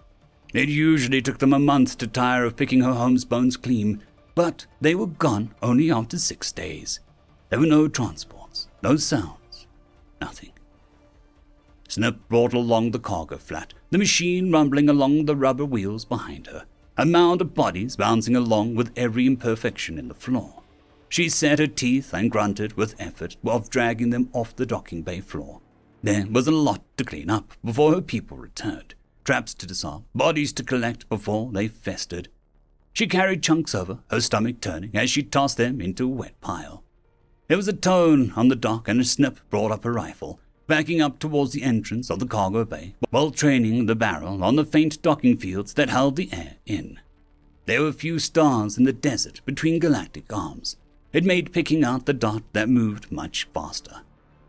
It 0.54 0.68
usually 0.68 1.20
took 1.20 1.38
them 1.38 1.52
a 1.52 1.58
month 1.58 1.98
to 1.98 2.06
tire 2.06 2.44
of 2.44 2.56
picking 2.56 2.82
her 2.82 2.94
home's 2.94 3.24
bones 3.24 3.56
clean, 3.56 4.02
but 4.34 4.66
they 4.80 4.94
were 4.94 5.06
gone 5.06 5.54
only 5.62 5.90
after 5.90 6.18
six 6.18 6.52
days. 6.52 7.00
There 7.48 7.60
were 7.60 7.66
no 7.66 7.88
transports, 7.88 8.68
no 8.82 8.96
sounds, 8.96 9.66
nothing. 10.20 10.52
Snip 11.88 12.28
brought 12.28 12.52
along 12.52 12.90
the 12.90 12.98
cargo 12.98 13.38
flat, 13.38 13.74
the 13.90 13.98
machine 13.98 14.50
rumbling 14.50 14.88
along 14.88 15.24
the 15.24 15.36
rubber 15.36 15.64
wheels 15.64 16.04
behind 16.04 16.48
her, 16.48 16.66
a 16.96 17.06
mound 17.06 17.40
of 17.40 17.54
bodies 17.54 17.96
bouncing 17.96 18.34
along 18.34 18.74
with 18.74 18.92
every 18.96 19.26
imperfection 19.26 19.98
in 19.98 20.08
the 20.08 20.14
floor. 20.14 20.62
She 21.08 21.28
set 21.28 21.58
her 21.58 21.66
teeth 21.66 22.12
and 22.12 22.30
grunted 22.30 22.74
with 22.74 22.94
effort 22.98 23.36
of 23.46 23.70
dragging 23.70 24.10
them 24.10 24.28
off 24.32 24.56
the 24.56 24.66
docking 24.66 25.02
bay 25.02 25.20
floor. 25.20 25.60
There 26.02 26.26
was 26.30 26.46
a 26.46 26.52
lot 26.52 26.82
to 26.98 27.04
clean 27.04 27.30
up 27.30 27.52
before 27.64 27.94
her 27.94 28.00
people 28.00 28.36
returned, 28.36 28.94
traps 29.24 29.54
to 29.54 29.66
disarm, 29.66 30.04
bodies 30.14 30.52
to 30.54 30.62
collect 30.62 31.08
before 31.08 31.50
they 31.52 31.68
festered. 31.68 32.28
She 32.92 33.06
carried 33.06 33.42
chunks 33.42 33.74
over, 33.74 33.98
her 34.10 34.20
stomach 34.20 34.60
turning 34.60 34.96
as 34.96 35.10
she 35.10 35.22
tossed 35.22 35.56
them 35.56 35.80
into 35.80 36.04
a 36.04 36.08
wet 36.08 36.40
pile. 36.40 36.82
There 37.48 37.56
was 37.56 37.68
a 37.68 37.72
tone 37.72 38.32
on 38.34 38.48
the 38.48 38.56
dock, 38.56 38.88
and 38.88 39.00
a 39.00 39.04
snip 39.04 39.38
brought 39.50 39.70
up 39.70 39.84
a 39.84 39.90
rifle, 39.90 40.40
backing 40.66 41.00
up 41.00 41.18
towards 41.18 41.52
the 41.52 41.62
entrance 41.62 42.10
of 42.10 42.18
the 42.18 42.26
cargo 42.26 42.64
bay 42.64 42.94
while 43.10 43.30
training 43.30 43.86
the 43.86 43.94
barrel 43.94 44.42
on 44.42 44.56
the 44.56 44.64
faint 44.64 45.00
docking 45.02 45.36
fields 45.36 45.74
that 45.74 45.90
held 45.90 46.16
the 46.16 46.28
air 46.32 46.56
in. 46.66 46.98
There 47.66 47.82
were 47.82 47.92
few 47.92 48.18
stars 48.18 48.76
in 48.76 48.84
the 48.84 48.92
desert 48.92 49.40
between 49.44 49.78
galactic 49.78 50.32
arms. 50.32 50.76
It 51.16 51.24
made 51.24 51.54
picking 51.54 51.82
out 51.82 52.04
the 52.04 52.12
dot 52.12 52.42
that 52.52 52.68
moved 52.68 53.10
much 53.10 53.48
faster. 53.54 54.02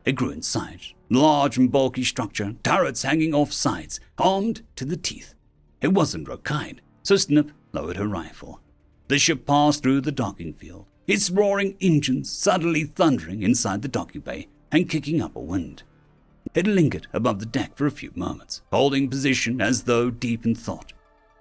It 0.03 0.15
grew 0.15 0.31
in 0.31 0.41
size, 0.41 0.93
large 1.09 1.55
and 1.55 1.71
bulky 1.71 2.03
structure, 2.03 2.55
turrets 2.61 3.03
hanging 3.03 3.33
off 3.33 3.53
sides, 3.53 4.01
armed 4.17 4.63
to 4.75 4.83
the 4.83 4.97
teeth. 4.97 5.33
It 5.81 5.93
wasn't 5.93 6.27
Rokine, 6.27 6.81
so 7.03 7.15
Snip 7.15 7.51
lowered 7.71 7.95
her 7.95 8.07
rifle. 8.09 8.59
The 9.07 9.17
ship 9.17 9.45
passed 9.45 9.81
through 9.81 10.01
the 10.01 10.11
docking 10.11 10.51
field, 10.51 10.87
its 11.07 11.29
roaring 11.29 11.77
engines 11.79 12.29
suddenly 12.29 12.83
thundering 12.83 13.43
inside 13.43 13.81
the 13.81 13.87
docking 13.87 14.19
bay 14.19 14.49
and 14.69 14.89
kicking 14.89 15.21
up 15.21 15.37
a 15.37 15.39
wind. 15.39 15.83
It 16.53 16.67
lingered 16.67 17.07
above 17.13 17.39
the 17.39 17.45
deck 17.45 17.77
for 17.77 17.85
a 17.85 17.91
few 17.91 18.11
moments, 18.13 18.61
holding 18.73 19.09
position 19.09 19.61
as 19.61 19.83
though 19.83 20.09
deep 20.09 20.45
in 20.45 20.53
thought. 20.53 20.91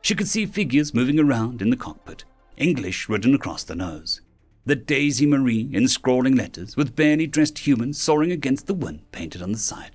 She 0.03 0.15
could 0.15 0.29
see 0.29 0.47
figures 0.47 0.95
moving 0.95 1.19
around 1.19 1.63
in 1.63 1.71
the 1.71 1.77
cockpit, 1.77 2.25
English 2.57 3.09
written 3.09 3.35
across 3.35 3.65
the 3.65 3.75
nose. 3.75 4.21
The 4.67 4.75
Daisy 4.75 5.27
Marie 5.27 5.71
in 5.73 5.87
scrawling 5.87 6.35
letters, 6.35 6.77
with 6.77 6.97
barely 6.97 7.29
dressed 7.29 7.59
humans 7.59 8.01
soaring 8.01 8.33
against 8.33 8.67
the 8.67 8.75
wind 8.75 9.01
painted 9.13 9.41
on 9.41 9.53
the 9.53 9.59
side. 9.59 9.93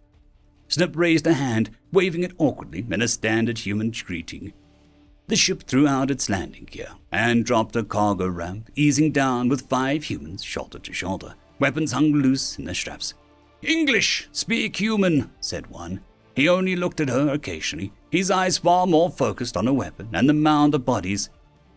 Snip 0.70 0.96
raised 0.96 1.28
a 1.28 1.34
hand, 1.34 1.72
waving 1.92 2.24
it 2.24 2.32
awkwardly 2.38 2.86
in 2.90 3.02
a 3.02 3.08
standard 3.10 3.58
human 3.58 3.92
greeting. 3.92 4.54
The 5.28 5.36
ship 5.36 5.64
threw 5.64 5.88
out 5.88 6.10
its 6.10 6.30
landing 6.30 6.70
gear 6.72 6.88
and 7.12 7.46
dropped 7.46 7.76
a 7.76 7.84
cargo 7.84 8.30
ramp, 8.30 8.70
easing 8.76 9.12
down 9.12 9.50
with 9.50 9.68
five 9.68 10.06
humans 10.06 10.42
shoulder 10.42 10.80
to 10.80 10.94
shoulder, 10.94 11.36
weapons 11.60 11.92
hung 11.92 12.14
loose 12.14 12.58
in 12.58 12.64
their 12.64 12.74
straps. 12.74 13.14
English, 13.62 14.30
speak 14.32 14.78
human, 14.78 15.30
said 15.42 15.68
one. 15.68 16.00
He 16.34 16.48
only 16.48 16.78
looked 16.78 17.02
at 17.02 17.10
her 17.10 17.30
occasionally, 17.34 17.92
his 18.10 18.32
eyes 18.32 18.58
far 18.58 18.88
more 18.88 19.10
focused 19.10 19.58
on 19.58 19.66
her 19.68 19.74
weapon 19.74 20.08
and 20.14 20.30
the 20.30 20.34
mound 20.34 20.74
of 20.76 20.86
bodies. 20.86 21.30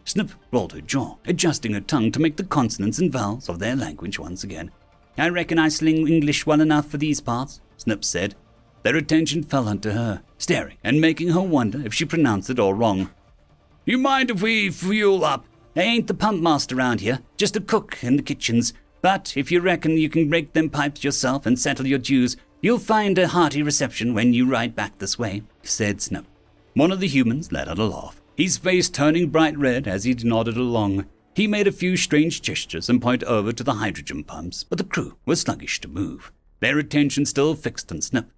Snip 0.04 0.30
rolled 0.52 0.72
her 0.72 0.80
jaw, 0.80 1.16
adjusting 1.26 1.72
her 1.72 1.80
tongue 1.80 2.12
to 2.12 2.20
make 2.20 2.36
the 2.36 2.44
consonants 2.44 2.98
and 2.98 3.12
vowels 3.12 3.48
of 3.48 3.58
their 3.58 3.74
language 3.74 4.18
once 4.18 4.44
again. 4.44 4.70
I 5.16 5.28
reckon 5.28 5.58
I 5.58 5.68
sling 5.68 6.08
English 6.08 6.46
well 6.46 6.60
enough 6.60 6.86
for 6.86 6.98
these 6.98 7.20
parts, 7.20 7.60
Snip 7.76 8.04
said. 8.04 8.34
Their 8.82 8.96
attention 8.96 9.42
fell 9.42 9.68
onto 9.68 9.90
her, 9.90 10.22
staring 10.36 10.76
and 10.84 11.00
making 11.00 11.30
her 11.30 11.40
wonder 11.40 11.84
if 11.84 11.94
she 11.94 12.04
pronounced 12.04 12.50
it 12.50 12.58
all 12.58 12.74
wrong. 12.74 13.10
You 13.86 13.98
mind 13.98 14.30
if 14.30 14.42
we 14.42 14.70
fuel 14.70 15.24
up? 15.24 15.46
I 15.76 15.80
ain't 15.80 16.06
the 16.06 16.14
pump 16.14 16.42
master 16.42 16.76
around 16.76 17.00
here, 17.00 17.20
just 17.36 17.56
a 17.56 17.60
cook 17.60 17.98
in 18.02 18.16
the 18.16 18.22
kitchens. 18.22 18.72
But 19.02 19.36
if 19.36 19.50
you 19.50 19.60
reckon 19.60 19.98
you 19.98 20.08
can 20.08 20.28
break 20.28 20.52
them 20.52 20.70
pipes 20.70 21.02
yourself 21.02 21.46
and 21.46 21.58
settle 21.58 21.86
your 21.86 21.98
dues, 21.98 22.36
you'll 22.60 22.78
find 22.78 23.18
a 23.18 23.28
hearty 23.28 23.62
reception 23.62 24.14
when 24.14 24.32
you 24.32 24.48
ride 24.48 24.74
back 24.74 24.98
this 24.98 25.18
way, 25.18 25.42
said 25.62 26.00
Snip. 26.00 26.26
One 26.74 26.92
of 26.92 27.00
the 27.00 27.08
humans 27.08 27.52
let 27.52 27.68
out 27.68 27.78
a 27.78 27.84
laugh, 27.84 28.20
his 28.36 28.58
face 28.58 28.88
turning 28.88 29.28
bright 29.28 29.56
red 29.56 29.86
as 29.86 30.04
he 30.04 30.14
nodded 30.14 30.56
along. 30.56 31.06
He 31.34 31.46
made 31.46 31.66
a 31.66 31.72
few 31.72 31.96
strange 31.96 32.42
gestures 32.42 32.88
and 32.88 33.02
pointed 33.02 33.28
over 33.28 33.52
to 33.52 33.64
the 33.64 33.74
hydrogen 33.74 34.24
pumps, 34.24 34.64
but 34.64 34.78
the 34.78 34.84
crew 34.84 35.16
were 35.26 35.36
sluggish 35.36 35.80
to 35.80 35.88
move, 35.88 36.32
their 36.60 36.78
attention 36.78 37.26
still 37.26 37.54
fixed 37.54 37.90
on 37.90 38.00
Snip. 38.00 38.30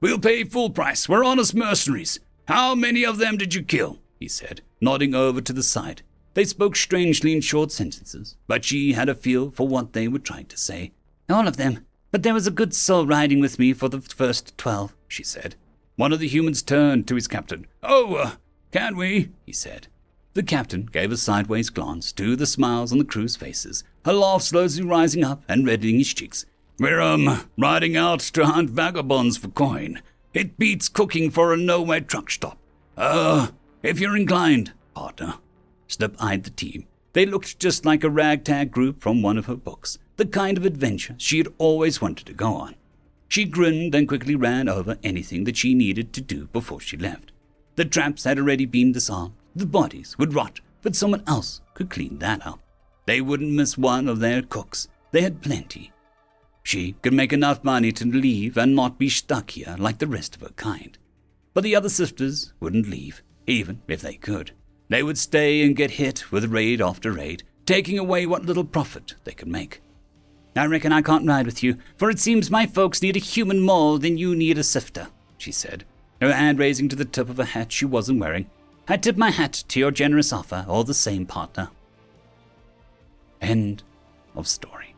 We'll 0.00 0.18
pay 0.18 0.44
full 0.44 0.70
price. 0.70 1.08
We're 1.08 1.24
honest 1.24 1.54
mercenaries. 1.54 2.20
How 2.48 2.74
many 2.74 3.04
of 3.04 3.18
them 3.18 3.36
did 3.36 3.54
you 3.54 3.62
kill? 3.62 3.98
he 4.18 4.28
said, 4.28 4.62
nodding 4.80 5.14
over 5.14 5.40
to 5.40 5.52
the 5.52 5.62
side. 5.62 6.02
They 6.34 6.44
spoke 6.44 6.76
strangely 6.76 7.32
in 7.32 7.40
short 7.40 7.72
sentences, 7.72 8.36
but 8.46 8.64
she 8.64 8.92
had 8.92 9.08
a 9.08 9.14
feel 9.14 9.50
for 9.50 9.66
what 9.66 9.92
they 9.92 10.06
were 10.06 10.18
trying 10.18 10.46
to 10.46 10.56
say. 10.58 10.92
All 11.30 11.48
of 11.48 11.56
them. 11.56 11.86
But 12.10 12.22
there 12.22 12.34
was 12.34 12.46
a 12.46 12.50
good 12.50 12.74
soul 12.74 13.06
riding 13.06 13.40
with 13.40 13.58
me 13.58 13.72
for 13.72 13.88
the 13.88 14.00
first 14.00 14.56
twelve, 14.58 14.94
she 15.08 15.22
said. 15.22 15.54
One 15.96 16.12
of 16.12 16.20
the 16.20 16.28
humans 16.28 16.62
turned 16.62 17.08
to 17.08 17.14
his 17.14 17.26
captain. 17.26 17.66
Oh, 17.82 18.14
uh, 18.16 18.30
can 18.76 18.94
we? 18.94 19.30
he 19.46 19.52
said. 19.52 19.86
The 20.34 20.42
captain 20.42 20.84
gave 20.84 21.10
a 21.10 21.16
sideways 21.16 21.70
glance 21.70 22.12
to 22.12 22.36
the 22.36 22.44
smiles 22.44 22.92
on 22.92 22.98
the 22.98 23.06
crew's 23.06 23.34
faces, 23.34 23.84
her 24.04 24.12
laugh 24.12 24.42
slowly 24.42 24.82
rising 24.82 25.24
up 25.24 25.42
and 25.48 25.66
reddening 25.66 25.96
his 25.96 26.12
cheeks. 26.12 26.44
We're, 26.78 27.00
um, 27.00 27.48
riding 27.56 27.96
out 27.96 28.20
to 28.20 28.44
hunt 28.44 28.68
vagabonds 28.68 29.38
for 29.38 29.48
coin. 29.48 30.02
It 30.34 30.58
beats 30.58 30.90
cooking 30.90 31.30
for 31.30 31.54
a 31.54 31.56
nowhere 31.56 32.02
truck 32.02 32.30
stop. 32.30 32.58
Uh, 32.98 33.48
if 33.82 33.98
you're 33.98 34.14
inclined, 34.14 34.74
partner. 34.92 35.36
Snip 35.88 36.14
eyed 36.22 36.44
the 36.44 36.50
team. 36.50 36.86
They 37.14 37.24
looked 37.24 37.58
just 37.58 37.86
like 37.86 38.04
a 38.04 38.10
ragtag 38.10 38.72
group 38.72 39.00
from 39.00 39.22
one 39.22 39.38
of 39.38 39.46
her 39.46 39.56
books, 39.56 39.96
the 40.18 40.26
kind 40.26 40.58
of 40.58 40.66
adventure 40.66 41.14
she 41.16 41.38
had 41.38 41.48
always 41.56 42.02
wanted 42.02 42.26
to 42.26 42.34
go 42.34 42.52
on. 42.52 42.74
She 43.26 43.46
grinned 43.46 43.94
and 43.94 44.06
quickly 44.06 44.34
ran 44.34 44.68
over 44.68 44.98
anything 45.02 45.44
that 45.44 45.56
she 45.56 45.72
needed 45.72 46.12
to 46.12 46.20
do 46.20 46.48
before 46.48 46.80
she 46.80 46.98
left. 46.98 47.32
The 47.76 47.84
traps 47.84 48.24
had 48.24 48.38
already 48.38 48.66
been 48.66 48.92
disarmed. 48.92 49.34
The 49.54 49.66
bodies 49.66 50.16
would 50.18 50.34
rot, 50.34 50.60
but 50.82 50.96
someone 50.96 51.22
else 51.26 51.60
could 51.74 51.90
clean 51.90 52.18
that 52.18 52.46
up. 52.46 52.60
They 53.06 53.20
wouldn't 53.20 53.52
miss 53.52 53.78
one 53.78 54.08
of 54.08 54.18
their 54.18 54.42
cooks. 54.42 54.88
They 55.12 55.22
had 55.22 55.42
plenty. 55.42 55.92
She 56.62 56.92
could 57.02 57.12
make 57.12 57.32
enough 57.32 57.62
money 57.62 57.92
to 57.92 58.04
leave 58.04 58.56
and 58.56 58.74
not 58.74 58.98
be 58.98 59.08
stuck 59.08 59.50
here 59.50 59.76
like 59.78 59.98
the 59.98 60.06
rest 60.06 60.34
of 60.34 60.42
her 60.42 60.48
kind. 60.56 60.98
But 61.54 61.64
the 61.64 61.76
other 61.76 61.88
sisters 61.88 62.52
wouldn't 62.60 62.88
leave, 62.88 63.22
even 63.46 63.82
if 63.86 64.00
they 64.00 64.14
could. 64.14 64.50
They 64.88 65.02
would 65.02 65.18
stay 65.18 65.62
and 65.62 65.76
get 65.76 65.92
hit 65.92 66.32
with 66.32 66.52
raid 66.52 66.80
after 66.80 67.12
raid, 67.12 67.44
taking 67.66 67.98
away 67.98 68.26
what 68.26 68.44
little 68.44 68.64
profit 68.64 69.14
they 69.24 69.32
could 69.32 69.48
make. 69.48 69.80
I 70.56 70.66
reckon 70.66 70.92
I 70.92 71.02
can't 71.02 71.26
ride 71.26 71.46
with 71.46 71.62
you, 71.62 71.76
for 71.96 72.10
it 72.10 72.18
seems 72.18 72.50
my 72.50 72.66
folks 72.66 73.02
need 73.02 73.16
a 73.16 73.20
human 73.20 73.60
more 73.60 73.98
than 73.98 74.16
you 74.16 74.34
need 74.34 74.58
a 74.58 74.64
sifter, 74.64 75.08
she 75.38 75.52
said, 75.52 75.84
her 76.20 76.32
hand 76.32 76.58
raising 76.58 76.88
to 76.88 76.96
the 76.96 77.04
tip 77.04 77.28
of 77.28 77.38
a 77.38 77.44
hat 77.44 77.72
she 77.72 77.84
wasn't 77.84 78.20
wearing. 78.20 78.50
I 78.88 78.96
tip 78.96 79.16
my 79.16 79.30
hat 79.30 79.64
to 79.68 79.80
your 79.80 79.90
generous 79.90 80.32
offer, 80.32 80.64
all 80.68 80.84
the 80.84 80.94
same, 80.94 81.26
partner. 81.26 81.70
End 83.40 83.82
of 84.34 84.48
story. 84.48 84.94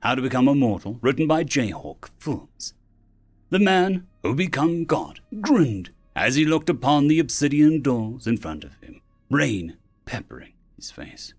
How 0.00 0.14
to 0.14 0.22
Become 0.22 0.48
Immortal, 0.48 0.98
written 1.00 1.26
by 1.26 1.44
Jayhawk 1.44 2.10
Films. 2.18 2.74
The 3.50 3.58
man 3.58 4.06
who 4.22 4.34
become 4.34 4.84
God 4.84 5.20
grinned 5.40 5.90
as 6.14 6.34
he 6.34 6.44
looked 6.44 6.68
upon 6.68 7.08
the 7.08 7.18
obsidian 7.18 7.82
doors 7.82 8.26
in 8.26 8.36
front 8.36 8.64
of 8.64 8.74
him, 8.82 9.00
rain 9.30 9.76
peppering 10.04 10.52
his 10.76 10.90
face. 10.90 11.34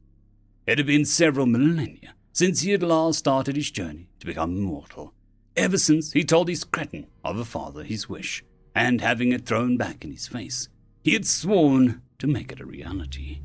It 0.65 0.77
had 0.77 0.87
been 0.87 1.05
several 1.05 1.45
millennia 1.45 2.13
since 2.31 2.61
he 2.61 2.71
had 2.71 2.83
last 2.83 3.19
started 3.19 3.55
his 3.55 3.71
journey 3.71 4.09
to 4.19 4.25
become 4.25 4.55
immortal, 4.55 5.13
ever 5.57 5.77
since 5.77 6.13
he 6.13 6.23
told 6.23 6.47
his 6.47 6.63
cretin 6.63 7.07
of 7.23 7.37
a 7.37 7.45
father 7.45 7.83
his 7.83 8.07
wish, 8.07 8.43
and 8.75 9.01
having 9.01 9.31
it 9.31 9.45
thrown 9.45 9.75
back 9.75 10.05
in 10.05 10.11
his 10.11 10.27
face, 10.27 10.69
he 11.03 11.13
had 11.13 11.25
sworn 11.25 12.01
to 12.19 12.27
make 12.27 12.51
it 12.51 12.59
a 12.59 12.65
reality. 12.65 13.39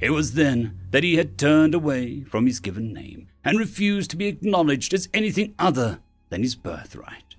It 0.00 0.10
was 0.10 0.34
then 0.34 0.78
that 0.90 1.04
he 1.04 1.16
had 1.16 1.36
turned 1.38 1.74
away 1.74 2.22
from 2.22 2.46
his 2.46 2.60
given 2.60 2.92
name 2.92 3.28
and 3.44 3.58
refused 3.58 4.10
to 4.10 4.16
be 4.16 4.26
acknowledged 4.26 4.94
as 4.94 5.08
anything 5.12 5.54
other 5.58 6.00
than 6.30 6.42
his 6.42 6.54
birthright. 6.54 7.34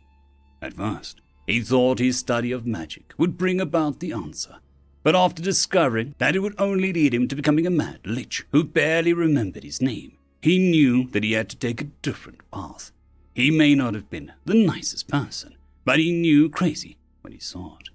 At 0.62 0.74
first, 0.74 1.22
he 1.48 1.62
thought 1.62 2.00
his 2.00 2.20
study 2.20 2.52
of 2.52 2.66
magic 2.66 3.14
would 3.18 3.38
bring 3.38 3.62
about 3.62 4.00
the 4.00 4.12
answer, 4.12 4.58
but 5.04 5.16
after 5.16 5.42
discovering 5.42 6.14
that 6.18 6.36
it 6.36 6.40
would 6.40 6.56
only 6.60 6.92
lead 6.92 7.14
him 7.14 7.28
to 7.30 7.36
becoming 7.36 7.66
a 7.66 7.72
mad 7.72 8.00
lich 8.06 8.46
who 8.52 8.64
barely 8.64 9.14
remembered 9.14 9.64
his 9.64 9.82
name, 9.82 10.18
he 10.42 10.60
knew 10.60 11.08
that 11.12 11.24
he 11.24 11.32
had 11.32 11.50
to 11.50 11.58
take 11.58 11.82
a 11.82 11.92
different 12.02 12.40
path. 12.52 12.92
He 13.40 13.52
may 13.52 13.74
not 13.74 13.94
have 13.94 14.10
been 14.10 14.34
the 14.44 14.54
nicest 14.54 15.08
person, 15.08 15.56
but 15.86 15.98
he 15.98 16.12
knew 16.12 16.50
crazy 16.50 16.98
when 17.22 17.32
he 17.32 17.40
saw 17.40 17.78
it. 17.78 17.88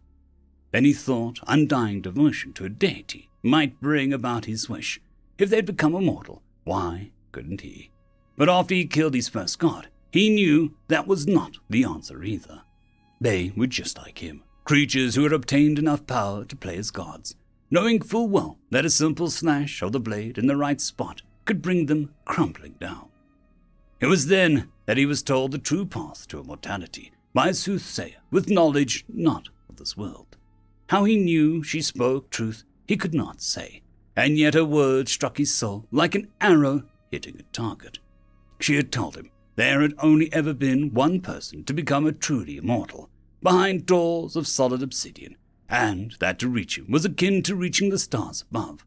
Then 0.72 0.86
he 0.86 0.94
thought 0.94 1.38
undying 1.46 2.00
devotion 2.00 2.54
to 2.54 2.64
a 2.64 2.70
deity 2.70 3.28
might 3.42 3.78
bring 3.78 4.14
about 4.14 4.46
his 4.46 4.70
wish. 4.70 5.02
If 5.36 5.50
they'd 5.50 5.66
become 5.66 5.94
immortal, 5.94 6.40
why 6.64 7.10
couldn't 7.30 7.60
he? 7.60 7.90
But 8.38 8.48
after 8.48 8.74
he 8.74 8.86
killed 8.86 9.12
his 9.12 9.28
first 9.28 9.58
god, 9.58 9.88
he 10.10 10.30
knew 10.30 10.76
that 10.88 11.06
was 11.06 11.26
not 11.26 11.58
the 11.68 11.84
answer 11.84 12.24
either. 12.24 12.62
They 13.20 13.52
were 13.54 13.66
just 13.66 13.98
like 13.98 14.20
him, 14.20 14.44
creatures 14.64 15.14
who 15.14 15.24
had 15.24 15.32
obtained 15.34 15.78
enough 15.78 16.06
power 16.06 16.46
to 16.46 16.56
play 16.56 16.78
as 16.78 16.90
gods, 16.90 17.36
knowing 17.70 18.00
full 18.00 18.30
well 18.30 18.56
that 18.70 18.86
a 18.86 18.90
simple 18.90 19.28
slash 19.28 19.82
of 19.82 19.92
the 19.92 20.00
blade 20.00 20.38
in 20.38 20.46
the 20.46 20.56
right 20.56 20.80
spot 20.80 21.20
could 21.44 21.60
bring 21.60 21.84
them 21.84 22.14
crumbling 22.24 22.76
down. 22.80 23.10
It 24.00 24.06
was 24.06 24.28
then 24.28 24.70
that 24.86 24.96
he 24.96 25.06
was 25.06 25.22
told 25.22 25.52
the 25.52 25.58
true 25.58 25.86
path 25.86 26.26
to 26.28 26.40
immortality 26.40 27.12
by 27.32 27.48
a 27.48 27.54
soothsayer 27.54 28.16
with 28.30 28.50
knowledge 28.50 29.04
not 29.08 29.48
of 29.68 29.76
this 29.76 29.96
world. 29.96 30.36
How 30.88 31.04
he 31.04 31.16
knew 31.16 31.62
she 31.62 31.80
spoke 31.80 32.30
truth, 32.30 32.64
he 32.86 32.96
could 32.96 33.14
not 33.14 33.40
say, 33.40 33.82
and 34.16 34.38
yet 34.38 34.54
her 34.54 34.64
words 34.64 35.10
struck 35.10 35.38
his 35.38 35.52
soul 35.52 35.86
like 35.90 36.14
an 36.14 36.28
arrow 36.40 36.84
hitting 37.10 37.36
a 37.38 37.42
target. 37.54 37.98
She 38.60 38.76
had 38.76 38.92
told 38.92 39.16
him 39.16 39.30
there 39.56 39.80
had 39.82 39.94
only 39.98 40.32
ever 40.32 40.52
been 40.52 40.92
one 40.92 41.20
person 41.20 41.64
to 41.64 41.72
become 41.72 42.06
a 42.06 42.12
truly 42.12 42.56
immortal, 42.56 43.08
behind 43.42 43.86
doors 43.86 44.36
of 44.36 44.48
solid 44.48 44.82
obsidian, 44.82 45.36
and 45.68 46.16
that 46.20 46.38
to 46.40 46.48
reach 46.48 46.78
him 46.78 46.86
was 46.90 47.04
akin 47.04 47.42
to 47.42 47.54
reaching 47.54 47.90
the 47.90 47.98
stars 47.98 48.44
above. 48.50 48.84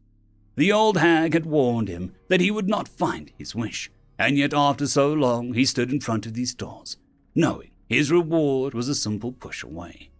The 0.56 0.72
old 0.72 0.96
hag 0.96 1.34
had 1.34 1.46
warned 1.46 1.88
him 1.88 2.12
that 2.28 2.40
he 2.40 2.50
would 2.50 2.68
not 2.68 2.88
find 2.88 3.30
his 3.38 3.54
wish, 3.54 3.90
and 4.18 4.36
yet 4.36 4.52
after 4.52 4.86
so 4.86 5.12
long 5.12 5.54
he 5.54 5.64
stood 5.64 5.92
in 5.92 6.00
front 6.00 6.26
of 6.26 6.34
these 6.34 6.54
doors, 6.54 6.96
knowing 7.34 7.70
his 7.88 8.10
reward 8.10 8.74
was 8.74 8.88
a 8.88 8.94
simple 8.94 9.32
push 9.32 9.62
away. 9.62 10.10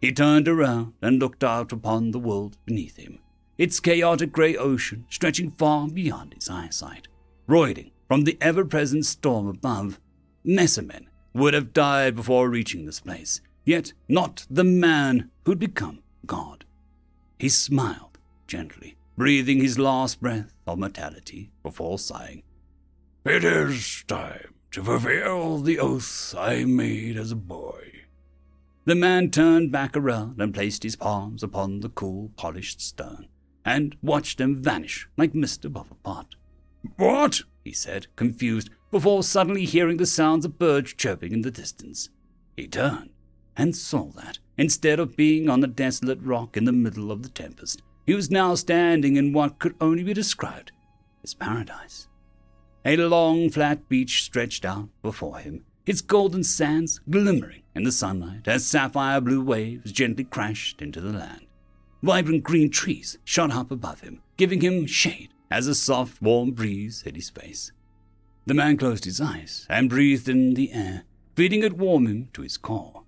He 0.00 0.12
turned 0.12 0.46
around 0.46 0.92
and 1.02 1.18
looked 1.18 1.42
out 1.42 1.72
upon 1.72 2.10
the 2.10 2.18
world 2.18 2.56
beneath 2.64 2.96
him, 2.96 3.18
its 3.58 3.80
chaotic 3.80 4.32
grey 4.32 4.56
ocean 4.56 5.06
stretching 5.10 5.50
far 5.50 5.88
beyond 5.88 6.34
his 6.34 6.48
eyesight, 6.48 7.08
roiling 7.46 7.90
from 8.06 8.24
the 8.24 8.38
ever 8.40 8.64
present 8.64 9.04
storm 9.04 9.48
above. 9.48 9.98
Messamen 10.44 11.08
would 11.34 11.54
have 11.54 11.72
died 11.72 12.14
before 12.14 12.48
reaching 12.48 12.86
this 12.86 13.00
place, 13.00 13.40
yet 13.64 13.92
not 14.08 14.46
the 14.48 14.64
man 14.64 15.30
who'd 15.44 15.58
become 15.58 16.02
God. 16.24 16.64
He 17.38 17.48
smiled 17.48 18.18
gently, 18.46 18.96
breathing 19.16 19.60
his 19.60 19.78
last 19.78 20.20
breath 20.20 20.52
of 20.66 20.78
mortality 20.78 21.50
before 21.62 21.98
sighing. 21.98 22.42
It 23.28 23.42
is 23.42 24.04
time 24.06 24.54
to 24.70 24.84
fulfill 24.84 25.58
the 25.58 25.80
oath 25.80 26.32
I 26.38 26.64
made 26.64 27.16
as 27.16 27.32
a 27.32 27.36
boy. 27.36 28.04
The 28.84 28.94
man 28.94 29.32
turned 29.32 29.72
back 29.72 29.96
around 29.96 30.40
and 30.40 30.54
placed 30.54 30.84
his 30.84 30.94
palms 30.94 31.42
upon 31.42 31.80
the 31.80 31.88
cool, 31.88 32.30
polished 32.36 32.80
stone, 32.80 33.26
and 33.64 33.96
watched 34.00 34.38
them 34.38 34.62
vanish 34.62 35.08
like 35.16 35.34
mist 35.34 35.64
above 35.64 35.90
a 35.90 35.96
pot. 35.96 36.36
What? 36.98 37.42
he 37.64 37.72
said, 37.72 38.06
confused, 38.14 38.70
before 38.92 39.24
suddenly 39.24 39.64
hearing 39.64 39.96
the 39.96 40.06
sounds 40.06 40.44
of 40.44 40.56
birds 40.56 40.94
chirping 40.94 41.32
in 41.32 41.42
the 41.42 41.50
distance. 41.50 42.10
He 42.56 42.68
turned 42.68 43.10
and 43.56 43.74
saw 43.74 44.12
that, 44.12 44.38
instead 44.56 45.00
of 45.00 45.16
being 45.16 45.50
on 45.50 45.58
the 45.58 45.66
desolate 45.66 46.20
rock 46.22 46.56
in 46.56 46.64
the 46.64 46.70
middle 46.70 47.10
of 47.10 47.24
the 47.24 47.28
tempest, 47.28 47.82
he 48.06 48.14
was 48.14 48.30
now 48.30 48.54
standing 48.54 49.16
in 49.16 49.32
what 49.32 49.58
could 49.58 49.74
only 49.80 50.04
be 50.04 50.14
described 50.14 50.70
as 51.24 51.34
paradise. 51.34 52.06
A 52.86 52.96
long, 52.96 53.50
flat 53.50 53.88
beach 53.88 54.22
stretched 54.22 54.64
out 54.64 54.88
before 55.02 55.38
him, 55.38 55.64
its 55.86 56.00
golden 56.00 56.44
sands 56.44 57.00
glimmering 57.10 57.62
in 57.74 57.82
the 57.82 57.90
sunlight 57.90 58.46
as 58.46 58.64
sapphire 58.64 59.20
blue 59.20 59.42
waves 59.42 59.90
gently 59.90 60.22
crashed 60.22 60.80
into 60.80 61.00
the 61.00 61.12
land. 61.12 61.46
Vibrant 62.04 62.44
green 62.44 62.70
trees 62.70 63.18
shot 63.24 63.50
up 63.50 63.72
above 63.72 64.02
him, 64.02 64.22
giving 64.36 64.60
him 64.60 64.86
shade 64.86 65.30
as 65.50 65.66
a 65.66 65.74
soft, 65.74 66.22
warm 66.22 66.52
breeze 66.52 67.02
hit 67.02 67.16
his 67.16 67.28
face. 67.28 67.72
The 68.46 68.54
man 68.54 68.76
closed 68.76 69.04
his 69.04 69.20
eyes 69.20 69.66
and 69.68 69.90
breathed 69.90 70.28
in 70.28 70.54
the 70.54 70.70
air, 70.70 71.02
feeling 71.34 71.64
it 71.64 71.76
warm 71.76 72.06
him 72.06 72.28
to 72.34 72.42
his 72.42 72.56
core. 72.56 73.02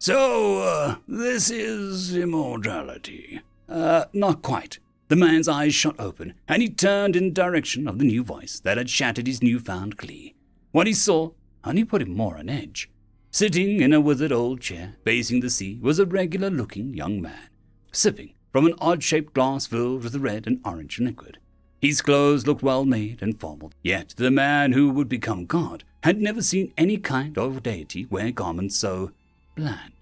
So, 0.00 0.58
uh, 0.58 0.96
this 1.06 1.50
is 1.50 2.16
immortality. 2.16 3.42
Uh, 3.68 4.06
not 4.12 4.42
quite. 4.42 4.80
The 5.08 5.16
man's 5.16 5.48
eyes 5.48 5.74
shot 5.74 5.96
open, 5.98 6.34
and 6.48 6.62
he 6.62 6.68
turned 6.70 7.14
in 7.14 7.24
the 7.24 7.30
direction 7.30 7.86
of 7.86 7.98
the 7.98 8.06
new 8.06 8.24
voice 8.24 8.58
that 8.60 8.78
had 8.78 8.88
shattered 8.88 9.26
his 9.26 9.42
newfound 9.42 9.96
glee. 9.96 10.34
What 10.72 10.86
he 10.86 10.94
saw 10.94 11.32
only 11.62 11.84
put 11.84 12.02
him 12.02 12.16
more 12.16 12.38
on 12.38 12.48
edge. 12.48 12.90
Sitting 13.30 13.80
in 13.80 13.92
a 13.92 14.00
withered 14.00 14.32
old 14.32 14.60
chair, 14.60 14.94
facing 15.04 15.40
the 15.40 15.50
sea, 15.50 15.78
was 15.82 15.98
a 15.98 16.06
regular 16.06 16.50
looking 16.50 16.94
young 16.94 17.20
man, 17.20 17.48
sipping 17.92 18.32
from 18.50 18.66
an 18.66 18.74
odd 18.78 19.02
shaped 19.02 19.34
glass 19.34 19.66
filled 19.66 20.04
with 20.04 20.14
a 20.14 20.20
red 20.20 20.46
and 20.46 20.60
orange 20.64 21.00
liquid. 21.00 21.38
His 21.80 22.00
clothes 22.00 22.46
looked 22.46 22.62
well 22.62 22.84
made 22.84 23.20
and 23.20 23.38
formal, 23.38 23.72
yet 23.82 24.14
the 24.16 24.30
man 24.30 24.72
who 24.72 24.88
would 24.90 25.08
become 25.08 25.44
God 25.44 25.84
had 26.02 26.20
never 26.20 26.40
seen 26.40 26.72
any 26.78 26.96
kind 26.96 27.36
of 27.36 27.62
deity 27.62 28.06
wear 28.06 28.30
garments 28.30 28.76
so 28.76 29.10
bland. 29.54 29.92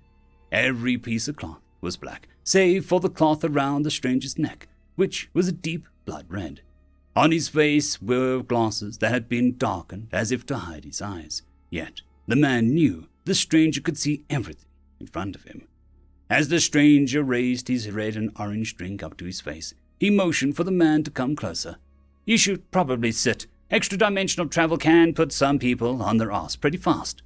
Every 0.53 0.96
piece 0.96 1.26
of 1.26 1.36
cloth 1.36 1.62
was 1.80 1.96
black, 1.96 2.28
save 2.44 2.84
for 2.84 3.00
the 3.00 3.09
cloth 3.09 3.42
around 3.42 3.82
the 3.82 3.90
stranger's 3.90 4.38
neck, 4.38 4.68
which 4.97 5.30
was 5.32 5.49
a 5.49 5.53
deep 5.53 5.86
blood 6.05 6.26
red. 6.28 6.61
On 7.14 7.30
his 7.30 7.49
face 7.49 8.01
were 8.01 8.43
glasses 8.43 8.99
that 8.99 9.11
had 9.11 9.28
been 9.28 9.57
darkened 9.57 10.09
as 10.12 10.32
if 10.32 10.47
to 10.47 10.57
hide 10.57 10.84
his 10.84 11.03
eyes. 11.03 11.43
Yet 11.70 12.01
the 12.26 12.36
man 12.36 12.74
knew 12.74 13.09
the 13.24 13.34
stranger 13.34 13.80
could 13.80 13.99
see 13.99 14.24
everything 14.30 14.68
in 14.99 15.07
front 15.07 15.36
of 15.36 15.45
him. 15.45 15.68
As 16.30 16.49
the 16.49 16.61
stranger 16.61 17.22
raised 17.22 17.68
his 17.68 17.90
red 17.90 18.16
and 18.16 18.30
orange 18.38 18.76
drink 18.76 19.03
up 19.03 19.16
to 19.18 19.26
his 19.26 19.40
face, 19.40 19.74
he 20.01 20.09
motioned 20.09 20.57
for 20.57 20.64
the 20.64 20.70
man 20.70 21.03
to 21.05 21.11
come 21.11 21.36
closer. 21.36 21.76
You 22.24 22.38
should 22.38 22.70
probably 22.70 23.12
sit. 23.12 23.47
Extra 23.70 23.99
dimensional 23.99 24.49
travel 24.49 24.78
can 24.78 25.12
put 25.12 25.32
some 25.32 25.59
people 25.59 26.03
on 26.03 26.16
their 26.16 26.32
ass 26.32 26.57
pretty 26.57 26.78
fast. 26.78 27.22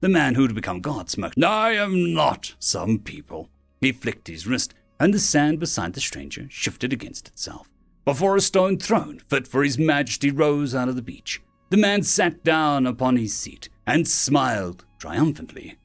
The 0.00 0.08
man 0.08 0.34
who'd 0.34 0.54
become 0.54 0.80
God 0.80 1.10
smirked. 1.10 1.42
I 1.42 1.72
am 1.72 2.14
not 2.14 2.54
some 2.58 2.98
people. 2.98 3.50
He 3.80 3.92
flicked 3.92 4.28
his 4.28 4.46
wrist, 4.46 4.74
and 4.98 5.12
the 5.12 5.18
sand 5.18 5.60
beside 5.60 5.92
the 5.92 6.00
stranger 6.00 6.46
shifted 6.48 6.92
against 6.92 7.28
itself. 7.28 7.68
Before 8.04 8.36
a 8.36 8.40
stone 8.40 8.78
throne 8.78 9.18
fit 9.28 9.48
for 9.48 9.64
his 9.64 9.78
majesty 9.78 10.30
rose 10.30 10.74
out 10.74 10.88
of 10.88 10.96
the 10.96 11.02
beach, 11.02 11.42
the 11.70 11.76
man 11.76 12.02
sat 12.02 12.44
down 12.44 12.86
upon 12.86 13.16
his 13.16 13.34
seat 13.34 13.68
and 13.86 14.06
smiled 14.06 14.84
triumphantly. 14.98 15.76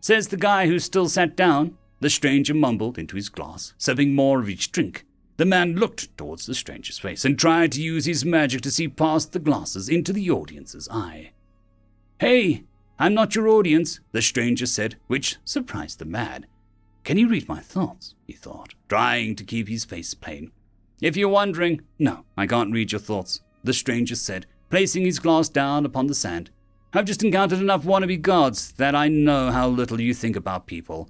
Says 0.00 0.28
the 0.28 0.36
guy 0.36 0.66
who 0.66 0.78
still 0.78 1.08
sat 1.08 1.36
down, 1.36 1.76
the 2.00 2.10
stranger 2.10 2.54
mumbled 2.54 2.98
into 2.98 3.16
his 3.16 3.28
glass, 3.28 3.74
sipping 3.78 4.14
more 4.14 4.40
of 4.40 4.48
each 4.48 4.70
drink. 4.70 5.04
The 5.38 5.44
man 5.44 5.76
looked 5.76 6.16
towards 6.16 6.46
the 6.46 6.54
stranger's 6.54 6.98
face 6.98 7.24
and 7.24 7.38
tried 7.38 7.72
to 7.72 7.82
use 7.82 8.04
his 8.04 8.24
magic 8.24 8.60
to 8.62 8.70
see 8.70 8.88
past 8.88 9.32
the 9.32 9.38
glasses 9.38 9.88
into 9.88 10.12
the 10.12 10.30
audience's 10.30 10.88
eye. 10.90 11.32
Hey, 12.20 12.64
I'm 12.98 13.14
not 13.14 13.34
your 13.34 13.48
audience, 13.48 14.00
the 14.12 14.20
stranger 14.20 14.66
said, 14.66 14.96
which 15.06 15.36
surprised 15.44 15.98
the 15.98 16.04
man. 16.04 16.46
Can 17.08 17.16
he 17.16 17.24
read 17.24 17.48
my 17.48 17.60
thoughts? 17.60 18.14
he 18.26 18.34
thought, 18.34 18.74
trying 18.86 19.34
to 19.36 19.42
keep 19.42 19.66
his 19.66 19.86
face 19.86 20.12
plain. 20.12 20.52
If 21.00 21.16
you're 21.16 21.30
wondering, 21.30 21.80
no, 21.98 22.26
I 22.36 22.46
can't 22.46 22.70
read 22.70 22.92
your 22.92 22.98
thoughts, 22.98 23.40
the 23.64 23.72
stranger 23.72 24.14
said, 24.14 24.44
placing 24.68 25.06
his 25.06 25.18
glass 25.18 25.48
down 25.48 25.86
upon 25.86 26.08
the 26.08 26.14
sand. 26.14 26.50
I've 26.92 27.06
just 27.06 27.24
encountered 27.24 27.60
enough 27.60 27.84
wannabe 27.84 28.20
gods 28.20 28.72
that 28.72 28.94
I 28.94 29.08
know 29.08 29.50
how 29.50 29.68
little 29.68 30.02
you 30.02 30.12
think 30.12 30.36
about 30.36 30.66
people. 30.66 31.08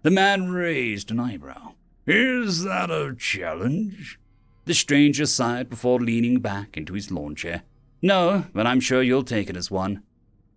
The 0.00 0.10
man 0.10 0.50
raised 0.50 1.10
an 1.10 1.20
eyebrow. 1.20 1.74
Is 2.06 2.64
that 2.64 2.90
a 2.90 3.14
challenge? 3.14 4.18
The 4.64 4.72
stranger 4.72 5.26
sighed 5.26 5.68
before 5.68 6.00
leaning 6.00 6.40
back 6.40 6.74
into 6.78 6.94
his 6.94 7.10
lawn 7.10 7.34
chair. 7.34 7.64
No, 8.00 8.46
but 8.54 8.66
I'm 8.66 8.80
sure 8.80 9.02
you'll 9.02 9.24
take 9.24 9.50
it 9.50 9.58
as 9.58 9.70
one. 9.70 10.04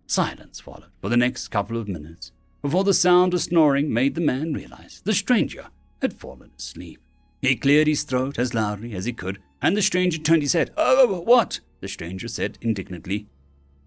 Silence 0.06 0.60
followed 0.60 0.92
for 1.02 1.10
the 1.10 1.18
next 1.18 1.48
couple 1.48 1.76
of 1.76 1.88
minutes, 1.88 2.32
before 2.62 2.84
the 2.84 2.94
sound 2.94 3.34
of 3.34 3.40
snoring 3.40 3.92
made 3.92 4.14
the 4.14 4.20
man 4.20 4.52
realize 4.52 5.00
the 5.04 5.14
stranger 5.14 5.68
had 6.02 6.12
fallen 6.12 6.50
asleep. 6.58 7.00
He 7.40 7.56
cleared 7.56 7.86
his 7.86 8.02
throat 8.02 8.38
as 8.38 8.54
loudly 8.54 8.94
as 8.94 9.04
he 9.04 9.12
could, 9.12 9.38
and 9.62 9.76
the 9.76 9.82
stranger 9.82 10.18
turned 10.18 10.42
his 10.42 10.52
head. 10.52 10.72
Oh, 10.76 11.06
oh 11.08 11.20
what? 11.20 11.60
the 11.80 11.88
stranger 11.88 12.28
said 12.28 12.58
indignantly. 12.60 13.26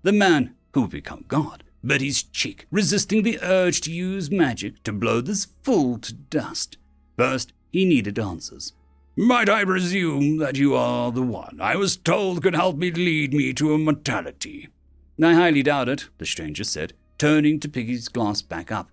The 0.03 0.13
man, 0.13 0.55
who 0.74 0.82
would 0.82 0.91
become 0.91 1.26
God, 1.28 1.63
bit 1.86 2.01
his 2.01 2.24
cheek, 2.24 2.67
resisting 2.72 3.24
the 3.24 3.39
urge 3.41 3.82
to 3.82 3.91
use 3.91 4.32
magic 4.32 4.82
to 4.84 4.93
blow 4.93 5.22
this 5.22 5.47
fool 5.63 5.97
to 5.99 6.13
dust. 6.13 6.78
First, 7.17 7.53
he 7.72 7.86
needed 7.86 8.17
answers. 8.17 8.74
Might 9.17 9.49
I 9.49 9.65
presume 9.65 10.38
that 10.38 10.55
you 10.55 10.74
are 10.74 11.11
the 11.11 11.22
one 11.22 11.59
I 11.61 11.76
was 11.76 11.97
told 11.97 12.41
could 12.41 12.55
help 12.55 12.78
me 12.78 12.91
lead 12.91 13.34
me 13.34 13.53
to 13.53 13.76
immortality? 13.76 14.69
I 15.22 15.34
highly 15.34 15.61
doubt 15.61 15.89
it, 15.89 16.07
the 16.17 16.26
stranger 16.26 16.63
said, 16.63 16.93
turning 17.22 17.59
to 17.59 17.69
pick 17.69 17.86
his 17.86 18.09
glass 18.09 18.41
back 18.41 18.72
up. 18.72 18.89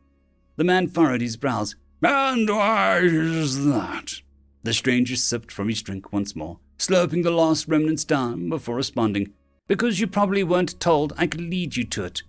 The 0.57 0.65
man 0.65 0.87
furrowed 0.89 1.23
his 1.23 1.39
brows. 1.39 1.77
And 2.03 2.47
why 2.47 2.99
is 2.99 3.65
that? 3.65 4.21
The 4.65 4.75
stranger 4.75 5.17
sipped 5.17 5.51
from 5.51 5.71
his 5.71 5.81
drink 5.81 6.13
once 6.13 6.37
more, 6.37 6.59
slurping 6.77 7.23
the 7.23 7.31
last 7.31 7.67
remnants 7.69 8.05
down 8.05 8.51
before 8.51 8.77
responding. 8.77 9.33
Because 9.67 9.99
you 9.99 10.07
probably 10.07 10.45
weren't 10.45 10.79
told 10.79 11.15
I 11.17 11.27
could 11.27 11.41
lead 11.41 11.79
you 11.79 11.85
to 11.85 12.05
it. 12.05 12.23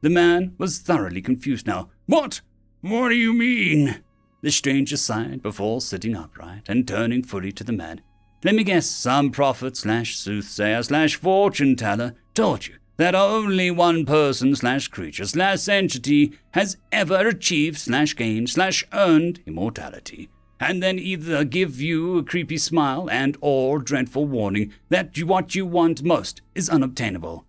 The 0.00 0.10
man 0.10 0.56
was 0.58 0.80
thoroughly 0.80 1.22
confused 1.22 1.68
now. 1.68 1.88
What? 2.06 2.40
What 2.80 3.10
do 3.10 3.14
you 3.14 3.32
mean? 3.32 4.02
The 4.42 4.50
stranger 4.50 4.96
sighed 4.96 5.40
before 5.40 5.80
sitting 5.80 6.16
upright 6.16 6.68
and 6.68 6.88
turning 6.88 7.22
fully 7.22 7.52
to 7.52 7.62
the 7.62 7.72
man. 7.72 8.00
Let 8.42 8.56
me 8.56 8.64
guess, 8.64 8.86
some 8.86 9.30
prophet 9.30 9.76
slash 9.76 10.16
soothsayer 10.16 10.82
slash 10.82 11.14
fortune 11.14 11.76
teller 11.76 12.16
told 12.34 12.66
you 12.66 12.74
that 12.96 13.14
only 13.14 13.70
one 13.70 14.06
person 14.06 14.54
slash 14.54 14.88
creature 14.88 15.24
slash 15.24 15.68
entity 15.68 16.32
has 16.52 16.76
ever 16.92 17.26
achieved 17.26 17.78
slash 17.78 18.14
gained 18.14 18.50
slash 18.50 18.84
earned 18.92 19.40
immortality, 19.46 20.28
and 20.60 20.82
then 20.82 20.98
either 20.98 21.44
give 21.44 21.80
you 21.80 22.18
a 22.18 22.24
creepy 22.24 22.58
smile 22.58 23.08
and 23.10 23.36
or 23.40 23.78
dreadful 23.78 24.26
warning 24.26 24.72
that 24.88 25.16
what 25.24 25.54
you 25.54 25.66
want 25.66 26.02
most 26.02 26.40
is 26.54 26.70
unobtainable. 26.70 27.44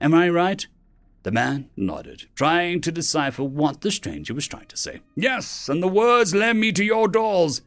Am 0.00 0.14
I 0.14 0.28
right? 0.28 0.66
The 1.22 1.30
man 1.30 1.68
nodded, 1.76 2.24
trying 2.34 2.80
to 2.80 2.90
decipher 2.90 3.44
what 3.44 3.82
the 3.82 3.90
stranger 3.90 4.32
was 4.32 4.48
trying 4.48 4.68
to 4.68 4.76
say. 4.76 5.00
Yes, 5.14 5.68
and 5.68 5.82
the 5.82 5.88
words 5.88 6.34
led 6.34 6.56
me 6.56 6.72
to 6.72 6.82
your 6.82 7.08
doors. 7.08 7.60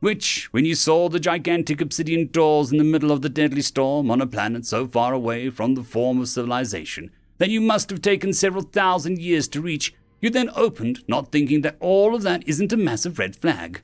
Which, 0.00 0.48
when 0.52 0.64
you 0.64 0.74
saw 0.74 1.08
the 1.08 1.18
gigantic 1.18 1.80
obsidian 1.80 2.28
doors 2.28 2.70
in 2.70 2.78
the 2.78 2.84
middle 2.84 3.10
of 3.10 3.22
the 3.22 3.28
deadly 3.28 3.62
storm 3.62 4.10
on 4.10 4.20
a 4.20 4.26
planet 4.26 4.64
so 4.64 4.86
far 4.86 5.12
away 5.12 5.50
from 5.50 5.74
the 5.74 5.82
form 5.82 6.20
of 6.20 6.28
civilization 6.28 7.10
that 7.38 7.50
you 7.50 7.60
must 7.60 7.90
have 7.90 8.02
taken 8.02 8.32
several 8.32 8.62
thousand 8.62 9.18
years 9.18 9.48
to 9.48 9.60
reach, 9.60 9.94
you 10.20 10.30
then 10.30 10.50
opened, 10.54 11.02
not 11.08 11.32
thinking 11.32 11.62
that 11.62 11.76
all 11.80 12.14
of 12.14 12.22
that 12.22 12.46
isn't 12.46 12.72
a 12.72 12.76
massive 12.76 13.18
red 13.18 13.34
flag. 13.36 13.82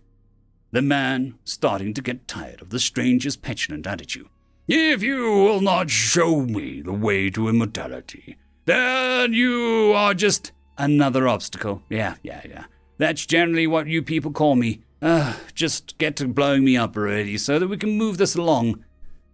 The 0.72 0.82
man 0.82 1.34
starting 1.44 1.94
to 1.94 2.02
get 2.02 2.28
tired 2.28 2.60
of 2.60 2.70
the 2.70 2.80
stranger's 2.80 3.36
petulant 3.36 3.86
attitude. 3.86 4.28
If 4.66 5.02
you 5.02 5.30
will 5.30 5.60
not 5.60 5.90
show 5.90 6.40
me 6.40 6.80
the 6.80 6.92
way 6.92 7.30
to 7.30 7.48
immortality, 7.48 8.36
then 8.64 9.32
you 9.32 9.92
are 9.94 10.14
just 10.14 10.52
another 10.78 11.28
obstacle. 11.28 11.82
Yeah, 11.88 12.16
yeah, 12.22 12.40
yeah. 12.48 12.64
That's 12.98 13.26
generally 13.26 13.66
what 13.66 13.86
you 13.88 14.02
people 14.02 14.30
call 14.30 14.56
me. 14.56 14.83
Uh, 15.04 15.34
just 15.54 15.98
get 15.98 16.16
to 16.16 16.26
blowing 16.26 16.64
me 16.64 16.78
up 16.78 16.96
already 16.96 17.36
so 17.36 17.58
that 17.58 17.68
we 17.68 17.76
can 17.76 17.98
move 17.98 18.16
this 18.16 18.34
along. 18.34 18.82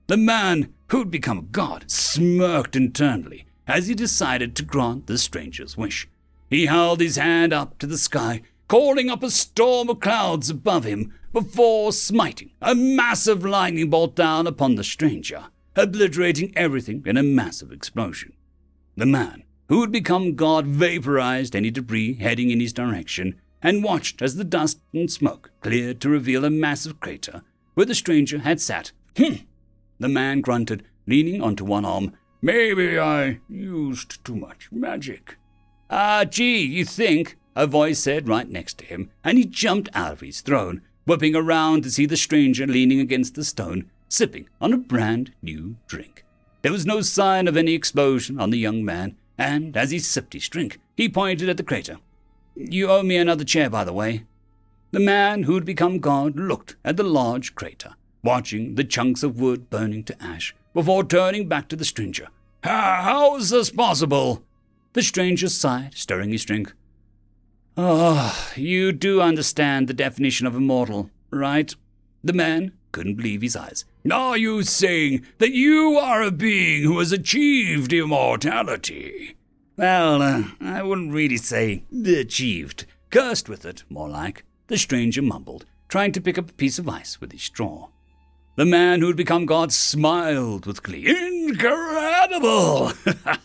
The 0.08 0.16
man 0.16 0.74
who'd 0.88 1.12
become 1.12 1.38
a 1.38 1.42
god 1.42 1.88
smirked 1.88 2.74
internally 2.74 3.46
as 3.68 3.86
he 3.86 3.94
decided 3.94 4.56
to 4.56 4.64
grant 4.64 5.06
the 5.06 5.16
stranger's 5.16 5.76
wish. 5.76 6.08
He 6.48 6.66
held 6.66 6.98
his 6.98 7.14
hand 7.14 7.52
up 7.52 7.78
to 7.78 7.86
the 7.86 7.98
sky, 7.98 8.42
calling 8.66 9.08
up 9.08 9.22
a 9.22 9.30
storm 9.30 9.88
of 9.88 10.00
clouds 10.00 10.50
above 10.50 10.82
him 10.82 11.14
before 11.32 11.92
smiting 11.92 12.50
a 12.60 12.74
massive 12.74 13.44
lightning 13.44 13.90
bolt 13.90 14.16
down 14.16 14.48
upon 14.48 14.74
the 14.74 14.82
stranger, 14.82 15.44
obliterating 15.76 16.52
everything 16.56 17.04
in 17.06 17.16
a 17.16 17.22
massive 17.22 17.70
explosion. 17.70 18.32
The 18.96 19.06
man, 19.06 19.44
who 19.68 19.82
had 19.82 19.92
become 19.92 20.34
God, 20.34 20.66
vaporized 20.66 21.54
any 21.54 21.70
debris 21.70 22.14
heading 22.14 22.50
in 22.50 22.58
his 22.58 22.72
direction 22.72 23.40
and 23.62 23.84
watched 23.84 24.22
as 24.22 24.36
the 24.36 24.44
dust 24.44 24.80
and 24.92 25.11
smoke 25.11 25.50
cleared 25.61 26.00
to 26.00 26.08
reveal 26.08 26.44
a 26.44 26.50
massive 26.50 27.00
crater 27.00 27.42
where 27.74 27.86
the 27.86 27.94
stranger 27.94 28.40
had 28.40 28.61
sat. 28.61 28.92
Hmm. 29.16 29.34
The 29.98 30.08
man 30.08 30.40
grunted, 30.40 30.84
leaning 31.06 31.42
onto 31.42 31.64
one 31.64 31.84
arm. 31.84 32.12
Maybe 32.42 32.98
I 32.98 33.40
used 33.48 34.24
too 34.24 34.36
much 34.36 34.68
magic. 34.72 35.36
Ah, 35.90 36.24
gee, 36.24 36.62
you 36.62 36.84
think? 36.84 37.36
A 37.56 37.66
voice 37.66 37.98
said 37.98 38.28
right 38.28 38.48
next 38.48 38.78
to 38.78 38.84
him, 38.84 39.11
and 39.24 39.36
he 39.36 39.44
jumped 39.44 39.88
out 39.92 40.12
of 40.12 40.20
his 40.20 40.40
throne, 40.40 40.82
whipping 41.04 41.34
around 41.34 41.82
to 41.82 41.90
see 41.90 42.06
the 42.06 42.16
stranger 42.16 42.66
leaning 42.66 43.00
against 43.00 43.34
the 43.34 43.44
stone, 43.44 43.90
sipping 44.08 44.48
on 44.61 44.72
a 44.72 44.78
brand 44.78 45.32
new 45.42 45.76
drink. 45.86 46.24
There 46.62 46.72
was 46.72 46.86
no 46.86 47.00
sign 47.00 47.48
of 47.48 47.56
any 47.56 47.74
explosion 47.74 48.40
on 48.40 48.50
the 48.50 48.58
young 48.58 48.84
man, 48.84 49.16
and 49.36 49.76
as 49.76 49.90
he 49.90 49.98
sipped 49.98 50.32
his 50.32 50.48
drink, 50.48 50.78
he 50.96 51.08
pointed 51.08 51.48
at 51.48 51.56
the 51.56 51.62
crater. 51.62 51.98
You 52.55 52.90
owe 52.90 53.03
me 53.03 53.16
another 53.16 53.44
chair, 53.44 53.70
by 53.70 53.84
the 53.84 53.92
way. 53.92 54.24
The 54.92 55.01
man 55.01 55.44
who 55.44 55.55
had 55.55 55.64
become 55.64 55.98
God 55.98 56.36
looked 56.36 56.76
at 56.84 56.96
the 56.96 57.05
large 57.05 57.55
crater, 57.55 57.94
watching 58.22 58.74
the 58.74 58.84
chunks 58.84 59.22
of 59.22 59.40
wood 59.40 59.70
burning 59.70 60.05
to 60.05 60.22
ash, 60.22 60.55
before 60.74 61.05
turning 61.05 61.48
back 61.48 61.68
to 61.68 61.76
the 61.76 61.84
stranger. 61.84 62.28
How 62.62 63.36
is 63.36 63.51
this 63.51 63.70
possible? 63.70 64.42
The 64.92 65.03
stranger 65.03 65.48
sighed, 65.48 65.94
stirring 65.94 66.32
his 66.32 66.44
drink. 66.44 66.72
Oh, 67.76 68.53
you 68.57 68.92
do 68.92 69.20
understand 69.20 69.86
the 69.86 69.94
definition 69.94 70.46
of 70.46 70.57
immortal, 70.57 71.09
right? 71.30 71.74
The 72.22 72.32
man 72.32 72.72
couldn't 72.92 73.14
believe 73.14 73.42
his 73.42 73.57
eyes. 73.57 73.84
Are 74.11 74.36
you 74.36 74.62
saying 74.64 75.24
that 75.38 75.53
you 75.53 75.96
are 75.96 76.22
a 76.22 76.30
being 76.30 76.82
who 76.82 76.98
has 76.98 77.12
achieved 77.12 77.92
immortality? 77.92 79.36
Well, 79.80 80.20
uh, 80.20 80.42
I 80.60 80.82
wouldn't 80.82 81.14
really 81.14 81.38
say 81.38 81.84
achieved. 82.04 82.84
Cursed 83.08 83.48
with 83.48 83.64
it, 83.64 83.82
more 83.88 84.10
like. 84.10 84.44
The 84.66 84.76
stranger 84.76 85.22
mumbled, 85.22 85.64
trying 85.88 86.12
to 86.12 86.20
pick 86.20 86.36
up 86.36 86.50
a 86.50 86.52
piece 86.52 86.78
of 86.78 86.86
ice 86.86 87.18
with 87.18 87.32
his 87.32 87.40
straw. 87.40 87.88
The 88.56 88.66
man 88.66 89.00
who 89.00 89.06
had 89.06 89.16
become 89.16 89.46
God 89.46 89.72
smiled 89.72 90.66
with 90.66 90.82
glee. 90.82 91.08
Incredible! 91.08 92.92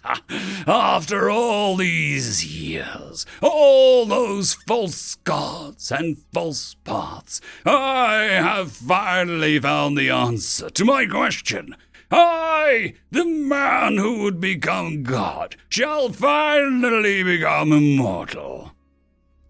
After 0.67 1.29
all 1.29 1.77
these 1.77 2.45
years, 2.45 3.25
all 3.41 4.05
those 4.05 4.55
false 4.55 5.15
gods 5.15 5.89
and 5.89 6.17
false 6.33 6.75
paths, 6.83 7.39
I 7.65 8.23
have 8.23 8.73
finally 8.73 9.57
found 9.57 9.97
the 9.97 10.09
answer 10.09 10.69
to 10.69 10.83
my 10.83 11.05
question. 11.05 11.77
I, 12.11 12.93
the 13.11 13.25
man 13.25 13.97
who 13.97 14.23
would 14.23 14.39
become 14.39 15.03
God, 15.03 15.55
shall 15.69 16.09
finally 16.09 17.23
become 17.23 17.71
immortal. 17.71 18.71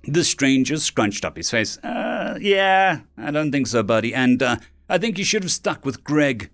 The 0.03 0.23
stranger 0.23 0.77
scrunched 0.77 1.25
up 1.25 1.37
his 1.37 1.49
face. 1.49 1.77
Uh, 1.79 2.37
yeah, 2.39 3.01
I 3.17 3.31
don't 3.31 3.51
think 3.51 3.67
so, 3.67 3.83
buddy. 3.83 4.13
And, 4.13 4.41
uh, 4.41 4.57
I 4.87 4.97
think 4.97 5.17
you 5.17 5.25
should 5.25 5.43
have 5.43 5.51
stuck 5.51 5.83
with 5.83 6.03
Greg. 6.03 6.51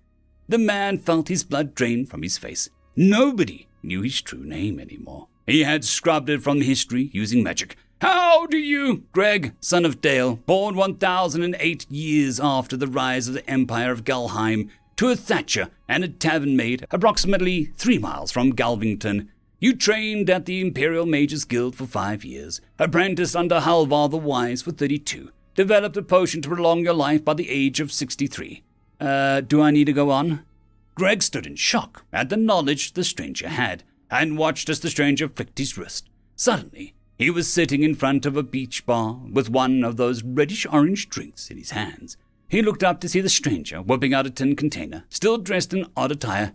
The 0.47 0.58
man 0.58 0.97
felt 0.97 1.28
his 1.28 1.43
blood 1.43 1.76
drain 1.76 2.06
from 2.06 2.24
his 2.24 2.38
face. 2.38 2.70
Nobody 2.95 3.68
knew 3.84 4.02
his 4.02 4.22
true 4.22 4.43
name 4.43 4.80
anymore. 4.80 5.28
He 5.47 5.64
had 5.64 5.84
scrubbed 5.84 6.30
it 6.30 6.41
from 6.41 6.62
history 6.62 7.10
using 7.14 7.43
magic. 7.43 7.76
How 8.02 8.47
do 8.47 8.58
you, 8.58 9.04
Greg, 9.12 9.54
son 9.60 9.86
of 9.86 10.02
Dale, 10.02 10.38
born 10.45 10.76
1008 10.76 11.91
years 11.91 12.39
after 12.39 12.76
the 12.76 12.88
rise 12.88 13.28
of 13.28 13.34
the 13.34 13.47
Empire 13.49 13.91
of 13.91 14.04
Galheim, 14.04 14.70
to 15.02 15.10
a 15.10 15.16
thatcher 15.16 15.68
and 15.88 16.04
a 16.04 16.08
tavern 16.08 16.56
maid 16.56 16.86
approximately 16.91 17.72
three 17.76 17.97
miles 17.97 18.32
from 18.32 18.54
Galvington. 18.54 19.30
You 19.60 19.76
trained 19.76 20.30
at 20.30 20.45
the 20.45 20.62
Imperial 20.62 21.08
Mages 21.08 21.43
Guild 21.43 21.76
for 21.76 21.88
five 21.88 22.24
years, 22.24 22.62
apprenticed 22.78 23.36
under 23.36 23.62
Halvar 23.62 24.12
the 24.12 24.18
Wise 24.18 24.62
for 24.62 24.72
32, 24.72 25.32
developed 25.56 25.97
a 25.97 26.04
potion 26.04 26.43
to 26.43 26.49
prolong 26.49 26.84
your 26.84 26.93
life 26.93 27.26
by 27.26 27.34
the 27.34 27.49
age 27.49 27.80
of 27.80 27.91
63. 27.91 28.62
Uh, 28.99 29.41
do 29.41 29.60
I 29.60 29.72
need 29.72 29.86
to 29.86 29.91
go 29.91 30.12
on? 30.12 30.45
Greg 30.93 31.24
stood 31.24 31.47
in 31.47 31.56
shock 31.56 32.06
at 32.14 32.30
the 32.30 32.38
knowledge 32.38 32.93
the 32.93 33.04
stranger 33.04 33.49
had, 33.49 33.82
and 34.12 34.38
watched 34.38 34.70
as 34.70 34.82
the 34.82 34.91
stranger 34.91 35.28
flicked 35.28 35.58
his 35.58 35.80
wrist. 35.80 36.12
Suddenly, 36.36 36.93
he 37.18 37.32
was 37.32 37.52
sitting 37.52 37.82
in 37.82 37.95
front 37.95 38.28
of 38.28 38.38
a 38.38 38.43
beach 38.43 38.86
bar 38.86 39.20
with 39.32 39.49
one 39.49 39.84
of 39.84 39.97
those 39.97 40.22
reddish 40.22 40.68
orange 40.72 41.10
drinks 41.10 41.49
in 41.49 41.58
his 41.58 41.72
hands. 41.72 42.18
He 42.52 42.62
looked 42.62 42.84
up 42.84 42.99
to 42.99 43.08
see 43.08 43.22
the 43.22 43.30
stranger 43.30 43.82
whipping 43.82 44.14
out 44.14 44.28
a 44.28 44.30
tin 44.30 44.58
container, 44.58 45.06
still 45.08 45.38
dressed 45.38 45.74
in 45.74 45.88
odd 45.95 46.12
attire. 46.12 46.52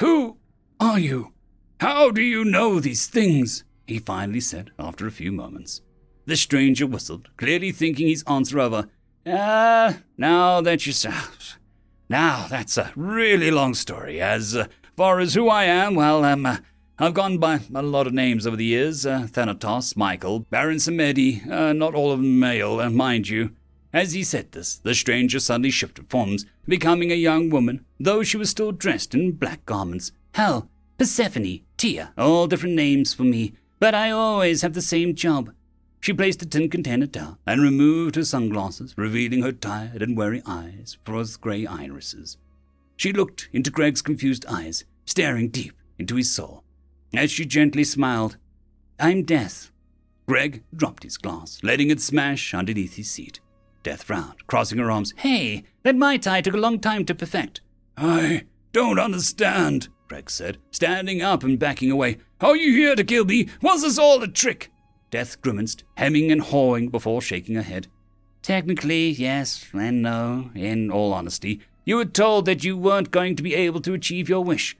Who 0.00 0.36
are 0.80 0.98
you? 0.98 1.32
How 1.78 2.10
do 2.10 2.20
you 2.20 2.44
know 2.44 2.80
these 2.80 3.06
things? 3.06 3.62
he 3.86 4.00
finally 4.00 4.40
said 4.40 4.72
after 4.80 5.06
a 5.06 5.12
few 5.12 5.30
moments. 5.30 5.80
The 6.26 6.36
stranger 6.36 6.88
whistled, 6.88 7.28
clearly 7.36 7.70
thinking 7.70 8.08
his 8.08 8.24
answer 8.26 8.58
over. 8.58 8.88
Ah, 9.24 9.30
uh, 9.30 9.92
now 10.16 10.60
that 10.60 10.84
you. 10.86 10.92
Now, 12.08 12.46
that's 12.48 12.76
a 12.76 12.90
really 12.96 13.52
long 13.52 13.74
story. 13.74 14.20
As 14.20 14.56
uh, 14.56 14.66
far 14.96 15.20
as 15.20 15.34
who 15.34 15.48
I 15.48 15.64
am, 15.64 15.94
well, 15.94 16.24
um, 16.24 16.46
uh, 16.46 16.56
I've 16.98 17.14
gone 17.14 17.38
by 17.38 17.60
a 17.72 17.82
lot 17.82 18.08
of 18.08 18.12
names 18.12 18.44
over 18.44 18.56
the 18.56 18.64
years 18.64 19.06
uh, 19.06 19.28
Thanatos, 19.30 19.96
Michael, 19.96 20.40
Baron 20.40 20.78
Samedi, 20.78 21.48
uh, 21.48 21.72
not 21.74 21.94
all 21.94 22.10
of 22.10 22.18
them 22.18 22.40
male, 22.40 22.80
uh, 22.80 22.90
mind 22.90 23.28
you. 23.28 23.52
As 23.98 24.12
he 24.12 24.22
said 24.22 24.52
this, 24.52 24.76
the 24.76 24.94
stranger 24.94 25.40
suddenly 25.40 25.72
shifted 25.72 26.08
forms, 26.08 26.46
becoming 26.68 27.10
a 27.10 27.16
young 27.16 27.50
woman, 27.50 27.84
though 27.98 28.22
she 28.22 28.36
was 28.36 28.48
still 28.48 28.70
dressed 28.70 29.12
in 29.12 29.32
black 29.32 29.66
garments. 29.66 30.12
Hel, 30.34 30.70
Persephone, 30.98 31.62
Tia, 31.76 32.12
all 32.16 32.46
different 32.46 32.76
names 32.76 33.12
for 33.12 33.24
me, 33.24 33.54
but 33.80 33.96
I 33.96 34.12
always 34.12 34.62
have 34.62 34.74
the 34.74 34.82
same 34.82 35.16
job 35.16 35.52
she 36.00 36.12
placed 36.12 36.38
the 36.38 36.46
tin 36.46 36.70
container 36.70 37.06
down 37.06 37.38
and 37.44 37.60
removed 37.60 38.14
her 38.14 38.24
sunglasses, 38.24 38.94
revealing 38.96 39.42
her 39.42 39.50
tired 39.50 40.00
and 40.00 40.16
weary 40.16 40.42
eyes 40.46 40.96
with 41.04 41.40
grey 41.40 41.66
irises. 41.66 42.36
She 42.96 43.12
looked 43.12 43.48
into 43.52 43.68
Greg's 43.68 44.00
confused 44.00 44.46
eyes, 44.46 44.84
staring 45.06 45.48
deep 45.48 45.74
into 45.98 46.14
his 46.14 46.30
soul. 46.30 46.62
As 47.12 47.32
she 47.32 47.44
gently 47.44 47.82
smiled, 47.82 48.36
I'm 49.00 49.24
Death. 49.24 49.72
Greg 50.28 50.62
dropped 50.72 51.02
his 51.02 51.18
glass, 51.18 51.58
letting 51.64 51.90
it 51.90 52.00
smash 52.00 52.54
underneath 52.54 52.94
his 52.94 53.10
seat. 53.10 53.40
Death 53.82 54.02
frowned, 54.02 54.46
crossing 54.46 54.78
her 54.78 54.90
arms. 54.90 55.14
Hey, 55.18 55.64
that 55.82 55.96
Mai 55.96 56.16
Tai 56.16 56.40
took 56.42 56.54
a 56.54 56.58
long 56.58 56.78
time 56.78 57.04
to 57.06 57.14
perfect. 57.14 57.60
I 57.96 58.44
don't 58.72 58.98
understand, 58.98 59.88
Greg 60.08 60.30
said, 60.30 60.58
standing 60.70 61.22
up 61.22 61.42
and 61.42 61.58
backing 61.58 61.90
away. 61.90 62.18
Are 62.40 62.56
you 62.56 62.72
here 62.72 62.94
to 62.94 63.04
kill 63.04 63.24
me? 63.24 63.48
Was 63.62 63.82
this 63.82 63.98
all 63.98 64.22
a 64.22 64.28
trick? 64.28 64.70
Death 65.10 65.40
grimaced, 65.40 65.84
hemming 65.96 66.30
and 66.30 66.42
hawing 66.42 66.88
before 66.88 67.22
shaking 67.22 67.54
her 67.54 67.62
head. 67.62 67.88
Technically, 68.42 69.10
yes 69.10 69.66
and 69.72 70.02
no, 70.02 70.50
in 70.54 70.90
all 70.90 71.12
honesty. 71.12 71.60
You 71.84 71.96
were 71.96 72.04
told 72.04 72.44
that 72.46 72.64
you 72.64 72.76
weren't 72.76 73.10
going 73.10 73.34
to 73.36 73.42
be 73.42 73.54
able 73.54 73.80
to 73.80 73.94
achieve 73.94 74.28
your 74.28 74.44
wish. 74.44 74.76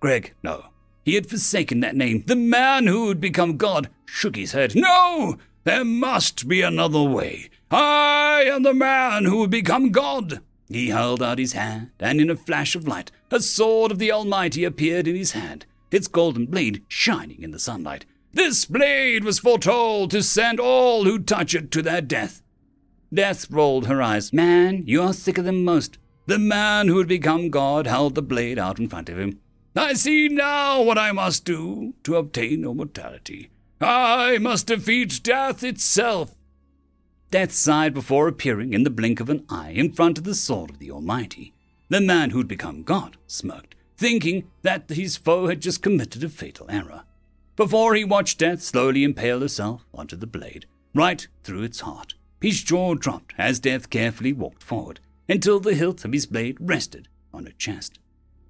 Greg, 0.00 0.34
no. 0.42 0.66
He 1.04 1.16
had 1.16 1.28
forsaken 1.28 1.80
that 1.80 1.96
name. 1.96 2.22
The 2.26 2.36
man 2.36 2.86
who 2.86 3.08
had 3.08 3.20
become 3.20 3.56
God 3.56 3.90
shook 4.04 4.36
his 4.36 4.52
head. 4.52 4.74
No! 4.76 5.38
There 5.64 5.84
must 5.84 6.48
be 6.48 6.62
another 6.62 7.02
way. 7.02 7.50
I 7.72 8.44
am 8.48 8.64
the 8.64 8.74
man 8.74 9.24
who 9.24 9.38
would 9.38 9.50
become 9.50 9.92
God. 9.92 10.40
He 10.68 10.90
held 10.90 11.22
out 11.22 11.38
his 11.38 11.54
hand, 11.54 11.90
and 11.98 12.20
in 12.20 12.28
a 12.28 12.36
flash 12.36 12.74
of 12.74 12.86
light, 12.86 13.10
a 13.30 13.40
sword 13.40 13.90
of 13.90 13.98
the 13.98 14.12
Almighty 14.12 14.62
appeared 14.62 15.08
in 15.08 15.16
his 15.16 15.32
hand, 15.32 15.64
its 15.90 16.06
golden 16.06 16.44
blade 16.44 16.84
shining 16.86 17.42
in 17.42 17.50
the 17.50 17.58
sunlight. 17.58 18.04
This 18.34 18.66
blade 18.66 19.24
was 19.24 19.38
foretold 19.38 20.10
to 20.10 20.22
send 20.22 20.60
all 20.60 21.04
who 21.04 21.18
touch 21.18 21.54
it 21.54 21.70
to 21.70 21.80
their 21.80 22.02
death. 22.02 22.42
Death 23.12 23.50
rolled 23.50 23.86
her 23.86 24.02
eyes. 24.02 24.34
Man, 24.34 24.82
you're 24.86 25.14
thicker 25.14 25.42
than 25.42 25.64
most. 25.64 25.96
The 26.26 26.38
man 26.38 26.88
who 26.88 26.98
had 26.98 27.08
become 27.08 27.48
God 27.48 27.86
held 27.86 28.14
the 28.14 28.22
blade 28.22 28.58
out 28.58 28.78
in 28.78 28.88
front 28.88 29.08
of 29.08 29.18
him. 29.18 29.40
I 29.74 29.94
see 29.94 30.28
now 30.28 30.82
what 30.82 30.98
I 30.98 31.12
must 31.12 31.46
do 31.46 31.94
to 32.04 32.16
obtain 32.16 32.64
immortality. 32.64 33.50
I 33.80 34.36
must 34.38 34.66
defeat 34.66 35.22
death 35.22 35.64
itself. 35.64 36.34
Death 37.32 37.52
sighed 37.52 37.94
before 37.94 38.28
appearing 38.28 38.74
in 38.74 38.82
the 38.82 38.90
blink 38.90 39.18
of 39.18 39.30
an 39.30 39.46
eye 39.48 39.70
in 39.70 39.90
front 39.90 40.18
of 40.18 40.24
the 40.24 40.34
sword 40.34 40.68
of 40.68 40.78
the 40.78 40.90
Almighty. 40.90 41.54
The 41.88 41.98
man 41.98 42.28
who'd 42.28 42.46
become 42.46 42.82
God 42.82 43.16
smirked, 43.26 43.74
thinking 43.96 44.50
that 44.60 44.90
his 44.90 45.16
foe 45.16 45.46
had 45.46 45.62
just 45.62 45.80
committed 45.80 46.22
a 46.22 46.28
fatal 46.28 46.66
error. 46.68 47.04
Before 47.56 47.94
he 47.94 48.04
watched 48.04 48.38
Death 48.38 48.60
slowly 48.60 49.02
impale 49.02 49.40
herself 49.40 49.86
onto 49.94 50.14
the 50.14 50.26
blade, 50.26 50.66
right 50.94 51.26
through 51.42 51.62
its 51.62 51.80
heart, 51.80 52.16
his 52.42 52.62
jaw 52.62 52.92
dropped 52.92 53.32
as 53.38 53.60
Death 53.60 53.88
carefully 53.88 54.34
walked 54.34 54.62
forward 54.62 55.00
until 55.26 55.58
the 55.58 55.74
hilt 55.74 56.04
of 56.04 56.12
his 56.12 56.26
blade 56.26 56.58
rested 56.60 57.08
on 57.32 57.46
her 57.46 57.52
chest. 57.52 57.98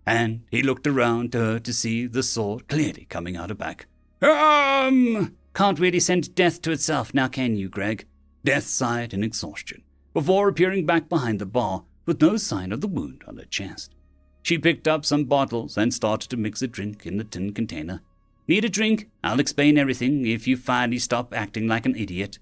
And 0.05 0.43
he 0.51 0.61
looked 0.61 0.89
around 0.89 1.30
to 1.33 1.39
her 1.39 1.59
to 1.61 1.72
see 1.72 2.07
the 2.07 2.24
sword 2.24 2.66
clearly 2.66 3.07
coming 3.09 3.37
out 3.37 3.53
of 3.53 3.61
her 3.61 3.64
back. 3.64 3.87
Um, 4.20 5.37
can't 5.55 5.78
really 5.78 6.01
send 6.01 6.35
death 6.35 6.61
to 6.62 6.72
itself 6.72 7.14
now, 7.14 7.28
can 7.28 7.55
you, 7.55 7.68
Greg? 7.68 8.07
Death 8.45 8.64
sighed 8.64 9.14
in 9.14 9.22
exhaustion 9.22 9.82
before 10.12 10.49
appearing 10.49 10.84
back 10.84 11.09
behind 11.09 11.38
the 11.38 11.47
bar 11.47 11.84
with 12.07 12.20
no 12.20 12.36
sign 12.36 12.72
of 12.72 12.80
the 12.80 12.88
wound 12.88 13.22
on 13.26 13.36
her 13.36 13.45
chest. 13.45 13.95
She 14.43 14.59
picked 14.59 14.88
up 14.88 15.05
some 15.05 15.24
bottles 15.24 15.76
and 15.76 15.95
started 15.95 16.28
to 16.30 16.36
mix 16.36 16.61
a 16.62 16.66
drink 16.66 17.07
in 17.07 17.16
the 17.16 17.24
tin 17.24 17.53
container. 17.53 18.03
Need 18.49 18.64
a 18.64 18.68
drink? 18.68 19.09
I'll 19.22 19.38
explain 19.38 19.78
everything 19.78 20.26
if 20.26 20.49
you 20.49 20.57
finally 20.57 20.99
stop 20.99 21.32
acting 21.32 21.68
like 21.68 21.86
an 21.86 21.97
idiot. 21.97 22.40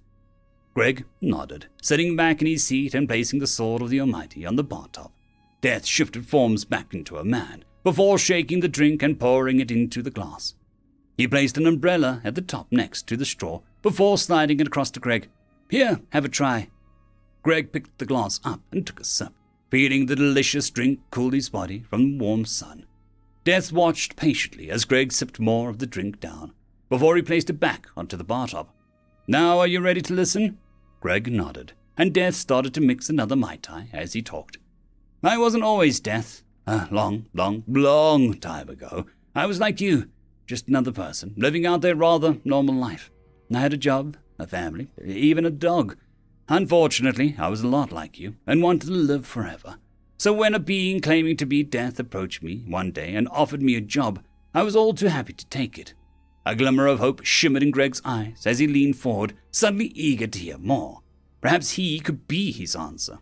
Greg 0.72 1.04
nodded, 1.20 1.66
sitting 1.82 2.16
back 2.16 2.40
in 2.40 2.46
his 2.46 2.64
seat 2.64 2.94
and 2.94 3.06
placing 3.06 3.38
the 3.38 3.46
sword 3.46 3.82
of 3.82 3.90
the 3.90 4.00
Almighty 4.00 4.46
on 4.46 4.56
the 4.56 4.64
bar 4.64 4.86
top. 4.92 5.12
Death 5.60 5.84
shifted 5.84 6.24
forms 6.24 6.64
back 6.64 6.94
into 6.94 7.18
a 7.18 7.24
man 7.24 7.64
before 7.84 8.16
shaking 8.16 8.60
the 8.60 8.68
drink 8.68 9.02
and 9.02 9.20
pouring 9.20 9.60
it 9.60 9.70
into 9.70 10.00
the 10.00 10.10
glass. 10.10 10.54
He 11.18 11.28
placed 11.28 11.58
an 11.58 11.66
umbrella 11.66 12.22
at 12.24 12.34
the 12.34 12.40
top 12.40 12.68
next 12.70 13.06
to 13.08 13.16
the 13.16 13.26
straw 13.26 13.60
before 13.82 14.16
sliding 14.16 14.58
it 14.60 14.66
across 14.68 14.90
to 14.92 15.00
Greg. 15.00 15.28
Here, 15.70 16.00
have 16.10 16.24
a 16.24 16.28
try. 16.28 16.68
Greg 17.42 17.72
picked 17.72 17.98
the 17.98 18.06
glass 18.06 18.40
up 18.44 18.60
and 18.72 18.84
took 18.84 18.98
a 19.00 19.04
sip, 19.04 19.32
feeling 19.70 20.06
the 20.06 20.16
delicious 20.16 20.68
drink 20.68 20.98
cool 21.10 21.30
his 21.30 21.48
body 21.48 21.84
from 21.88 22.18
the 22.18 22.24
warm 22.24 22.44
sun. 22.44 22.86
Death 23.44 23.72
watched 23.72 24.16
patiently 24.16 24.70
as 24.70 24.84
Greg 24.84 25.12
sipped 25.12 25.38
more 25.38 25.70
of 25.70 25.78
the 25.78 25.86
drink 25.86 26.20
down 26.20 26.52
before 26.88 27.14
he 27.14 27.22
placed 27.22 27.48
it 27.48 27.54
back 27.54 27.86
onto 27.96 28.16
the 28.16 28.24
bar 28.24 28.48
top. 28.48 28.74
Now 29.28 29.60
are 29.60 29.66
you 29.66 29.80
ready 29.80 30.02
to 30.02 30.12
listen? 30.12 30.58
Greg 31.00 31.32
nodded, 31.32 31.72
and 31.96 32.12
Death 32.12 32.34
started 32.34 32.74
to 32.74 32.80
mix 32.80 33.08
another 33.08 33.36
Mai 33.36 33.56
Tai 33.56 33.88
as 33.92 34.12
he 34.12 34.22
talked. 34.22 34.58
I 35.22 35.38
wasn't 35.38 35.62
always 35.62 36.00
Death. 36.00 36.42
A 36.66 36.88
long, 36.90 37.26
long, 37.32 37.64
long 37.66 38.34
time 38.34 38.68
ago, 38.68 39.06
I 39.34 39.46
was 39.46 39.60
like 39.60 39.80
you, 39.80 40.08
just 40.46 40.68
another 40.68 40.92
person, 40.92 41.32
living 41.36 41.64
out 41.64 41.80
their 41.80 41.96
rather 41.96 42.38
normal 42.44 42.74
life. 42.74 43.10
I 43.54 43.60
had 43.60 43.72
a 43.72 43.78
job, 43.78 44.16
a 44.40 44.46
family, 44.46 44.90
even 45.04 45.44
a 45.44 45.50
dog. 45.50 45.96
Unfortunately, 46.48 47.36
I 47.38 47.48
was 47.48 47.62
a 47.62 47.68
lot 47.68 47.92
like 47.92 48.18
you 48.18 48.36
and 48.46 48.62
wanted 48.62 48.86
to 48.86 48.92
live 48.92 49.26
forever. 49.26 49.76
So 50.18 50.32
when 50.32 50.54
a 50.54 50.58
being 50.58 51.00
claiming 51.00 51.36
to 51.38 51.46
be 51.46 51.62
death 51.62 51.98
approached 51.98 52.42
me 52.42 52.64
one 52.66 52.90
day 52.90 53.14
and 53.14 53.28
offered 53.30 53.62
me 53.62 53.76
a 53.76 53.80
job, 53.80 54.22
I 54.52 54.62
was 54.62 54.74
all 54.74 54.92
too 54.92 55.06
happy 55.06 55.32
to 55.32 55.46
take 55.46 55.78
it. 55.78 55.94
A 56.44 56.56
glimmer 56.56 56.86
of 56.86 56.98
hope 56.98 57.24
shimmered 57.24 57.62
in 57.62 57.70
Greg's 57.70 58.02
eyes 58.04 58.46
as 58.46 58.58
he 58.58 58.66
leaned 58.66 58.96
forward, 58.96 59.34
suddenly 59.50 59.86
eager 59.94 60.26
to 60.26 60.38
hear 60.38 60.58
more. 60.58 61.02
Perhaps 61.40 61.72
he 61.72 62.00
could 62.00 62.26
be 62.26 62.50
his 62.50 62.74
answer. 62.74 63.18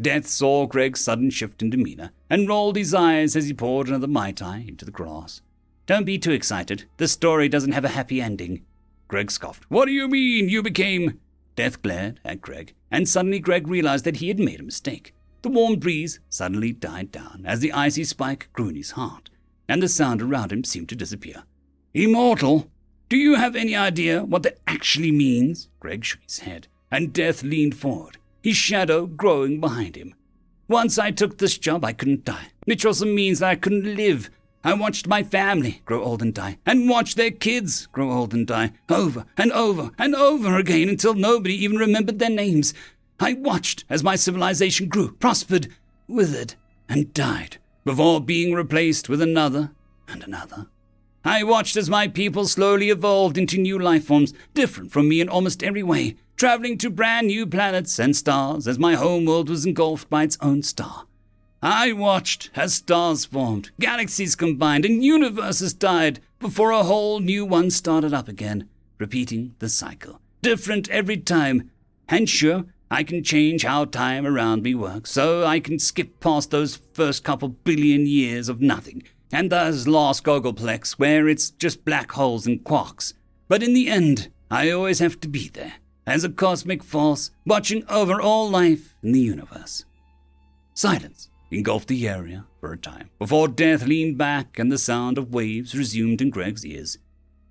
Death 0.00 0.26
saw 0.26 0.66
Greg's 0.66 1.00
sudden 1.00 1.30
shift 1.30 1.62
in 1.62 1.70
demeanor 1.70 2.10
and 2.28 2.48
rolled 2.48 2.76
his 2.76 2.94
eyes 2.94 3.36
as 3.36 3.46
he 3.46 3.54
poured 3.54 3.88
another 3.88 4.06
Mai 4.06 4.32
Tai 4.32 4.64
into 4.66 4.84
the 4.84 4.90
glass. 4.90 5.42
Don't 5.86 6.04
be 6.04 6.18
too 6.18 6.32
excited. 6.32 6.84
The 6.96 7.08
story 7.08 7.48
doesn't 7.48 7.72
have 7.72 7.84
a 7.84 7.88
happy 7.88 8.20
ending. 8.20 8.64
Greg 9.10 9.32
scoffed. 9.32 9.64
What 9.68 9.86
do 9.86 9.90
you 9.90 10.06
mean 10.06 10.48
you 10.48 10.62
became. 10.62 11.18
Death 11.56 11.82
glared 11.82 12.20
at 12.24 12.40
Greg, 12.40 12.74
and 12.92 13.08
suddenly 13.08 13.40
Greg 13.40 13.66
realized 13.66 14.04
that 14.04 14.18
he 14.18 14.28
had 14.28 14.38
made 14.38 14.60
a 14.60 14.62
mistake. 14.62 15.12
The 15.42 15.48
warm 15.48 15.80
breeze 15.80 16.20
suddenly 16.28 16.70
died 16.70 17.10
down 17.10 17.42
as 17.44 17.58
the 17.58 17.72
icy 17.72 18.04
spike 18.04 18.48
grew 18.52 18.68
in 18.68 18.76
his 18.76 18.92
heart, 18.92 19.28
and 19.68 19.82
the 19.82 19.88
sound 19.88 20.22
around 20.22 20.52
him 20.52 20.62
seemed 20.62 20.88
to 20.90 20.94
disappear. 20.94 21.42
Immortal? 21.92 22.70
Do 23.08 23.16
you 23.16 23.34
have 23.34 23.56
any 23.56 23.74
idea 23.74 24.24
what 24.24 24.44
that 24.44 24.58
actually 24.68 25.10
means? 25.10 25.66
Greg 25.80 26.04
shook 26.04 26.22
his 26.22 26.38
head, 26.38 26.68
and 26.88 27.12
Death 27.12 27.42
leaned 27.42 27.76
forward 27.76 28.16
his 28.44 28.56
shadow 28.56 29.06
growing 29.06 29.60
behind 29.60 29.96
him. 29.96 30.14
Once 30.68 31.00
I 31.00 31.10
took 31.10 31.38
this 31.38 31.58
job, 31.58 31.84
I 31.84 31.94
couldn't 31.94 32.24
die, 32.24 32.52
which 32.64 32.86
also 32.86 33.06
means 33.06 33.40
that 33.40 33.50
I 33.50 33.56
couldn't 33.56 33.96
live. 33.96 34.30
I 34.62 34.74
watched 34.74 35.08
my 35.08 35.22
family 35.22 35.80
grow 35.86 36.02
old 36.02 36.20
and 36.20 36.34
die, 36.34 36.58
and 36.66 36.88
watched 36.88 37.16
their 37.16 37.30
kids 37.30 37.86
grow 37.86 38.12
old 38.12 38.34
and 38.34 38.46
die, 38.46 38.72
over 38.90 39.24
and 39.38 39.52
over 39.52 39.90
and 39.98 40.14
over 40.14 40.56
again 40.56 40.88
until 40.88 41.14
nobody 41.14 41.54
even 41.54 41.78
remembered 41.78 42.18
their 42.18 42.30
names. 42.30 42.74
I 43.18 43.32
watched 43.34 43.84
as 43.88 44.04
my 44.04 44.16
civilization 44.16 44.88
grew, 44.88 45.12
prospered, 45.12 45.68
withered, 46.06 46.54
and 46.88 47.14
died, 47.14 47.56
before 47.84 48.20
being 48.20 48.52
replaced 48.52 49.08
with 49.08 49.22
another 49.22 49.70
and 50.08 50.22
another. 50.22 50.66
I 51.24 51.42
watched 51.42 51.76
as 51.76 51.90
my 51.90 52.08
people 52.08 52.46
slowly 52.46 52.90
evolved 52.90 53.38
into 53.38 53.58
new 53.58 53.78
life 53.78 54.04
forms, 54.04 54.32
different 54.54 54.90
from 54.90 55.08
me 55.08 55.20
in 55.20 55.28
almost 55.28 55.62
every 55.62 55.82
way, 55.82 56.16
traveling 56.36 56.78
to 56.78 56.90
brand 56.90 57.26
new 57.26 57.46
planets 57.46 57.98
and 57.98 58.16
stars 58.16 58.66
as 58.66 58.78
my 58.78 58.94
homeworld 58.94 59.50
was 59.50 59.66
engulfed 59.66 60.08
by 60.08 60.22
its 60.22 60.38
own 60.40 60.62
star. 60.62 61.06
I 61.62 61.92
watched 61.92 62.48
as 62.54 62.72
stars 62.72 63.26
formed, 63.26 63.70
galaxies 63.78 64.34
combined, 64.34 64.86
and 64.86 65.04
universes 65.04 65.74
died 65.74 66.20
before 66.38 66.70
a 66.70 66.84
whole 66.84 67.20
new 67.20 67.44
one 67.44 67.70
started 67.70 68.14
up 68.14 68.28
again, 68.28 68.66
repeating 68.98 69.54
the 69.58 69.68
cycle, 69.68 70.22
different 70.40 70.88
every 70.88 71.18
time. 71.18 71.70
And 72.08 72.30
sure, 72.30 72.64
I 72.90 73.02
can 73.02 73.22
change 73.22 73.64
how 73.64 73.84
time 73.84 74.26
around 74.26 74.62
me 74.62 74.74
works, 74.74 75.10
so 75.10 75.44
I 75.44 75.60
can 75.60 75.78
skip 75.78 76.18
past 76.18 76.50
those 76.50 76.80
first 76.94 77.24
couple 77.24 77.50
billion 77.50 78.06
years 78.06 78.48
of 78.48 78.62
nothing, 78.62 79.02
and 79.30 79.52
those 79.52 79.86
lost 79.86 80.24
googolplex 80.24 80.92
where 80.92 81.28
it's 81.28 81.50
just 81.50 81.84
black 81.84 82.12
holes 82.12 82.46
and 82.46 82.64
quarks. 82.64 83.12
But 83.48 83.62
in 83.62 83.74
the 83.74 83.88
end, 83.88 84.30
I 84.50 84.70
always 84.70 84.98
have 85.00 85.20
to 85.20 85.28
be 85.28 85.48
there, 85.48 85.74
as 86.06 86.24
a 86.24 86.30
cosmic 86.30 86.82
force 86.82 87.32
watching 87.44 87.84
over 87.86 88.18
all 88.18 88.48
life 88.48 88.96
in 89.02 89.12
the 89.12 89.20
universe. 89.20 89.84
Silence 90.72 91.29
engulfed 91.58 91.88
the 91.88 92.08
area 92.08 92.44
for 92.60 92.72
a 92.72 92.78
time 92.78 93.10
before 93.18 93.48
Death 93.48 93.86
leaned 93.86 94.16
back 94.16 94.58
and 94.58 94.70
the 94.70 94.78
sound 94.78 95.18
of 95.18 95.32
waves 95.32 95.76
resumed 95.76 96.20
in 96.20 96.30
Greg's 96.30 96.64
ears. 96.64 96.98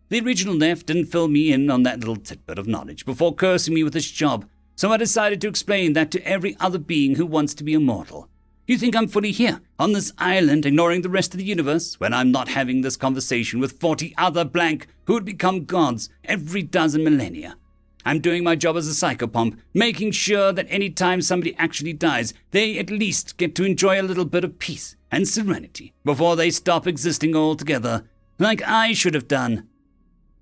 The 0.09 0.21
original 0.21 0.55
Neff 0.55 0.85
didn't 0.85 1.05
fill 1.05 1.27
me 1.27 1.51
in 1.51 1.69
on 1.69 1.83
that 1.83 1.99
little 1.99 2.15
tidbit 2.15 2.57
of 2.57 2.67
knowledge 2.67 3.05
before 3.05 3.35
cursing 3.35 3.73
me 3.73 3.83
with 3.83 3.93
his 3.93 4.09
job, 4.09 4.45
so 4.75 4.91
I 4.91 4.97
decided 4.97 5.41
to 5.41 5.47
explain 5.47 5.93
that 5.93 6.09
to 6.11 6.25
every 6.25 6.55
other 6.59 6.79
being 6.79 7.15
who 7.15 7.25
wants 7.25 7.53
to 7.55 7.63
be 7.63 7.73
immortal. 7.73 8.29
You 8.65 8.77
think 8.77 8.95
I'm 8.95 9.07
fully 9.07 9.31
here, 9.31 9.61
on 9.79 9.93
this 9.93 10.13
island, 10.19 10.65
ignoring 10.65 11.01
the 11.01 11.09
rest 11.09 11.33
of 11.33 11.39
the 11.39 11.43
universe, 11.43 11.99
when 11.99 12.13
I'm 12.13 12.31
not 12.31 12.49
having 12.49 12.81
this 12.81 12.97
conversation 12.97 13.59
with 13.59 13.79
40 13.79 14.13
other 14.15 14.45
blank 14.45 14.87
who 15.05 15.13
would 15.13 15.25
become 15.25 15.65
gods 15.65 16.09
every 16.23 16.61
dozen 16.61 17.03
millennia? 17.03 17.57
I'm 18.05 18.21
doing 18.21 18.43
my 18.43 18.55
job 18.55 18.77
as 18.77 18.87
a 18.87 18.91
psychopomp, 18.91 19.57
making 19.73 20.11
sure 20.11 20.53
that 20.53 20.67
any 20.69 20.89
time 20.89 21.21
somebody 21.21 21.55
actually 21.57 21.93
dies, 21.93 22.33
they 22.51 22.79
at 22.79 22.89
least 22.89 23.37
get 23.37 23.55
to 23.55 23.65
enjoy 23.65 23.99
a 23.99 24.03
little 24.03 24.25
bit 24.25 24.43
of 24.43 24.59
peace 24.59 24.95
and 25.11 25.27
serenity 25.27 25.93
before 26.05 26.35
they 26.35 26.49
stop 26.49 26.87
existing 26.87 27.35
altogether, 27.35 28.05
like 28.37 28.61
I 28.63 28.93
should 28.93 29.15
have 29.15 29.27
done. 29.27 29.67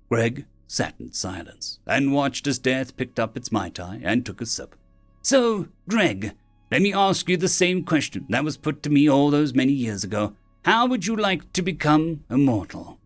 Greg 0.08 0.46
sat 0.66 0.94
in 1.00 1.12
silence 1.12 1.80
and 1.86 2.12
watched 2.12 2.46
as 2.46 2.58
Death 2.58 2.96
picked 2.96 3.18
up 3.18 3.36
its 3.36 3.50
Mai 3.50 3.70
Tai 3.70 4.00
and 4.04 4.24
took 4.24 4.40
a 4.40 4.46
sip. 4.46 4.76
So, 5.22 5.68
Greg, 5.88 6.34
let 6.70 6.82
me 6.82 6.92
ask 6.92 7.28
you 7.28 7.36
the 7.36 7.48
same 7.48 7.82
question 7.84 8.26
that 8.28 8.44
was 8.44 8.56
put 8.56 8.82
to 8.84 8.90
me 8.90 9.08
all 9.08 9.30
those 9.30 9.54
many 9.54 9.72
years 9.72 10.04
ago. 10.04 10.34
How 10.64 10.86
would 10.86 11.06
you 11.06 11.16
like 11.16 11.52
to 11.54 11.62
become 11.62 12.24
immortal? 12.30 12.98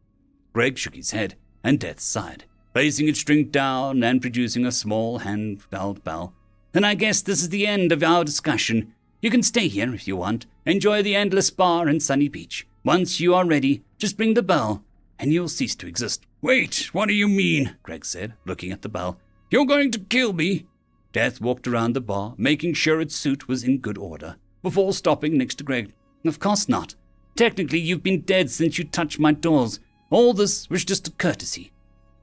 Greg 0.52 0.76
shook 0.76 0.94
his 0.94 1.12
head, 1.12 1.36
and 1.64 1.80
Death 1.80 2.00
sighed 2.00 2.44
placing 2.72 3.08
its 3.08 3.22
drink 3.22 3.50
down 3.50 4.02
and 4.02 4.20
producing 4.20 4.64
a 4.64 4.72
small 4.72 5.18
hand-held 5.18 6.02
bell. 6.04 6.34
Then 6.72 6.84
I 6.84 6.94
guess 6.94 7.20
this 7.20 7.42
is 7.42 7.50
the 7.50 7.66
end 7.66 7.92
of 7.92 8.02
our 8.02 8.24
discussion. 8.24 8.94
You 9.20 9.30
can 9.30 9.42
stay 9.42 9.68
here 9.68 9.94
if 9.94 10.08
you 10.08 10.16
want. 10.16 10.46
Enjoy 10.64 11.02
the 11.02 11.14
endless 11.14 11.50
bar 11.50 11.86
and 11.86 12.02
sunny 12.02 12.28
beach. 12.28 12.66
Once 12.84 13.20
you 13.20 13.34
are 13.34 13.44
ready, 13.44 13.84
just 13.98 14.18
ring 14.18 14.34
the 14.34 14.42
bell, 14.42 14.82
and 15.18 15.32
you'll 15.32 15.48
cease 15.48 15.76
to 15.76 15.86
exist. 15.86 16.26
Wait, 16.40 16.88
what 16.92 17.06
do 17.06 17.14
you 17.14 17.28
mean? 17.28 17.76
Greg 17.82 18.04
said, 18.04 18.34
looking 18.44 18.72
at 18.72 18.82
the 18.82 18.88
bell. 18.88 19.18
You're 19.50 19.66
going 19.66 19.90
to 19.92 20.00
kill 20.00 20.32
me? 20.32 20.66
Death 21.12 21.40
walked 21.40 21.68
around 21.68 21.92
the 21.92 22.00
bar, 22.00 22.34
making 22.38 22.74
sure 22.74 23.00
its 23.00 23.14
suit 23.14 23.46
was 23.46 23.62
in 23.62 23.78
good 23.78 23.98
order, 23.98 24.36
before 24.62 24.92
stopping 24.92 25.36
next 25.36 25.56
to 25.56 25.64
Greg. 25.64 25.92
Of 26.24 26.40
course 26.40 26.68
not. 26.68 26.94
Technically, 27.36 27.78
you've 27.78 28.02
been 28.02 28.22
dead 28.22 28.50
since 28.50 28.78
you 28.78 28.84
touched 28.84 29.18
my 29.18 29.32
doors, 29.32 29.78
All 30.12 30.34
this 30.34 30.68
was 30.68 30.84
just 30.84 31.08
a 31.08 31.12
courtesy. 31.12 31.71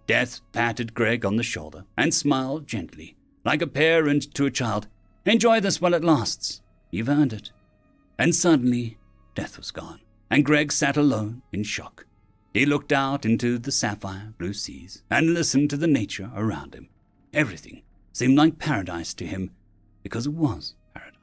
Death 0.09 0.41
patted 0.53 0.95
Greg 0.95 1.23
on 1.23 1.35
the 1.35 1.43
shoulder 1.43 1.85
and 1.95 2.11
smiled 2.11 2.65
gently, 2.65 3.15
like 3.45 3.61
a 3.61 3.67
parent 3.67 4.33
to 4.33 4.47
a 4.47 4.49
child. 4.49 4.87
Enjoy 5.23 5.59
this 5.59 5.79
while 5.79 5.93
it 5.93 6.03
lasts. 6.03 6.63
You've 6.89 7.09
earned 7.09 7.31
it. 7.31 7.51
And 8.17 8.33
suddenly, 8.33 8.97
Death 9.35 9.55
was 9.55 9.69
gone, 9.69 9.99
and 10.31 10.43
Greg 10.43 10.71
sat 10.71 10.97
alone 10.97 11.43
in 11.51 11.61
shock. 11.61 12.07
He 12.55 12.65
looked 12.65 12.91
out 12.91 13.23
into 13.23 13.59
the 13.59 13.71
sapphire 13.71 14.33
blue 14.39 14.53
seas 14.53 15.03
and 15.11 15.35
listened 15.35 15.69
to 15.69 15.77
the 15.77 15.85
nature 15.85 16.31
around 16.35 16.73
him. 16.73 16.89
Everything 17.31 17.83
seemed 18.11 18.35
like 18.35 18.57
paradise 18.57 19.13
to 19.13 19.27
him 19.27 19.51
because 20.01 20.25
it 20.25 20.33
was 20.33 20.73
paradise. 20.95 21.19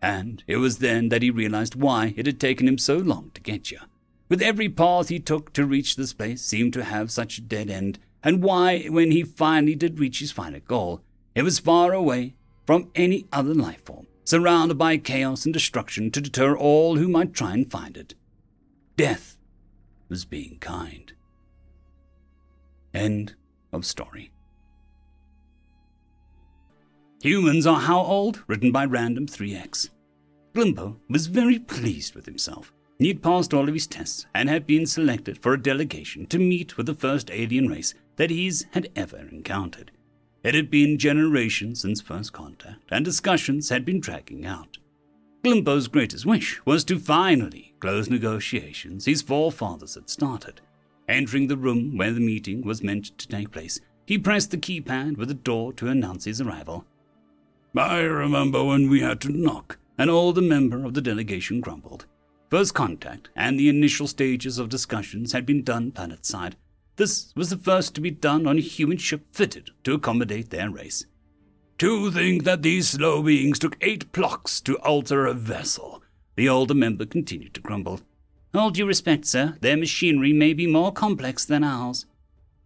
And 0.00 0.42
it 0.46 0.56
was 0.56 0.78
then 0.78 1.10
that 1.10 1.20
he 1.20 1.30
realized 1.30 1.74
why 1.74 2.14
it 2.16 2.24
had 2.24 2.40
taken 2.40 2.66
him 2.66 2.78
so 2.78 2.96
long 2.96 3.30
to 3.34 3.42
get 3.42 3.66
here. 3.66 3.82
With 4.28 4.42
every 4.42 4.70
path 4.70 5.08
he 5.08 5.20
took 5.20 5.52
to 5.52 5.66
reach 5.66 5.94
this 5.94 6.12
place 6.12 6.42
seemed 6.42 6.72
to 6.72 6.84
have 6.84 7.12
such 7.12 7.38
a 7.38 7.42
dead 7.42 7.70
end, 7.70 7.98
and 8.26 8.42
why, 8.42 8.82
when 8.88 9.12
he 9.12 9.22
finally 9.22 9.76
did 9.76 10.00
reach 10.00 10.18
his 10.18 10.32
final 10.32 10.58
goal, 10.58 11.00
it 11.36 11.42
was 11.42 11.60
far 11.60 11.92
away 11.92 12.34
from 12.64 12.90
any 12.96 13.24
other 13.32 13.54
life 13.54 13.84
form, 13.84 14.08
surrounded 14.24 14.76
by 14.76 14.96
chaos 14.96 15.44
and 15.44 15.54
destruction 15.54 16.10
to 16.10 16.20
deter 16.20 16.56
all 16.56 16.96
who 16.96 17.06
might 17.06 17.32
try 17.32 17.52
and 17.52 17.70
find 17.70 17.96
it. 17.96 18.16
Death 18.96 19.36
was 20.08 20.24
being 20.24 20.58
kind. 20.58 21.12
End 22.92 23.36
of 23.72 23.86
story. 23.86 24.32
Humans 27.22 27.64
Are 27.64 27.78
How 27.78 28.00
Old, 28.00 28.42
written 28.48 28.72
by 28.72 28.86
Random 28.86 29.28
3X. 29.28 29.90
Glimpo 30.52 30.96
was 31.08 31.28
very 31.28 31.60
pleased 31.60 32.16
with 32.16 32.26
himself. 32.26 32.72
He 32.98 33.06
had 33.06 33.22
passed 33.22 33.54
all 33.54 33.68
of 33.68 33.74
his 33.74 33.86
tests 33.86 34.26
and 34.34 34.48
had 34.48 34.66
been 34.66 34.86
selected 34.86 35.38
for 35.38 35.52
a 35.52 35.62
delegation 35.62 36.26
to 36.26 36.40
meet 36.40 36.76
with 36.76 36.86
the 36.86 36.94
first 36.94 37.30
alien 37.30 37.68
race 37.68 37.94
that 38.16 38.30
he's 38.30 38.66
had 38.72 38.90
ever 38.96 39.28
encountered. 39.30 39.90
It 40.42 40.54
had 40.54 40.70
been 40.70 40.98
generations 40.98 41.80
since 41.80 42.00
first 42.00 42.32
contact, 42.32 42.84
and 42.90 43.04
discussions 43.04 43.68
had 43.68 43.84
been 43.84 44.00
dragging 44.00 44.46
out. 44.46 44.78
Glimpo's 45.42 45.88
greatest 45.88 46.26
wish 46.26 46.64
was 46.64 46.84
to 46.84 46.98
finally 46.98 47.74
close 47.80 48.10
negotiations 48.10 49.04
his 49.04 49.22
forefathers 49.22 49.94
had 49.94 50.10
started. 50.10 50.60
Entering 51.08 51.46
the 51.46 51.56
room 51.56 51.96
where 51.96 52.12
the 52.12 52.20
meeting 52.20 52.62
was 52.62 52.82
meant 52.82 53.16
to 53.18 53.28
take 53.28 53.52
place, 53.52 53.80
he 54.06 54.18
pressed 54.18 54.50
the 54.50 54.56
keypad 54.56 55.16
with 55.16 55.28
the 55.28 55.34
door 55.34 55.72
to 55.74 55.88
announce 55.88 56.24
his 56.24 56.40
arrival. 56.40 56.84
I 57.76 57.98
remember 58.00 58.64
when 58.64 58.88
we 58.88 59.00
had 59.00 59.20
to 59.22 59.28
knock. 59.28 59.78
An 59.98 60.10
older 60.10 60.42
member 60.42 60.84
of 60.84 60.94
the 60.94 61.00
delegation 61.00 61.60
grumbled. 61.60 62.06
First 62.50 62.74
contact 62.74 63.30
and 63.34 63.58
the 63.58 63.68
initial 63.68 64.06
stages 64.06 64.58
of 64.58 64.68
discussions 64.68 65.32
had 65.32 65.46
been 65.46 65.62
done 65.62 65.90
planetside. 65.90 66.54
This 66.96 67.32
was 67.36 67.50
the 67.50 67.58
first 67.58 67.94
to 67.94 68.00
be 68.00 68.10
done 68.10 68.46
on 68.46 68.56
a 68.56 68.62
human 68.62 68.96
ship 68.96 69.26
fitted 69.32 69.70
to 69.84 69.94
accommodate 69.94 70.50
their 70.50 70.70
race. 70.70 71.04
To 71.78 72.10
think 72.10 72.44
that 72.44 72.62
these 72.62 72.88
slow 72.88 73.22
beings 73.22 73.58
took 73.58 73.76
eight 73.82 74.10
blocks 74.12 74.62
to 74.62 74.78
alter 74.78 75.26
a 75.26 75.34
vessel, 75.34 76.02
the 76.36 76.48
older 76.48 76.72
member 76.72 77.04
continued 77.04 77.52
to 77.54 77.60
grumble. 77.60 78.00
All 78.54 78.70
due 78.70 78.86
respect, 78.86 79.26
sir, 79.26 79.58
their 79.60 79.76
machinery 79.76 80.32
may 80.32 80.54
be 80.54 80.66
more 80.66 80.90
complex 80.90 81.44
than 81.44 81.62
ours. 81.62 82.06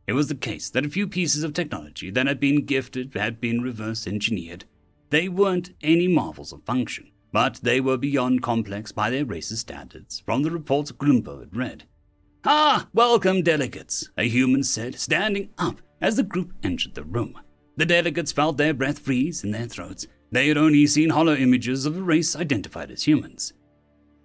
It 0.06 0.12
was 0.12 0.28
the 0.28 0.36
case 0.36 0.70
that 0.70 0.86
a 0.86 0.90
few 0.90 1.08
pieces 1.08 1.42
of 1.42 1.52
technology 1.52 2.10
that 2.10 2.28
had 2.28 2.38
been 2.38 2.64
gifted 2.64 3.14
had 3.14 3.40
been 3.40 3.62
reverse 3.62 4.06
engineered. 4.06 4.64
They 5.10 5.28
weren't 5.28 5.74
any 5.82 6.06
marvels 6.06 6.52
of 6.52 6.62
function, 6.62 7.10
but 7.32 7.58
they 7.64 7.80
were 7.80 7.96
beyond 7.96 8.42
complex 8.42 8.92
by 8.92 9.10
their 9.10 9.24
race's 9.24 9.58
standards, 9.58 10.20
from 10.20 10.44
the 10.44 10.52
reports 10.52 10.92
Glimpo 10.92 11.40
had 11.40 11.56
read. 11.56 11.84
Ah, 12.42 12.88
welcome, 12.94 13.42
delegates, 13.42 14.08
a 14.16 14.26
human 14.26 14.62
said, 14.62 14.94
standing 14.98 15.50
up 15.58 15.76
as 16.00 16.16
the 16.16 16.22
group 16.22 16.54
entered 16.62 16.94
the 16.94 17.04
room. 17.04 17.38
The 17.76 17.84
delegates 17.84 18.32
felt 18.32 18.56
their 18.56 18.72
breath 18.72 19.00
freeze 19.00 19.44
in 19.44 19.50
their 19.50 19.66
throats. 19.66 20.06
They 20.32 20.48
had 20.48 20.56
only 20.56 20.86
seen 20.86 21.10
hollow 21.10 21.34
images 21.34 21.84
of 21.84 21.98
a 21.98 22.02
race 22.02 22.34
identified 22.34 22.90
as 22.90 23.02
humans. 23.02 23.52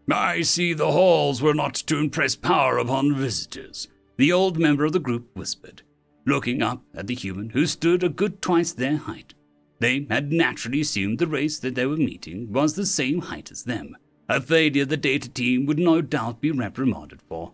I 0.10 0.44
see 0.44 0.72
the 0.72 0.94
halls 0.94 1.42
were 1.42 1.54
not 1.54 1.74
to 1.74 1.98
impress 1.98 2.38
power 2.38 2.78
upon 2.78 3.16
visitors, 3.16 3.90
the 4.16 4.32
old 4.32 4.58
member 4.58 4.86
of 4.86 4.94
the 4.94 5.00
group 5.00 5.28
whispered, 5.36 5.82
looking 6.26 6.62
up 6.62 6.84
at 6.94 7.08
the 7.08 7.16
human 7.16 7.50
who 7.50 7.66
stood 7.66 8.02
a 8.02 8.08
good 8.08 8.42
twice 8.42 8.72
their 8.72 8.96
height. 8.96 9.34
They 9.80 10.08
had 10.10 10.32
naturally 10.32 10.82
assumed 10.82 11.20
the 11.20 11.28
race 11.28 11.60
that 11.60 11.76
they 11.76 11.86
were 11.86 11.98
meeting 11.98 12.54
was 12.54 12.76
the 12.76 12.86
same 12.86 13.20
height 13.24 13.52
as 13.52 13.66
them, 13.66 13.98
a 14.30 14.40
failure 14.40 14.86
the 14.86 14.96
data 14.96 15.28
team 15.28 15.66
would 15.66 15.80
no 15.80 16.02
doubt 16.02 16.40
be 16.40 16.52
reprimanded 16.52 17.22
for. 17.28 17.52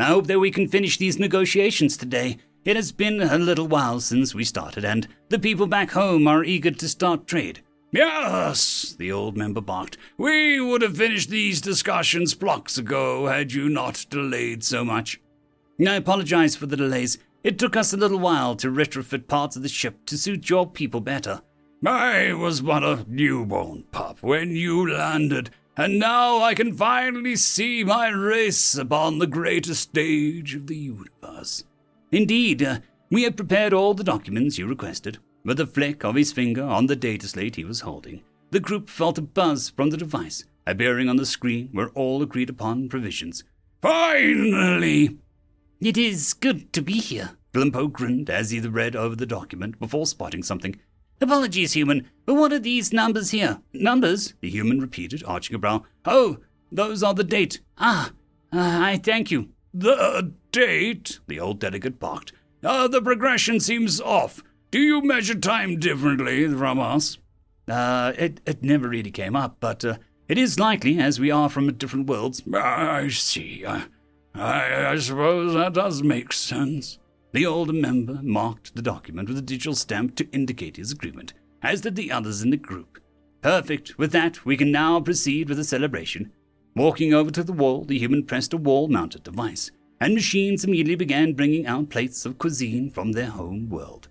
I 0.00 0.06
hope 0.06 0.26
that 0.28 0.38
we 0.38 0.50
can 0.50 0.68
finish 0.68 0.96
these 0.96 1.18
negotiations 1.18 1.96
today. 1.96 2.38
It 2.64 2.76
has 2.76 2.92
been 2.92 3.20
a 3.22 3.38
little 3.38 3.68
while 3.68 4.00
since 4.00 4.34
we 4.34 4.44
started, 4.44 4.84
and 4.84 5.08
the 5.28 5.38
people 5.38 5.66
back 5.66 5.90
home 5.90 6.26
are 6.26 6.44
eager 6.44 6.70
to 6.70 6.88
start 6.88 7.26
trade. 7.26 7.62
Yes, 7.92 8.94
the 8.98 9.10
old 9.10 9.36
member 9.36 9.60
barked. 9.60 9.98
We 10.16 10.60
would 10.60 10.82
have 10.82 10.96
finished 10.96 11.28
these 11.28 11.60
discussions 11.60 12.34
blocks 12.34 12.78
ago 12.78 13.26
had 13.26 13.52
you 13.52 13.68
not 13.68 14.06
delayed 14.10 14.62
so 14.62 14.84
much. 14.84 15.20
I 15.80 15.94
apologize 15.94 16.54
for 16.54 16.66
the 16.66 16.76
delays. 16.76 17.18
It 17.42 17.58
took 17.58 17.76
us 17.76 17.92
a 17.92 17.96
little 17.96 18.18
while 18.18 18.54
to 18.56 18.70
retrofit 18.70 19.26
parts 19.26 19.56
of 19.56 19.62
the 19.62 19.68
ship 19.68 20.04
to 20.06 20.18
suit 20.18 20.50
your 20.50 20.70
people 20.70 21.00
better. 21.00 21.40
I 21.84 22.34
was 22.34 22.60
but 22.60 22.84
a 22.84 23.06
newborn 23.08 23.84
pup 23.90 24.22
when 24.22 24.50
you 24.50 24.92
landed, 24.92 25.50
and 25.80 25.98
now 25.98 26.42
I 26.42 26.52
can 26.52 26.74
finally 26.74 27.36
see 27.36 27.84
my 27.84 28.08
race 28.08 28.74
upon 28.74 29.18
the 29.18 29.26
greatest 29.26 29.80
stage 29.80 30.54
of 30.54 30.66
the 30.66 30.76
universe. 30.76 31.64
Indeed, 32.12 32.62
uh, 32.62 32.80
we 33.10 33.22
have 33.22 33.36
prepared 33.36 33.72
all 33.72 33.94
the 33.94 34.04
documents 34.04 34.58
you 34.58 34.66
requested. 34.66 35.16
With 35.42 35.58
a 35.58 35.66
flick 35.66 36.04
of 36.04 36.16
his 36.16 36.32
finger 36.32 36.62
on 36.62 36.84
the 36.84 36.96
data 36.96 37.26
slate 37.26 37.56
he 37.56 37.64
was 37.64 37.80
holding, 37.80 38.22
the 38.50 38.60
group 38.60 38.90
felt 38.90 39.16
a 39.16 39.22
buzz 39.22 39.70
from 39.70 39.88
the 39.88 39.96
device, 39.96 40.44
appearing 40.66 41.08
on 41.08 41.16
the 41.16 41.24
screen 41.24 41.70
were 41.72 41.88
all 41.94 42.20
agreed 42.20 42.50
upon 42.50 42.90
provisions. 42.90 43.42
Finally! 43.80 45.16
It 45.80 45.96
is 45.96 46.34
good 46.34 46.74
to 46.74 46.82
be 46.82 47.00
here. 47.00 47.38
Glimpo 47.54 47.90
grinned 47.90 48.28
as 48.28 48.50
he 48.50 48.60
read 48.60 48.94
over 48.94 49.16
the 49.16 49.24
document 49.24 49.80
before 49.80 50.04
spotting 50.04 50.42
something. 50.42 50.78
Apologies, 51.20 51.74
human, 51.74 52.08
but 52.24 52.34
what 52.34 52.52
are 52.52 52.58
these 52.58 52.92
numbers 52.92 53.30
here? 53.30 53.60
Numbers? 53.74 54.34
The 54.40 54.48
human 54.48 54.80
repeated, 54.80 55.22
arching 55.26 55.54
a 55.54 55.58
brow. 55.58 55.84
Oh, 56.06 56.38
those 56.72 57.02
are 57.02 57.12
the 57.12 57.24
date. 57.24 57.60
Ah, 57.76 58.12
uh, 58.52 58.78
I 58.82 58.96
thank 58.96 59.30
you. 59.30 59.50
The 59.74 60.32
date? 60.50 61.20
The 61.26 61.38
old 61.38 61.60
delegate 61.60 62.00
barked. 62.00 62.32
Uh, 62.64 62.88
the 62.88 63.02
progression 63.02 63.60
seems 63.60 64.00
off. 64.00 64.42
Do 64.70 64.78
you 64.78 65.02
measure 65.02 65.34
time 65.34 65.78
differently 65.78 66.48
from 66.48 66.78
us? 66.78 67.18
Uh, 67.68 68.12
it, 68.16 68.40
it 68.46 68.62
never 68.62 68.88
really 68.88 69.10
came 69.10 69.36
up, 69.36 69.56
but 69.60 69.84
uh, 69.84 69.98
it 70.28 70.38
is 70.38 70.58
likely, 70.58 70.98
as 70.98 71.20
we 71.20 71.30
are 71.30 71.48
from 71.48 71.72
different 71.74 72.06
worlds. 72.06 72.42
I 72.54 73.08
see. 73.08 73.64
I, 73.66 73.84
I, 74.34 74.92
I 74.92 74.96
suppose 74.96 75.54
that 75.54 75.74
does 75.74 76.02
make 76.02 76.32
sense. 76.32 76.98
The 77.32 77.46
older 77.46 77.72
member 77.72 78.20
marked 78.22 78.74
the 78.74 78.82
document 78.82 79.28
with 79.28 79.38
a 79.38 79.42
digital 79.42 79.76
stamp 79.76 80.16
to 80.16 80.28
indicate 80.32 80.76
his 80.76 80.90
agreement, 80.90 81.32
as 81.62 81.80
did 81.80 81.94
the 81.94 82.10
others 82.10 82.42
in 82.42 82.50
the 82.50 82.56
group. 82.56 82.98
Perfect. 83.40 83.96
With 83.96 84.10
that, 84.12 84.44
we 84.44 84.56
can 84.56 84.72
now 84.72 85.00
proceed 85.00 85.48
with 85.48 85.56
the 85.56 85.64
celebration. 85.64 86.32
Walking 86.74 87.14
over 87.14 87.30
to 87.30 87.44
the 87.44 87.52
wall, 87.52 87.84
the 87.84 87.98
human 87.98 88.24
pressed 88.24 88.52
a 88.52 88.56
wall 88.56 88.88
mounted 88.88 89.22
device, 89.22 89.70
and 90.00 90.14
machines 90.14 90.64
immediately 90.64 90.96
began 90.96 91.34
bringing 91.34 91.66
out 91.66 91.88
plates 91.88 92.26
of 92.26 92.38
cuisine 92.38 92.90
from 92.90 93.12
their 93.12 93.30
home 93.30 93.68
world. 93.68 94.08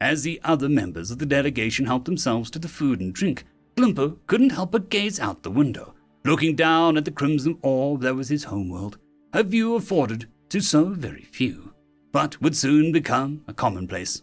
As 0.00 0.22
the 0.22 0.40
other 0.42 0.68
members 0.68 1.10
of 1.10 1.18
the 1.18 1.26
delegation 1.26 1.86
helped 1.86 2.06
themselves 2.06 2.50
to 2.50 2.58
the 2.58 2.68
food 2.68 3.00
and 3.00 3.12
drink, 3.12 3.44
Glimpo 3.76 4.18
couldn't 4.26 4.50
help 4.50 4.72
but 4.72 4.90
gaze 4.90 5.20
out 5.20 5.42
the 5.42 5.50
window, 5.50 5.94
looking 6.24 6.56
down 6.56 6.96
at 6.96 7.04
the 7.04 7.10
crimson 7.10 7.58
orb 7.62 8.00
that 8.00 8.16
was 8.16 8.28
his 8.28 8.44
homeworld, 8.44 8.98
a 9.32 9.42
view 9.42 9.74
afforded 9.74 10.28
to 10.48 10.60
so 10.60 10.86
very 10.86 11.22
few 11.22 11.71
but 12.12 12.40
would 12.40 12.56
soon 12.56 12.92
become 12.92 13.42
a 13.48 13.54
commonplace. 13.54 14.22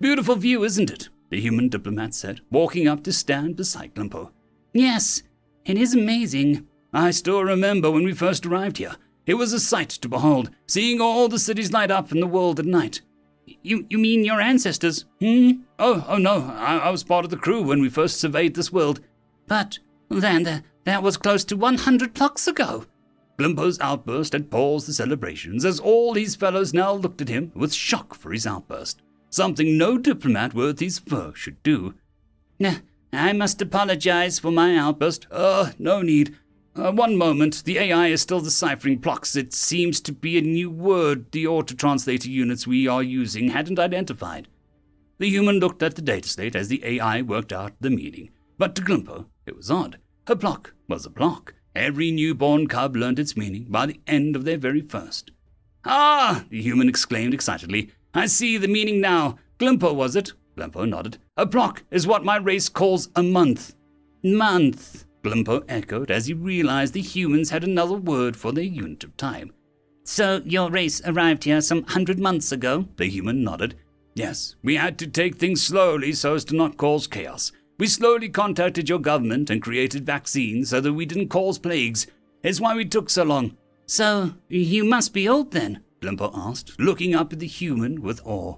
Beautiful 0.00 0.36
view, 0.36 0.62
isn't 0.62 0.90
it? 0.90 1.08
The 1.30 1.40
human 1.40 1.68
diplomat 1.68 2.14
said, 2.14 2.40
walking 2.50 2.86
up 2.86 3.02
to 3.04 3.12
stand 3.12 3.56
beside 3.56 3.94
Glimpo. 3.94 4.30
Yes, 4.72 5.22
it 5.64 5.76
is 5.76 5.94
amazing. 5.94 6.66
I 6.92 7.10
still 7.10 7.42
remember 7.42 7.90
when 7.90 8.04
we 8.04 8.12
first 8.12 8.46
arrived 8.46 8.78
here. 8.78 8.96
It 9.26 9.34
was 9.34 9.52
a 9.52 9.60
sight 9.60 9.90
to 9.90 10.08
behold, 10.08 10.50
seeing 10.66 11.00
all 11.00 11.28
the 11.28 11.38
cities 11.38 11.72
light 11.72 11.90
up 11.90 12.12
in 12.12 12.20
the 12.20 12.26
world 12.26 12.58
at 12.58 12.64
night. 12.64 13.02
You, 13.62 13.86
you 13.90 13.98
mean 13.98 14.24
your 14.24 14.40
ancestors? 14.40 15.04
Hmm? 15.20 15.62
Oh, 15.78 16.04
oh 16.08 16.16
no, 16.16 16.54
I, 16.56 16.78
I 16.78 16.90
was 16.90 17.04
part 17.04 17.24
of 17.24 17.30
the 17.30 17.36
crew 17.36 17.62
when 17.62 17.80
we 17.82 17.88
first 17.88 18.20
surveyed 18.20 18.54
this 18.54 18.72
world. 18.72 19.00
But, 19.46 19.78
then, 20.08 20.64
that 20.84 21.02
was 21.02 21.16
close 21.16 21.44
to 21.44 21.56
100 21.56 22.14
blocks 22.14 22.46
ago. 22.46 22.86
Glimpo's 23.38 23.78
outburst 23.78 24.32
had 24.32 24.50
paused 24.50 24.88
the 24.88 24.92
celebrations 24.92 25.64
as 25.64 25.78
all 25.78 26.14
his 26.14 26.34
fellows 26.34 26.74
now 26.74 26.92
looked 26.92 27.20
at 27.20 27.28
him 27.28 27.52
with 27.54 27.72
shock 27.72 28.14
for 28.14 28.32
his 28.32 28.46
outburst, 28.46 29.00
something 29.30 29.78
no 29.78 29.96
diplomat 29.96 30.54
worth 30.54 30.80
his 30.80 30.98
fur 30.98 31.32
should 31.34 31.62
do. 31.62 31.94
I 33.12 33.32
must 33.32 33.62
apologize 33.62 34.38
for 34.38 34.50
my 34.50 34.76
outburst. 34.76 35.26
Uh, 35.30 35.70
no 35.78 36.02
need. 36.02 36.36
uh, 36.74 36.92
one 36.92 37.16
moment, 37.16 37.64
the 37.64 37.78
AI 37.78 38.08
is 38.08 38.22
still 38.22 38.40
deciphering 38.40 38.98
blocks. 38.98 39.36
It 39.36 39.52
seems 39.52 40.00
to 40.00 40.12
be 40.12 40.36
a 40.36 40.42
new 40.42 40.70
word 40.70 41.30
the 41.32 41.46
auto-translator 41.46 42.28
units 42.28 42.66
we 42.66 42.86
are 42.86 43.02
using 43.02 43.50
hadn't 43.50 43.78
identified. 43.78 44.48
The 45.18 45.28
human 45.28 45.58
looked 45.58 45.82
at 45.82 45.94
the 45.94 46.02
dataslate 46.02 46.54
as 46.54 46.68
the 46.68 46.84
AI 46.84 47.22
worked 47.22 47.52
out 47.52 47.72
the 47.80 47.90
meaning. 47.90 48.30
But 48.58 48.74
to 48.76 48.82
Glimpo, 48.82 49.26
it 49.46 49.56
was 49.56 49.70
odd. 49.70 49.98
A 50.26 50.36
block 50.36 50.74
was 50.88 51.06
a 51.06 51.10
block. 51.10 51.54
Every 51.74 52.10
newborn 52.10 52.66
cub 52.66 52.96
learned 52.96 53.18
its 53.18 53.36
meaning 53.36 53.66
by 53.68 53.86
the 53.86 54.00
end 54.06 54.36
of 54.36 54.44
their 54.44 54.58
very 54.58 54.80
first. 54.80 55.30
Ah! 55.84 56.44
the 56.50 56.60
human 56.60 56.88
exclaimed 56.88 57.34
excitedly. 57.34 57.90
I 58.14 58.26
see 58.26 58.56
the 58.56 58.68
meaning 58.68 59.00
now. 59.00 59.38
Glimpo, 59.58 59.92
was 59.92 60.16
it? 60.16 60.32
Glimpo 60.56 60.84
nodded. 60.84 61.18
A 61.36 61.46
block 61.46 61.84
is 61.90 62.06
what 62.06 62.24
my 62.24 62.36
race 62.36 62.68
calls 62.68 63.08
a 63.14 63.22
month. 63.22 63.74
Month, 64.24 65.04
Glimpo 65.22 65.62
echoed 65.68 66.10
as 66.10 66.26
he 66.26 66.34
realized 66.34 66.94
the 66.94 67.00
humans 67.00 67.50
had 67.50 67.64
another 67.64 67.94
word 67.94 68.36
for 68.36 68.52
their 68.52 68.64
unit 68.64 69.04
of 69.04 69.16
time. 69.16 69.52
So 70.04 70.42
your 70.44 70.70
race 70.70 71.02
arrived 71.04 71.44
here 71.44 71.60
some 71.60 71.84
hundred 71.84 72.18
months 72.18 72.50
ago? 72.50 72.88
The 72.96 73.06
human 73.06 73.44
nodded. 73.44 73.76
Yes, 74.14 74.56
we 74.62 74.76
had 74.76 74.98
to 74.98 75.06
take 75.06 75.36
things 75.36 75.62
slowly 75.62 76.12
so 76.12 76.34
as 76.34 76.44
to 76.46 76.56
not 76.56 76.76
cause 76.76 77.06
chaos. 77.06 77.52
We 77.78 77.86
slowly 77.86 78.28
contacted 78.28 78.88
your 78.88 78.98
government 78.98 79.50
and 79.50 79.62
created 79.62 80.04
vaccines 80.04 80.70
so 80.70 80.80
that 80.80 80.92
we 80.92 81.06
didn't 81.06 81.28
cause 81.28 81.60
plagues. 81.60 82.08
It's 82.42 82.60
why 82.60 82.74
we 82.74 82.84
took 82.84 83.08
so 83.08 83.22
long. 83.22 83.56
So 83.86 84.34
you 84.48 84.84
must 84.84 85.14
be 85.14 85.28
old 85.28 85.52
then? 85.52 85.84
Glimpo 86.00 86.32
asked, 86.34 86.78
looking 86.80 87.14
up 87.14 87.32
at 87.32 87.38
the 87.38 87.46
human 87.46 88.02
with 88.02 88.20
awe. 88.24 88.56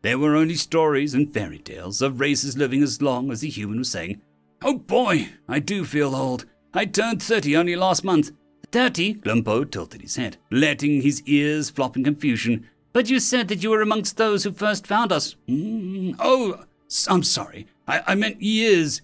There 0.00 0.18
were 0.18 0.34
only 0.34 0.54
stories 0.54 1.12
and 1.12 1.32
fairy 1.32 1.58
tales 1.58 2.00
of 2.00 2.18
races 2.18 2.56
living 2.56 2.82
as 2.82 3.02
long 3.02 3.30
as 3.30 3.42
the 3.42 3.50
human 3.50 3.78
was 3.78 3.90
saying, 3.90 4.22
Oh 4.62 4.78
boy, 4.78 5.28
I 5.46 5.58
do 5.58 5.84
feel 5.84 6.16
old. 6.16 6.46
I 6.72 6.86
turned 6.86 7.22
30 7.22 7.56
only 7.56 7.76
last 7.76 8.04
month. 8.04 8.32
30? 8.72 9.14
Glimpo 9.14 9.64
tilted 9.70 10.00
his 10.00 10.16
head, 10.16 10.38
letting 10.50 11.02
his 11.02 11.22
ears 11.26 11.68
flop 11.68 11.96
in 11.96 12.04
confusion. 12.04 12.68
But 12.94 13.10
you 13.10 13.20
said 13.20 13.48
that 13.48 13.62
you 13.62 13.70
were 13.70 13.82
amongst 13.82 14.16
those 14.16 14.44
who 14.44 14.52
first 14.52 14.86
found 14.86 15.12
us. 15.12 15.36
Mm, 15.48 16.16
oh, 16.18 16.64
I'm 17.08 17.22
sorry. 17.22 17.66
I, 17.86 18.02
I 18.08 18.14
meant 18.14 18.40
years. 18.40 19.02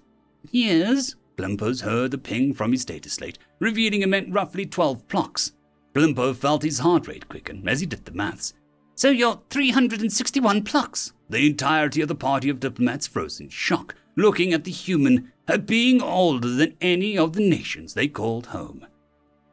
Years? 0.50 1.16
Glimpo's 1.36 1.82
heard 1.82 2.10
the 2.10 2.18
ping 2.18 2.52
from 2.52 2.72
his 2.72 2.84
data 2.84 3.08
slate, 3.08 3.38
revealing 3.60 4.02
it 4.02 4.08
meant 4.08 4.32
roughly 4.32 4.66
12 4.66 5.06
blocks. 5.08 5.52
Glimpo 5.94 6.34
felt 6.34 6.62
his 6.62 6.80
heart 6.80 7.08
rate 7.08 7.28
quicken 7.28 7.68
as 7.68 7.80
he 7.80 7.86
did 7.86 8.04
the 8.04 8.12
maths. 8.12 8.54
So 8.94 9.10
you're 9.10 9.40
361 9.50 10.64
plucks. 10.64 11.12
The 11.30 11.46
entirety 11.46 12.00
of 12.00 12.08
the 12.08 12.14
party 12.14 12.48
of 12.48 12.60
diplomats 12.60 13.06
froze 13.06 13.40
in 13.40 13.48
shock, 13.48 13.94
looking 14.16 14.52
at 14.52 14.64
the 14.64 14.72
human, 14.72 15.32
at 15.46 15.66
being 15.66 16.02
older 16.02 16.48
than 16.48 16.76
any 16.80 17.16
of 17.16 17.34
the 17.34 17.48
nations 17.48 17.94
they 17.94 18.08
called 18.08 18.46
home. 18.46 18.86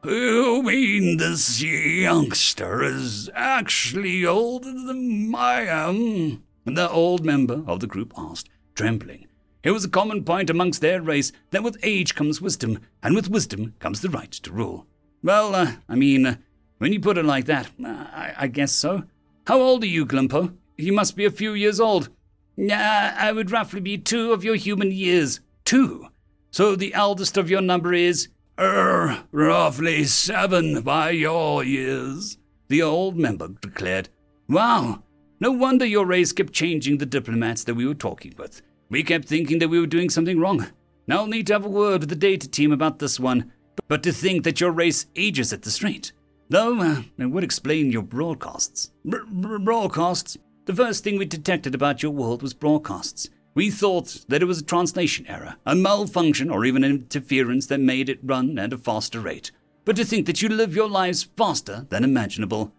You 0.04 0.62
mean 0.62 1.16
this 1.16 1.62
youngster 1.62 2.82
is 2.82 3.30
actually 3.34 4.24
older 4.26 4.72
than 4.72 5.34
I 5.34 5.62
am? 5.62 6.42
The 6.64 6.90
old 6.90 7.24
member 7.24 7.62
of 7.66 7.80
the 7.80 7.86
group 7.86 8.12
asked, 8.16 8.48
trembling. 8.76 9.26
It 9.64 9.72
was 9.72 9.84
a 9.84 9.88
common 9.88 10.22
point 10.22 10.48
amongst 10.48 10.80
their 10.80 11.02
race 11.02 11.32
that 11.50 11.64
with 11.64 11.76
age 11.82 12.14
comes 12.14 12.40
wisdom, 12.40 12.78
and 13.02 13.16
with 13.16 13.28
wisdom 13.28 13.74
comes 13.80 14.00
the 14.00 14.08
right 14.08 14.30
to 14.30 14.52
rule. 14.52 14.86
Well, 15.24 15.56
uh, 15.56 15.72
I 15.88 15.96
mean, 15.96 16.24
uh, 16.24 16.36
when 16.78 16.92
you 16.92 17.00
put 17.00 17.18
it 17.18 17.24
like 17.24 17.46
that, 17.46 17.66
uh, 17.84 17.88
I, 17.88 18.34
I 18.38 18.46
guess 18.46 18.70
so. 18.70 19.02
How 19.48 19.60
old 19.60 19.82
are 19.82 19.88
you, 19.88 20.06
Glimpo? 20.06 20.54
You 20.76 20.92
must 20.92 21.16
be 21.16 21.24
a 21.24 21.30
few 21.32 21.52
years 21.52 21.80
old. 21.80 22.10
I 22.58 23.32
would 23.34 23.50
roughly 23.50 23.80
be 23.80 23.98
two 23.98 24.32
of 24.32 24.44
your 24.44 24.54
human 24.54 24.92
years. 24.92 25.40
Two? 25.64 26.08
So 26.50 26.76
the 26.76 26.94
eldest 26.94 27.36
of 27.36 27.50
your 27.50 27.60
number 27.60 27.92
is? 27.92 28.28
Er, 28.58 29.24
roughly 29.32 30.04
seven 30.04 30.80
by 30.82 31.10
your 31.10 31.62
years, 31.64 32.38
the 32.68 32.82
old 32.82 33.16
member 33.16 33.48
declared. 33.48 34.08
Wow, 34.48 35.02
no 35.40 35.50
wonder 35.50 35.84
your 35.84 36.06
race 36.06 36.32
kept 36.32 36.52
changing 36.52 36.96
the 36.98 37.04
diplomats 37.04 37.64
that 37.64 37.74
we 37.74 37.86
were 37.86 37.94
talking 37.94 38.32
with. 38.38 38.62
We 38.88 39.02
kept 39.02 39.26
thinking 39.26 39.58
that 39.58 39.68
we 39.68 39.80
were 39.80 39.86
doing 39.86 40.10
something 40.10 40.38
wrong. 40.38 40.66
Now 41.06 41.18
I'll 41.18 41.26
need 41.26 41.46
to 41.48 41.52
have 41.52 41.64
a 41.64 41.68
word 41.68 42.00
with 42.00 42.08
the 42.08 42.16
data 42.16 42.48
team 42.48 42.72
about 42.72 42.98
this 42.98 43.18
one. 43.18 43.52
But 43.88 44.02
to 44.04 44.12
think 44.12 44.44
that 44.44 44.60
your 44.60 44.70
race 44.70 45.06
ages 45.16 45.52
at 45.52 45.62
this 45.62 45.82
rate. 45.82 46.12
Though, 46.48 46.80
uh, 46.80 47.02
it 47.18 47.26
would 47.26 47.44
explain 47.44 47.90
your 47.90 48.02
broadcasts. 48.02 48.92
broadcasts? 49.04 50.38
The 50.66 50.74
first 50.74 51.04
thing 51.04 51.18
we 51.18 51.24
detected 51.24 51.74
about 51.74 52.02
your 52.02 52.12
world 52.12 52.42
was 52.42 52.54
broadcasts. 52.54 53.28
We 53.54 53.70
thought 53.70 54.24
that 54.28 54.42
it 54.42 54.46
was 54.46 54.60
a 54.60 54.64
translation 54.64 55.26
error, 55.26 55.56
a 55.64 55.74
malfunction, 55.74 56.50
or 56.50 56.64
even 56.64 56.84
an 56.84 56.90
interference 56.90 57.66
that 57.66 57.80
made 57.80 58.08
it 58.08 58.20
run 58.22 58.58
at 58.58 58.72
a 58.72 58.78
faster 58.78 59.20
rate. 59.20 59.50
But 59.84 59.96
to 59.96 60.04
think 60.04 60.26
that 60.26 60.42
you 60.42 60.48
live 60.48 60.76
your 60.76 60.88
lives 60.88 61.28
faster 61.36 61.86
than 61.88 62.04
imaginable. 62.04 62.72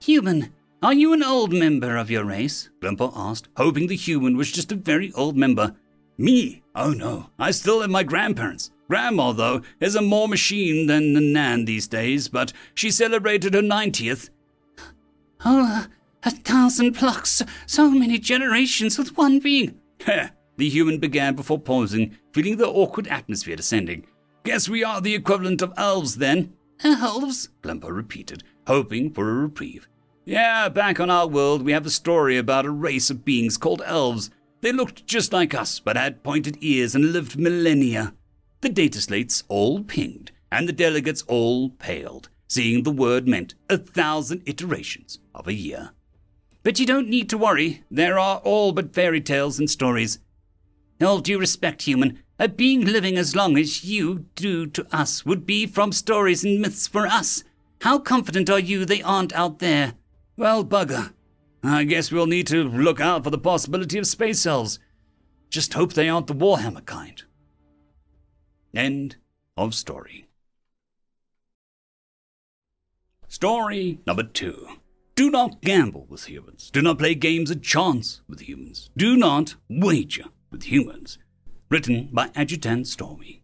Human, 0.00 0.52
are 0.82 0.92
you 0.92 1.12
an 1.12 1.22
old 1.22 1.52
member 1.52 1.96
of 1.96 2.10
your 2.10 2.24
race? 2.24 2.68
Glimpo 2.80 3.12
asked, 3.14 3.48
hoping 3.56 3.86
the 3.86 3.96
human 3.96 4.36
was 4.36 4.50
just 4.50 4.72
a 4.72 4.76
very 4.76 5.12
old 5.12 5.36
member. 5.36 5.76
Me? 6.18 6.62
Oh 6.74 6.92
no, 6.92 7.30
I 7.38 7.50
still 7.52 7.80
have 7.80 7.90
my 7.90 8.02
grandparents. 8.02 8.70
Grandma, 8.88 9.32
though, 9.32 9.62
is 9.80 9.94
a 9.94 10.02
more 10.02 10.28
machine 10.28 10.86
than 10.86 11.16
a 11.16 11.20
Nan 11.20 11.64
these 11.64 11.88
days, 11.88 12.28
but 12.28 12.52
she 12.74 12.90
celebrated 12.90 13.54
her 13.54 13.62
90th. 13.62 14.28
Oh, 15.44 15.86
a 16.24 16.30
thousand 16.30 16.94
plucks, 16.94 17.42
so 17.66 17.90
many 17.90 18.18
generations 18.18 18.98
with 18.98 19.16
one 19.16 19.38
being. 19.38 19.80
The 20.04 20.68
human 20.68 20.98
began 20.98 21.34
before 21.34 21.58
pausing, 21.58 22.16
feeling 22.32 22.58
the 22.58 22.68
awkward 22.68 23.08
atmosphere 23.08 23.56
descending. 23.56 24.06
Guess 24.44 24.68
we 24.68 24.84
are 24.84 25.00
the 25.00 25.14
equivalent 25.14 25.62
of 25.62 25.72
elves, 25.76 26.16
then. 26.16 26.52
Elves? 26.84 27.48
Glimpo 27.62 27.88
repeated, 27.88 28.42
hoping 28.66 29.10
for 29.10 29.30
a 29.30 29.34
reprieve. 29.34 29.88
Yeah, 30.24 30.68
back 30.68 31.00
on 31.00 31.10
our 31.10 31.26
world, 31.26 31.62
we 31.62 31.72
have 31.72 31.84
a 31.84 31.90
story 31.90 32.38
about 32.38 32.64
a 32.64 32.70
race 32.70 33.10
of 33.10 33.24
beings 33.24 33.56
called 33.56 33.82
elves. 33.84 34.30
They 34.60 34.70
looked 34.70 35.04
just 35.04 35.32
like 35.32 35.52
us, 35.52 35.80
but 35.80 35.96
had 35.96 36.22
pointed 36.22 36.58
ears 36.60 36.94
and 36.94 37.12
lived 37.12 37.36
millennia. 37.36 38.14
The 38.60 38.68
data 38.68 39.00
slates 39.00 39.42
all 39.48 39.82
pinged, 39.82 40.30
and 40.52 40.68
the 40.68 40.72
delegates 40.72 41.22
all 41.22 41.70
paled, 41.70 42.28
seeing 42.46 42.84
the 42.84 42.92
word 42.92 43.26
meant 43.26 43.56
a 43.68 43.76
thousand 43.76 44.42
iterations 44.46 45.18
of 45.34 45.48
a 45.48 45.54
year. 45.54 45.90
But 46.62 46.78
you 46.78 46.86
don't 46.86 47.08
need 47.08 47.28
to 47.30 47.38
worry, 47.38 47.82
there 47.90 48.16
are 48.16 48.38
all 48.44 48.70
but 48.70 48.94
fairy 48.94 49.20
tales 49.20 49.58
and 49.58 49.68
stories. 49.68 50.20
All 51.00 51.18
due 51.18 51.40
respect, 51.40 51.82
human, 51.82 52.20
a 52.38 52.46
being 52.46 52.84
living 52.84 53.18
as 53.18 53.34
long 53.34 53.58
as 53.58 53.82
you 53.82 54.26
do 54.36 54.68
to 54.68 54.86
us 54.94 55.26
would 55.26 55.46
be 55.46 55.66
from 55.66 55.90
stories 55.90 56.44
and 56.44 56.60
myths 56.60 56.86
for 56.86 57.08
us. 57.08 57.42
How 57.80 57.98
confident 57.98 58.48
are 58.48 58.60
you 58.60 58.84
they 58.84 59.02
aren't 59.02 59.32
out 59.32 59.58
there? 59.58 59.94
Well, 60.42 60.64
bugger. 60.64 61.12
I 61.62 61.84
guess 61.84 62.10
we'll 62.10 62.26
need 62.26 62.48
to 62.48 62.64
look 62.64 63.00
out 63.00 63.22
for 63.22 63.30
the 63.30 63.38
possibility 63.38 63.96
of 63.96 64.08
space 64.08 64.44
elves. 64.44 64.80
Just 65.50 65.74
hope 65.74 65.92
they 65.92 66.08
aren't 66.08 66.26
the 66.26 66.34
Warhammer 66.34 66.84
kind. 66.84 67.22
End 68.74 69.18
of 69.56 69.72
story. 69.72 70.26
Story 73.28 74.00
number 74.04 74.24
two. 74.24 74.66
Do 75.14 75.30
not 75.30 75.62
gamble 75.62 76.06
with 76.08 76.28
humans. 76.28 76.72
Do 76.72 76.82
not 76.82 76.98
play 76.98 77.14
games 77.14 77.52
of 77.52 77.62
chance 77.62 78.22
with 78.28 78.40
humans. 78.40 78.90
Do 78.96 79.16
not 79.16 79.54
wager 79.68 80.24
with 80.50 80.64
humans. 80.64 81.18
Written 81.70 82.08
by 82.10 82.32
Adjutant 82.34 82.88
Stormy. 82.88 83.41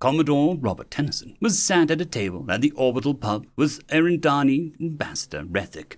Commodore 0.00 0.56
Robert 0.56 0.90
Tennyson 0.90 1.36
was 1.42 1.62
sat 1.62 1.90
at 1.90 2.00
a 2.00 2.06
table 2.06 2.46
at 2.50 2.62
the 2.62 2.70
Orbital 2.70 3.12
Pub 3.12 3.46
with 3.54 3.86
Eridani 3.88 4.72
Ambassador 4.80 5.44
Rethick. 5.44 5.96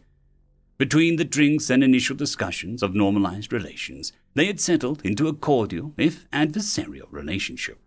Between 0.77 1.15
the 1.15 1.25
drinks 1.25 1.71
and 1.71 1.85
initial 1.85 2.17
discussions 2.17 2.83
of 2.83 2.97
normalized 2.97 3.53
relations, 3.53 4.13
they 4.35 4.47
had 4.47 4.59
settled 4.59 5.07
into 5.07 5.29
a 5.29 5.33
cordial, 5.33 5.95
if 5.97 6.29
adversarial, 6.33 7.07
relationship. 7.13 7.79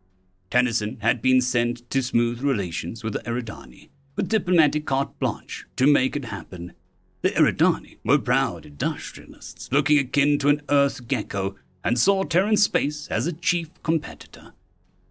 Tennyson 0.49 0.99
had 1.01 1.21
been 1.21 1.41
sent 1.41 1.89
to 1.89 2.01
smooth 2.01 2.41
relations 2.41 3.03
with 3.03 3.11
the 3.11 3.19
Eridani, 3.29 3.89
with 4.15 4.29
diplomatic 4.29 4.85
carte 4.85 5.19
blanche 5.19 5.67
to 5.75 5.85
make 5.85 6.15
it 6.15 6.25
happen. 6.25 6.71
The 7.23 7.31
Eridani 7.31 7.97
were 8.05 8.19
proud 8.19 8.65
industrialists, 8.65 9.69
looking 9.69 9.99
akin 9.99 10.39
to 10.39 10.47
an 10.47 10.61
Earth 10.69 11.09
gecko, 11.09 11.57
and 11.83 11.99
saw 11.99 12.23
Terran 12.23 12.55
space 12.55 13.09
as 13.09 13.27
a 13.27 13.33
chief 13.33 13.83
competitor. 13.83 14.53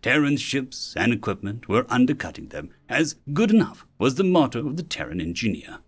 Terran's 0.05 0.43
ships 0.43 0.93
and 0.99 1.15
equipment 1.15 1.67
were 1.67 1.87
undercutting 1.89 2.49
them, 2.49 2.69
as 2.91 3.17
good 3.33 3.51
enough 3.51 3.87
was 3.99 4.17
the 4.17 4.23
motto 4.23 4.67
of 4.67 4.77
the 4.77 4.83
Terran 4.83 5.19
engineer. 5.19 5.79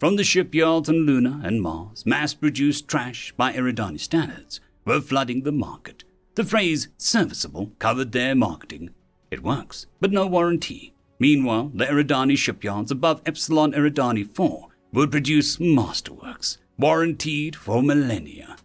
From 0.00 0.16
the 0.16 0.24
shipyards 0.24 0.88
on 0.88 1.06
Luna 1.06 1.40
and 1.44 1.62
Mars, 1.62 2.04
mass 2.04 2.34
produced 2.34 2.88
trash 2.88 3.32
by 3.36 3.52
Eridani 3.52 4.00
standards 4.00 4.58
were 4.84 5.00
flooding 5.00 5.44
the 5.44 5.52
market, 5.52 6.02
the 6.34 6.42
phrase 6.42 6.88
serviceable 6.98 7.70
covered 7.78 8.10
their 8.10 8.34
marketing. 8.34 8.90
It 9.30 9.44
works, 9.44 9.86
but 10.00 10.10
no 10.10 10.26
warranty. 10.26 10.92
Meanwhile, 11.20 11.70
the 11.74 11.86
Eridani 11.86 12.36
shipyards 12.36 12.90
above 12.90 13.22
Epsilon 13.24 13.72
Eridani 13.72 14.26
4 14.34 14.66
would 14.94 15.12
produce 15.12 15.58
masterworks, 15.58 16.58
warranted 16.76 17.54
for 17.54 17.84
millennia. 17.84 18.56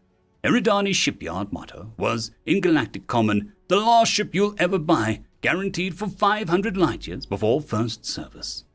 Eridani 0.44 0.96
shipyard 0.96 1.54
motto 1.54 1.94
was, 1.96 2.32
in 2.48 2.60
galactic 2.60 3.06
common, 3.06 3.54
the 3.70 3.78
last 3.78 4.12
ship 4.12 4.34
you'll 4.34 4.56
ever 4.58 4.80
buy, 4.80 5.22
guaranteed 5.42 5.96
for 5.96 6.08
500 6.08 6.76
light 6.76 7.06
years 7.06 7.28
before 7.28 7.62
first 7.62 8.04
service. 8.04 8.66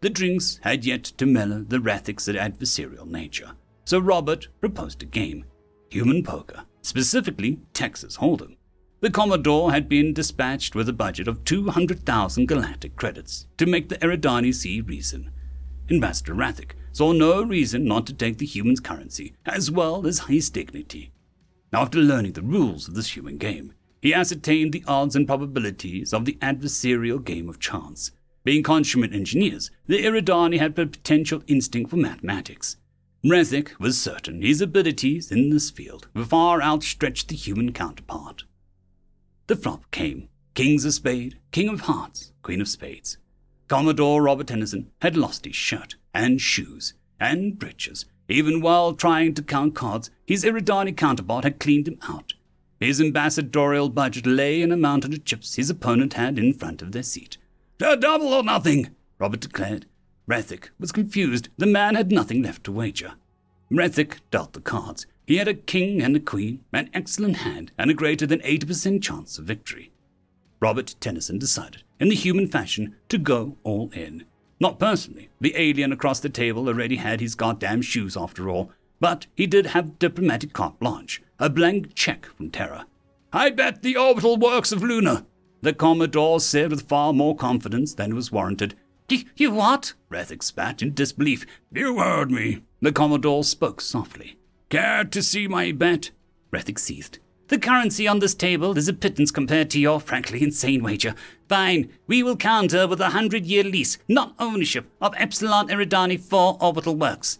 The 0.00 0.10
drinks 0.10 0.58
had 0.62 0.84
yet 0.84 1.04
to 1.04 1.26
mellow 1.26 1.60
the 1.60 1.78
Rathic's 1.78 2.26
adversarial 2.28 3.06
nature, 3.06 3.52
so 3.84 4.00
Robert 4.00 4.48
proposed 4.60 5.02
a 5.02 5.06
game 5.06 5.44
human 5.88 6.24
poker, 6.24 6.64
specifically 6.82 7.60
Texas 7.72 8.16
Hold'em. 8.16 8.56
The 9.00 9.10
Commodore 9.10 9.70
had 9.70 9.88
been 9.88 10.12
dispatched 10.12 10.74
with 10.74 10.88
a 10.88 10.92
budget 10.92 11.28
of 11.28 11.44
200,000 11.44 12.46
galactic 12.46 12.96
credits 12.96 13.46
to 13.58 13.66
make 13.66 13.88
the 13.88 13.98
Eridani 13.98 14.52
see 14.52 14.80
reason. 14.80 15.30
Ambassador 15.88 16.34
Rathic 16.34 16.72
saw 16.90 17.12
no 17.12 17.42
reason 17.44 17.84
not 17.84 18.06
to 18.06 18.12
take 18.12 18.38
the 18.38 18.46
human's 18.46 18.80
currency, 18.80 19.36
as 19.46 19.70
well 19.70 20.04
as 20.04 20.26
his 20.26 20.50
dignity. 20.50 21.12
After 21.72 22.00
learning 22.00 22.32
the 22.32 22.42
rules 22.42 22.88
of 22.88 22.94
this 22.94 23.14
human 23.16 23.38
game, 23.38 23.72
he 24.06 24.14
ascertained 24.14 24.72
the 24.72 24.84
odds 24.86 25.16
and 25.16 25.26
probabilities 25.26 26.14
of 26.14 26.26
the 26.26 26.38
adversarial 26.40 27.24
game 27.24 27.48
of 27.48 27.58
chance. 27.58 28.12
Being 28.44 28.62
consummate 28.62 29.12
engineers, 29.12 29.72
the 29.88 29.98
Eridani 29.98 30.60
had 30.60 30.78
a 30.78 30.86
potential 30.86 31.42
instinct 31.48 31.90
for 31.90 31.96
mathematics. 31.96 32.76
Rethick 33.24 33.76
was 33.80 34.00
certain 34.00 34.42
his 34.42 34.60
abilities 34.60 35.32
in 35.32 35.50
this 35.50 35.72
field 35.72 36.06
far 36.24 36.62
outstretched 36.62 37.26
the 37.26 37.34
human 37.34 37.72
counterpart. 37.72 38.44
The 39.48 39.56
flop 39.56 39.90
came. 39.90 40.28
Kings 40.54 40.84
of 40.84 40.94
spade, 40.94 41.40
king 41.50 41.68
of 41.68 41.80
hearts, 41.80 42.32
queen 42.42 42.60
of 42.60 42.68
spades. 42.68 43.18
Commodore 43.66 44.22
Robert 44.22 44.46
Tennyson 44.46 44.92
had 45.02 45.16
lost 45.16 45.46
his 45.46 45.56
shirt 45.56 45.96
and 46.14 46.40
shoes 46.40 46.94
and 47.18 47.58
breeches. 47.58 48.06
Even 48.28 48.60
while 48.60 48.94
trying 48.94 49.34
to 49.34 49.42
count 49.42 49.74
cards, 49.74 50.12
his 50.24 50.44
Eridani 50.44 50.96
counterpart 50.96 51.42
had 51.42 51.58
cleaned 51.58 51.88
him 51.88 51.98
out. 52.08 52.34
His 52.78 53.00
ambassadorial 53.00 53.88
budget 53.88 54.26
lay 54.26 54.60
in 54.60 54.70
a 54.70 54.76
mountain 54.76 55.14
of 55.14 55.24
chips 55.24 55.54
his 55.54 55.70
opponent 55.70 56.14
had 56.14 56.38
in 56.38 56.52
front 56.52 56.82
of 56.82 56.92
their 56.92 57.02
seat. 57.02 57.38
double 57.78 58.34
or 58.34 58.42
nothing, 58.42 58.90
Robert 59.18 59.40
declared. 59.40 59.86
Rethick 60.28 60.70
was 60.78 60.92
confused. 60.92 61.48
The 61.56 61.66
man 61.66 61.94
had 61.94 62.10
nothing 62.10 62.42
left 62.42 62.64
to 62.64 62.72
wager. 62.72 63.14
Rethick 63.70 64.18
dealt 64.30 64.52
the 64.52 64.60
cards. 64.60 65.06
He 65.26 65.36
had 65.36 65.48
a 65.48 65.54
king 65.54 66.02
and 66.02 66.14
a 66.16 66.20
queen, 66.20 66.64
an 66.72 66.90
excellent 66.92 67.38
hand, 67.38 67.72
and 67.78 67.90
a 67.90 67.94
greater 67.94 68.26
than 68.26 68.40
80% 68.40 69.02
chance 69.02 69.38
of 69.38 69.44
victory. 69.44 69.92
Robert 70.60 70.94
Tennyson 71.00 71.38
decided, 71.38 71.82
in 71.98 72.08
the 72.08 72.14
human 72.14 72.46
fashion, 72.46 72.96
to 73.08 73.18
go 73.18 73.56
all 73.62 73.90
in. 73.92 74.24
Not 74.60 74.78
personally. 74.78 75.28
The 75.40 75.54
alien 75.56 75.92
across 75.92 76.20
the 76.20 76.28
table 76.28 76.68
already 76.68 76.96
had 76.96 77.20
his 77.20 77.34
goddamn 77.34 77.82
shoes 77.82 78.16
after 78.16 78.48
all. 78.48 78.72
But 79.00 79.26
he 79.34 79.46
did 79.46 79.66
have 79.66 79.98
diplomatic 79.98 80.52
carte 80.52 80.78
blanche, 80.80 81.22
a 81.38 81.50
blank 81.50 81.94
check 81.94 82.26
from 82.26 82.50
Terra. 82.50 82.86
I 83.32 83.50
bet 83.50 83.82
the 83.82 83.96
orbital 83.96 84.36
works 84.36 84.72
of 84.72 84.82
Luna, 84.82 85.26
the 85.62 85.72
Commodore 85.72 86.40
said 86.40 86.70
with 86.70 86.88
far 86.88 87.12
more 87.12 87.34
confidence 87.36 87.94
than 87.94 88.14
was 88.14 88.30
warranted. 88.30 88.74
You 89.36 89.52
what? 89.52 89.94
Rethick 90.10 90.42
spat 90.42 90.82
in 90.82 90.94
disbelief. 90.94 91.46
You 91.72 91.98
heard 91.98 92.30
me. 92.30 92.62
The 92.80 92.92
Commodore 92.92 93.44
spoke 93.44 93.80
softly. 93.80 94.38
Care 94.68 95.04
to 95.04 95.22
see 95.22 95.46
my 95.46 95.72
bet? 95.72 96.10
Rethick 96.52 96.78
seethed. 96.78 97.18
The 97.48 97.58
currency 97.58 98.08
on 98.08 98.18
this 98.18 98.34
table 98.34 98.76
is 98.76 98.88
a 98.88 98.92
pittance 98.92 99.30
compared 99.30 99.70
to 99.70 99.78
your 99.78 100.00
frankly 100.00 100.42
insane 100.42 100.82
wager. 100.82 101.14
Fine, 101.48 101.90
we 102.08 102.22
will 102.22 102.36
counter 102.36 102.88
with 102.88 103.00
a 103.00 103.10
hundred 103.10 103.46
year 103.46 103.62
lease, 103.62 103.98
not 104.08 104.34
ownership, 104.40 104.90
of 105.00 105.14
Epsilon 105.16 105.68
Eridani 105.68 106.18
4 106.18 106.58
orbital 106.60 106.96
works. 106.96 107.38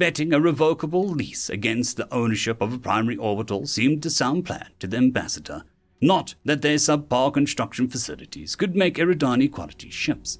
Betting 0.00 0.32
a 0.32 0.40
revocable 0.40 1.06
lease 1.06 1.50
against 1.50 1.98
the 1.98 2.10
ownership 2.10 2.62
of 2.62 2.72
a 2.72 2.78
primary 2.78 3.18
orbital 3.18 3.66
seemed 3.66 4.06
a 4.06 4.08
sound 4.08 4.46
plan 4.46 4.70
to 4.78 4.86
the 4.86 4.96
ambassador. 4.96 5.64
Not 6.00 6.36
that 6.42 6.62
their 6.62 6.76
subpar 6.76 7.34
construction 7.34 7.86
facilities 7.86 8.56
could 8.56 8.74
make 8.74 8.94
Eridani 8.94 9.52
quality 9.52 9.90
ships. 9.90 10.38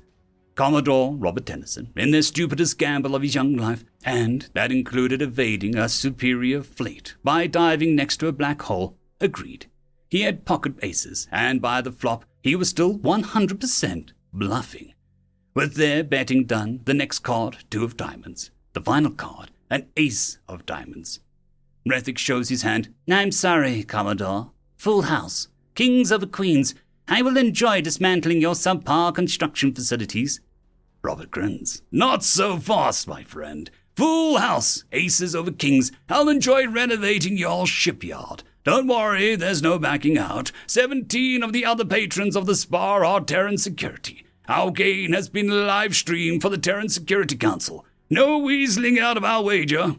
Commodore 0.55 1.15
Robert 1.15 1.45
Tennyson, 1.45 1.93
in 1.95 2.11
the 2.11 2.23
stupidest 2.23 2.78
gamble 2.78 3.15
of 3.15 3.20
his 3.20 3.35
young 3.35 3.55
life, 3.55 3.85
and 4.03 4.49
that 4.55 4.73
included 4.73 5.20
evading 5.20 5.77
a 5.77 5.91
superior 5.91 6.62
fleet 6.62 7.16
by 7.23 7.47
diving 7.47 7.95
next 7.95 8.16
to 8.20 8.28
a 8.28 8.32
black 8.32 8.62
hole, 8.62 8.97
agreed. 9.20 9.66
He 10.09 10.23
had 10.23 10.47
pocket 10.47 10.77
aces, 10.81 11.28
and 11.31 11.61
by 11.61 11.82
the 11.82 11.93
flop, 11.93 12.24
he 12.43 12.57
was 12.57 12.70
still 12.70 12.99
100% 12.99 14.12
bluffing. 14.32 14.95
With 15.53 15.74
their 15.74 16.03
betting 16.03 16.47
done, 16.47 16.81
the 16.87 16.95
next 16.95 17.19
card, 17.19 17.59
two 17.69 17.85
of 17.85 17.99
diamonds. 17.99 18.51
The 18.73 18.81
final 18.81 19.11
card, 19.11 19.51
an 19.69 19.89
ace 19.97 20.39
of 20.49 20.65
diamonds. 20.65 21.19
Rethick 21.89 22.19
shows 22.19 22.51
his 22.51 22.63
hand. 22.63 22.95
I'm 23.11 23.33
sorry, 23.33 23.83
Commodore. 23.83 24.53
Full 24.77 25.03
house. 25.03 25.49
Kings 25.75 26.13
over 26.13 26.27
queens. 26.27 26.75
I 27.09 27.23
will 27.23 27.37
enjoy 27.37 27.81
dismantling 27.81 28.41
your 28.41 28.55
subpar 28.55 29.13
construction 29.15 29.75
facilities. 29.75 30.41
Robert 31.03 31.31
grins. 31.31 31.83
Not 31.91 32.23
so 32.23 32.59
fast, 32.59 33.09
my 33.09 33.25
friend. 33.25 33.71
Full 33.97 34.39
house, 34.39 34.85
aces 34.93 35.35
over 35.35 35.51
kings. 35.51 35.91
I'll 36.09 36.29
enjoy 36.29 36.69
renovating 36.69 37.37
your 37.37 37.67
shipyard. 37.67 38.45
Don't 38.63 38.87
worry, 38.87 39.35
there's 39.35 39.63
no 39.63 39.79
backing 39.79 40.17
out. 40.17 40.53
Seventeen 40.67 41.43
of 41.43 41.53
the 41.53 41.65
other 41.65 41.85
patrons 41.85 42.37
of 42.37 42.47
the 42.47 42.55
spa 42.55 42.99
are 42.99 43.21
Terran 43.21 43.59
security. 43.59 44.25
Our 44.49 44.71
gain 44.71 45.13
has 45.13 45.29
been 45.29 45.67
live 45.67 45.97
streamed 45.97 46.43
for 46.43 46.49
the 46.51 46.59
Terran 46.59 46.89
Security 46.89 47.37
Council. 47.37 47.85
No 48.12 48.41
weaseling 48.41 48.99
out 48.99 49.16
of 49.16 49.24
our 49.24 49.43
wager. 49.43 49.95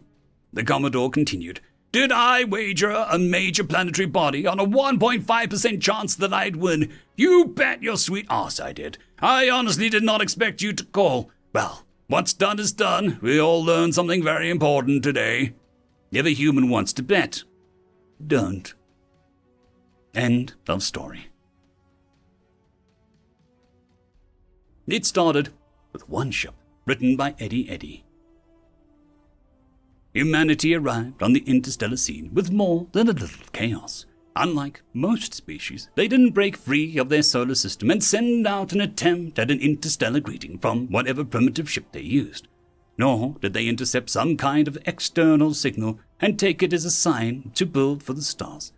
The 0.51 0.65
Commodore 0.65 1.09
continued. 1.09 1.61
Did 1.93 2.11
I 2.11 2.43
wager 2.43 2.89
a 2.91 3.17
major 3.17 3.63
planetary 3.63 4.05
body 4.05 4.45
on 4.45 4.59
a 4.59 4.65
1.5% 4.65 5.81
chance 5.81 6.15
that 6.15 6.33
I'd 6.33 6.57
win? 6.57 6.91
You 7.15 7.45
bet 7.45 7.81
your 7.81 7.97
sweet 7.97 8.25
ass 8.29 8.59
I 8.59 8.73
did. 8.73 8.97
I 9.19 9.49
honestly 9.49 9.89
did 9.89 10.03
not 10.03 10.21
expect 10.21 10.61
you 10.61 10.73
to 10.73 10.83
call. 10.85 11.31
Well, 11.53 11.85
what's 12.07 12.33
done 12.33 12.59
is 12.59 12.73
done. 12.73 13.17
We 13.21 13.39
all 13.39 13.63
learned 13.63 13.95
something 13.95 14.23
very 14.23 14.49
important 14.49 15.03
today. 15.03 15.53
If 16.11 16.25
a 16.25 16.31
human 16.31 16.69
wants 16.69 16.91
to 16.93 17.03
bet, 17.03 17.43
don't. 18.25 18.73
End 20.13 20.53
of 20.67 20.83
story. 20.83 21.27
It 24.87 25.05
started 25.05 25.49
with 25.93 26.09
one 26.09 26.31
ship, 26.31 26.55
written 26.91 27.15
by 27.15 27.33
Eddie 27.39 27.69
Eddy. 27.69 28.03
Humanity 30.13 30.75
arrived 30.75 31.23
on 31.23 31.31
the 31.31 31.39
interstellar 31.47 31.95
scene 31.95 32.29
with 32.33 32.51
more 32.51 32.87
than 32.91 33.07
a 33.07 33.13
little 33.13 33.45
chaos. 33.53 34.05
Unlike 34.35 34.81
most 34.93 35.33
species, 35.33 35.87
they 35.95 36.09
didn't 36.09 36.33
break 36.33 36.57
free 36.57 36.97
of 36.97 37.07
their 37.07 37.23
solar 37.23 37.55
system 37.55 37.89
and 37.91 38.03
send 38.03 38.45
out 38.45 38.73
an 38.73 38.81
attempt 38.81 39.39
at 39.39 39.49
an 39.49 39.61
interstellar 39.61 40.19
greeting 40.19 40.59
from 40.59 40.91
whatever 40.91 41.23
primitive 41.23 41.71
ship 41.71 41.85
they 41.93 42.01
used. 42.01 42.49
Nor 42.97 43.37
did 43.39 43.53
they 43.53 43.69
intercept 43.69 44.09
some 44.09 44.35
kind 44.35 44.67
of 44.67 44.77
external 44.85 45.53
signal 45.53 45.97
and 46.19 46.37
take 46.37 46.61
it 46.61 46.73
as 46.73 46.83
a 46.83 46.91
sign 46.91 47.51
to 47.55 47.65
build 47.65 48.03
for 48.03 48.11
the 48.11 48.21
stars. 48.21 48.73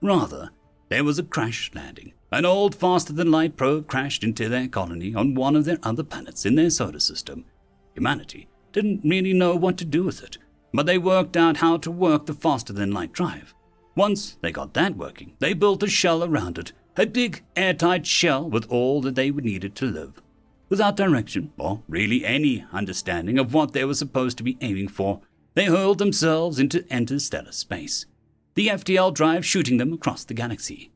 Rather, 0.00 0.50
there 0.88 1.04
was 1.04 1.20
a 1.20 1.22
crash 1.22 1.70
landing. 1.76 2.12
An 2.32 2.44
old 2.44 2.74
faster 2.74 3.12
than 3.12 3.30
light 3.30 3.56
probe 3.56 3.86
crashed 3.86 4.24
into 4.24 4.48
their 4.48 4.66
colony 4.66 5.14
on 5.14 5.36
one 5.36 5.54
of 5.54 5.64
their 5.64 5.78
other 5.84 6.02
planets 6.02 6.44
in 6.44 6.56
their 6.56 6.68
solar 6.68 6.98
system. 6.98 7.44
Humanity 7.94 8.48
didn't 8.72 9.02
really 9.04 9.32
know 9.32 9.54
what 9.54 9.76
to 9.78 9.84
do 9.84 10.04
with 10.04 10.22
it 10.22 10.38
but 10.72 10.86
they 10.86 10.98
worked 10.98 11.36
out 11.36 11.58
how 11.58 11.76
to 11.76 11.90
work 11.90 12.26
the 12.26 12.34
faster 12.34 12.72
than 12.72 12.92
light 12.92 13.12
drive. 13.12 13.54
Once 13.94 14.38
they 14.40 14.50
got 14.50 14.74
that 14.74 14.96
working, 14.96 15.34
they 15.38 15.52
built 15.52 15.82
a 15.82 15.88
shell 15.88 16.24
around 16.24 16.58
it, 16.58 16.72
a 16.96 17.06
big 17.06 17.42
airtight 17.56 18.06
shell 18.06 18.48
with 18.48 18.66
all 18.70 19.00
that 19.02 19.14
they 19.14 19.30
needed 19.30 19.74
to 19.76 19.86
live. 19.86 20.22
Without 20.68 20.96
direction, 20.96 21.52
or 21.58 21.82
really 21.86 22.24
any 22.24 22.64
understanding 22.72 23.38
of 23.38 23.52
what 23.52 23.72
they 23.72 23.84
were 23.84 23.94
supposed 23.94 24.38
to 24.38 24.42
be 24.42 24.56
aiming 24.62 24.88
for, 24.88 25.20
they 25.54 25.66
hurled 25.66 25.98
themselves 25.98 26.58
into 26.58 26.88
interstellar 26.88 27.52
space, 27.52 28.06
the 28.54 28.68
FTL 28.68 29.12
drive 29.12 29.44
shooting 29.44 29.76
them 29.76 29.92
across 29.92 30.24
the 30.24 30.34
galaxy. 30.34 30.90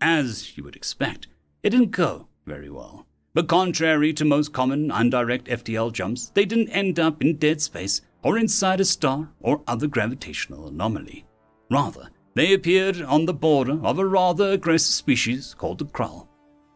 As 0.00 0.56
you 0.56 0.64
would 0.64 0.76
expect, 0.76 1.26
it 1.62 1.70
didn't 1.70 1.90
go 1.90 2.28
very 2.46 2.70
well. 2.70 3.06
But 3.32 3.46
contrary 3.46 4.12
to 4.14 4.24
most 4.24 4.52
common 4.52 4.90
undirect 4.90 5.44
FTL 5.44 5.92
jumps, 5.92 6.30
they 6.30 6.44
didn't 6.44 6.70
end 6.70 6.98
up 6.98 7.22
in 7.22 7.36
dead 7.36 7.60
space 7.60 8.02
or 8.22 8.36
inside 8.36 8.80
a 8.80 8.84
star 8.84 9.30
or 9.40 9.62
other 9.66 9.86
gravitational 9.86 10.68
anomaly. 10.68 11.26
Rather, 11.70 12.10
they 12.34 12.52
appeared 12.52 13.00
on 13.00 13.26
the 13.26 13.34
border 13.34 13.78
of 13.84 13.98
a 13.98 14.06
rather 14.06 14.50
aggressive 14.50 14.94
species 14.94 15.54
called 15.54 15.78
the 15.78 15.84
Krull. 15.84 16.26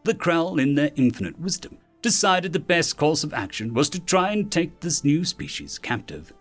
The 0.03 0.13
Krull, 0.13 0.61
in 0.61 0.75
their 0.75 0.91
infinite 0.95 1.39
wisdom, 1.39 1.77
decided 2.01 2.53
the 2.53 2.59
best 2.59 2.97
course 2.97 3.23
of 3.23 3.33
action 3.33 3.73
was 3.73 3.89
to 3.89 3.99
try 3.99 4.31
and 4.31 4.51
take 4.51 4.79
this 4.79 5.03
new 5.03 5.25
species 5.25 5.77
captive. 5.77 6.31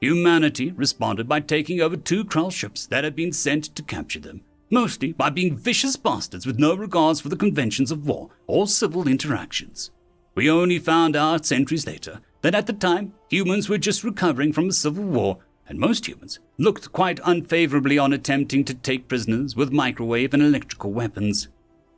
Humanity 0.00 0.72
responded 0.72 1.28
by 1.28 1.40
taking 1.40 1.80
over 1.80 1.96
two 1.96 2.24
Krull 2.24 2.50
ships 2.50 2.86
that 2.86 3.04
had 3.04 3.14
been 3.14 3.32
sent 3.32 3.64
to 3.76 3.82
capture 3.82 4.20
them, 4.20 4.42
mostly 4.74 5.12
by 5.12 5.30
being 5.30 5.56
vicious 5.56 5.96
bastards 5.96 6.44
with 6.44 6.58
no 6.58 6.74
regards 6.74 7.20
for 7.20 7.28
the 7.28 7.36
conventions 7.36 7.90
of 7.90 8.06
war 8.06 8.28
or 8.46 8.66
civil 8.66 9.08
interactions. 9.08 9.92
We 10.34 10.50
only 10.50 10.80
found 10.80 11.14
out 11.14 11.46
centuries 11.46 11.86
later 11.86 12.20
that 12.42 12.56
at 12.56 12.66
the 12.66 12.72
time 12.72 13.14
humans 13.30 13.68
were 13.68 13.78
just 13.78 14.02
recovering 14.02 14.52
from 14.52 14.68
a 14.68 14.72
civil 14.72 15.04
war, 15.04 15.38
and 15.68 15.78
most 15.78 16.06
humans 16.06 16.40
looked 16.58 16.92
quite 16.92 17.20
unfavorably 17.24 17.96
on 17.98 18.12
attempting 18.12 18.64
to 18.64 18.74
take 18.74 19.08
prisoners 19.08 19.54
with 19.54 19.72
microwave 19.72 20.34
and 20.34 20.42
electrical 20.42 20.92
weapons. 20.92 21.48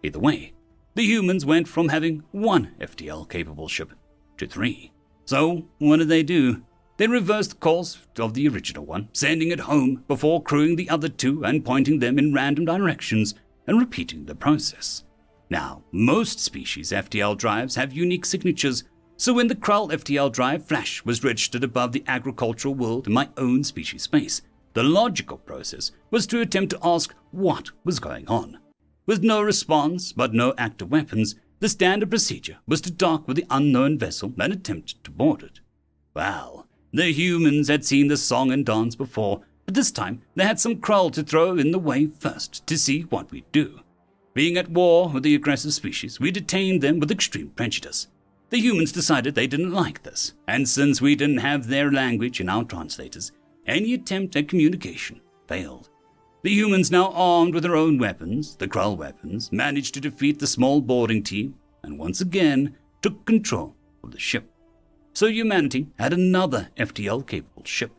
Either 0.02 0.18
way, 0.18 0.52
the 0.94 1.04
humans 1.04 1.46
went 1.46 1.66
from 1.66 1.88
having 1.88 2.22
one 2.30 2.74
FTL 2.78 3.28
capable 3.28 3.68
ship 3.68 3.92
to 4.36 4.46
three. 4.46 4.92
So, 5.24 5.64
what 5.78 5.96
did 5.96 6.08
they 6.08 6.22
do? 6.22 6.62
They 6.96 7.06
reversed 7.06 7.50
the 7.50 7.56
course 7.56 7.98
of 8.18 8.34
the 8.34 8.48
original 8.48 8.86
one, 8.86 9.08
sending 9.12 9.50
it 9.50 9.60
home 9.60 10.04
before 10.08 10.42
crewing 10.42 10.76
the 10.76 10.88
other 10.88 11.08
two 11.08 11.44
and 11.44 11.64
pointing 11.64 11.98
them 11.98 12.18
in 12.18 12.32
random 12.32 12.64
directions 12.64 13.34
and 13.66 13.78
repeating 13.78 14.24
the 14.24 14.34
process. 14.34 15.04
Now, 15.50 15.84
most 15.92 16.40
species 16.40 16.92
FTL 16.92 17.36
drives 17.36 17.74
have 17.76 17.92
unique 17.92 18.24
signatures, 18.24 18.84
so 19.16 19.32
when 19.34 19.48
the 19.48 19.54
Krull 19.54 19.90
FTL 19.92 20.32
drive 20.32 20.66
flash 20.66 21.04
was 21.04 21.22
registered 21.22 21.64
above 21.64 21.92
the 21.92 22.04
agricultural 22.06 22.74
world 22.74 23.06
in 23.06 23.12
my 23.12 23.28
own 23.36 23.62
species 23.62 24.02
space, 24.02 24.42
the 24.72 24.82
logical 24.82 25.38
process 25.38 25.92
was 26.10 26.26
to 26.26 26.40
attempt 26.40 26.70
to 26.70 26.78
ask 26.82 27.14
what 27.30 27.70
was 27.84 27.98
going 27.98 28.26
on. 28.28 28.58
With 29.06 29.22
no 29.22 29.40
response, 29.40 30.12
but 30.12 30.34
no 30.34 30.52
active 30.58 30.90
weapons, 30.90 31.36
the 31.60 31.68
standard 31.68 32.10
procedure 32.10 32.58
was 32.66 32.80
to 32.82 32.90
dock 32.90 33.26
with 33.26 33.36
the 33.36 33.46
unknown 33.48 33.98
vessel 33.98 34.34
and 34.38 34.52
attempt 34.52 35.02
to 35.04 35.10
board 35.10 35.42
it. 35.42 35.60
Well, 36.12 36.65
the 36.96 37.12
humans 37.12 37.68
had 37.68 37.84
seen 37.84 38.08
the 38.08 38.16
song 38.16 38.50
and 38.50 38.64
dance 38.64 38.94
before, 38.94 39.42
but 39.64 39.74
this 39.74 39.90
time 39.90 40.22
they 40.34 40.44
had 40.44 40.58
some 40.58 40.76
Krull 40.76 41.12
to 41.12 41.22
throw 41.22 41.56
in 41.56 41.70
the 41.70 41.78
way 41.78 42.06
first 42.06 42.66
to 42.66 42.78
see 42.78 43.02
what 43.02 43.30
we'd 43.30 43.50
do. 43.52 43.80
Being 44.32 44.56
at 44.56 44.70
war 44.70 45.08
with 45.08 45.22
the 45.22 45.34
aggressive 45.34 45.74
species, 45.74 46.18
we 46.20 46.30
detained 46.30 46.82
them 46.82 46.98
with 46.98 47.10
extreme 47.10 47.50
prejudice. 47.50 48.08
The 48.50 48.60
humans 48.60 48.92
decided 48.92 49.34
they 49.34 49.46
didn't 49.46 49.72
like 49.72 50.02
this, 50.02 50.34
and 50.46 50.68
since 50.68 51.00
we 51.00 51.16
didn't 51.16 51.38
have 51.38 51.66
their 51.66 51.90
language 51.90 52.40
in 52.40 52.48
our 52.48 52.64
translators, 52.64 53.32
any 53.66 53.92
attempt 53.92 54.36
at 54.36 54.48
communication 54.48 55.20
failed. 55.48 55.88
The 56.42 56.50
humans, 56.50 56.90
now 56.90 57.10
armed 57.12 57.54
with 57.54 57.64
their 57.64 57.76
own 57.76 57.98
weapons, 57.98 58.56
the 58.56 58.68
Krull 58.68 58.96
weapons, 58.96 59.50
managed 59.50 59.94
to 59.94 60.00
defeat 60.00 60.38
the 60.38 60.46
small 60.46 60.80
boarding 60.80 61.22
team 61.22 61.56
and 61.82 61.98
once 61.98 62.20
again 62.20 62.76
took 63.02 63.24
control 63.24 63.74
of 64.04 64.12
the 64.12 64.18
ship. 64.18 64.50
So 65.16 65.28
humanity 65.28 65.86
had 65.98 66.12
another 66.12 66.68
FTL 66.76 67.26
capable 67.26 67.64
ship. 67.64 67.90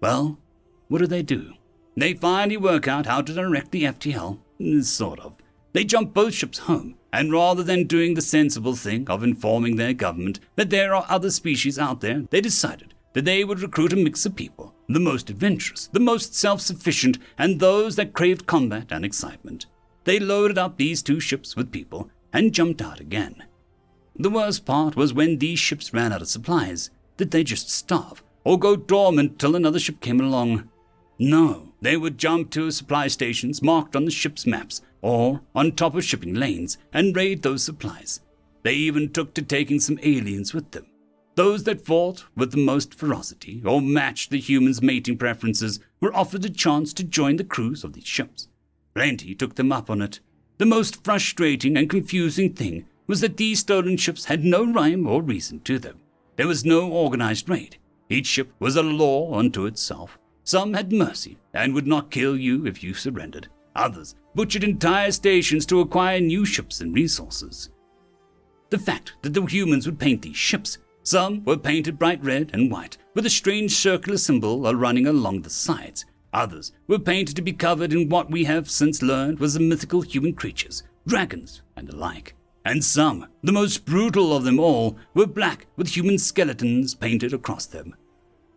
Well, 0.00 0.38
what 0.86 0.98
do 0.98 1.08
they 1.08 1.20
do? 1.20 1.54
They 1.96 2.14
finally 2.14 2.56
work 2.56 2.86
out 2.86 3.06
how 3.06 3.22
to 3.22 3.34
direct 3.34 3.72
the 3.72 3.82
FTL, 3.82 4.38
sort 4.84 5.18
of. 5.18 5.36
They 5.72 5.82
jump 5.82 6.14
both 6.14 6.32
ships 6.32 6.58
home, 6.58 6.94
and 7.12 7.32
rather 7.32 7.64
than 7.64 7.88
doing 7.88 8.14
the 8.14 8.22
sensible 8.22 8.76
thing 8.76 9.10
of 9.10 9.24
informing 9.24 9.74
their 9.74 9.92
government 9.92 10.38
that 10.54 10.70
there 10.70 10.94
are 10.94 11.04
other 11.08 11.32
species 11.32 11.76
out 11.76 12.02
there, 12.02 12.22
they 12.30 12.40
decided 12.40 12.94
that 13.14 13.24
they 13.24 13.42
would 13.42 13.58
recruit 13.58 13.92
a 13.92 13.96
mix 13.96 14.24
of 14.24 14.36
people 14.36 14.72
the 14.88 15.00
most 15.00 15.28
adventurous, 15.28 15.88
the 15.88 15.98
most 15.98 16.36
self 16.36 16.60
sufficient, 16.60 17.18
and 17.36 17.58
those 17.58 17.96
that 17.96 18.12
craved 18.12 18.46
combat 18.46 18.92
and 18.92 19.04
excitement. 19.04 19.66
They 20.04 20.20
loaded 20.20 20.56
up 20.56 20.76
these 20.76 21.02
two 21.02 21.18
ships 21.18 21.56
with 21.56 21.72
people 21.72 22.10
and 22.32 22.54
jumped 22.54 22.80
out 22.80 23.00
again. 23.00 23.42
The 24.20 24.28
worst 24.28 24.66
part 24.66 24.96
was 24.96 25.14
when 25.14 25.38
these 25.38 25.58
ships 25.58 25.94
ran 25.94 26.12
out 26.12 26.20
of 26.20 26.28
supplies. 26.28 26.90
Did 27.16 27.30
they 27.30 27.42
just 27.42 27.70
starve 27.70 28.22
or 28.44 28.58
go 28.58 28.76
dormant 28.76 29.38
till 29.38 29.56
another 29.56 29.78
ship 29.78 30.00
came 30.00 30.20
along? 30.20 30.68
No, 31.18 31.72
they 31.80 31.96
would 31.96 32.18
jump 32.18 32.50
to 32.50 32.70
supply 32.70 33.08
stations 33.08 33.62
marked 33.62 33.96
on 33.96 34.04
the 34.04 34.10
ship's 34.10 34.46
maps 34.46 34.82
or 35.00 35.40
on 35.54 35.72
top 35.72 35.94
of 35.94 36.04
shipping 36.04 36.34
lanes 36.34 36.76
and 36.92 37.16
raid 37.16 37.42
those 37.42 37.64
supplies. 37.64 38.20
They 38.62 38.74
even 38.74 39.10
took 39.10 39.32
to 39.34 39.42
taking 39.42 39.80
some 39.80 39.98
aliens 40.02 40.52
with 40.52 40.70
them. 40.72 40.84
Those 41.36 41.64
that 41.64 41.86
fought 41.86 42.26
with 42.36 42.50
the 42.50 42.62
most 42.62 42.92
ferocity 42.92 43.62
or 43.64 43.80
matched 43.80 44.28
the 44.28 44.38
humans' 44.38 44.82
mating 44.82 45.16
preferences 45.16 45.80
were 45.98 46.14
offered 46.14 46.44
a 46.44 46.50
chance 46.50 46.92
to 46.92 47.04
join 47.04 47.36
the 47.36 47.44
crews 47.44 47.84
of 47.84 47.94
these 47.94 48.06
ships. 48.06 48.48
Plenty 48.94 49.34
took 49.34 49.54
them 49.54 49.72
up 49.72 49.88
on 49.88 50.02
it. 50.02 50.20
The 50.58 50.66
most 50.66 51.02
frustrating 51.02 51.78
and 51.78 51.88
confusing 51.88 52.52
thing 52.52 52.84
was 53.10 53.20
that 53.20 53.36
these 53.36 53.58
stolen 53.58 53.98
ships 53.98 54.24
had 54.24 54.44
no 54.44 54.64
rhyme 54.72 55.06
or 55.06 55.20
reason 55.20 55.60
to 55.60 55.78
them. 55.78 55.98
There 56.36 56.46
was 56.46 56.64
no 56.64 56.90
organized 56.90 57.48
raid. 57.48 57.76
Each 58.08 58.26
ship 58.26 58.52
was 58.58 58.76
a 58.76 58.82
law 58.82 59.34
unto 59.34 59.66
itself. 59.66 60.18
Some 60.44 60.72
had 60.72 60.92
mercy 60.92 61.36
and 61.52 61.74
would 61.74 61.86
not 61.86 62.10
kill 62.10 62.36
you 62.36 62.66
if 62.66 62.82
you 62.82 62.94
surrendered. 62.94 63.48
Others 63.76 64.14
butchered 64.34 64.64
entire 64.64 65.12
stations 65.12 65.66
to 65.66 65.80
acquire 65.80 66.20
new 66.20 66.46
ships 66.46 66.80
and 66.80 66.94
resources. 66.94 67.68
The 68.70 68.78
fact 68.78 69.14
that 69.22 69.34
the 69.34 69.44
humans 69.44 69.84
would 69.86 69.98
paint 69.98 70.22
these 70.22 70.36
ships 70.36 70.78
some 71.02 71.44
were 71.44 71.56
painted 71.56 71.98
bright 71.98 72.22
red 72.22 72.50
and 72.52 72.70
white, 72.70 72.98
with 73.14 73.26
a 73.26 73.30
strange 73.30 73.74
circular 73.74 74.18
symbol 74.18 74.60
running 74.74 75.06
along 75.06 75.42
the 75.42 75.50
sides. 75.50 76.04
Others 76.32 76.72
were 76.86 76.98
painted 76.98 77.34
to 77.36 77.42
be 77.42 77.52
covered 77.52 77.92
in 77.92 78.08
what 78.08 78.30
we 78.30 78.44
have 78.44 78.70
since 78.70 79.02
learned 79.02 79.40
was 79.40 79.54
the 79.54 79.60
mythical 79.60 80.02
human 80.02 80.34
creatures, 80.34 80.84
dragons, 81.06 81.62
and 81.74 81.88
the 81.88 81.96
like. 81.96 82.34
And 82.64 82.84
some, 82.84 83.26
the 83.42 83.52
most 83.52 83.86
brutal 83.86 84.36
of 84.36 84.44
them 84.44 84.60
all, 84.60 84.98
were 85.14 85.26
black 85.26 85.66
with 85.76 85.96
human 85.96 86.18
skeletons 86.18 86.94
painted 86.94 87.32
across 87.32 87.66
them. 87.66 87.94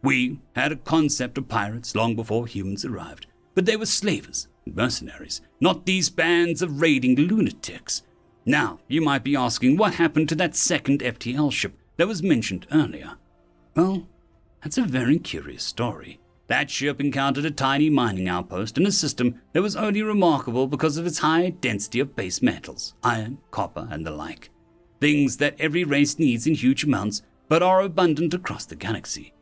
We 0.02 0.40
had 0.56 0.74
a 0.74 0.78
concept 0.78 1.38
of 1.38 1.48
pirates 1.48 1.96
long 1.96 2.16
before 2.16 2.46
humans 2.46 2.84
arrived, 2.84 3.28
but 3.56 3.66
they 3.66 3.78
were 3.78 3.86
slavers 3.86 4.50
and 4.66 4.76
mercenaries, 4.76 5.42
not 5.62 5.86
these 5.86 6.10
bands 6.10 6.62
of 6.62 6.82
raiding 6.82 7.16
lunatics. 7.16 8.04
Now, 8.46 8.80
you 8.90 9.02
might 9.02 9.24
be 9.24 9.38
asking 9.38 9.78
what 9.78 9.96
happened 9.96 10.28
to 10.30 10.36
that 10.36 10.56
second 10.56 11.00
FTL 11.00 11.52
ship 11.52 11.78
that 11.96 12.08
was 12.08 12.22
mentioned 12.22 12.68
earlier. 12.72 13.16
Well, 13.76 14.08
that's 14.62 14.78
a 14.78 14.84
very 14.84 15.20
curious 15.20 15.64
story. 15.64 16.20
That 16.48 16.70
ship 16.70 17.00
encountered 17.00 17.46
a 17.46 17.52
tiny 17.52 17.90
mining 17.90 18.28
outpost 18.28 18.78
in 18.78 18.86
a 18.86 18.92
system 18.92 19.42
that 19.54 19.62
was 19.62 19.76
only 19.76 20.02
remarkable 20.02 20.68
because 20.68 20.98
of 20.98 21.06
its 21.06 21.20
high 21.20 21.50
density 21.50 22.00
of 22.00 22.16
base 22.16 22.42
metals, 22.42 22.94
iron, 23.04 23.38
copper, 23.50 23.88
and 23.90 24.06
the 24.06 24.12
like. 24.12 24.50
Things 25.00 25.38
that 25.38 25.56
every 25.60 25.84
race 25.84 26.20
needs 26.20 26.46
in 26.46 26.56
huge 26.56 26.84
amounts, 26.84 27.22
but 27.48 27.64
are 27.64 27.82
abundant 27.82 28.34
across 28.34 28.66
the 28.66 28.76
galaxy. 28.76 29.34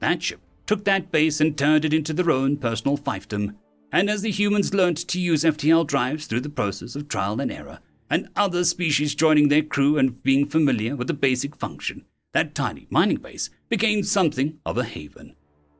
That 0.00 0.22
ship 0.22 0.40
took 0.66 0.84
that 0.84 1.12
base 1.12 1.40
and 1.40 1.56
turned 1.56 1.84
it 1.84 1.94
into 1.94 2.12
their 2.12 2.30
own 2.30 2.56
personal 2.56 2.96
fiefdom, 2.96 3.56
and 3.92 4.10
as 4.10 4.22
the 4.22 4.30
humans 4.30 4.74
learned 4.74 4.96
to 5.08 5.20
use 5.20 5.44
FTL 5.44 5.86
drives 5.86 6.26
through 6.26 6.40
the 6.40 6.48
process 6.48 6.96
of 6.96 7.08
trial 7.08 7.40
and 7.40 7.52
error, 7.52 7.80
and 8.10 8.28
other 8.34 8.64
species 8.64 9.14
joining 9.14 9.48
their 9.48 9.62
crew 9.62 9.98
and 9.98 10.22
being 10.22 10.46
familiar 10.46 10.96
with 10.96 11.06
the 11.06 11.14
basic 11.14 11.56
function, 11.56 12.04
that 12.32 12.54
tiny 12.54 12.86
mining 12.90 13.16
base 13.16 13.50
became 13.68 14.02
something 14.02 14.58
of 14.64 14.78
a 14.78 14.84
haven. 14.84 15.34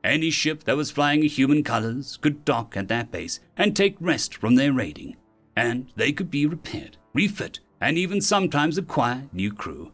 Any 0.06 0.30
ship 0.30 0.62
that 0.64 0.76
was 0.76 0.92
flying 0.92 1.24
human 1.24 1.64
colors 1.64 2.16
could 2.16 2.44
dock 2.44 2.76
at 2.76 2.86
that 2.86 3.10
base 3.10 3.40
and 3.56 3.74
take 3.74 3.96
rest 3.98 4.36
from 4.36 4.54
their 4.54 4.72
raiding, 4.72 5.16
and 5.56 5.92
they 5.96 6.12
could 6.12 6.30
be 6.30 6.46
repaired, 6.46 6.96
refit, 7.12 7.58
and 7.80 7.98
even 7.98 8.20
sometimes 8.20 8.78
acquire 8.78 9.24
new 9.32 9.52
crew. 9.52 9.90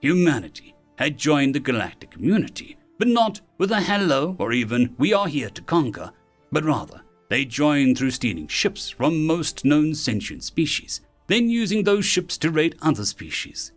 Humanity 0.00 0.74
had 0.98 1.16
joined 1.16 1.54
the 1.54 1.60
galactic 1.60 2.10
community, 2.10 2.76
but 2.98 3.08
not 3.08 3.40
with 3.56 3.72
a 3.72 3.80
hello 3.80 4.36
or 4.38 4.52
even 4.52 4.94
we 4.98 5.14
are 5.14 5.26
here 5.26 5.48
to 5.48 5.62
conquer, 5.62 6.12
but 6.52 6.64
rather 6.64 7.00
they 7.30 7.46
joined 7.46 7.96
through 7.96 8.10
stealing 8.10 8.46
ships 8.46 8.90
from 8.90 9.24
most 9.24 9.64
known 9.64 9.94
sentient 9.94 10.44
species 10.44 11.00
then 11.28 11.48
using 11.48 11.84
those 11.84 12.04
ships 12.04 12.36
to 12.36 12.50
raid 12.50 12.74
other 12.82 13.04
species. 13.04 13.70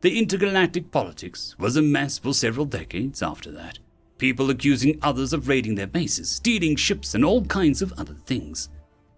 The 0.00 0.18
intergalactic 0.18 0.90
politics 0.90 1.54
was 1.58 1.76
a 1.76 1.82
mess 1.82 2.16
for 2.18 2.32
several 2.32 2.64
decades 2.64 3.22
after 3.22 3.52
that. 3.52 3.78
People 4.18 4.50
accusing 4.50 4.98
others 5.02 5.32
of 5.32 5.48
raiding 5.48 5.74
their 5.74 5.86
bases, 5.86 6.30
stealing 6.30 6.76
ships, 6.76 7.14
and 7.14 7.24
all 7.24 7.44
kinds 7.44 7.82
of 7.82 7.92
other 7.94 8.14
things. 8.26 8.68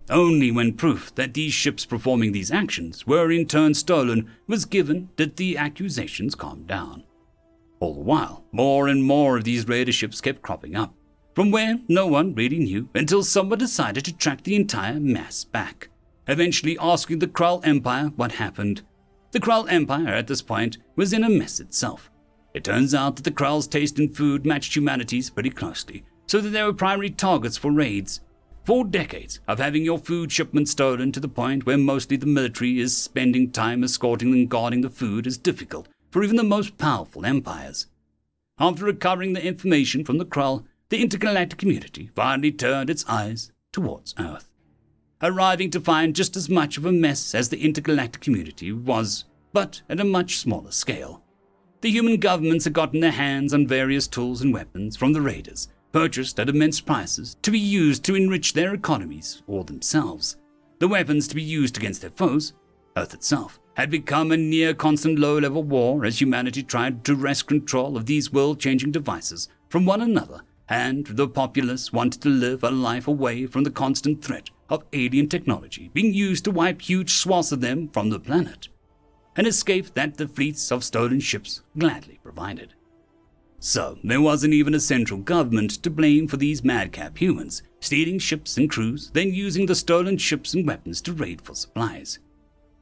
Only 0.09 0.51
when 0.51 0.75
proof 0.75 1.15
that 1.17 1.35
these 1.35 1.53
ships 1.53 1.85
performing 1.85 2.33
these 2.33 2.53
actions 2.53 3.07
were 3.07 3.31
in 3.31 3.47
turn 3.47 3.75
stolen 3.75 4.31
was 4.47 4.65
given 4.65 5.11
did 5.17 5.37
the 5.37 5.57
accusations 5.57 6.35
calm 6.35 6.65
down. 6.65 7.05
All 7.81 7.95
the 7.95 8.01
while, 8.01 8.45
more 8.53 8.89
and 8.89 9.05
more 9.05 9.37
of 9.37 9.45
these 9.45 9.69
raider 9.69 9.93
ships 9.93 10.21
kept 10.21 10.43
cropping 10.43 10.77
up, 10.77 10.95
from 11.35 11.51
where 11.51 11.81
no 11.89 12.07
one 12.07 12.35
really 12.35 12.59
knew 12.59 12.89
until 12.95 13.23
someone 13.23 13.59
decided 13.59 14.05
to 14.05 14.17
track 14.17 14.45
the 14.45 14.57
entire 14.57 15.01
mass 15.01 15.45
back 15.45 15.91
eventually 16.29 16.77
asking 16.81 17.19
the 17.19 17.27
Krull 17.27 17.65
Empire 17.65 18.07
what 18.17 18.33
happened. 18.33 18.83
The 19.33 19.41
Krull 19.41 19.71
Empire, 19.71 20.09
at 20.09 20.27
this 20.27 20.43
point, 20.43 20.79
was 20.97 21.13
in 21.13 21.25
a 21.25 21.29
mess 21.29 21.61
itself. 21.61 22.11
It 22.57 22.65
turns 22.65 22.95
out 22.95 23.17
that 23.17 23.23
the 23.23 23.31
Krull's 23.31 23.67
taste 23.67 23.99
in 23.99 24.09
food 24.09 24.47
matched 24.47 24.75
humanity's 24.75 25.29
pretty 25.29 25.51
closely, 25.51 26.05
so 26.27 26.41
that 26.41 26.49
they 26.49 26.63
were 26.63 26.73
primary 26.73 27.11
targets 27.11 27.59
for 27.59 27.71
raids. 27.71 28.23
Four 28.65 28.87
decades 28.87 29.41
of 29.47 29.59
having 29.59 29.85
your 29.85 29.99
food 29.99 30.33
shipments 30.33 30.71
stolen 30.71 31.13
to 31.13 31.21
the 31.21 31.29
point 31.29 31.67
where 31.67 31.77
mostly 31.77 32.17
the 32.17 32.25
military 32.25 32.81
is 32.81 32.97
spending 32.97 33.51
time 33.51 33.85
escorting 33.85 34.33
and 34.33 34.49
guarding 34.49 34.81
the 34.81 34.89
food 34.89 35.27
is 35.27 35.37
difficult 35.37 35.87
for 36.11 36.25
even 36.25 36.37
the 36.37 36.43
most 36.43 36.79
powerful 36.79 37.27
empires. 37.27 37.89
After 38.59 38.87
recovering 38.87 39.35
the 39.35 39.45
information 39.45 40.03
from 40.03 40.17
the 40.17 40.25
Krull, 40.25 40.65
the 40.89 41.03
intergalactic 41.03 41.59
community 41.59 42.11
finally 42.15 42.53
turned 42.53 42.89
its 42.89 43.05
eyes 43.07 43.53
towards 43.71 44.15
Earth 44.19 44.49
arriving 45.23 45.71
to 45.71 45.81
find 45.81 46.15
just 46.15 46.37
as 46.37 46.49
much 46.49 46.77
of 46.77 46.85
a 46.85 46.93
mess 46.93 47.35
as 47.35 47.49
the 47.49 47.65
intergalactic 47.65 48.23
community 48.23 48.73
was, 48.73 49.25
but 49.53 49.83
at 49.89 50.01
a 50.01 50.05
much 50.05 50.39
smaller 50.39 50.71
scale. 50.71 51.23
The 51.83 51.91
human 51.91 52.17
governments 52.17 52.65
had 52.65 52.73
gotten 52.73 53.01
their 53.01 53.11
hands 53.11 53.53
on 53.53 53.67
various 53.67 54.09
tools 54.09 54.41
and 54.41 54.53
weapons 54.53 54.97
from 54.97 55.13
the 55.13 55.21
raiders, 55.21 55.69
purchased 55.93 56.41
at 56.41 56.49
immense 56.49 56.81
prices 56.81 57.37
to 57.43 57.51
be 57.51 57.59
used 57.59 58.03
to 58.05 58.15
enrich 58.15 58.55
their 58.55 58.75
economies 58.75 59.43
or 59.47 59.63
themselves. 59.63 60.39
The 60.79 60.89
weapons 60.89 61.29
to 61.29 61.35
be 61.35 61.43
used 61.43 61.77
against 61.77 62.01
their 62.01 62.11
foes, 62.11 62.55
Earth 62.97 63.13
itself, 63.13 63.61
had 63.75 63.91
become 63.91 64.33
a 64.33 64.37
near 64.39 64.73
constant 64.73 65.19
low 65.19 65.39
level 65.39 65.63
war 65.63 66.07
as 66.07 66.19
humanity 66.21 66.63
tried 66.63 67.05
to 67.05 67.15
wrest 67.15 67.47
control 67.47 67.97
of 67.97 68.07
these 68.07 68.33
world 68.33 68.59
changing 68.59 68.93
devices 68.93 69.49
from 69.69 69.85
one 69.85 70.01
another, 70.01 70.41
and 70.71 71.07
the 71.07 71.29
populace 71.29 71.93
wanted 71.93 72.23
to 72.23 72.31
live 72.31 72.65
a 72.65 72.71
life 72.71 73.07
away 73.07 73.47
from 73.47 73.65
the 73.65 73.71
constant 73.71 74.25
threat 74.25 74.49
of 74.71 74.85
alien 74.95 75.29
technology 75.29 75.91
being 75.93 76.13
used 76.13 76.45
to 76.45 76.51
wipe 76.51 76.81
huge 76.81 77.13
swaths 77.13 77.53
of 77.53 77.61
them 77.61 77.89
from 77.89 78.09
the 78.09 78.19
planet. 78.19 78.69
An 79.37 79.47
escape 79.47 79.93
that 79.95 80.17
the 80.17 80.27
fleets 80.27 80.73
of 80.73 80.83
stolen 80.83 81.21
ships 81.21 81.63
gladly 81.79 82.19
provided. 82.23 82.73
So, 83.59 83.99
there 84.03 84.21
wasn't 84.21 84.55
even 84.55 84.75
a 84.75 84.81
central 84.81 85.21
government 85.21 85.83
to 85.83 85.91
blame 85.91 86.27
for 86.27 86.37
these 86.37 86.65
madcap 86.65 87.19
humans, 87.19 87.63
stealing 87.81 88.19
ships 88.19 88.57
and 88.57 88.71
crews, 88.71 89.11
then 89.13 89.35
using 89.35 89.67
the 89.67 89.75
stolen 89.75 90.17
ships 90.17 90.55
and 90.55 90.67
weapons 90.67 91.01
to 91.03 91.13
raid 91.13 91.43
for 91.43 91.55
supplies. 91.55 92.19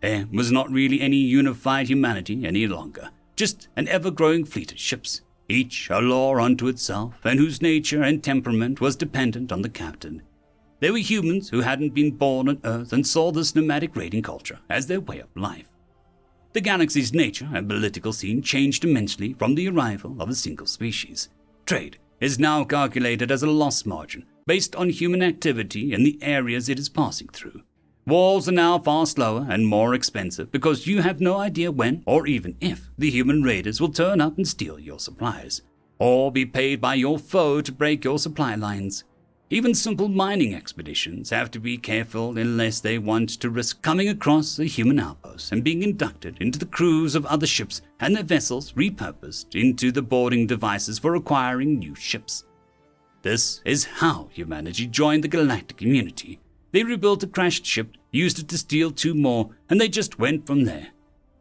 There 0.00 0.28
was 0.32 0.52
not 0.52 0.70
really 0.70 1.00
any 1.00 1.16
unified 1.16 1.88
humanity 1.88 2.44
any 2.44 2.66
longer, 2.66 3.10
just 3.34 3.68
an 3.76 3.88
ever 3.88 4.10
growing 4.10 4.44
fleet 4.44 4.72
of 4.72 4.78
ships, 4.78 5.22
each 5.48 5.88
a 5.90 5.98
law 5.98 6.36
unto 6.36 6.68
itself, 6.68 7.14
and 7.24 7.38
whose 7.38 7.62
nature 7.62 8.02
and 8.02 8.22
temperament 8.22 8.80
was 8.80 8.96
dependent 8.96 9.50
on 9.50 9.62
the 9.62 9.68
captain. 9.68 10.22
They 10.80 10.90
were 10.90 10.98
humans 10.98 11.48
who 11.48 11.62
hadn't 11.62 11.94
been 11.94 12.16
born 12.16 12.48
on 12.48 12.60
Earth 12.64 12.92
and 12.92 13.06
saw 13.06 13.32
this 13.32 13.54
nomadic 13.54 13.96
raiding 13.96 14.22
culture 14.22 14.60
as 14.68 14.86
their 14.86 15.00
way 15.00 15.20
of 15.20 15.34
life. 15.34 15.73
The 16.54 16.60
galaxy's 16.60 17.12
nature 17.12 17.48
and 17.52 17.68
political 17.68 18.12
scene 18.12 18.40
changed 18.40 18.84
immensely 18.84 19.32
from 19.32 19.56
the 19.56 19.68
arrival 19.68 20.22
of 20.22 20.28
a 20.28 20.36
single 20.36 20.68
species. 20.68 21.28
Trade 21.66 21.98
is 22.20 22.38
now 22.38 22.62
calculated 22.62 23.32
as 23.32 23.42
a 23.42 23.50
loss 23.50 23.84
margin 23.84 24.24
based 24.46 24.76
on 24.76 24.88
human 24.88 25.20
activity 25.20 25.92
in 25.92 26.04
the 26.04 26.16
areas 26.22 26.68
it 26.68 26.78
is 26.78 26.88
passing 26.88 27.26
through. 27.26 27.62
Wars 28.06 28.48
are 28.48 28.52
now 28.52 28.78
far 28.78 29.04
slower 29.04 29.44
and 29.50 29.66
more 29.66 29.94
expensive 29.94 30.52
because 30.52 30.86
you 30.86 31.02
have 31.02 31.20
no 31.20 31.38
idea 31.38 31.72
when 31.72 32.04
or 32.06 32.24
even 32.28 32.56
if 32.60 32.88
the 32.96 33.10
human 33.10 33.42
raiders 33.42 33.80
will 33.80 33.88
turn 33.88 34.20
up 34.20 34.36
and 34.36 34.46
steal 34.46 34.78
your 34.78 35.00
supplies, 35.00 35.62
or 35.98 36.30
be 36.30 36.46
paid 36.46 36.80
by 36.80 36.94
your 36.94 37.18
foe 37.18 37.62
to 37.62 37.72
break 37.72 38.04
your 38.04 38.18
supply 38.20 38.54
lines. 38.54 39.02
Even 39.54 39.72
simple 39.72 40.08
mining 40.08 40.52
expeditions 40.52 41.30
have 41.30 41.48
to 41.52 41.60
be 41.60 41.78
careful 41.78 42.36
unless 42.36 42.80
they 42.80 42.98
want 42.98 43.30
to 43.38 43.48
risk 43.48 43.80
coming 43.82 44.08
across 44.08 44.58
a 44.58 44.64
human 44.64 44.98
outpost 44.98 45.52
and 45.52 45.62
being 45.62 45.84
inducted 45.84 46.36
into 46.40 46.58
the 46.58 46.66
crews 46.66 47.14
of 47.14 47.24
other 47.26 47.46
ships 47.46 47.80
and 48.00 48.16
their 48.16 48.24
vessels 48.24 48.72
repurposed 48.72 49.54
into 49.54 49.92
the 49.92 50.02
boarding 50.02 50.48
devices 50.48 50.98
for 50.98 51.14
acquiring 51.14 51.78
new 51.78 51.94
ships. 51.94 52.42
This 53.22 53.60
is 53.64 53.84
how 53.84 54.28
humanity 54.32 54.88
joined 54.88 55.22
the 55.22 55.28
galactic 55.28 55.76
community. 55.76 56.40
They 56.72 56.82
rebuilt 56.82 57.22
a 57.22 57.28
crashed 57.28 57.64
ship, 57.64 57.96
used 58.10 58.40
it 58.40 58.48
to 58.48 58.58
steal 58.58 58.90
two 58.90 59.14
more, 59.14 59.50
and 59.70 59.80
they 59.80 59.88
just 59.88 60.18
went 60.18 60.48
from 60.48 60.64
there. 60.64 60.88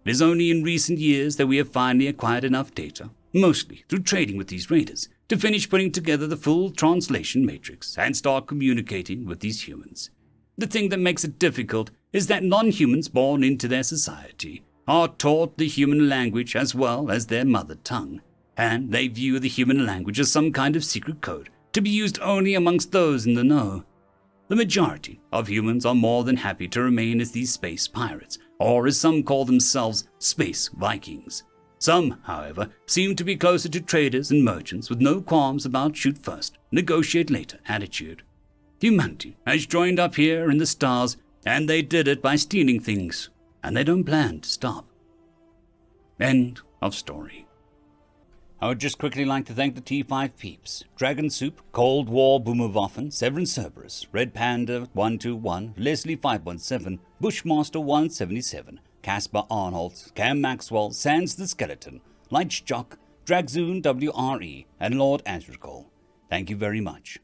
It 0.05 0.11
is 0.11 0.21
only 0.21 0.51
in 0.51 0.61
recent 0.61 0.99
years 0.99 1.37
that 1.37 1.47
we 1.47 1.57
have 1.57 1.71
finally 1.71 2.07
acquired 2.09 2.43
enough 2.43 2.75
data, 2.75 3.09
mostly 3.33 3.85
through 3.89 4.03
trading 4.03 4.37
with 4.37 4.49
these 4.49 4.69
raiders, 4.69 5.09
to 5.33 5.39
finish 5.39 5.67
putting 5.67 5.91
together 5.91 6.27
the 6.27 6.37
full 6.37 6.69
translation 6.69 7.43
matrix 7.43 7.97
and 7.97 8.15
start 8.15 8.45
communicating 8.45 9.25
with 9.25 9.39
these 9.39 9.67
humans. 9.67 10.11
The 10.59 10.67
thing 10.67 10.89
that 10.89 10.99
makes 10.99 11.23
it 11.23 11.39
difficult 11.39 11.89
is 12.11 12.27
that 12.27 12.43
non 12.43 12.69
humans 12.69 13.09
born 13.09 13.43
into 13.43 13.67
their 13.67 13.81
society 13.81 14.63
are 14.87 15.07
taught 15.07 15.57
the 15.57 15.67
human 15.67 16.07
language 16.07 16.55
as 16.55 16.75
well 16.75 17.09
as 17.09 17.25
their 17.25 17.45
mother 17.45 17.73
tongue, 17.73 18.21
and 18.57 18.91
they 18.91 19.07
view 19.07 19.39
the 19.39 19.49
human 19.49 19.87
language 19.87 20.19
as 20.19 20.31
some 20.31 20.51
kind 20.51 20.75
of 20.75 20.85
secret 20.85 21.19
code 21.21 21.49
to 21.71 21.81
be 21.81 21.89
used 21.89 22.19
only 22.19 22.53
amongst 22.53 22.91
those 22.91 23.25
in 23.25 23.33
the 23.33 23.43
know. 23.43 23.83
The 24.49 24.55
majority 24.55 25.19
of 25.31 25.47
humans 25.47 25.83
are 25.83 25.95
more 25.95 26.23
than 26.23 26.37
happy 26.37 26.67
to 26.67 26.83
remain 26.83 27.19
as 27.19 27.31
these 27.31 27.51
space 27.51 27.87
pirates, 27.87 28.37
or 28.59 28.85
as 28.85 28.99
some 28.99 29.23
call 29.23 29.45
themselves, 29.45 30.07
space 30.19 30.67
Vikings. 30.67 31.43
Some, 31.83 32.19
however, 32.23 32.69
seem 32.85 33.13
to 33.17 33.25
be 33.25 33.35
closer 33.35 33.67
to 33.67 33.81
traders 33.81 34.31
and 34.31 34.41
merchants 34.41 34.89
with 34.89 35.01
no 35.01 35.19
qualms 35.19 35.65
about 35.65 35.97
shoot 35.97 36.17
first, 36.17 36.57
negotiate 36.71 37.29
later 37.29 37.59
attitude. 37.67 38.23
Humanity 38.79 39.35
has 39.45 39.65
joined 39.65 39.99
up 39.99 40.15
here 40.15 40.49
in 40.49 40.59
the 40.59 40.65
stars, 40.65 41.17
and 41.45 41.67
they 41.67 41.81
did 41.81 42.07
it 42.07 42.21
by 42.21 42.37
stealing 42.37 42.79
things, 42.79 43.29
and 43.61 43.75
they 43.75 43.83
don't 43.83 44.05
plan 44.05 44.39
to 44.39 44.47
stop. 44.47 44.85
End 46.21 46.61
of 46.81 46.95
story. 46.95 47.47
I 48.61 48.69
would 48.69 48.79
just 48.79 48.97
quickly 48.97 49.25
like 49.25 49.45
to 49.47 49.53
thank 49.53 49.75
the 49.75 49.81
T5 49.81 50.37
peeps 50.37 50.85
Dragon 50.95 51.29
Soup, 51.29 51.61
Cold 51.73 52.07
War 52.07 52.41
Boomerwaffen, 52.41 53.11
Severin 53.11 53.45
Cerberus, 53.45 54.07
Red 54.13 54.33
Panda 54.33 54.87
121, 54.93 55.73
Leslie 55.77 56.15
517, 56.15 57.01
Bushmaster 57.19 57.81
177, 57.81 58.79
Caspar 59.03 59.45
Arnold, 59.51 60.11
Cam 60.15 60.41
Maxwell, 60.41 60.91
Sans 60.91 61.35
the 61.35 61.47
Skeleton, 61.47 62.01
Light 62.31 62.61
Jock, 62.65 62.97
Dragzoon 63.25 63.83
WRE, 63.83 64.65
and 64.79 64.97
Lord 64.97 65.23
Azrakal. 65.25 65.85
Thank 66.29 66.49
you 66.49 66.55
very 66.55 66.81
much. 66.81 67.19